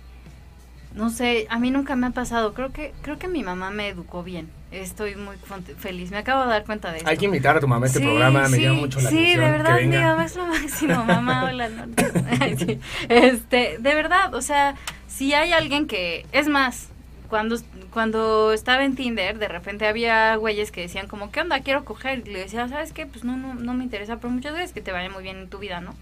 no 0.96 1.10
sé, 1.10 1.48
a 1.50 1.60
mí 1.60 1.72
nunca 1.72 1.96
me 1.96 2.08
ha 2.08 2.10
pasado. 2.12 2.54
Creo 2.54 2.72
que 2.72 2.94
creo 3.02 3.18
que 3.18 3.28
mi 3.28 3.44
mamá 3.44 3.72
me 3.72 3.88
educó 3.88 4.24
bien. 4.24 4.50
Estoy 4.72 5.16
muy 5.16 5.36
feliz. 5.78 6.12
Me 6.12 6.18
acabo 6.18 6.44
de 6.44 6.50
dar 6.50 6.66
cuenta 6.66 6.92
de 6.92 6.98
esto. 6.98 7.10
Hay 7.10 7.18
que 7.18 7.26
invitar 7.26 7.58
a 7.58 7.60
tu 7.60 7.68
mamá 7.68 7.86
a 7.86 7.88
este 7.88 8.00
Sí, 8.00 8.06
programa, 8.06 8.48
me 8.48 8.58
sí, 8.58 8.64
llama 8.64 8.80
mucho 8.80 9.00
la 9.02 9.10
sí, 9.10 9.18
atención 9.18 9.42
de 9.46 9.52
verdad, 9.52 9.82
mi 9.82 9.98
mamá 9.98 10.26
es 10.26 10.36
lo 10.36 10.46
máximo, 10.48 11.06
mamá, 11.06 11.46
hola. 11.50 11.70
no, 11.70 11.86
sí. 12.58 12.80
Este, 13.10 13.78
de 13.80 13.96
verdad, 13.96 14.34
o 14.34 14.42
sea, 14.42 14.76
si 15.08 15.34
hay 15.34 15.52
alguien 15.52 15.88
que, 15.88 16.26
es 16.32 16.48
más, 16.48 16.90
cuando, 17.34 17.58
cuando 17.90 18.54
estaba 18.54 18.86
en 18.86 18.94
Tinder, 18.96 19.40
de 19.40 19.48
repente 19.48 19.88
había 19.88 20.36
güeyes 20.36 20.72
que 20.72 20.82
decían 20.82 21.08
como, 21.08 21.32
¿qué 21.32 21.42
onda? 21.42 21.62
Quiero 21.62 21.84
coger. 21.84 22.20
Y 22.20 22.32
le 22.32 22.42
decía, 22.42 22.68
¿sabes 22.68 22.94
qué? 22.94 23.08
Pues 23.08 23.24
no, 23.24 23.36
no, 23.38 23.56
no 23.56 23.74
me 23.74 23.84
interesa, 23.84 24.18
pero 24.18 24.30
muchas 24.30 24.54
veces 24.54 24.72
que 24.72 24.82
te 24.82 24.92
vaya 24.92 25.10
muy 25.10 25.24
bien 25.24 25.38
en 25.38 25.50
tu 25.50 25.58
vida, 25.58 25.82
¿no? 25.82 25.96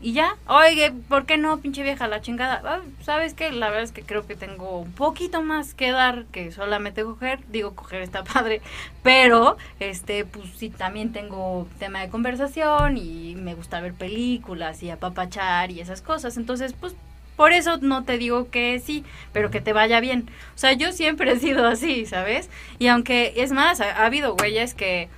Y 0.00 0.14
ya, 0.14 0.34
oye, 0.48 0.92
¿por 1.08 1.26
qué 1.26 1.36
no, 1.36 1.58
pinche 1.58 1.84
vieja, 1.84 2.08
la 2.08 2.20
chingada? 2.20 2.60
Ah, 2.64 2.80
¿Sabes 3.02 3.34
qué? 3.34 3.52
La 3.52 3.68
verdad 3.68 3.84
es 3.84 3.92
que 3.92 4.02
creo 4.02 4.26
que 4.26 4.34
tengo 4.34 4.80
un 4.80 4.90
poquito 4.90 5.42
más 5.42 5.74
que 5.74 5.92
dar 5.92 6.24
que 6.32 6.50
solamente 6.50 7.04
coger. 7.04 7.38
Digo, 7.52 7.76
coger 7.76 8.02
está 8.02 8.24
padre, 8.34 8.60
pero, 9.04 9.58
este, 9.78 10.24
pues 10.24 10.50
sí, 10.56 10.70
también 10.70 11.12
tengo 11.12 11.68
tema 11.78 12.00
de 12.00 12.08
conversación 12.08 12.96
y 12.96 13.36
me 13.36 13.54
gusta 13.54 13.80
ver 13.80 13.94
películas 13.94 14.82
y 14.82 14.90
apapachar 14.90 15.70
y 15.70 15.78
esas 15.78 16.02
cosas. 16.02 16.36
Entonces, 16.36 16.72
pues, 16.72 16.96
por 17.38 17.52
eso 17.52 17.76
no 17.76 18.02
te 18.02 18.18
digo 18.18 18.50
que 18.50 18.82
sí, 18.84 19.04
pero 19.32 19.48
que 19.52 19.60
te 19.60 19.72
vaya 19.72 20.00
bien. 20.00 20.28
O 20.56 20.58
sea, 20.58 20.72
yo 20.72 20.90
siempre 20.90 21.30
he 21.30 21.38
sido 21.38 21.68
así, 21.68 22.04
¿sabes? 22.04 22.50
Y 22.80 22.88
aunque, 22.88 23.32
es 23.36 23.52
más, 23.52 23.80
ha, 23.80 24.02
ha 24.02 24.06
habido 24.06 24.34
güeyes 24.34 24.74
que 24.74 25.08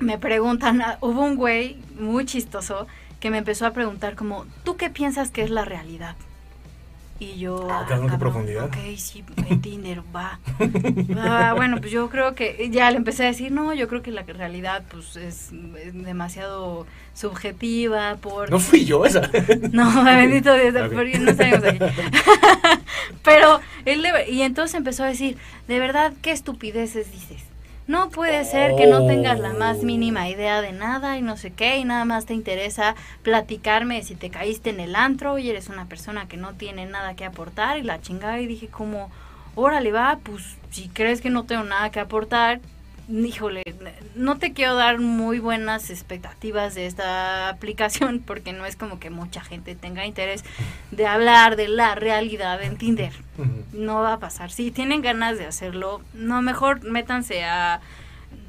me 0.00 0.16
preguntan, 0.16 0.80
ah, 0.80 0.96
hubo 1.02 1.20
un 1.20 1.36
güey 1.36 1.76
muy 2.00 2.24
chistoso 2.24 2.86
que 3.20 3.28
me 3.28 3.36
empezó 3.36 3.66
a 3.66 3.74
preguntar 3.74 4.14
como, 4.16 4.46
¿tú 4.64 4.78
qué 4.78 4.88
piensas 4.88 5.30
que 5.30 5.42
es 5.42 5.50
la 5.50 5.66
realidad? 5.66 6.16
Y 7.20 7.36
yo... 7.36 7.66
Ah, 7.68 7.84
cabrón, 7.88 8.10
qué 8.10 8.16
profundidad. 8.16 8.66
Ok, 8.66 8.76
sí, 8.96 9.24
en 9.48 9.60
Tinder, 9.60 10.02
va. 10.14 10.38
Ah, 11.16 11.52
bueno, 11.56 11.78
pues 11.80 11.90
yo 11.90 12.08
creo 12.10 12.36
que 12.36 12.68
ya 12.70 12.90
le 12.92 12.96
empecé 12.98 13.24
a 13.24 13.26
decir, 13.26 13.50
no, 13.50 13.74
yo 13.74 13.88
creo 13.88 14.02
que 14.02 14.12
la 14.12 14.22
realidad 14.22 14.84
pues 14.88 15.16
es, 15.16 15.50
es 15.82 15.94
demasiado 16.04 16.86
subjetiva 17.14 18.16
por... 18.20 18.50
No 18.50 18.60
fui 18.60 18.84
yo 18.84 19.04
esa. 19.04 19.22
No, 19.72 20.04
bendito 20.04 20.54
Dios, 20.54 20.74
porque 20.94 21.18
no 21.18 21.34
salimos 21.34 21.64
aquí. 21.64 21.78
Pero 23.24 23.60
él 23.84 24.02
le- 24.02 24.30
y 24.30 24.42
entonces 24.42 24.76
empezó 24.76 25.02
a 25.02 25.08
decir, 25.08 25.36
de 25.66 25.78
verdad, 25.80 26.12
qué 26.22 26.30
estupideces 26.30 27.10
dices. 27.10 27.42
No 27.88 28.10
puede 28.10 28.44
ser 28.44 28.76
que 28.76 28.86
no 28.86 29.06
tengas 29.06 29.40
la 29.40 29.54
más 29.54 29.78
mínima 29.78 30.28
idea 30.28 30.60
de 30.60 30.72
nada 30.72 31.16
y 31.16 31.22
no 31.22 31.38
sé 31.38 31.54
qué, 31.54 31.78
y 31.78 31.84
nada 31.84 32.04
más 32.04 32.26
te 32.26 32.34
interesa 32.34 32.94
platicarme 33.22 34.02
si 34.02 34.14
te 34.14 34.28
caíste 34.28 34.68
en 34.68 34.80
el 34.80 34.94
antro 34.94 35.38
y 35.38 35.48
eres 35.48 35.70
una 35.70 35.86
persona 35.86 36.28
que 36.28 36.36
no 36.36 36.52
tiene 36.52 36.84
nada 36.84 37.16
que 37.16 37.24
aportar 37.24 37.78
y 37.78 37.82
la 37.82 37.98
chingada. 38.02 38.40
Y 38.40 38.46
dije 38.46 38.68
como, 38.68 39.10
órale 39.54 39.90
va, 39.90 40.18
pues 40.22 40.58
si 40.70 40.88
crees 40.90 41.22
que 41.22 41.30
no 41.30 41.44
tengo 41.44 41.64
nada 41.64 41.90
que 41.90 41.98
aportar, 41.98 42.60
híjole, 43.08 43.62
no 44.14 44.38
te 44.38 44.52
quiero 44.52 44.74
dar 44.74 44.98
muy 44.98 45.38
buenas 45.38 45.90
expectativas 45.90 46.74
de 46.74 46.86
esta 46.86 47.48
aplicación 47.50 48.20
porque 48.20 48.52
no 48.52 48.66
es 48.66 48.76
como 48.76 49.00
que 49.00 49.10
mucha 49.10 49.42
gente 49.42 49.74
tenga 49.74 50.06
interés 50.06 50.44
de 50.90 51.06
hablar 51.06 51.56
de 51.56 51.68
la 51.68 51.94
realidad 51.94 52.62
en 52.62 52.76
Tinder. 52.76 53.12
No 53.72 54.00
va 54.00 54.14
a 54.14 54.18
pasar. 54.18 54.50
Si 54.50 54.70
tienen 54.70 55.00
ganas 55.00 55.38
de 55.38 55.46
hacerlo, 55.46 56.02
no, 56.12 56.42
mejor 56.42 56.82
métanse 56.82 57.44
a, 57.44 57.80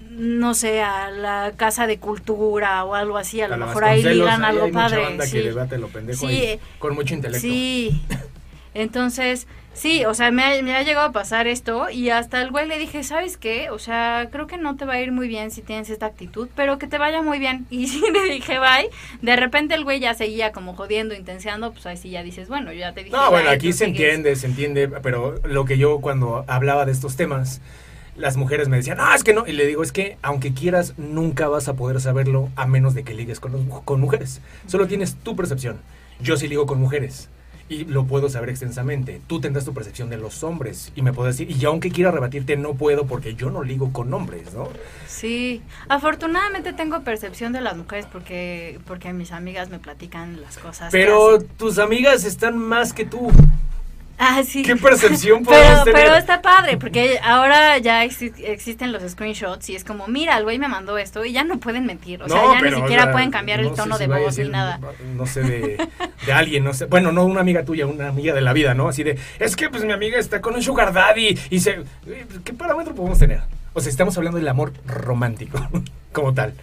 no 0.10 0.56
sé, 0.56 0.82
a 0.82 1.12
la 1.12 1.54
casa 1.56 1.86
de 1.88 2.00
cultura 2.00 2.84
o 2.84 2.96
algo 2.96 3.18
así. 3.18 3.42
A 3.42 3.48
lo 3.48 3.58
mejor 3.58 3.84
ahí 3.84 4.06
ahí 4.06 4.22
algo 4.22 4.72
padre. 4.72 5.02
banda 5.02 5.26
sí. 5.26 5.34
que 5.34 5.44
debate 5.44 5.78
lo 5.78 5.88
pendejo 5.88 6.22
Sí, 6.22 6.26
ahí, 6.26 6.44
eh, 6.44 6.60
con 6.80 6.96
mucho 6.96 7.14
intelecto. 7.14 7.42
Sí. 7.42 8.02
Entonces, 8.74 9.48
sí, 9.80 10.06
o 10.06 10.14
sea, 10.14 10.30
me 10.32 10.44
ha, 10.44 10.62
me 10.62 10.76
ha 10.76 10.84
llegado 10.84 11.08
a 11.08 11.12
pasar 11.12 11.48
esto 11.48 11.90
y 11.90 12.10
hasta 12.10 12.42
el 12.42 12.52
güey 12.52 12.68
le 12.68 12.78
dije, 12.78 13.04
¿sabes 13.04 13.38
qué? 13.38 13.70
O 13.70 13.80
sea, 13.80 14.28
creo 14.32 14.46
que 14.48 14.58
no 14.58 14.76
te 14.76 14.86
va 14.86 14.94
a 14.94 15.02
ir 15.02 15.12
muy 15.12 15.28
bien 15.28 15.50
si 15.52 15.62
tienes 15.62 15.90
esta 15.90 16.06
actitud, 16.08 16.50
pero 16.56 16.78
que 16.78 16.88
te 16.88 16.98
vaya 16.98 17.22
muy 17.22 17.40
bien. 17.40 17.66
Y 17.72 17.88
sí 17.88 18.02
le 18.14 18.24
dije, 18.34 18.60
bye. 18.60 18.90
De 19.22 19.36
repente 19.36 19.74
el 19.76 19.84
güey 19.84 20.00
ya 20.00 20.14
seguía 20.14 20.52
como 20.52 20.76
jodiendo, 20.76 21.16
intenseando, 21.16 21.72
pues 21.72 21.86
ahí 21.86 21.98
sí 21.98 22.10
ya 22.10 22.24
dices, 22.24 22.48
bueno, 22.50 22.72
ya 22.74 22.94
te 22.94 23.04
dije. 23.04 23.16
No, 23.16 23.30
bueno, 23.32 23.50
aquí 23.50 23.72
se 23.74 23.86
sigues. 23.86 24.02
entiende, 24.02 24.36
se 24.36 24.48
entiende, 24.48 24.88
pero 25.02 25.36
lo 25.44 25.66
que 25.66 25.78
yo 25.78 26.00
cuando 26.02 26.44
hablaba 26.48 26.86
de 26.86 26.92
estos 26.92 27.16
temas, 27.16 27.62
las 28.16 28.36
mujeres 28.36 28.68
me 28.68 28.78
decían, 28.78 28.98
no, 28.98 29.14
es 29.14 29.24
que 29.24 29.34
no, 29.34 29.48
y 29.48 29.54
le 29.54 29.66
digo, 29.66 29.82
es 29.82 29.92
que 29.94 30.18
aunque 30.22 30.54
quieras, 30.54 30.94
nunca 30.98 31.48
vas 31.48 31.70
a 31.70 31.76
poder 31.76 32.02
saberlo 32.02 32.50
a 32.58 32.66
menos 32.66 32.94
de 32.94 33.04
que 33.04 33.14
ligues 33.14 33.40
con, 33.40 33.54
los- 33.54 33.82
con 33.86 34.02
mujeres. 34.02 34.42
Solo 34.68 34.88
tienes 34.88 35.16
tu 35.16 35.36
percepción. 35.38 35.80
Yo 36.20 36.36
sí 36.36 36.48
ligo 36.50 36.66
con 36.66 36.80
mujeres. 36.82 37.30
Y 37.70 37.86
lo 37.86 38.06
puedo 38.06 38.30
saber 38.30 38.50
extensamente. 38.50 39.22
Tú 39.28 39.40
tendrás 39.40 39.64
tu 39.64 39.74
percepción 39.74 40.10
de 40.10 40.18
los 40.18 40.44
hombres. 40.44 40.92
Y 40.96 41.04
me 41.04 41.14
puedo 41.14 41.28
decir, 41.28 41.50
y 41.50 41.66
aunque 41.66 41.92
quiera 41.92 42.10
rebatirte, 42.12 42.58
no 42.58 42.74
puedo 42.74 43.06
porque 43.06 43.36
yo 43.36 43.52
no 43.52 43.64
ligo 43.64 43.94
con 43.94 44.12
hombres, 44.14 44.54
¿no? 44.54 44.70
Sí, 45.08 45.62
afortunadamente 45.88 46.74
tengo 46.74 47.02
percepción 47.02 47.54
de 47.54 47.62
las 47.62 47.78
mujeres 47.78 48.08
porque 48.12 48.80
porque 48.86 49.14
mis 49.14 49.32
amigas 49.32 49.70
me 49.70 49.80
platican 49.80 50.42
las 50.42 50.58
cosas. 50.58 50.92
Pero 50.92 51.40
tus 51.40 51.78
amigas 51.78 52.26
están 52.26 52.58
más 52.58 52.92
que 52.92 53.06
tú. 53.06 53.32
Ah, 54.22 54.44
sí. 54.44 54.64
¿Qué 54.64 54.76
percepción 54.76 55.46
pero, 55.46 55.58
podemos 55.58 55.84
tener? 55.86 56.02
pero 56.04 56.16
está 56.16 56.42
padre, 56.42 56.78
porque 56.78 57.20
ahora 57.24 57.78
ya 57.78 58.04
exi- 58.06 58.34
existen 58.44 58.92
los 58.92 59.02
screenshots 59.10 59.70
y 59.70 59.76
es 59.76 59.86
como, 59.86 60.08
mira, 60.08 60.38
el 60.38 60.44
güey 60.44 60.60
me 60.60 60.68
mandó 60.68 60.98
esto 60.98 61.24
y 61.24 61.32
ya 61.32 61.46
no 61.46 61.58
pueden 61.60 61.86
mentir. 61.86 62.22
O 62.22 62.28
sea, 62.28 62.44
ya 62.44 62.56
ni 62.56 62.62
pero, 62.62 62.78
o 62.78 62.82
siquiera 62.82 63.04
sea, 63.04 63.12
pueden 63.14 63.32
cambiar 63.32 63.62
no 63.62 63.70
el 63.70 63.76
tono 63.76 63.96
si 63.98 64.06
de 64.06 64.20
voz 64.20 64.38
ni 64.38 64.50
nada. 64.50 64.80
No 65.16 65.26
sé, 65.26 65.42
de, 65.44 65.88
de 66.26 66.34
alguien, 66.34 66.66
no 66.66 66.74
sé. 66.74 66.86
Bueno, 66.86 67.12
no 67.14 67.24
una 67.24 67.40
amiga 67.40 67.64
tuya, 67.64 67.88
una 67.88 68.10
amiga 68.10 68.34
de 68.34 68.42
la 68.42 68.52
vida, 68.52 68.74
¿no? 68.74 68.90
Así 68.90 69.04
de, 69.04 69.18
es 69.40 69.56
que 69.56 69.70
pues 69.70 69.86
mi 69.86 69.94
amiga 69.94 70.20
está 70.20 70.42
con 70.42 70.54
un 70.54 70.62
sugar 70.62 70.92
daddy 70.92 71.40
y 71.50 71.60
se... 71.62 71.84
¿Qué 72.44 72.54
parámetro 72.54 72.94
podemos 72.94 73.20
tener? 73.20 73.42
O 73.74 73.80
sea, 73.80 73.90
estamos 73.90 74.18
hablando 74.18 74.38
del 74.38 74.48
amor 74.50 74.74
romántico, 74.86 75.66
como 76.12 76.34
tal. 76.34 76.54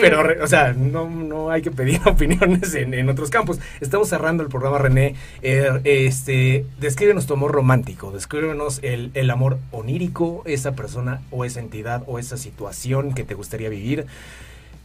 Pero, 0.00 0.42
o 0.42 0.46
sea, 0.46 0.72
no, 0.72 1.08
no 1.08 1.50
hay 1.50 1.62
que 1.62 1.70
pedir 1.70 2.00
opiniones 2.06 2.74
en, 2.74 2.94
en 2.94 3.08
otros 3.08 3.30
campos. 3.30 3.58
Estamos 3.80 4.08
cerrando 4.08 4.42
el 4.42 4.48
programa, 4.48 4.78
René. 4.78 5.14
Eh, 5.42 5.80
este, 5.84 6.66
descríbenos 6.78 7.26
tu 7.26 7.34
amor 7.34 7.52
romántico, 7.52 8.10
descríbenos 8.10 8.80
el, 8.82 9.10
el 9.14 9.30
amor 9.30 9.58
onírico, 9.70 10.42
esa 10.46 10.72
persona 10.72 11.22
o 11.30 11.44
esa 11.44 11.60
entidad 11.60 12.02
o 12.06 12.18
esa 12.18 12.36
situación 12.36 13.14
que 13.14 13.24
te 13.24 13.34
gustaría 13.34 13.68
vivir, 13.68 14.06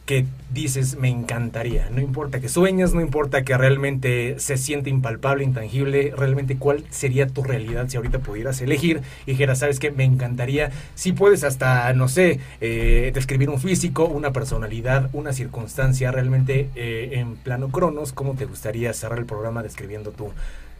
que 0.06 0.26
dices, 0.50 0.96
me 0.96 1.08
encantaría. 1.08 1.88
No 1.90 2.00
importa 2.00 2.40
que 2.40 2.48
sueñes, 2.48 2.92
no 2.92 3.00
importa 3.00 3.44
que 3.44 3.56
realmente 3.56 4.38
se 4.40 4.56
siente 4.56 4.90
impalpable, 4.90 5.44
intangible, 5.44 6.12
realmente 6.16 6.56
cuál 6.56 6.84
sería 6.90 7.28
tu 7.28 7.44
realidad 7.44 7.88
si 7.88 7.96
ahorita 7.96 8.18
pudieras 8.18 8.60
elegir 8.60 9.02
y 9.26 9.32
dijeras, 9.32 9.60
sabes 9.60 9.78
que 9.78 9.92
me 9.92 10.04
encantaría, 10.04 10.72
si 10.96 11.12
puedes 11.12 11.44
hasta, 11.44 11.92
no 11.92 12.08
sé, 12.08 12.40
eh, 12.60 13.12
describir 13.14 13.48
un 13.48 13.60
físico, 13.60 14.04
una 14.06 14.32
personalidad, 14.32 15.08
una 15.12 15.32
circunstancia, 15.32 16.10
realmente 16.10 16.68
eh, 16.74 17.10
en 17.12 17.36
plano 17.36 17.68
cronos, 17.68 18.12
¿cómo 18.12 18.34
te 18.34 18.44
gustaría 18.44 18.92
cerrar 18.92 19.20
el 19.20 19.26
programa 19.26 19.62
describiendo 19.62 20.10
tu 20.10 20.32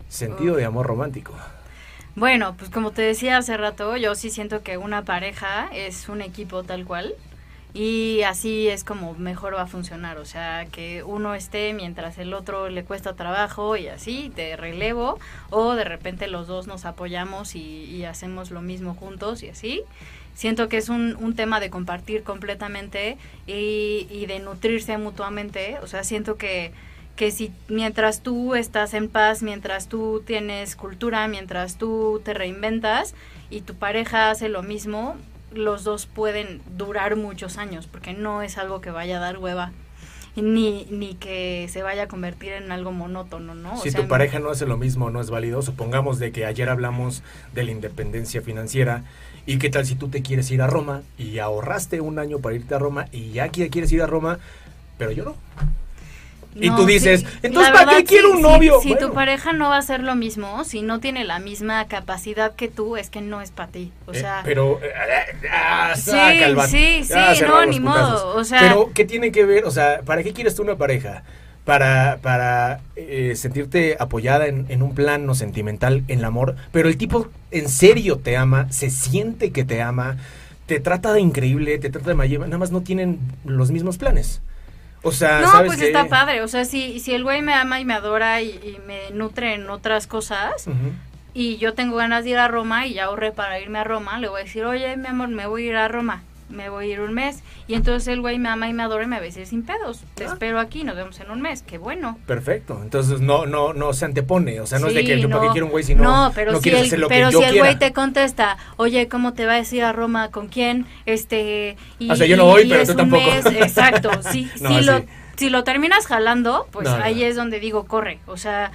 sentido 0.08 0.56
de 0.56 0.64
amor 0.64 0.86
romántico? 0.86 1.32
Bueno, 2.16 2.54
pues 2.58 2.70
como 2.70 2.90
te 2.90 3.02
decía 3.02 3.38
hace 3.38 3.56
rato, 3.56 3.96
yo 3.96 4.14
sí 4.14 4.30
siento 4.30 4.62
que 4.62 4.76
una 4.76 5.02
pareja 5.02 5.70
es 5.72 6.10
un 6.10 6.20
equipo 6.20 6.62
tal 6.62 6.84
cual 6.84 7.14
y 7.74 8.20
así 8.22 8.68
es 8.68 8.84
como 8.84 9.14
mejor 9.14 9.54
va 9.54 9.62
a 9.62 9.66
funcionar, 9.66 10.18
o 10.18 10.26
sea, 10.26 10.66
que 10.66 11.02
uno 11.02 11.34
esté 11.34 11.72
mientras 11.72 12.18
el 12.18 12.34
otro 12.34 12.68
le 12.68 12.84
cuesta 12.84 13.14
trabajo 13.14 13.76
y 13.76 13.88
así, 13.88 14.30
de 14.36 14.56
relevo, 14.56 15.18
o 15.48 15.74
de 15.74 15.84
repente 15.84 16.26
los 16.26 16.46
dos 16.46 16.66
nos 16.66 16.84
apoyamos 16.84 17.54
y, 17.56 18.04
hacemos 18.04 18.50
lo 18.50 18.62
mismo 18.62 18.94
juntos 18.94 19.42
y 19.42 19.48
así. 19.48 19.82
Siento 20.34 20.68
que 20.68 20.76
es 20.76 20.88
un, 20.88 21.16
un 21.20 21.34
tema 21.36 21.60
de 21.60 21.70
compartir 21.70 22.24
completamente 22.24 23.16
y, 23.46 24.06
y 24.10 24.26
de 24.26 24.40
nutrirse 24.40 24.98
mutuamente, 24.98 25.78
o 25.82 25.86
sea, 25.86 26.04
siento 26.04 26.36
que 26.36 26.72
que 27.16 27.30
si 27.30 27.52
mientras 27.68 28.22
tú 28.22 28.54
estás 28.54 28.94
en 28.94 29.08
paz, 29.08 29.42
mientras 29.42 29.88
tú 29.88 30.22
tienes 30.26 30.76
cultura, 30.76 31.28
mientras 31.28 31.76
tú 31.76 32.22
te 32.24 32.32
reinventas 32.32 33.14
y 33.50 33.60
tu 33.60 33.74
pareja 33.74 34.30
hace 34.30 34.48
lo 34.48 34.62
mismo, 34.62 35.16
los 35.54 35.84
dos 35.84 36.06
pueden 36.06 36.60
durar 36.76 37.16
muchos 37.16 37.58
años, 37.58 37.86
porque 37.86 38.12
no 38.12 38.42
es 38.42 38.58
algo 38.58 38.80
que 38.80 38.90
vaya 38.90 39.16
a 39.18 39.20
dar 39.20 39.38
hueva, 39.38 39.72
ni, 40.34 40.86
ni 40.90 41.14
que 41.14 41.68
se 41.70 41.82
vaya 41.82 42.04
a 42.04 42.08
convertir 42.08 42.52
en 42.54 42.72
algo 42.72 42.90
monótono, 42.92 43.54
¿no? 43.54 43.74
O 43.74 43.82
si 43.82 43.90
sea, 43.90 44.00
tu 44.00 44.08
pareja 44.08 44.38
no 44.38 44.48
hace 44.50 44.66
lo 44.66 44.76
mismo, 44.78 45.10
no 45.10 45.20
es 45.20 45.28
válido. 45.30 45.60
Supongamos 45.60 46.18
de 46.18 46.32
que 46.32 46.46
ayer 46.46 46.70
hablamos 46.70 47.22
de 47.54 47.64
la 47.64 47.70
independencia 47.70 48.40
financiera. 48.40 49.04
¿Y 49.44 49.58
qué 49.58 49.68
tal 49.68 49.84
si 49.84 49.94
tú 49.96 50.08
te 50.08 50.22
quieres 50.22 50.50
ir 50.50 50.62
a 50.62 50.66
Roma 50.68 51.02
y 51.18 51.38
ahorraste 51.38 52.00
un 52.00 52.18
año 52.18 52.38
para 52.38 52.54
irte 52.54 52.74
a 52.74 52.78
Roma 52.78 53.06
y 53.12 53.32
ya 53.32 53.48
qui- 53.48 53.68
quieres 53.70 53.92
ir 53.92 54.00
a 54.00 54.06
Roma, 54.06 54.38
pero 54.98 55.10
yo 55.10 55.24
no? 55.24 55.36
Y 56.54 56.70
tú 56.70 56.84
dices, 56.86 57.20
sí, 57.20 57.26
"Entonces, 57.42 57.72
¿para 57.72 57.96
qué 57.96 58.04
quiero 58.04 58.28
sí, 58.30 58.34
un 58.36 58.42
novio?" 58.42 58.80
Si, 58.82 58.90
Bueno. 58.90 59.08
tu 59.08 59.14
pareja 59.14 59.52
no 59.52 59.68
va 59.70 59.76
a 59.76 59.78
hacer 59.78 60.02
lo 60.02 60.14
mismo, 60.14 60.64
si 60.64 60.82
no 60.82 61.00
tiene 61.00 61.24
la 61.24 61.38
misma 61.38 61.86
capacidad 61.86 62.54
que 62.54 62.68
tú, 62.68 62.96
es 62.96 63.10
que 63.10 63.20
no 63.20 63.40
es 63.40 63.50
para 63.50 63.70
ti. 63.72 63.92
O 64.06 64.12
Eh, 64.12 64.20
sea, 64.20 64.42
pero 64.44 64.78
eh, 64.82 64.92
ah, 65.50 65.92
Sí, 65.96 66.10
saca 66.10 66.46
el 66.46 66.56
vato. 66.56 66.70
sí, 66.70 67.02
no, 67.46 67.66
ni 67.66 67.80
putazos. 67.80 68.24
modo, 68.24 68.36
o 68.36 68.44
sea- 68.44 68.60
pero 68.60 68.90
qué 68.94 69.04
tiene 69.04 69.32
que 69.32 69.44
ver, 69.44 69.64
o 69.64 69.70
sea, 69.70 70.00
¿para 70.04 70.22
qué 70.22 70.32
quieres 70.32 70.54
tú 70.54 70.62
una 70.62 70.76
pareja? 70.76 71.22
Para, 71.64 72.18
para 72.22 72.80
eh, 72.96 73.34
sentirte 73.36 73.96
apoyada 74.00 74.48
en, 74.48 74.66
en 74.68 74.82
un 74.82 74.96
plano 74.96 75.36
sentimental, 75.36 76.02
en 76.08 76.18
el 76.18 76.24
amor, 76.24 76.56
pero 76.72 76.88
el 76.88 76.96
tipo 76.96 77.28
en 77.52 77.68
serio 77.68 78.18
te 78.18 78.36
ama, 78.36 78.66
se 78.72 78.90
siente 78.90 79.52
que 79.52 79.64
te 79.64 79.80
ama, 79.80 80.16
te 80.66 80.80
trata 80.80 81.12
de 81.12 81.20
increíble, 81.20 81.78
te 81.78 81.88
trata 81.90 82.08
de 82.08 82.14
mayor, 82.16 82.40
nada 82.40 82.58
más 82.58 82.72
no 82.72 82.80
tienen 82.80 83.20
los 83.44 83.70
mismos 83.70 83.96
planes. 83.96 84.40
O 85.02 85.12
sea, 85.12 85.40
no, 85.40 85.50
¿sabes 85.50 85.68
pues 85.68 85.80
qué? 85.80 85.86
está 85.86 86.06
padre. 86.06 86.42
O 86.42 86.48
sea, 86.48 86.64
si, 86.64 87.00
si 87.00 87.12
el 87.14 87.24
güey 87.24 87.42
me 87.42 87.54
ama 87.54 87.80
y 87.80 87.84
me 87.84 87.94
adora 87.94 88.40
y, 88.40 88.50
y 88.50 88.78
me 88.86 89.10
nutre 89.10 89.54
en 89.54 89.68
otras 89.68 90.06
cosas, 90.06 90.66
y 91.34 91.56
yo 91.56 91.74
tengo 91.74 91.96
ganas 91.96 92.24
de 92.24 92.30
ir 92.30 92.38
a 92.38 92.48
Roma 92.48 92.86
y 92.86 92.94
ya 92.94 93.04
ahorré 93.04 93.32
para 93.32 93.58
irme 93.58 93.78
a 93.78 93.84
Roma, 93.84 94.18
le 94.18 94.28
voy 94.28 94.40
a 94.40 94.44
decir, 94.44 94.64
oye, 94.64 94.96
mi 94.96 95.08
amor, 95.08 95.28
me 95.28 95.46
voy 95.46 95.64
a 95.64 95.70
ir 95.70 95.76
a 95.76 95.88
Roma. 95.88 96.22
Me 96.52 96.68
voy 96.68 96.84
a 96.90 96.92
ir 96.94 97.00
un 97.00 97.14
mes. 97.14 97.42
Y 97.66 97.74
entonces 97.74 98.06
el 98.08 98.20
güey 98.20 98.38
me 98.38 98.48
ama 98.48 98.68
y 98.68 98.72
me 98.72 98.82
adora 98.82 99.04
y 99.04 99.06
me 99.06 99.16
va 99.16 99.22
a 99.22 99.24
decir 99.24 99.46
sin 99.46 99.64
pedos. 99.64 100.02
Te 100.14 100.24
Ah. 100.26 100.32
espero 100.32 100.60
aquí, 100.60 100.84
nos 100.84 100.96
vemos 100.96 101.18
en 101.20 101.30
un 101.30 101.40
mes. 101.40 101.62
Qué 101.62 101.78
bueno. 101.78 102.18
Perfecto, 102.26 102.78
entonces 102.82 103.20
no, 103.20 103.46
no, 103.46 103.72
no 103.72 103.92
se 103.92 104.04
antepone, 104.04 104.60
o 104.60 104.66
sea, 104.66 104.78
no 104.78 104.88
es 104.88 104.94
de 104.94 105.00
Sí, 105.00 105.06
que 105.06 105.20
yo 105.20 105.28
para 105.28 105.40
qué 105.40 105.46
no. 105.46 105.52
quiero 105.52 105.66
un 105.66 105.72
güey 105.72 105.82
si 105.84 105.94
no, 105.94 106.02
No, 106.04 106.32
pero 106.34 106.52
no 106.52 106.58
si 106.58 106.64
quieres 106.64 106.80
el, 106.82 106.86
hacer 106.88 106.98
lo 107.00 107.08
pero 107.08 107.28
que 107.28 107.32
yo 107.32 107.38
si 107.38 107.44
el 107.44 107.50
quiera. 107.52 107.66
güey 107.66 107.78
te 107.78 107.92
contesta, 107.92 108.58
oye, 108.76 109.08
¿cómo 109.08 109.32
te 109.32 109.46
vas 109.46 109.72
a 109.72 109.74
ir 109.76 109.82
a 109.84 109.92
Roma? 109.92 110.30
¿Con 110.30 110.48
quién? 110.48 110.86
Este, 111.06 111.76
y, 111.98 112.10
O 112.10 112.16
sea, 112.16 112.26
yo 112.26 112.36
no 112.36 112.44
voy, 112.44 112.68
pero 112.68 112.84
tú 112.86 112.94
tampoco. 112.94 113.24
mes, 113.24 113.46
exacto. 113.46 114.10
Si, 114.30 114.50
No, 114.60 114.68
si, 114.78 114.84
lo, 114.84 114.98
sí. 114.98 115.04
si 115.36 115.50
lo 115.50 115.64
terminas 115.64 116.06
jalando, 116.06 116.68
pues 116.70 116.86
ahí 116.88 117.24
es 117.24 117.34
donde 117.36 117.58
digo, 117.60 117.84
corre. 117.86 118.18
O 118.26 118.36
sea, 118.36 118.72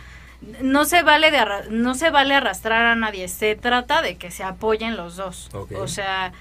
no 0.61 0.85
se 0.85 1.01
vale 1.03 1.31
de 1.31 1.37
arra- 1.39 1.65
no 1.69 1.95
se 1.95 2.09
vale 2.11 2.33
arrastrar 2.35 2.85
a 2.85 2.95
nadie. 2.95 3.27
Se 3.27 3.55
trata 3.55 4.01
de 4.01 4.17
que 4.17 4.29
se 4.31 4.43
apoyen 4.43 4.95
los 4.97 5.15
dos. 5.15 5.49
O 5.53 5.87
sea, 5.87 6.31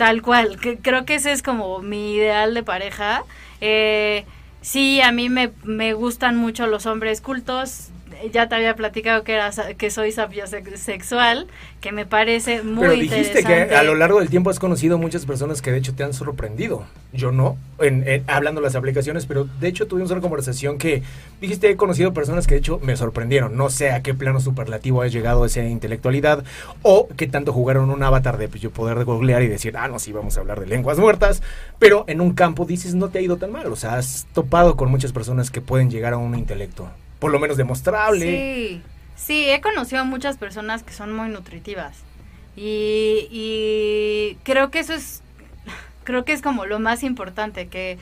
tal 0.00 0.22
cual. 0.22 0.58
Que, 0.58 0.78
creo 0.78 1.04
que 1.04 1.16
ese 1.16 1.30
es 1.30 1.42
como 1.42 1.80
mi 1.80 2.14
ideal 2.14 2.54
de 2.54 2.62
pareja. 2.62 3.22
Eh, 3.60 4.24
sí, 4.62 5.02
a 5.02 5.12
mí 5.12 5.28
me, 5.28 5.52
me 5.62 5.92
gustan 5.92 6.38
mucho 6.38 6.66
los 6.66 6.86
hombres 6.86 7.20
cultos. 7.20 7.88
Ya 8.32 8.48
te 8.48 8.54
había 8.54 8.74
platicado 8.76 9.24
que 9.24 9.34
era 9.34 9.50
que 9.78 9.90
soy 9.90 10.12
sapiosexual, 10.12 11.46
que 11.80 11.92
me 11.92 12.06
parece 12.06 12.62
muy 12.62 12.80
Pero 12.82 12.92
dijiste 12.92 13.18
interesante. 13.40 13.68
que 13.68 13.74
a 13.76 13.82
lo 13.82 13.94
largo 13.94 14.18
del 14.20 14.28
tiempo 14.28 14.50
has 14.50 14.58
conocido 14.58 14.98
muchas 14.98 15.26
personas 15.26 15.62
que 15.62 15.72
de 15.72 15.78
hecho 15.78 15.94
te 15.94 16.04
han 16.04 16.12
sorprendido. 16.12 16.84
Yo 17.12 17.32
no, 17.32 17.56
en, 17.80 18.06
en- 18.06 18.24
hablando 18.28 18.60
de 18.60 18.66
las 18.66 18.76
aplicaciones, 18.76 19.26
pero 19.26 19.44
de 19.60 19.68
hecho 19.68 19.86
tuvimos 19.86 20.10
una 20.10 20.20
conversación 20.20 20.78
que 20.78 21.02
dijiste 21.40 21.70
he 21.70 21.76
conocido 21.76 22.12
personas 22.12 22.46
que 22.46 22.54
de 22.54 22.60
hecho 22.60 22.78
me 22.82 22.96
sorprendieron. 22.96 23.56
No 23.56 23.70
sé 23.70 23.90
a 23.90 24.02
qué 24.02 24.14
plano 24.14 24.40
superlativo 24.40 25.02
has 25.02 25.12
llegado 25.12 25.44
esa 25.44 25.64
intelectualidad 25.64 26.44
o 26.82 27.08
qué 27.16 27.26
tanto 27.26 27.52
jugaron 27.52 27.90
un 27.90 28.02
avatar 28.02 28.36
de 28.38 28.48
pues, 28.48 28.60
yo 28.60 28.70
poder 28.70 29.04
googlear 29.04 29.42
y 29.42 29.48
decir, 29.48 29.76
ah, 29.76 29.88
no, 29.88 29.98
sí, 29.98 30.12
vamos 30.12 30.36
a 30.36 30.40
hablar 30.40 30.60
de 30.60 30.66
lenguas 30.66 30.98
muertas. 30.98 31.42
Pero 31.78 32.04
en 32.06 32.20
un 32.20 32.32
campo 32.34 32.64
dices, 32.64 32.94
no 32.94 33.08
te 33.08 33.18
ha 33.18 33.22
ido 33.22 33.36
tan 33.38 33.50
mal. 33.52 33.66
O 33.72 33.76
sea, 33.76 33.94
has 33.96 34.26
topado 34.34 34.76
con 34.76 34.90
muchas 34.90 35.12
personas 35.12 35.50
que 35.50 35.60
pueden 35.60 35.90
llegar 35.90 36.12
a 36.12 36.18
un 36.18 36.34
intelecto, 36.36 36.88
por 37.20 37.30
lo 37.30 37.38
menos 37.38 37.56
demostrable. 37.56 38.24
Sí, 38.26 38.82
sí, 39.14 39.48
he 39.48 39.60
conocido 39.60 40.00
a 40.00 40.04
muchas 40.04 40.36
personas 40.36 40.82
que 40.82 40.92
son 40.92 41.14
muy 41.14 41.28
nutritivas. 41.28 41.98
Y, 42.56 43.28
y 43.30 44.38
creo 44.42 44.70
que 44.70 44.80
eso 44.80 44.94
es, 44.94 45.22
creo 46.04 46.24
que 46.24 46.32
es 46.32 46.42
como 46.42 46.66
lo 46.66 46.80
más 46.80 47.04
importante, 47.04 47.68
que, 47.68 47.98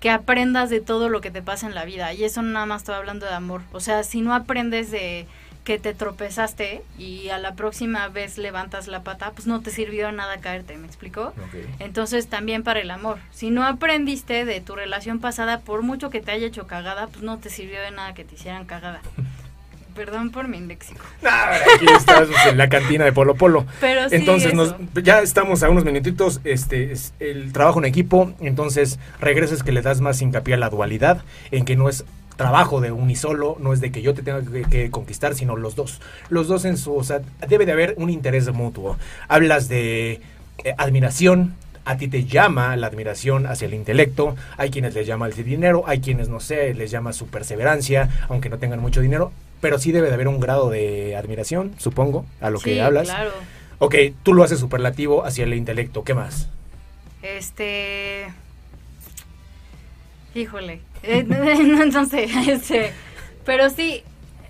que 0.00 0.10
aprendas 0.10 0.70
de 0.70 0.80
todo 0.80 1.08
lo 1.08 1.20
que 1.20 1.30
te 1.30 1.42
pasa 1.42 1.68
en 1.68 1.76
la 1.76 1.84
vida. 1.84 2.12
Y 2.14 2.24
eso 2.24 2.42
nada 2.42 2.66
más 2.66 2.82
estoy 2.82 2.96
hablando 2.96 3.26
de 3.26 3.34
amor. 3.34 3.62
O 3.72 3.78
sea, 3.78 4.02
si 4.02 4.22
no 4.22 4.34
aprendes 4.34 4.90
de 4.90 5.26
que 5.64 5.78
te 5.78 5.94
tropezaste 5.94 6.82
y 6.98 7.28
a 7.28 7.38
la 7.38 7.54
próxima 7.54 8.08
vez 8.08 8.36
levantas 8.36 8.88
la 8.88 9.02
pata, 9.02 9.30
pues 9.32 9.46
no 9.46 9.60
te 9.60 9.70
sirvió 9.70 10.10
nada 10.10 10.38
caerte, 10.38 10.76
¿me 10.76 10.86
explico? 10.86 11.26
Ok. 11.28 11.54
Entonces 11.78 12.26
también 12.26 12.64
para 12.64 12.80
el 12.80 12.90
amor. 12.90 13.18
Si 13.30 13.50
no 13.50 13.64
aprendiste 13.64 14.44
de 14.44 14.60
tu 14.60 14.74
relación 14.74 15.20
pasada, 15.20 15.60
por 15.60 15.82
mucho 15.82 16.10
que 16.10 16.20
te 16.20 16.32
haya 16.32 16.46
hecho 16.46 16.66
cagada, 16.66 17.06
pues 17.06 17.22
no 17.22 17.38
te 17.38 17.48
sirvió 17.48 17.80
de 17.80 17.92
nada 17.92 18.14
que 18.14 18.24
te 18.24 18.34
hicieran 18.34 18.64
cagada. 18.64 19.00
Perdón 19.94 20.30
por 20.30 20.48
mi 20.48 20.58
léxico. 20.58 21.04
Ah, 21.22 21.52
aquí 21.74 21.86
estás 21.94 22.26
pues, 22.26 22.46
en 22.46 22.56
la 22.56 22.70
cantina 22.70 23.04
de 23.04 23.12
Polo 23.12 23.34
Polo. 23.34 23.66
Pero 23.78 24.08
sí, 24.08 24.16
Entonces 24.16 24.54
nos, 24.54 24.74
ya 25.02 25.20
estamos 25.20 25.62
a 25.62 25.68
unos 25.68 25.84
minutitos, 25.84 26.40
este 26.44 26.92
es 26.92 27.12
el 27.20 27.52
trabajo 27.52 27.78
en 27.78 27.84
equipo, 27.84 28.32
entonces 28.40 28.98
regresas 29.20 29.62
que 29.62 29.70
le 29.70 29.82
das 29.82 30.00
más 30.00 30.22
hincapié 30.22 30.54
a 30.54 30.56
la 30.56 30.70
dualidad, 30.70 31.22
en 31.50 31.66
que 31.66 31.76
no 31.76 31.90
es 31.90 32.06
trabajo 32.42 32.80
de 32.80 32.90
un 32.92 33.10
y 33.10 33.16
solo, 33.16 33.56
no 33.60 33.72
es 33.72 33.80
de 33.80 33.90
que 33.92 34.02
yo 34.02 34.14
te 34.14 34.22
tenga 34.22 34.42
que, 34.42 34.62
que 34.64 34.90
conquistar, 34.90 35.34
sino 35.34 35.56
los 35.56 35.74
dos. 35.76 36.00
Los 36.28 36.48
dos 36.48 36.64
en 36.64 36.76
su, 36.76 36.94
o 36.94 37.04
sea, 37.04 37.20
debe 37.48 37.66
de 37.66 37.72
haber 37.72 37.94
un 37.98 38.10
interés 38.10 38.52
mutuo. 38.52 38.96
Hablas 39.28 39.68
de 39.68 40.20
eh, 40.64 40.74
admiración, 40.78 41.54
a 41.84 41.96
ti 41.96 42.08
te 42.08 42.24
llama 42.24 42.76
la 42.76 42.86
admiración 42.88 43.46
hacia 43.46 43.66
el 43.66 43.74
intelecto, 43.74 44.36
hay 44.56 44.70
quienes 44.70 44.94
les 44.94 45.06
llama 45.06 45.26
el 45.26 45.34
dinero, 45.34 45.84
hay 45.86 46.00
quienes, 46.00 46.28
no 46.28 46.40
sé, 46.40 46.74
les 46.74 46.90
llama 46.90 47.12
su 47.12 47.26
perseverancia, 47.28 48.08
aunque 48.28 48.48
no 48.48 48.58
tengan 48.58 48.80
mucho 48.80 49.00
dinero, 49.00 49.32
pero 49.60 49.78
sí 49.78 49.92
debe 49.92 50.08
de 50.08 50.14
haber 50.14 50.28
un 50.28 50.40
grado 50.40 50.70
de 50.70 51.16
admiración, 51.16 51.72
supongo, 51.78 52.24
a 52.40 52.50
lo 52.50 52.58
Sí, 52.58 52.64
que 52.64 52.82
hablas. 52.82 53.08
claro. 53.08 53.30
Ok, 53.78 53.94
tú 54.22 54.32
lo 54.34 54.44
haces 54.44 54.60
superlativo 54.60 55.24
hacia 55.24 55.44
el 55.44 55.54
intelecto. 55.54 56.04
¿Qué 56.04 56.14
más? 56.14 56.48
Este. 57.22 58.26
Híjole. 60.34 60.80
Eh, 61.02 61.24
no 61.92 62.04
sé. 62.06 62.24
Este. 62.48 62.92
Pero 63.44 63.70
sí. 63.70 64.02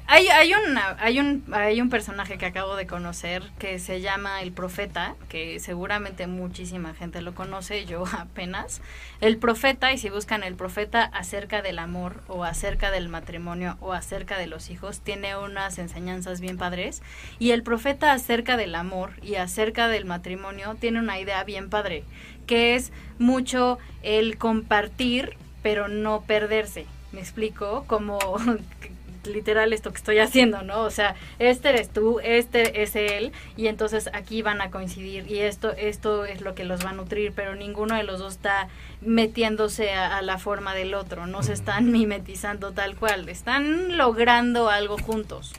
Hay, 0.08 0.26
hay, 0.28 0.52
hay, 0.98 1.18
un, 1.20 1.44
hay 1.54 1.80
un 1.80 1.88
personaje 1.88 2.36
que 2.36 2.44
acabo 2.44 2.76
de 2.76 2.86
conocer 2.86 3.44
que 3.58 3.78
se 3.78 4.02
llama 4.02 4.42
El 4.42 4.52
Profeta, 4.52 5.14
que 5.30 5.58
seguramente 5.58 6.26
muchísima 6.26 6.92
gente 6.92 7.22
lo 7.22 7.34
conoce, 7.34 7.86
yo 7.86 8.04
apenas. 8.18 8.82
El 9.22 9.38
Profeta, 9.38 9.90
y 9.90 9.96
si 9.96 10.10
buscan 10.10 10.42
El 10.42 10.54
Profeta 10.54 11.04
acerca 11.04 11.62
del 11.62 11.78
amor 11.78 12.20
o 12.28 12.44
acerca 12.44 12.90
del 12.90 13.08
matrimonio 13.08 13.78
o 13.80 13.94
acerca 13.94 14.36
de 14.36 14.48
los 14.48 14.68
hijos, 14.68 15.00
tiene 15.00 15.34
unas 15.36 15.78
enseñanzas 15.78 16.42
bien 16.42 16.58
padres. 16.58 17.00
Y 17.38 17.52
El 17.52 17.62
Profeta 17.62 18.12
acerca 18.12 18.58
del 18.58 18.74
amor 18.74 19.12
y 19.22 19.36
acerca 19.36 19.88
del 19.88 20.04
matrimonio 20.04 20.76
tiene 20.78 20.98
una 20.98 21.20
idea 21.20 21.42
bien 21.44 21.70
padre, 21.70 22.04
que 22.46 22.74
es 22.74 22.92
mucho 23.18 23.78
el 24.02 24.36
compartir, 24.36 25.38
pero 25.62 25.88
no 25.88 26.22
perderse. 26.22 26.86
¿Me 27.12 27.20
explico? 27.20 27.84
Como 27.86 28.18
literal 29.26 29.72
esto 29.72 29.90
que 29.90 29.98
estoy 29.98 30.18
haciendo, 30.18 30.62
¿no? 30.62 30.80
O 30.80 30.90
sea, 30.90 31.14
este 31.38 31.70
eres 31.70 31.90
tú, 31.90 32.20
este 32.20 32.82
es 32.82 32.96
él, 32.96 33.32
y 33.56 33.68
entonces 33.68 34.10
aquí 34.12 34.42
van 34.42 34.60
a 34.60 34.70
coincidir, 34.70 35.30
y 35.30 35.40
esto, 35.40 35.72
esto 35.72 36.24
es 36.24 36.40
lo 36.40 36.54
que 36.54 36.64
los 36.64 36.84
va 36.84 36.90
a 36.90 36.94
nutrir, 36.94 37.32
pero 37.34 37.54
ninguno 37.54 37.94
de 37.96 38.02
los 38.02 38.18
dos 38.18 38.34
está 38.34 38.68
metiéndose 39.00 39.92
a, 39.92 40.18
a 40.18 40.22
la 40.22 40.38
forma 40.38 40.74
del 40.74 40.94
otro, 40.94 41.26
no 41.26 41.42
se 41.42 41.52
están 41.52 41.92
mimetizando 41.92 42.72
tal 42.72 42.96
cual, 42.96 43.28
están 43.28 43.96
logrando 43.96 44.68
algo 44.68 44.98
juntos 44.98 45.52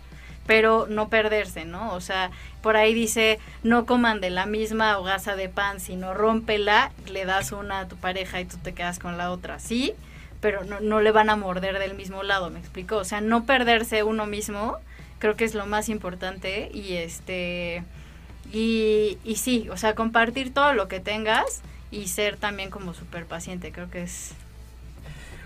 pero 0.46 0.88
no 0.89 1.10
perderse, 1.10 1.66
¿no? 1.66 1.94
O 1.94 2.02
sea, 2.02 2.32
por 2.62 2.78
ahí 2.78 2.94
dice, 2.94 3.39
no 3.64 3.86
coman 3.86 4.22
de 4.22 4.30
la 4.30 4.46
misma 4.46 4.98
hogaza 4.98 5.36
de 5.36 5.50
pan, 5.50 5.80
sino 5.80 6.14
rómpela, 6.14 6.91
le 7.10 7.26
das 7.26 7.52
una 7.52 7.82
a 7.82 7.88
tu 7.88 7.96
pareja 7.96 8.41
y 8.41 8.46
tú 8.46 8.58
te 8.58 8.74
quedas 8.74 9.00
con 9.00 9.18
la 9.18 9.32
otra, 9.32 9.60
¿sí? 9.60 9.94
Pero 10.41 10.64
no, 10.66 10.80
no 10.80 11.02
le 11.02 11.12
van 11.12 11.30
a 11.30 11.36
morder 11.36 11.80
del 11.80 11.94
mismo 11.96 12.24
lado, 12.24 12.50
¿me 12.50 12.60
explico? 12.60 12.98
O 12.98 13.06
sea, 13.06 13.22
no 13.22 13.46
perderse 13.46 14.04
uno 14.04 14.26
mismo, 14.26 14.78
creo 15.20 15.36
que 15.36 15.46
es 15.46 15.56
lo 15.56 15.66
más 15.66 15.89
importante 15.89 16.70
y 16.74 16.94
este... 16.94 17.84
Y, 18.52 19.18
y 19.24 19.38
sí, 19.38 19.68
o 19.72 19.78
sea, 19.78 19.96
compartir 19.96 20.54
todo 20.54 20.74
lo 20.74 20.88
que 20.88 21.00
tengas 21.00 21.62
y 21.91 22.08
ser 22.08 22.38
también 22.38 22.70
como 22.70 22.94
súper 22.94 23.26
paciente, 23.26 23.72
creo 23.72 23.89
que 23.89 24.04
es... 24.04 24.34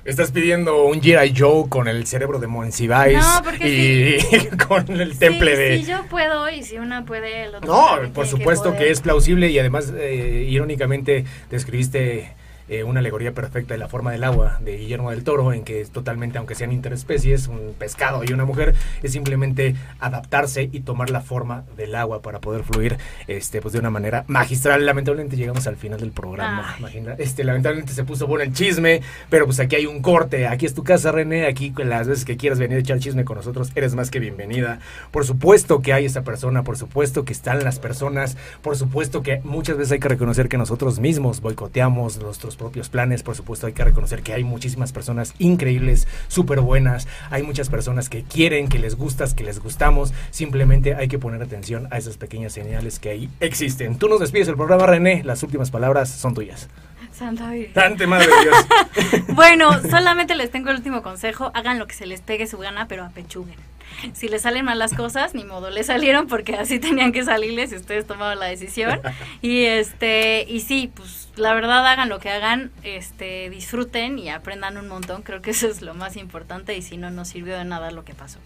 Estás 0.07 0.31
pidiendo 0.31 0.85
un 0.85 1.01
G.I. 1.01 1.33
Joe 1.37 1.67
con 1.67 1.89
el 1.89 2.07
cerebro 2.07 2.39
de 2.39 2.47
Monsiváis 2.47 3.17
No, 3.17 3.67
y 3.67 4.17
con 4.67 4.89
el 5.01 5.19
temple 5.19 5.51
Sí, 5.53 5.61
de... 5.61 5.77
Si 5.79 5.83
yo 5.91 6.05
puedo 6.09 6.49
y 6.49 6.63
si 6.63 6.77
una 6.77 7.03
puede, 7.03 7.43
el 7.43 7.55
otro 7.55 7.67
No, 7.69 8.13
por 8.13 8.25
supuesto 8.25 8.71
que, 8.71 8.77
poder. 8.77 8.91
es 8.93 9.01
plausible 9.01 9.49
y 9.49 9.59
además, 9.59 9.93
eh, 9.97 10.47
irónicamente, 10.49 11.25
describiste 11.49 12.33
eh, 12.69 12.83
una 12.83 12.99
alegoría 12.99 13.33
perfecta 13.33 13.73
de 13.73 13.77
la 13.77 13.87
forma 13.87 14.11
del 14.11 14.23
agua 14.23 14.59
de 14.61 14.77
Guillermo 14.77 15.11
del 15.11 15.23
Toro, 15.23 15.53
en 15.53 15.63
que 15.63 15.81
es 15.81 15.91
totalmente, 15.91 16.37
aunque 16.37 16.55
sean 16.55 16.71
interespecies, 16.71 17.47
un 17.47 17.73
pescado 17.77 18.23
y 18.23 18.33
una 18.33 18.45
mujer, 18.45 18.75
es 19.03 19.11
simplemente 19.11 19.75
adaptarse 19.99 20.69
y 20.71 20.81
tomar 20.81 21.09
la 21.09 21.21
forma 21.21 21.63
del 21.75 21.95
agua 21.95 22.21
para 22.21 22.39
poder 22.39 22.63
fluir 22.63 22.97
este, 23.27 23.61
pues, 23.61 23.73
de 23.73 23.79
una 23.79 23.89
manera 23.89 24.25
magistral. 24.27 24.85
Lamentablemente 24.85 25.37
llegamos 25.37 25.67
al 25.67 25.77
final 25.77 25.99
del 25.99 26.11
programa. 26.11 26.75
Imagina, 26.79 27.15
este, 27.17 27.43
lamentablemente 27.43 27.93
se 27.93 28.03
puso 28.03 28.27
bueno 28.27 28.43
el 28.43 28.53
chisme, 28.53 29.01
pero 29.29 29.45
pues 29.45 29.59
aquí 29.59 29.75
hay 29.75 29.85
un 29.85 30.01
corte. 30.01 30.47
Aquí 30.47 30.65
es 30.65 30.73
tu 30.73 30.83
casa, 30.83 31.11
René. 31.11 31.45
Aquí 31.45 31.73
las 31.77 32.07
veces 32.07 32.25
que 32.25 32.37
quieras 32.37 32.59
venir 32.59 32.77
a 32.77 32.79
echar 32.81 32.99
chisme 32.99 33.23
con 33.23 33.37
nosotros, 33.37 33.71
eres 33.75 33.95
más 33.95 34.11
que 34.11 34.19
bienvenida. 34.19 34.79
Por 35.11 35.25
supuesto 35.25 35.81
que 35.81 35.93
hay 35.93 36.05
esa 36.05 36.23
persona, 36.23 36.63
por 36.63 36.77
supuesto 36.77 37.25
que 37.25 37.33
están 37.33 37.63
las 37.63 37.79
personas, 37.79 38.37
por 38.61 38.75
supuesto 38.75 39.23
que 39.23 39.41
muchas 39.43 39.77
veces 39.77 39.93
hay 39.93 39.99
que 39.99 40.09
reconocer 40.09 40.49
que 40.49 40.57
nosotros 40.57 40.99
mismos 40.99 41.41
boicoteamos 41.41 42.19
nuestros 42.19 42.56
propios 42.57 42.89
planes, 42.89 43.23
por 43.23 43.35
supuesto 43.35 43.67
hay 43.67 43.73
que 43.73 43.83
reconocer 43.83 44.23
que 44.23 44.33
hay 44.33 44.43
muchísimas 44.43 44.91
personas 44.91 45.33
increíbles, 45.39 46.07
súper 46.27 46.59
buenas, 46.59 47.07
hay 47.29 47.43
muchas 47.43 47.69
personas 47.69 48.09
que 48.09 48.23
quieren, 48.23 48.67
que 48.67 48.79
les 48.79 48.95
gustas, 48.95 49.33
que 49.33 49.43
les 49.43 49.59
gustamos, 49.59 50.13
simplemente 50.31 50.95
hay 50.95 51.07
que 51.07 51.19
poner 51.19 51.41
atención 51.41 51.87
a 51.91 51.97
esas 51.97 52.17
pequeñas 52.17 52.53
señales 52.53 52.99
que 52.99 53.09
ahí 53.09 53.29
existen. 53.39 53.97
Tú 53.97 54.09
nos 54.09 54.19
despides 54.19 54.47
del 54.47 54.57
programa, 54.57 54.85
René, 54.85 55.23
las 55.23 55.43
últimas 55.43 55.71
palabras 55.71 56.09
son 56.09 56.33
tuyas. 56.33 56.67
Santa 57.11 57.49
Virgen. 57.49 57.73
Tante 57.73 58.05
madre 58.05 58.27
de 58.27 58.41
Dios. 58.41 59.25
Bueno, 59.35 59.71
solamente 59.89 60.35
les 60.35 60.51
tengo 60.51 60.69
el 60.69 60.77
último 60.77 61.01
consejo. 61.01 61.51
Hagan 61.53 61.79
lo 61.79 61.87
que 61.87 61.95
se 61.95 62.05
les 62.05 62.21
pegue 62.21 62.47
su 62.47 62.57
gana, 62.57 62.87
pero 62.87 63.03
apechuguen. 63.03 63.55
Si 64.13 64.27
les 64.27 64.41
salen 64.43 64.65
mal 64.65 64.79
las 64.79 64.93
cosas, 64.93 65.33
ni 65.33 65.43
modo, 65.43 65.69
les 65.69 65.87
salieron 65.87 66.27
porque 66.27 66.55
así 66.55 66.79
tenían 66.79 67.11
que 67.11 67.23
salirles 67.23 67.71
y 67.71 67.75
ustedes 67.75 68.05
tomaron 68.05 68.39
la 68.39 68.47
decisión. 68.47 68.99
Y 69.41 69.65
este, 69.65 70.45
y 70.47 70.61
sí, 70.61 70.91
pues 70.93 71.29
la 71.35 71.53
verdad 71.53 71.85
hagan 71.85 72.09
lo 72.09 72.19
que 72.19 72.29
hagan, 72.29 72.71
este, 72.83 73.49
disfruten 73.49 74.19
y 74.19 74.29
aprendan 74.29 74.77
un 74.77 74.87
montón. 74.87 75.21
Creo 75.21 75.41
que 75.41 75.51
eso 75.51 75.67
es 75.67 75.81
lo 75.81 75.93
más 75.93 76.17
importante 76.17 76.75
y 76.75 76.81
si 76.81 76.97
no, 76.97 77.09
no 77.11 77.25
sirvió 77.25 77.57
de 77.57 77.65
nada 77.65 77.91
lo 77.91 78.03
que 78.03 78.13
pasó. 78.13 78.39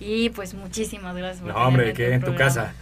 Y 0.00 0.30
pues 0.30 0.54
muchísimas 0.54 1.16
gracias 1.16 1.40
por 1.40 1.52
No, 1.52 1.66
hombre, 1.66 1.92
que 1.92 2.12
en 2.12 2.22
tu 2.22 2.34
casa. 2.34 2.74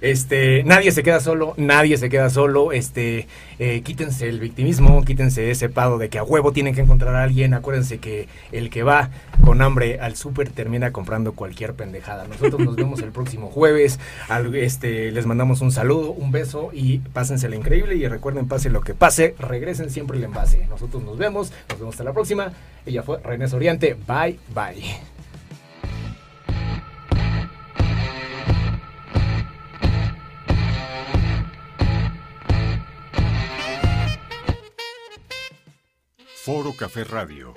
Este, 0.00 0.62
nadie 0.64 0.92
se 0.92 1.02
queda 1.02 1.20
solo, 1.20 1.54
nadie 1.56 1.96
se 1.98 2.08
queda 2.08 2.30
solo, 2.30 2.72
este, 2.72 3.26
eh, 3.58 3.82
quítense 3.82 4.28
el 4.28 4.40
victimismo, 4.40 5.04
quítense 5.04 5.50
ese 5.50 5.68
pado 5.68 5.98
de 5.98 6.08
que 6.08 6.18
a 6.18 6.22
huevo 6.24 6.52
tienen 6.52 6.74
que 6.74 6.80
encontrar 6.80 7.14
a 7.14 7.22
alguien, 7.22 7.52
acuérdense 7.54 7.98
que 7.98 8.26
el 8.52 8.70
que 8.70 8.82
va 8.82 9.10
con 9.44 9.60
hambre 9.60 10.00
al 10.00 10.16
súper 10.16 10.48
termina 10.50 10.90
comprando 10.90 11.32
cualquier 11.32 11.74
pendejada. 11.74 12.26
Nosotros 12.26 12.60
nos 12.60 12.76
vemos 12.76 13.00
el 13.02 13.10
próximo 13.12 13.48
jueves, 13.48 13.98
al- 14.28 14.54
este, 14.54 15.10
les 15.12 15.26
mandamos 15.26 15.60
un 15.60 15.70
saludo, 15.72 16.12
un 16.12 16.32
beso 16.32 16.70
y 16.72 16.98
pásensela 16.98 17.56
increíble 17.56 17.94
y 17.96 18.06
recuerden, 18.08 18.48
pase 18.48 18.70
lo 18.70 18.80
que 18.80 18.94
pase, 18.94 19.34
regresen 19.38 19.90
siempre 19.90 20.16
el 20.18 20.24
envase. 20.24 20.66
Nosotros 20.68 21.02
nos 21.02 21.18
vemos, 21.18 21.52
nos 21.68 21.78
vemos 21.78 21.94
hasta 21.94 22.04
la 22.04 22.12
próxima. 22.12 22.52
Ella 22.86 23.02
fue 23.02 23.18
René 23.22 23.48
Soriante, 23.48 23.94
bye, 24.06 24.38
bye. 24.54 25.19
Foro 36.42 36.72
Café 36.72 37.04
Radio 37.04 37.52